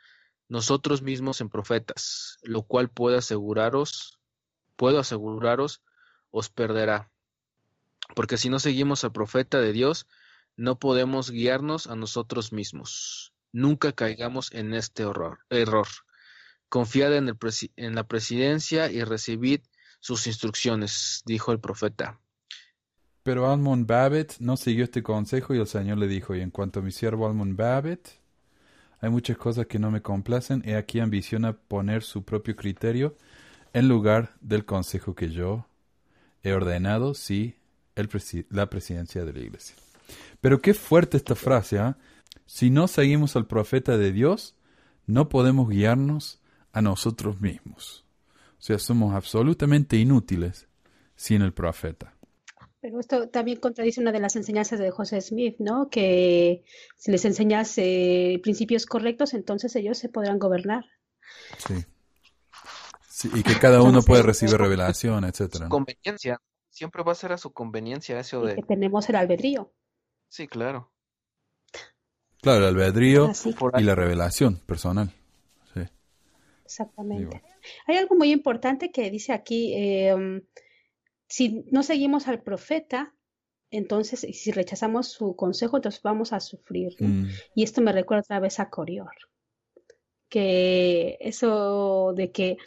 nosotros 0.49 1.02
mismos 1.02 1.41
en 1.41 1.49
profetas, 1.49 2.38
lo 2.41 2.64
cual 2.64 2.89
puedo 2.89 3.18
aseguraros, 3.18 4.19
puedo 4.76 4.99
aseguraros, 4.99 5.81
os 6.31 6.49
perderá. 6.49 7.11
Porque 8.15 8.38
si 8.38 8.49
no 8.49 8.60
seguimos 8.60 9.03
al 9.03 9.11
profeta 9.11 9.60
de 9.60 9.73
Dios, 9.73 10.07
no 10.56 10.80
podemos 10.80 11.31
guiarnos 11.31 11.88
a 11.88 11.95
nosotros 11.95 12.53
mismos. 12.53 13.34
Nunca 13.52 13.91
caigamos 13.91 14.52
en 14.53 14.73
este 14.73 15.06
horror, 15.06 15.39
error. 15.49 15.88
Confiad 16.69 17.15
en, 17.15 17.38
en 17.76 17.95
la 17.95 18.07
presidencia 18.07 18.91
y 18.91 19.03
recibid 19.03 19.61
sus 19.99 20.27
instrucciones, 20.27 21.22
dijo 21.26 21.52
el 21.52 21.60
profeta. 21.60 22.19
Pero 23.28 23.52
Almon 23.52 23.86
Babbitt 23.86 24.40
no 24.40 24.56
siguió 24.56 24.86
este 24.86 25.04
consejo 25.04 25.54
y 25.54 25.60
el 25.60 25.68
Señor 25.68 25.98
le 25.98 26.08
dijo, 26.08 26.34
y 26.34 26.40
en 26.40 26.49
cuanto 26.49 26.80
a 26.80 26.82
mi 26.82 26.94
siervo 26.94 27.28
Almon 27.28 27.58
Babbitt, 27.58 28.08
hay 29.02 29.10
muchas 29.10 29.36
cosas 29.36 29.66
que 29.66 29.80
no 29.80 29.91
me 29.91 30.02
complacen, 30.02 30.64
y 30.66 30.72
aquí 30.72 31.02
ambiciona 31.02 31.52
poner 31.52 32.04
su 32.04 32.24
propio 32.24 32.56
criterio 32.56 33.18
en 33.74 33.90
lugar 33.90 34.38
del 34.40 34.64
consejo 34.64 35.14
que 35.14 35.30
yo 35.30 35.68
he 36.41 36.54
ordenado, 36.54 37.14
sí, 37.14 37.58
el 37.95 38.08
la 38.49 38.70
presidencia 38.70 39.26
de 39.26 39.34
la 39.34 39.40
iglesia. 39.40 39.76
Pero 40.40 40.62
qué 40.62 40.74
fuerte 40.74 41.18
esta 41.18 41.36
frase, 41.36 41.80
¿ah? 41.80 41.98
Si 42.45 42.70
no 42.70 42.88
seguimos 42.88 43.36
al 43.36 43.45
profeta 43.45 43.98
de 43.98 44.14
Dios, 44.14 44.56
no 45.06 45.28
podemos 45.28 45.68
guiarnos 45.68 46.41
a 46.72 46.82
nosotros 46.82 47.41
mismos. 47.41 48.06
O 48.52 48.62
sea, 48.62 48.80
somos 48.80 49.14
absolutamente 49.14 49.98
inútiles 49.98 50.70
sin 51.18 51.41
el 51.41 51.52
profeta. 51.52 52.14
Pero 52.80 52.99
esto 52.99 53.28
también 53.30 53.60
contradice 53.60 53.99
una 53.99 54.12
de 54.12 54.20
las 54.20 54.36
enseñanzas 54.36 54.80
de 54.80 54.91
José 54.91 55.20
Smith, 55.22 55.56
¿no? 55.60 55.90
Que 55.90 56.64
si 56.95 57.12
les 57.12 57.26
enseñas 57.26 57.74
eh, 57.78 58.40
principios 58.44 58.86
correctos, 58.86 59.34
entonces 59.34 59.76
ellos 59.76 59.98
se 59.98 60.10
podrán 60.10 60.38
gobernar. 60.38 60.86
Sí. 61.58 61.86
y 63.34 63.44
que 63.44 63.58
cada 63.60 63.82
uno 63.82 64.02
puede 64.04 64.22
recibir 64.22 64.58
revelación, 64.58 65.26
etcétera. 65.26 65.70
Conveniencia. 65.70 66.40
Siempre 66.70 67.02
va 67.04 67.14
a 67.14 67.16
ser 67.16 67.32
a 67.32 67.38
su 67.38 67.52
conveniencia 67.52 68.20
eso 68.20 68.41
de. 68.41 68.56
que 68.56 68.64
tenemos 68.64 69.10
el 69.10 69.16
albedrío. 69.16 69.74
Sí, 70.30 70.48
claro. 70.48 70.91
Claro, 72.41 72.60
el 72.60 72.76
albedrío 72.76 73.32
y 73.78 73.84
la 73.84 73.95
revelación 73.95 74.58
personal. 74.58 75.12
Exactamente. 76.68 77.41
Hay 77.88 77.95
algo 77.95 78.16
muy 78.16 78.32
importante 78.32 78.91
que 78.91 79.10
dice 79.10 79.32
aquí, 79.32 79.74
em, 79.74 80.41
si 81.28 81.66
no 81.72 81.84
seguimos 81.84 82.28
al 82.28 82.41
profeta, 82.41 83.14
entonces, 83.70 84.22
si 84.22 84.52
rechazamos 84.52 85.08
su 85.08 85.36
consejo, 85.36 85.78
entonces 85.78 86.02
vamos 86.02 86.32
a 86.32 86.40
sufrir. 86.40 86.95
Mm. 86.99 87.26
Y 87.54 87.64
esto 87.64 87.82
me 87.82 87.91
recuerda 87.91 88.22
otra 88.22 88.40
vez 88.40 88.60
a 88.60 88.70
Corior, 88.70 89.12
que 90.30 91.18
eso 91.20 92.14
de 92.16 92.32
que 92.32 92.58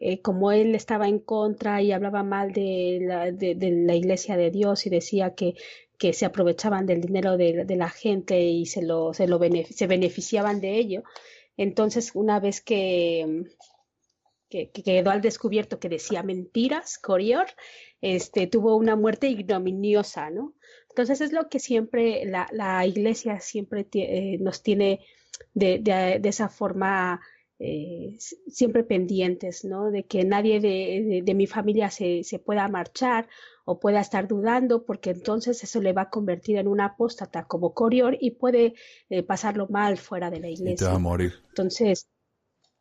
eh, 0.00 0.20
como 0.20 0.52
él 0.52 0.74
estaba 0.74 1.08
en 1.08 1.18
contra 1.18 1.82
y 1.82 1.92
hablaba 1.92 2.22
mal 2.22 2.52
de 2.52 3.00
la, 3.02 3.32
de, 3.32 3.56
la 3.86 3.94
iglesia 3.94 4.36
de 4.36 4.50
Dios 4.50 4.86
y 4.86 4.90
decía 4.90 5.34
que, 5.34 5.54
que 5.98 6.12
se 6.12 6.26
aprovechaban 6.26 6.86
del 6.86 7.00
dinero 7.00 7.36
de, 7.36 7.64
la 7.76 7.88
gente 7.88 8.40
y 8.40 8.66
se, 8.66 8.82
lo, 8.82 9.14
se, 9.14 9.26
lo 9.26 9.38
se 9.70 9.86
beneficiaban 9.86 10.60
de 10.60 10.76
ello, 10.78 11.02
entonces, 11.56 12.12
una 12.14 12.38
vez 12.38 12.60
que, 12.60 13.44
que, 14.72 14.82
quedó 14.82 15.10
al 15.10 15.20
descubierto 15.20 15.78
que 15.78 15.88
decía 15.88 16.22
mentiras, 16.22 16.98
Corior, 16.98 17.46
este, 18.00 18.46
tuvo 18.46 18.76
una 18.76 18.96
muerte 18.96 19.28
ignominiosa, 19.28 20.30
¿no? 20.30 20.54
Entonces 20.88 21.20
es 21.20 21.32
lo 21.32 21.48
que 21.48 21.58
siempre 21.58 22.24
la, 22.24 22.48
la 22.52 22.86
iglesia 22.86 23.40
siempre 23.40 23.86
eh, 23.94 24.38
nos 24.40 24.62
tiene 24.62 25.00
de, 25.54 25.78
de, 25.78 26.18
de 26.20 26.28
esa 26.28 26.48
forma 26.48 27.20
eh, 27.58 28.16
siempre 28.18 28.84
pendientes, 28.84 29.64
¿no? 29.64 29.90
De 29.90 30.04
que 30.04 30.24
nadie 30.24 30.60
de, 30.60 31.22
de 31.24 31.34
mi 31.34 31.46
familia 31.46 31.90
se, 31.90 32.22
se, 32.22 32.38
pueda 32.38 32.68
marchar 32.68 33.28
o 33.64 33.80
pueda 33.80 34.00
estar 34.00 34.28
dudando, 34.28 34.84
porque 34.84 35.10
entonces 35.10 35.64
eso 35.64 35.80
le 35.80 35.94
va 35.94 36.02
a 36.02 36.10
convertir 36.10 36.58
en 36.58 36.68
una 36.68 36.84
apóstata 36.84 37.46
como 37.46 37.72
Corior 37.72 38.16
y 38.20 38.32
puede 38.32 38.74
eh, 39.08 39.22
pasarlo 39.22 39.68
mal 39.68 39.96
fuera 39.96 40.30
de 40.30 40.40
la 40.40 40.50
iglesia. 40.50 40.88
va 40.88 40.96
a 40.96 40.98
morir. 40.98 41.32
Entonces, 41.48 42.08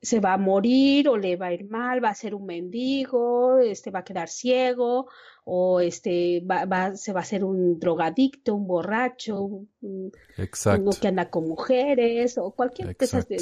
se 0.02 0.20
va 0.20 0.34
a 0.34 0.38
morir 0.38 1.10
o 1.10 1.18
le 1.18 1.36
va 1.36 1.48
a 1.48 1.54
ir 1.54 1.70
mal, 1.70 2.04
va 2.04 2.10
a 2.10 2.16
ser 2.16 2.36
un 2.36 2.46
mendigo, 2.46 3.60
este 3.60 3.92
va 3.92 4.00
a 4.00 4.04
quedar 4.04 4.30
ciego 4.30 5.08
o 5.44 5.80
este 5.80 6.42
va, 6.42 6.96
se 6.96 7.14
va 7.14 7.22
a 7.22 7.26
ser 7.26 7.44
un 7.44 7.80
drogadicto, 7.80 8.56
un 8.56 8.68
borracho, 8.68 9.42
un, 9.42 9.70
uno 9.82 10.92
que 11.00 11.08
anda 11.08 11.30
con 11.30 11.48
mujeres 11.48 12.38
o 12.38 12.52
cualquier 12.52 12.96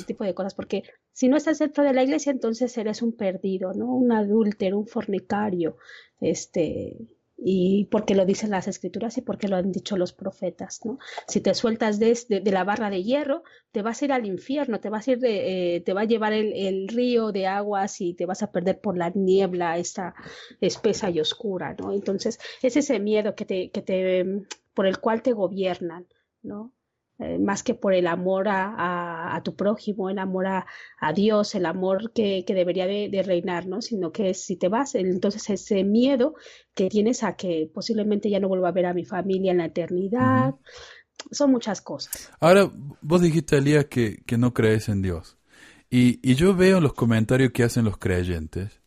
tipo 0.05 0.23
de 0.23 0.33
cosas, 0.33 0.53
porque 0.53 0.83
si 1.11 1.27
no 1.27 1.37
estás 1.37 1.59
dentro 1.59 1.83
de 1.83 1.93
la 1.93 2.03
iglesia, 2.03 2.31
entonces 2.31 2.77
eres 2.77 3.01
un 3.01 3.13
perdido, 3.13 3.73
¿no? 3.73 3.93
Un 3.95 4.11
adúltero, 4.11 4.79
un 4.79 4.87
fornicario, 4.87 5.77
este, 6.19 6.97
y 7.37 7.85
porque 7.85 8.15
lo 8.15 8.25
dicen 8.25 8.51
las 8.51 8.67
escrituras 8.67 9.17
y 9.17 9.21
porque 9.21 9.47
lo 9.47 9.55
han 9.55 9.71
dicho 9.71 9.97
los 9.97 10.13
profetas, 10.13 10.79
¿no? 10.85 10.99
Si 11.27 11.41
te 11.41 11.53
sueltas 11.53 11.99
de, 11.99 12.17
de, 12.29 12.51
la 12.51 12.63
barra 12.63 12.89
de 12.89 13.03
hierro, 13.03 13.43
te 13.71 13.81
vas 13.81 14.01
a 14.01 14.05
ir 14.05 14.11
al 14.13 14.25
infierno, 14.25 14.79
te 14.79 14.89
vas 14.89 15.07
a 15.07 15.11
ir 15.11 15.19
de, 15.19 15.75
eh, 15.75 15.81
te 15.81 15.93
va 15.93 16.01
a 16.01 16.05
llevar 16.05 16.33
el, 16.33 16.53
el, 16.53 16.87
río 16.87 17.31
de 17.31 17.47
aguas 17.47 17.99
y 18.01 18.13
te 18.13 18.25
vas 18.25 18.43
a 18.43 18.51
perder 18.51 18.79
por 18.79 18.97
la 18.97 19.09
niebla 19.09 19.77
esta 19.77 20.13
espesa 20.61 21.09
y 21.09 21.19
oscura, 21.19 21.75
¿no? 21.79 21.91
Entonces, 21.91 22.39
es 22.61 22.77
ese 22.77 22.99
miedo 22.99 23.35
que 23.35 23.45
te, 23.45 23.71
que 23.71 23.81
te, 23.81 24.25
por 24.73 24.85
el 24.85 24.99
cual 24.99 25.21
te 25.21 25.33
gobiernan, 25.33 26.07
¿no? 26.43 26.71
Eh, 27.19 27.37
más 27.37 27.61
que 27.61 27.75
por 27.75 27.93
el 27.93 28.07
amor 28.07 28.47
a, 28.47 29.35
a, 29.35 29.43
tu 29.43 29.55
prójimo, 29.55 30.09
el 30.09 30.17
amor 30.17 30.47
a, 30.47 30.65
a 30.99 31.13
Dios, 31.13 31.53
el 31.53 31.67
amor 31.67 32.11
que, 32.11 32.43
que 32.45 32.55
debería 32.55 32.87
de, 32.87 33.07
de, 33.07 33.21
reinar, 33.21 33.67
¿no? 33.67 33.83
Sino 33.83 34.11
que 34.11 34.33
si 34.33 34.55
te 34.55 34.67
vas, 34.67 34.95
entonces 34.95 35.47
ese 35.51 35.83
miedo 35.83 36.33
que 36.73 36.89
tienes 36.89 37.23
a 37.23 37.35
que 37.35 37.69
posiblemente 37.71 38.31
ya 38.31 38.39
no 38.39 38.47
vuelva 38.47 38.69
a 38.69 38.71
ver 38.71 38.87
a 38.87 38.95
mi 38.95 39.05
familia 39.05 39.51
en 39.51 39.59
la 39.59 39.65
eternidad, 39.65 40.55
son 41.29 41.51
muchas 41.51 41.81
cosas. 41.81 42.31
Ahora, 42.39 42.71
vos 43.01 43.21
dijiste, 43.21 43.57
Elías, 43.57 43.85
que, 43.85 44.23
que 44.25 44.39
no 44.39 44.53
crees 44.55 44.89
en 44.89 45.03
Dios. 45.03 45.37
Y, 45.91 46.19
y 46.27 46.33
yo 46.33 46.55
veo 46.55 46.81
los 46.81 46.93
comentarios 46.93 47.51
que 47.51 47.63
hacen 47.63 47.85
los 47.85 47.97
creyentes. 47.97 48.81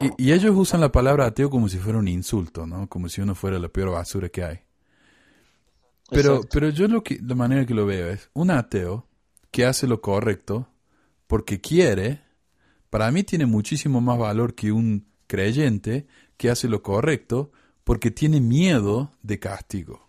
Y, 0.00 0.30
y 0.30 0.32
ellos 0.32 0.54
usan 0.56 0.80
la 0.80 0.90
palabra 0.90 1.26
ateo 1.26 1.50
como 1.50 1.68
si 1.68 1.76
fuera 1.76 1.98
un 1.98 2.08
insulto, 2.08 2.66
¿no? 2.66 2.88
Como 2.88 3.10
si 3.10 3.20
uno 3.20 3.34
fuera 3.34 3.58
la 3.58 3.68
peor 3.68 3.90
basura 3.90 4.30
que 4.30 4.42
hay. 4.42 4.60
Pero, 6.12 6.42
pero 6.50 6.68
yo 6.68 6.88
lo 6.88 7.02
que, 7.02 7.18
la 7.22 7.34
manera 7.34 7.64
que 7.66 7.74
lo 7.74 7.86
veo 7.86 8.10
es 8.10 8.30
un 8.34 8.50
ateo 8.50 9.06
que 9.50 9.64
hace 9.64 9.86
lo 9.86 10.00
correcto 10.00 10.68
porque 11.26 11.60
quiere, 11.60 12.20
para 12.90 13.10
mí 13.10 13.22
tiene 13.22 13.46
muchísimo 13.46 14.00
más 14.00 14.18
valor 14.18 14.54
que 14.54 14.72
un 14.72 15.06
creyente 15.26 16.06
que 16.36 16.50
hace 16.50 16.68
lo 16.68 16.82
correcto 16.82 17.52
porque 17.84 18.10
tiene 18.10 18.40
miedo 18.40 19.12
de 19.22 19.38
castigo. 19.38 20.08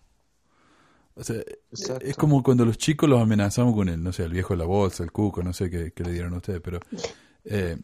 O 1.15 1.23
sea, 1.23 1.41
es 2.01 2.17
como 2.17 2.41
cuando 2.41 2.65
los 2.65 2.77
chicos 2.77 3.07
los 3.07 3.21
amenazamos 3.21 3.75
con 3.75 3.87
el, 3.87 4.01
no 4.01 4.11
sé, 4.11 4.23
el 4.23 4.33
viejo 4.33 4.53
de 4.53 4.57
la 4.57 4.65
bolsa, 4.65 5.03
el 5.03 5.11
cuco, 5.11 5.43
no 5.43 5.53
sé 5.53 5.69
qué, 5.69 5.93
le 5.95 6.11
dieron 6.11 6.33
a 6.33 6.37
ustedes, 6.37 6.59
pero 6.59 6.79
eh, 7.45 7.77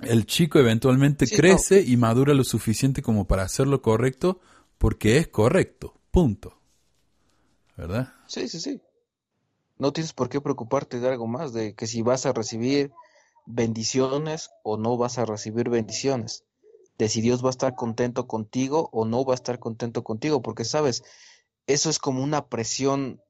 el 0.00 0.26
chico 0.26 0.58
eventualmente 0.58 1.26
crece 1.26 1.80
y 1.80 1.96
madura 1.96 2.34
lo 2.34 2.44
suficiente 2.44 3.02
como 3.02 3.26
para 3.26 3.44
hacer 3.44 3.66
lo 3.66 3.82
correcto 3.82 4.40
porque 4.78 5.18
es 5.18 5.28
correcto, 5.28 5.94
punto. 6.10 6.55
¿Verdad? 7.76 8.12
Sí, 8.26 8.48
sí, 8.48 8.60
sí. 8.60 8.80
No 9.78 9.92
tienes 9.92 10.12
por 10.12 10.28
qué 10.28 10.40
preocuparte 10.40 11.00
de 11.00 11.08
algo 11.08 11.26
más, 11.26 11.52
de 11.52 11.74
que 11.74 11.86
si 11.86 12.02
vas 12.02 12.26
a 12.26 12.32
recibir 12.32 12.92
bendiciones 13.46 14.50
o 14.64 14.76
no 14.76 14.96
vas 14.96 15.18
a 15.18 15.24
recibir 15.26 15.68
bendiciones, 15.68 16.44
de 16.98 17.08
si 17.08 17.20
Dios 17.20 17.44
va 17.44 17.48
a 17.48 17.50
estar 17.50 17.74
contento 17.74 18.26
contigo 18.26 18.88
o 18.92 19.04
no 19.04 19.24
va 19.24 19.34
a 19.34 19.36
estar 19.36 19.58
contento 19.58 20.02
contigo, 20.02 20.42
porque 20.42 20.64
sabes, 20.64 21.02
eso 21.66 21.90
es 21.90 21.98
como 21.98 22.22
una 22.22 22.48
presión 22.48 23.20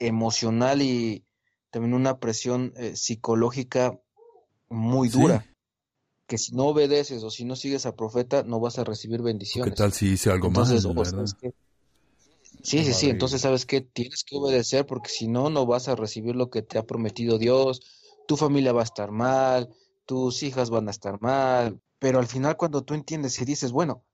emocional 0.00 0.82
y 0.82 1.24
también 1.70 1.94
una 1.94 2.18
presión 2.18 2.72
eh, 2.76 2.96
psicológica 2.96 3.98
muy 4.68 5.08
dura. 5.08 5.46
que 6.26 6.38
si 6.38 6.54
no 6.54 6.66
obedeces 6.66 7.22
o 7.24 7.30
si 7.30 7.44
no 7.44 7.56
sigues 7.56 7.86
al 7.86 7.94
profeta 7.96 8.42
no 8.44 8.60
vas 8.60 8.78
a 8.78 8.84
recibir 8.84 9.20
¿Qué 9.20 9.26
bendiciones. 9.26 9.78
tal 9.78 9.92
si 9.92 10.12
hice 10.12 10.30
algo 10.30 10.48
Entonces, 10.48 10.84
mal, 10.84 10.90
o 10.90 10.94
verdad? 10.94 11.12
sabes 11.16 11.34
que- 11.34 11.52
Sí, 12.62 12.84
sí, 12.84 12.92
sí. 12.92 13.10
Entonces, 13.10 13.40
¿sabes 13.40 13.66
qué? 13.66 13.80
Tienes 13.80 14.24
que 14.24 14.36
obedecer 14.36 14.86
porque 14.86 15.08
si 15.08 15.28
no, 15.28 15.50
no 15.50 15.66
vas 15.66 15.88
a 15.88 15.96
recibir 15.96 16.36
lo 16.36 16.50
que 16.50 16.62
te 16.62 16.78
ha 16.78 16.86
prometido 16.86 17.38
Dios. 17.38 17.80
Tu 18.26 18.36
familia 18.36 18.72
va 18.72 18.80
a 18.80 18.84
estar 18.84 19.10
mal, 19.10 19.68
tus 20.06 20.42
hijas 20.42 20.70
van 20.70 20.88
a 20.88 20.90
estar 20.90 21.20
mal. 21.20 21.80
Pero 21.98 22.18
al 22.18 22.26
final, 22.26 22.56
cuando 22.56 22.82
tú 22.82 22.94
entiendes 22.94 23.40
y 23.40 23.44
dices, 23.44 23.72
bueno, 23.72 24.04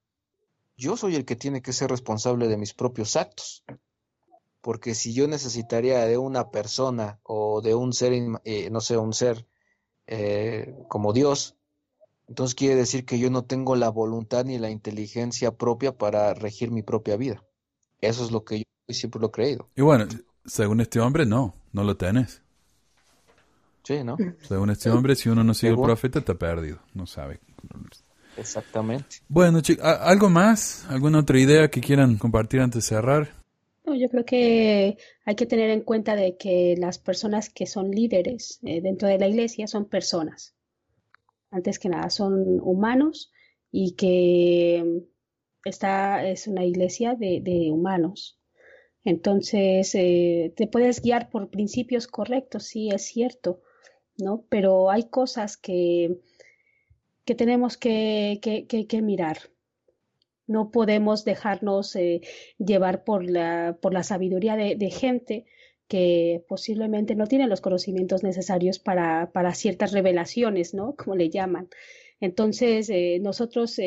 yo 0.77 0.97
soy 0.97 1.17
el 1.17 1.25
que 1.25 1.37
tiene 1.37 1.63
que 1.63 1.73
ser 1.73 1.91
responsable 1.91 2.49
de 2.49 2.57
mis 2.57 2.75
propios 2.75 3.17
actos. 3.17 3.65
Porque 4.61 4.95
si 4.95 5.13
yo 5.13 5.29
necesitaría 5.29 6.05
de 6.07 6.19
una 6.19 6.51
persona 6.51 7.21
o 7.23 7.61
de 7.61 7.75
un 7.75 7.93
ser, 7.93 8.13
eh, 8.45 8.71
no 8.71 8.81
sé, 8.81 8.97
un 8.97 9.13
ser 9.13 9.47
eh, 10.07 10.75
como 10.89 11.13
Dios, 11.13 11.57
entonces 12.29 12.55
quiere 12.55 12.75
decir 12.75 13.05
que 13.05 13.19
yo 13.19 13.31
no 13.31 13.45
tengo 13.45 13.77
la 13.77 13.89
voluntad 13.89 14.45
ni 14.45 14.59
la 14.59 14.71
inteligencia 14.71 15.53
propia 15.53 15.97
para 15.97 16.35
regir 16.35 16.73
mi 16.73 16.83
propia 16.83 17.17
vida. 17.17 17.45
Eso 18.01 18.25
es 18.25 18.31
lo 18.31 18.45
que 18.45 18.59
yo 18.59 18.65
siempre 18.95 19.21
lo 19.21 19.29
he 19.29 19.31
creído. 19.31 19.69
Y 19.77 19.83
bueno, 19.83 20.07
según 20.45 20.81
este 20.81 21.01
hombre, 21.01 21.27
no, 21.27 21.55
no 21.73 21.85
lo 21.85 21.97
tenés. 21.97 22.43
Sí, 23.83 24.03
¿no? 24.03 24.17
Según 24.43 24.71
este 24.71 24.91
hombre, 24.91 25.15
si 25.15 25.29
uno 25.29 25.45
no 25.45 25.55
sigue 25.55 25.73
al 25.73 25.81
profeta, 25.81 26.19
está 26.19 26.35
perdido. 26.35 26.81
No 26.93 27.07
sabe. 27.07 27.41
Exactamente. 28.37 29.19
Bueno, 29.29 29.61
chicos, 29.61 29.85
¿algo 29.85 30.29
más? 30.29 30.85
¿Alguna 30.89 31.21
otra 31.21 31.39
idea 31.39 31.69
que 31.69 31.81
quieran 31.81 32.19
compartir 32.19 32.61
antes 32.61 32.83
de 32.83 32.89
cerrar? 32.89 33.35
No, 33.85 33.95
yo 33.95 34.09
creo 34.09 34.25
que 34.25 34.99
hay 35.25 35.35
que 35.37 35.47
tener 35.47 35.71
en 35.71 35.83
cuenta 35.83 36.17
de 36.17 36.37
que 36.37 36.75
las 36.77 36.99
personas 36.99 37.49
que 37.49 37.67
son 37.67 37.93
líderes 37.93 38.59
eh, 38.65 38.81
dentro 38.81 39.09
de 39.09 39.19
la 39.19 39.29
iglesia 39.29 39.69
son 39.69 39.85
personas. 39.85 40.55
Antes 41.53 41.79
que 41.79 41.89
nada, 41.89 42.11
son 42.11 42.59
humanos 42.61 43.33
y 43.71 43.93
que 43.93 45.05
esta 45.69 46.27
es 46.27 46.47
una 46.47 46.65
iglesia 46.65 47.15
de, 47.15 47.71
humanos. 47.73 48.39
Entonces, 49.05 49.95
eh, 49.95 50.53
te 50.57 50.67
puedes 50.69 51.03
guiar 51.03 51.31
por 51.31 51.51
principios 51.51 52.07
correctos, 52.09 52.65
sí, 52.67 52.91
es 52.91 53.05
cierto, 53.07 53.63
¿no? 54.19 54.45
Pero 54.51 54.91
hay 54.91 55.05
cosas 55.11 55.57
que, 55.57 56.19
que 57.27 57.35
tenemos 57.35 57.77
que, 57.77 58.39
que, 58.43 58.67
que- 58.69 58.87
que 58.91 59.03
mirar. 59.03 59.39
No 60.47 60.71
podemos 60.71 61.25
dejarnos 61.25 61.95
eh, 61.97 62.21
llevar 62.59 63.05
por 63.05 63.29
la, 63.29 63.79
por 63.83 63.93
la 63.93 64.03
sabiduría 64.05 64.57
de, 64.57 64.77
gente 64.91 65.45
que 65.89 66.45
posiblemente 66.49 67.15
no 67.17 67.27
tiene 67.27 67.47
los 67.49 67.61
conocimientos 67.61 68.23
necesarios 68.23 68.79
para, 68.79 69.31
para 69.33 69.55
ciertas 69.55 69.93
revelaciones, 69.93 70.75
¿no? 70.75 70.95
Como 70.97 71.17
le 71.17 71.31
llaman. 71.31 71.69
Entonces, 72.21 72.89
eh, 72.91 73.19
nosotros, 73.21 73.79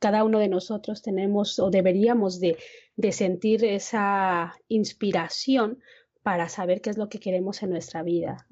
cada 0.00 0.24
uno 0.24 0.38
de 0.38 0.48
nosotros 0.48 1.02
tenemos 1.02 1.58
o 1.58 1.70
deberíamos 1.70 2.40
de, 2.40 2.56
de 2.96 3.12
sentir 3.12 3.64
esa 3.64 4.54
inspiración 4.68 5.78
para 6.22 6.48
saber 6.48 6.80
qué 6.80 6.90
es 6.90 6.98
lo 6.98 7.08
que 7.08 7.20
queremos 7.20 7.62
en 7.62 7.70
nuestra 7.70 8.02
vida. 8.02 8.46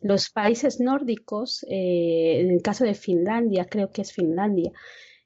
Los 0.00 0.30
países 0.30 0.80
nórdicos, 0.80 1.64
eh, 1.68 2.40
en 2.40 2.50
el 2.50 2.62
caso 2.62 2.84
de 2.84 2.94
Finlandia, 2.94 3.66
creo 3.66 3.90
que 3.90 4.02
es 4.02 4.12
Finlandia, 4.12 4.72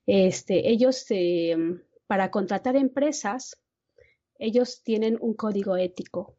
este, 0.06 0.70
ellos 0.70 1.04
eh, 1.10 1.56
para 2.06 2.30
contratar 2.30 2.76
empresas, 2.76 3.56
ellos 4.38 4.82
tienen 4.82 5.16
un 5.20 5.34
código 5.34 5.76
ético, 5.76 6.36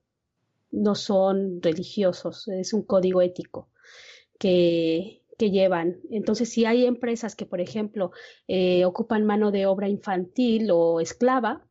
no 0.71 0.95
son 0.95 1.61
religiosos, 1.61 2.47
es 2.49 2.73
un 2.73 2.83
código 2.83 3.21
ético 3.21 3.69
que, 4.37 5.21
que 5.37 5.51
llevan. 5.51 5.99
Entonces, 6.09 6.49
si 6.49 6.65
hay 6.65 6.85
empresas 6.85 7.35
que, 7.35 7.45
por 7.45 7.61
ejemplo, 7.61 8.11
eh, 8.47 8.85
ocupan 8.85 9.25
mano 9.25 9.51
de 9.51 9.65
obra 9.65 9.89
infantil 9.89 10.69
o 10.71 10.99
esclava, 11.01 11.65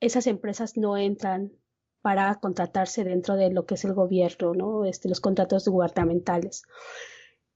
esas 0.00 0.26
empresas 0.26 0.76
no 0.76 0.96
entran 0.96 1.52
para 2.00 2.34
contratarse 2.40 3.04
dentro 3.04 3.36
de 3.36 3.50
lo 3.50 3.64
que 3.64 3.74
es 3.74 3.84
el 3.84 3.94
gobierno, 3.94 4.54
¿no? 4.54 4.84
Este, 4.84 5.08
los 5.08 5.20
contratos 5.20 5.68
gubernamentales. 5.68 6.62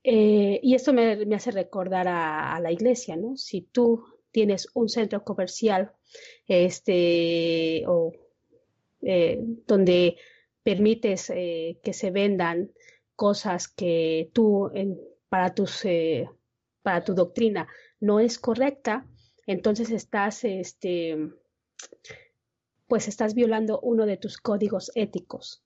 Eh, 0.05 0.61
y 0.63 0.75
esto 0.75 0.93
me, 0.93 1.27
me 1.27 1.35
hace 1.35 1.51
recordar 1.51 2.07
a, 2.07 2.61
la 2.61 2.71
iglesia, 2.71 3.17
¿no? 3.17 3.37
Si 3.37 3.63
tú 3.63 4.05
tienes 4.31 4.69
un 4.75 4.89
centro 4.89 5.25
comercial, 5.25 5.93
este, 6.47 7.83
o 7.89 8.13
eh, 9.03 9.41
donde 9.67 10.17
permites 10.63 11.27
que 11.29 11.93
se 11.93 12.11
vendan 12.11 12.73
cosas 13.17 13.67
que 13.67 14.31
tú 14.33 14.71
para 15.29 15.55
tus 15.55 15.85
eh, 15.85 16.29
para 16.83 17.03
tu 17.05 17.15
doctrina 17.15 17.67
no 18.01 18.21
es 18.21 18.39
correcta, 18.39 19.07
entonces 19.47 19.91
estás 19.91 20.45
este 20.45 21.17
pues 22.87 23.09
estás 23.09 23.35
violando 23.35 23.81
uno 23.81 24.07
de 24.07 24.17
tus 24.17 24.37
códigos 24.39 24.93
éticos. 24.95 25.63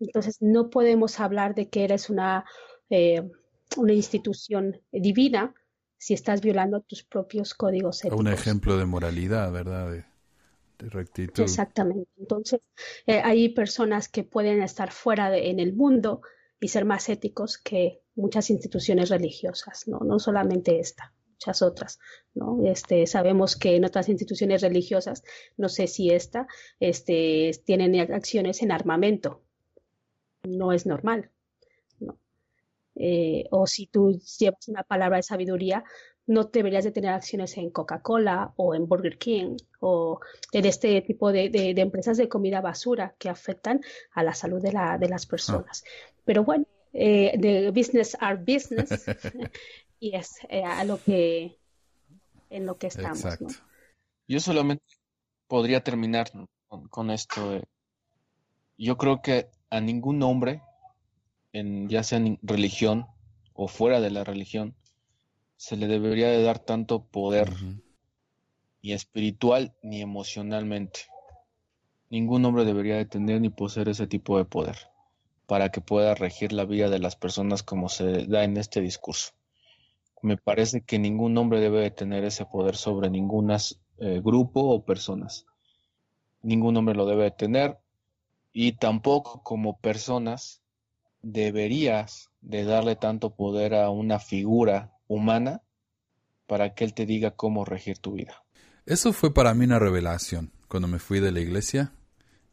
Entonces 0.00 0.38
no 0.40 0.70
podemos 0.70 1.20
hablar 1.20 1.54
de 1.54 1.68
que 1.68 1.84
eres 1.84 2.10
una 2.10 2.44
eh, 2.90 3.28
una 3.76 3.92
institución 3.92 4.80
divina 4.92 5.54
si 5.98 6.14
estás 6.14 6.40
violando 6.40 6.80
tus 6.80 7.02
propios 7.02 7.54
códigos 7.54 8.04
Un 8.04 8.26
éticos. 8.26 8.40
ejemplo 8.40 8.76
de 8.78 8.86
moralidad, 8.86 9.52
¿verdad? 9.52 9.90
De, 9.90 10.04
de 10.78 10.90
rectitud. 10.90 11.42
Exactamente. 11.42 12.08
Entonces, 12.16 12.60
eh, 13.06 13.20
hay 13.22 13.48
personas 13.50 14.08
que 14.08 14.22
pueden 14.24 14.62
estar 14.62 14.90
fuera 14.92 15.28
de- 15.28 15.50
en 15.50 15.58
el 15.60 15.74
mundo 15.74 16.22
y 16.60 16.68
ser 16.68 16.84
más 16.84 17.08
éticos 17.08 17.58
que 17.58 18.00
muchas 18.18 18.50
instituciones 18.50 19.08
religiosas, 19.10 19.86
¿no? 19.88 19.98
No 20.00 20.18
solamente 20.18 20.78
esta, 20.80 21.14
muchas 21.32 21.62
otras, 21.62 21.98
¿no? 22.34 22.58
Este, 22.66 23.06
sabemos 23.06 23.56
que 23.56 23.76
en 23.76 23.84
otras 23.84 24.08
instituciones 24.08 24.60
religiosas, 24.62 25.22
no 25.56 25.68
sé 25.68 25.86
si 25.86 26.10
esta, 26.10 26.46
este, 26.80 27.52
tienen 27.64 27.98
acciones 28.12 28.62
en 28.62 28.72
armamento. 28.72 29.42
No 30.44 30.72
es 30.72 30.84
normal, 30.86 31.30
¿no? 32.00 32.18
Eh, 32.96 33.44
o 33.50 33.66
si 33.66 33.86
tú 33.86 34.20
llevas 34.38 34.68
una 34.68 34.82
palabra 34.82 35.16
de 35.18 35.22
sabiduría, 35.22 35.84
no 36.26 36.44
deberías 36.44 36.84
de 36.84 36.90
tener 36.92 37.10
acciones 37.12 37.56
en 37.56 37.70
Coca-Cola 37.70 38.52
o 38.56 38.74
en 38.74 38.86
Burger 38.86 39.16
King 39.16 39.56
o 39.80 40.20
en 40.52 40.64
este 40.66 41.00
tipo 41.02 41.32
de, 41.32 41.48
de- 41.48 41.72
de 41.72 41.80
empresas 41.80 42.16
de 42.18 42.28
comida 42.28 42.60
basura 42.60 43.14
que 43.18 43.28
afectan 43.30 43.80
a 44.12 44.22
la 44.22 44.34
salud 44.34 44.60
de, 44.60 44.72
la, 44.72 44.98
de 44.98 45.08
las 45.08 45.24
personas. 45.26 45.84
Pero 46.24 46.44
bueno, 46.44 46.66
eh, 46.92 47.32
de 47.38 47.70
business 47.70 48.16
are 48.20 48.36
business 48.36 49.06
y 50.00 50.14
es 50.14 50.38
eh, 50.48 50.64
a 50.64 50.84
lo 50.84 51.02
que 51.02 51.56
en 52.50 52.66
lo 52.66 52.78
que 52.78 52.86
estamos, 52.86 53.16
Exacto. 53.18 53.44
¿no? 53.44 53.50
Yo 54.26 54.40
solamente 54.40 54.84
podría 55.46 55.82
terminar 55.82 56.30
con, 56.68 56.88
con 56.88 57.10
esto. 57.10 57.56
eh. 57.56 57.62
Yo 58.76 58.96
creo 58.96 59.20
que 59.22 59.48
a 59.70 59.80
ningún 59.80 60.22
hombre, 60.22 60.62
en, 61.52 61.88
ya 61.88 62.02
sea 62.02 62.18
en 62.18 62.38
religión 62.42 63.06
o 63.54 63.68
fuera 63.68 64.00
de 64.00 64.10
la 64.10 64.24
religión, 64.24 64.74
se 65.56 65.76
le 65.76 65.88
debería 65.88 66.28
de 66.28 66.42
dar 66.42 66.58
tanto 66.58 67.04
poder 67.04 67.50
Ujú. 67.50 67.82
ni 68.82 68.92
espiritual 68.92 69.74
ni 69.82 70.00
emocionalmente. 70.00 71.00
Ningún 72.10 72.44
hombre 72.44 72.64
debería 72.64 72.96
de 72.96 73.04
tener 73.04 73.40
ni 73.40 73.50
poseer 73.50 73.88
ese 73.88 74.06
tipo 74.06 74.38
de 74.38 74.44
poder 74.44 74.76
para 75.48 75.70
que 75.70 75.80
pueda 75.80 76.14
regir 76.14 76.52
la 76.52 76.66
vida 76.66 76.90
de 76.90 76.98
las 76.98 77.16
personas 77.16 77.62
como 77.62 77.88
se 77.88 78.26
da 78.26 78.44
en 78.44 78.58
este 78.58 78.82
discurso. 78.82 79.32
Me 80.20 80.36
parece 80.36 80.82
que 80.82 80.98
ningún 80.98 81.38
hombre 81.38 81.58
debe 81.58 81.80
de 81.80 81.90
tener 81.90 82.22
ese 82.24 82.44
poder 82.44 82.76
sobre 82.76 83.08
ningún 83.08 83.50
grupo 84.22 84.60
o 84.60 84.84
personas. 84.84 85.46
Ningún 86.42 86.76
hombre 86.76 86.94
lo 86.94 87.06
debe 87.06 87.24
de 87.24 87.30
tener 87.30 87.78
y 88.52 88.72
tampoco 88.72 89.42
como 89.42 89.78
personas 89.78 90.60
deberías 91.22 92.30
de 92.42 92.64
darle 92.64 92.94
tanto 92.94 93.34
poder 93.34 93.74
a 93.74 93.88
una 93.88 94.18
figura 94.18 94.92
humana 95.06 95.62
para 96.46 96.74
que 96.74 96.84
él 96.84 96.92
te 96.92 97.06
diga 97.06 97.30
cómo 97.30 97.64
regir 97.64 97.98
tu 97.98 98.12
vida. 98.12 98.44
Eso 98.84 99.14
fue 99.14 99.32
para 99.32 99.54
mí 99.54 99.64
una 99.64 99.78
revelación 99.78 100.52
cuando 100.68 100.88
me 100.88 100.98
fui 100.98 101.20
de 101.20 101.32
la 101.32 101.40
iglesia 101.40 101.92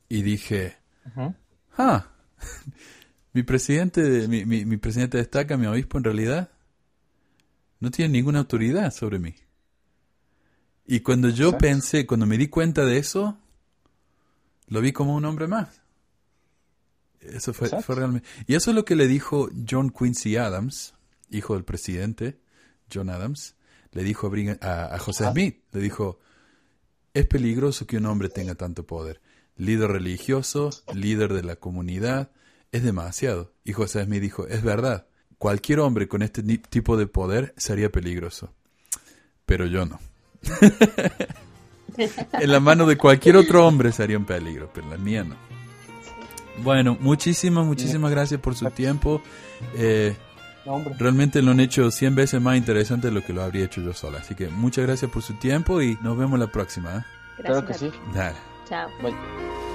y 0.07 0.21
dije, 0.21 0.77
ah, 1.77 2.14
mi 3.33 3.43
presidente, 3.43 4.27
mi, 4.27 4.45
mi, 4.45 4.65
mi 4.65 4.77
presidente 4.77 5.17
destaca, 5.17 5.57
mi 5.57 5.65
obispo 5.67 5.97
en 5.97 6.03
realidad, 6.03 6.49
no 7.79 7.91
tiene 7.91 8.11
ninguna 8.13 8.39
autoridad 8.39 8.91
sobre 8.91 9.19
mí. 9.19 9.35
Y 10.87 10.99
cuando 11.01 11.29
yo 11.29 11.47
Exacto. 11.47 11.65
pensé, 11.65 12.05
cuando 12.05 12.25
me 12.25 12.37
di 12.37 12.47
cuenta 12.47 12.85
de 12.85 12.97
eso, 12.97 13.37
lo 14.67 14.81
vi 14.81 14.91
como 14.91 15.15
un 15.15 15.25
hombre 15.25 15.47
más. 15.47 15.81
Eso 17.21 17.53
fue, 17.53 17.69
realmente. 17.95 18.27
Y 18.45 18.53
eso 18.55 18.69
es 18.71 18.75
lo 18.75 18.85
que 18.85 18.95
le 18.95 19.07
dijo 19.07 19.49
John 19.67 19.89
Quincy 19.89 20.37
Adams, 20.37 20.93
hijo 21.31 21.55
del 21.55 21.63
presidente, 21.63 22.39
John 22.93 23.09
Adams, 23.09 23.55
le 23.91 24.03
dijo 24.03 24.31
a, 24.61 24.65
a- 24.67 24.95
a 24.95 24.99
José 24.99 25.23
Ajá. 25.23 25.33
Smith, 25.33 25.63
le 25.71 25.81
dijo, 25.81 26.19
es 27.15 27.25
peligroso 27.25 27.87
que 27.87 27.97
un 27.97 28.05
hombre 28.05 28.29
tenga 28.29 28.53
tanto 28.55 28.85
poder. 28.85 29.21
Líder 29.57 29.91
religioso, 29.91 30.69
líder 30.93 31.33
de 31.33 31.43
la 31.43 31.55
comunidad, 31.55 32.31
es 32.71 32.83
demasiado. 32.83 33.53
Y 33.63 33.73
José 33.73 34.03
Smith 34.03 34.21
dijo, 34.21 34.47
es 34.47 34.63
verdad, 34.63 35.07
cualquier 35.37 35.79
hombre 35.79 36.07
con 36.07 36.21
este 36.21 36.43
tipo 36.43 36.97
de 36.97 37.07
poder 37.07 37.53
sería 37.57 37.91
peligroso. 37.91 38.53
Pero 39.45 39.65
yo 39.65 39.85
no. 39.85 39.99
en 41.97 42.51
la 42.51 42.59
mano 42.59 42.85
de 42.85 42.97
cualquier 42.97 43.37
otro 43.37 43.65
hombre 43.65 43.91
sería 43.91 44.17
un 44.17 44.25
peligro, 44.25 44.69
pero 44.73 44.87
en 44.87 44.91
la 44.91 44.97
mía 44.97 45.23
no. 45.23 45.35
Bueno, 46.63 46.97
muchísimas, 46.99 47.65
muchísimas 47.65 48.11
gracias 48.11 48.39
por 48.39 48.55
su 48.55 48.69
tiempo. 48.71 49.21
Eh, 49.75 50.15
realmente 50.97 51.41
lo 51.41 51.51
han 51.51 51.59
hecho 51.59 51.91
100 51.91 52.15
veces 52.15 52.41
más 52.41 52.57
interesante 52.57 53.07
de 53.07 53.13
lo 53.13 53.23
que 53.23 53.33
lo 53.33 53.43
habría 53.43 53.65
hecho 53.65 53.81
yo 53.81 53.93
sola. 53.93 54.19
Así 54.19 54.35
que 54.35 54.47
muchas 54.47 54.85
gracias 54.85 55.11
por 55.11 55.21
su 55.21 55.33
tiempo 55.33 55.81
y 55.81 55.97
nos 56.01 56.17
vemos 56.17 56.39
la 56.39 56.47
próxima. 56.47 56.97
¿eh? 56.97 57.03
Gracias 57.37 57.45
Claro 57.45 57.65
que 57.65 57.73
sí. 57.73 57.91
Dale. 58.13 58.54
Chao. 58.67 58.91
Bye. 59.01 59.74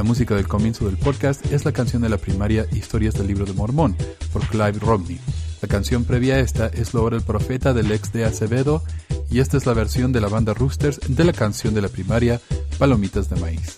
La 0.00 0.04
música 0.04 0.34
del 0.34 0.48
comienzo 0.48 0.86
del 0.86 0.96
podcast 0.96 1.44
es 1.52 1.66
la 1.66 1.72
canción 1.72 2.00
de 2.00 2.08
la 2.08 2.16
primaria 2.16 2.64
Historias 2.72 3.12
del 3.12 3.26
Libro 3.26 3.44
de 3.44 3.52
Mormón 3.52 3.94
por 4.32 4.40
Clive 4.48 4.78
Rodney. 4.80 5.20
La 5.60 5.68
canción 5.68 6.06
previa 6.06 6.36
a 6.36 6.38
esta 6.38 6.68
es 6.68 6.94
Lo 6.94 7.04
hora 7.04 7.16
el 7.16 7.22
profeta 7.22 7.74
del 7.74 7.92
ex 7.92 8.10
de 8.10 8.24
Acevedo 8.24 8.82
y 9.30 9.40
esta 9.40 9.58
es 9.58 9.66
la 9.66 9.74
versión 9.74 10.10
de 10.10 10.22
la 10.22 10.28
banda 10.28 10.54
Roosters 10.54 11.00
de 11.06 11.22
la 11.22 11.34
canción 11.34 11.74
de 11.74 11.82
la 11.82 11.88
primaria 11.88 12.40
Palomitas 12.78 13.28
de 13.28 13.40
Maíz. 13.42 13.76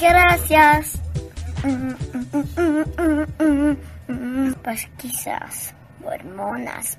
Gracias. 0.00 0.98
Pues 4.64 4.88
quizás 4.98 5.74
hormonas. 6.02 6.98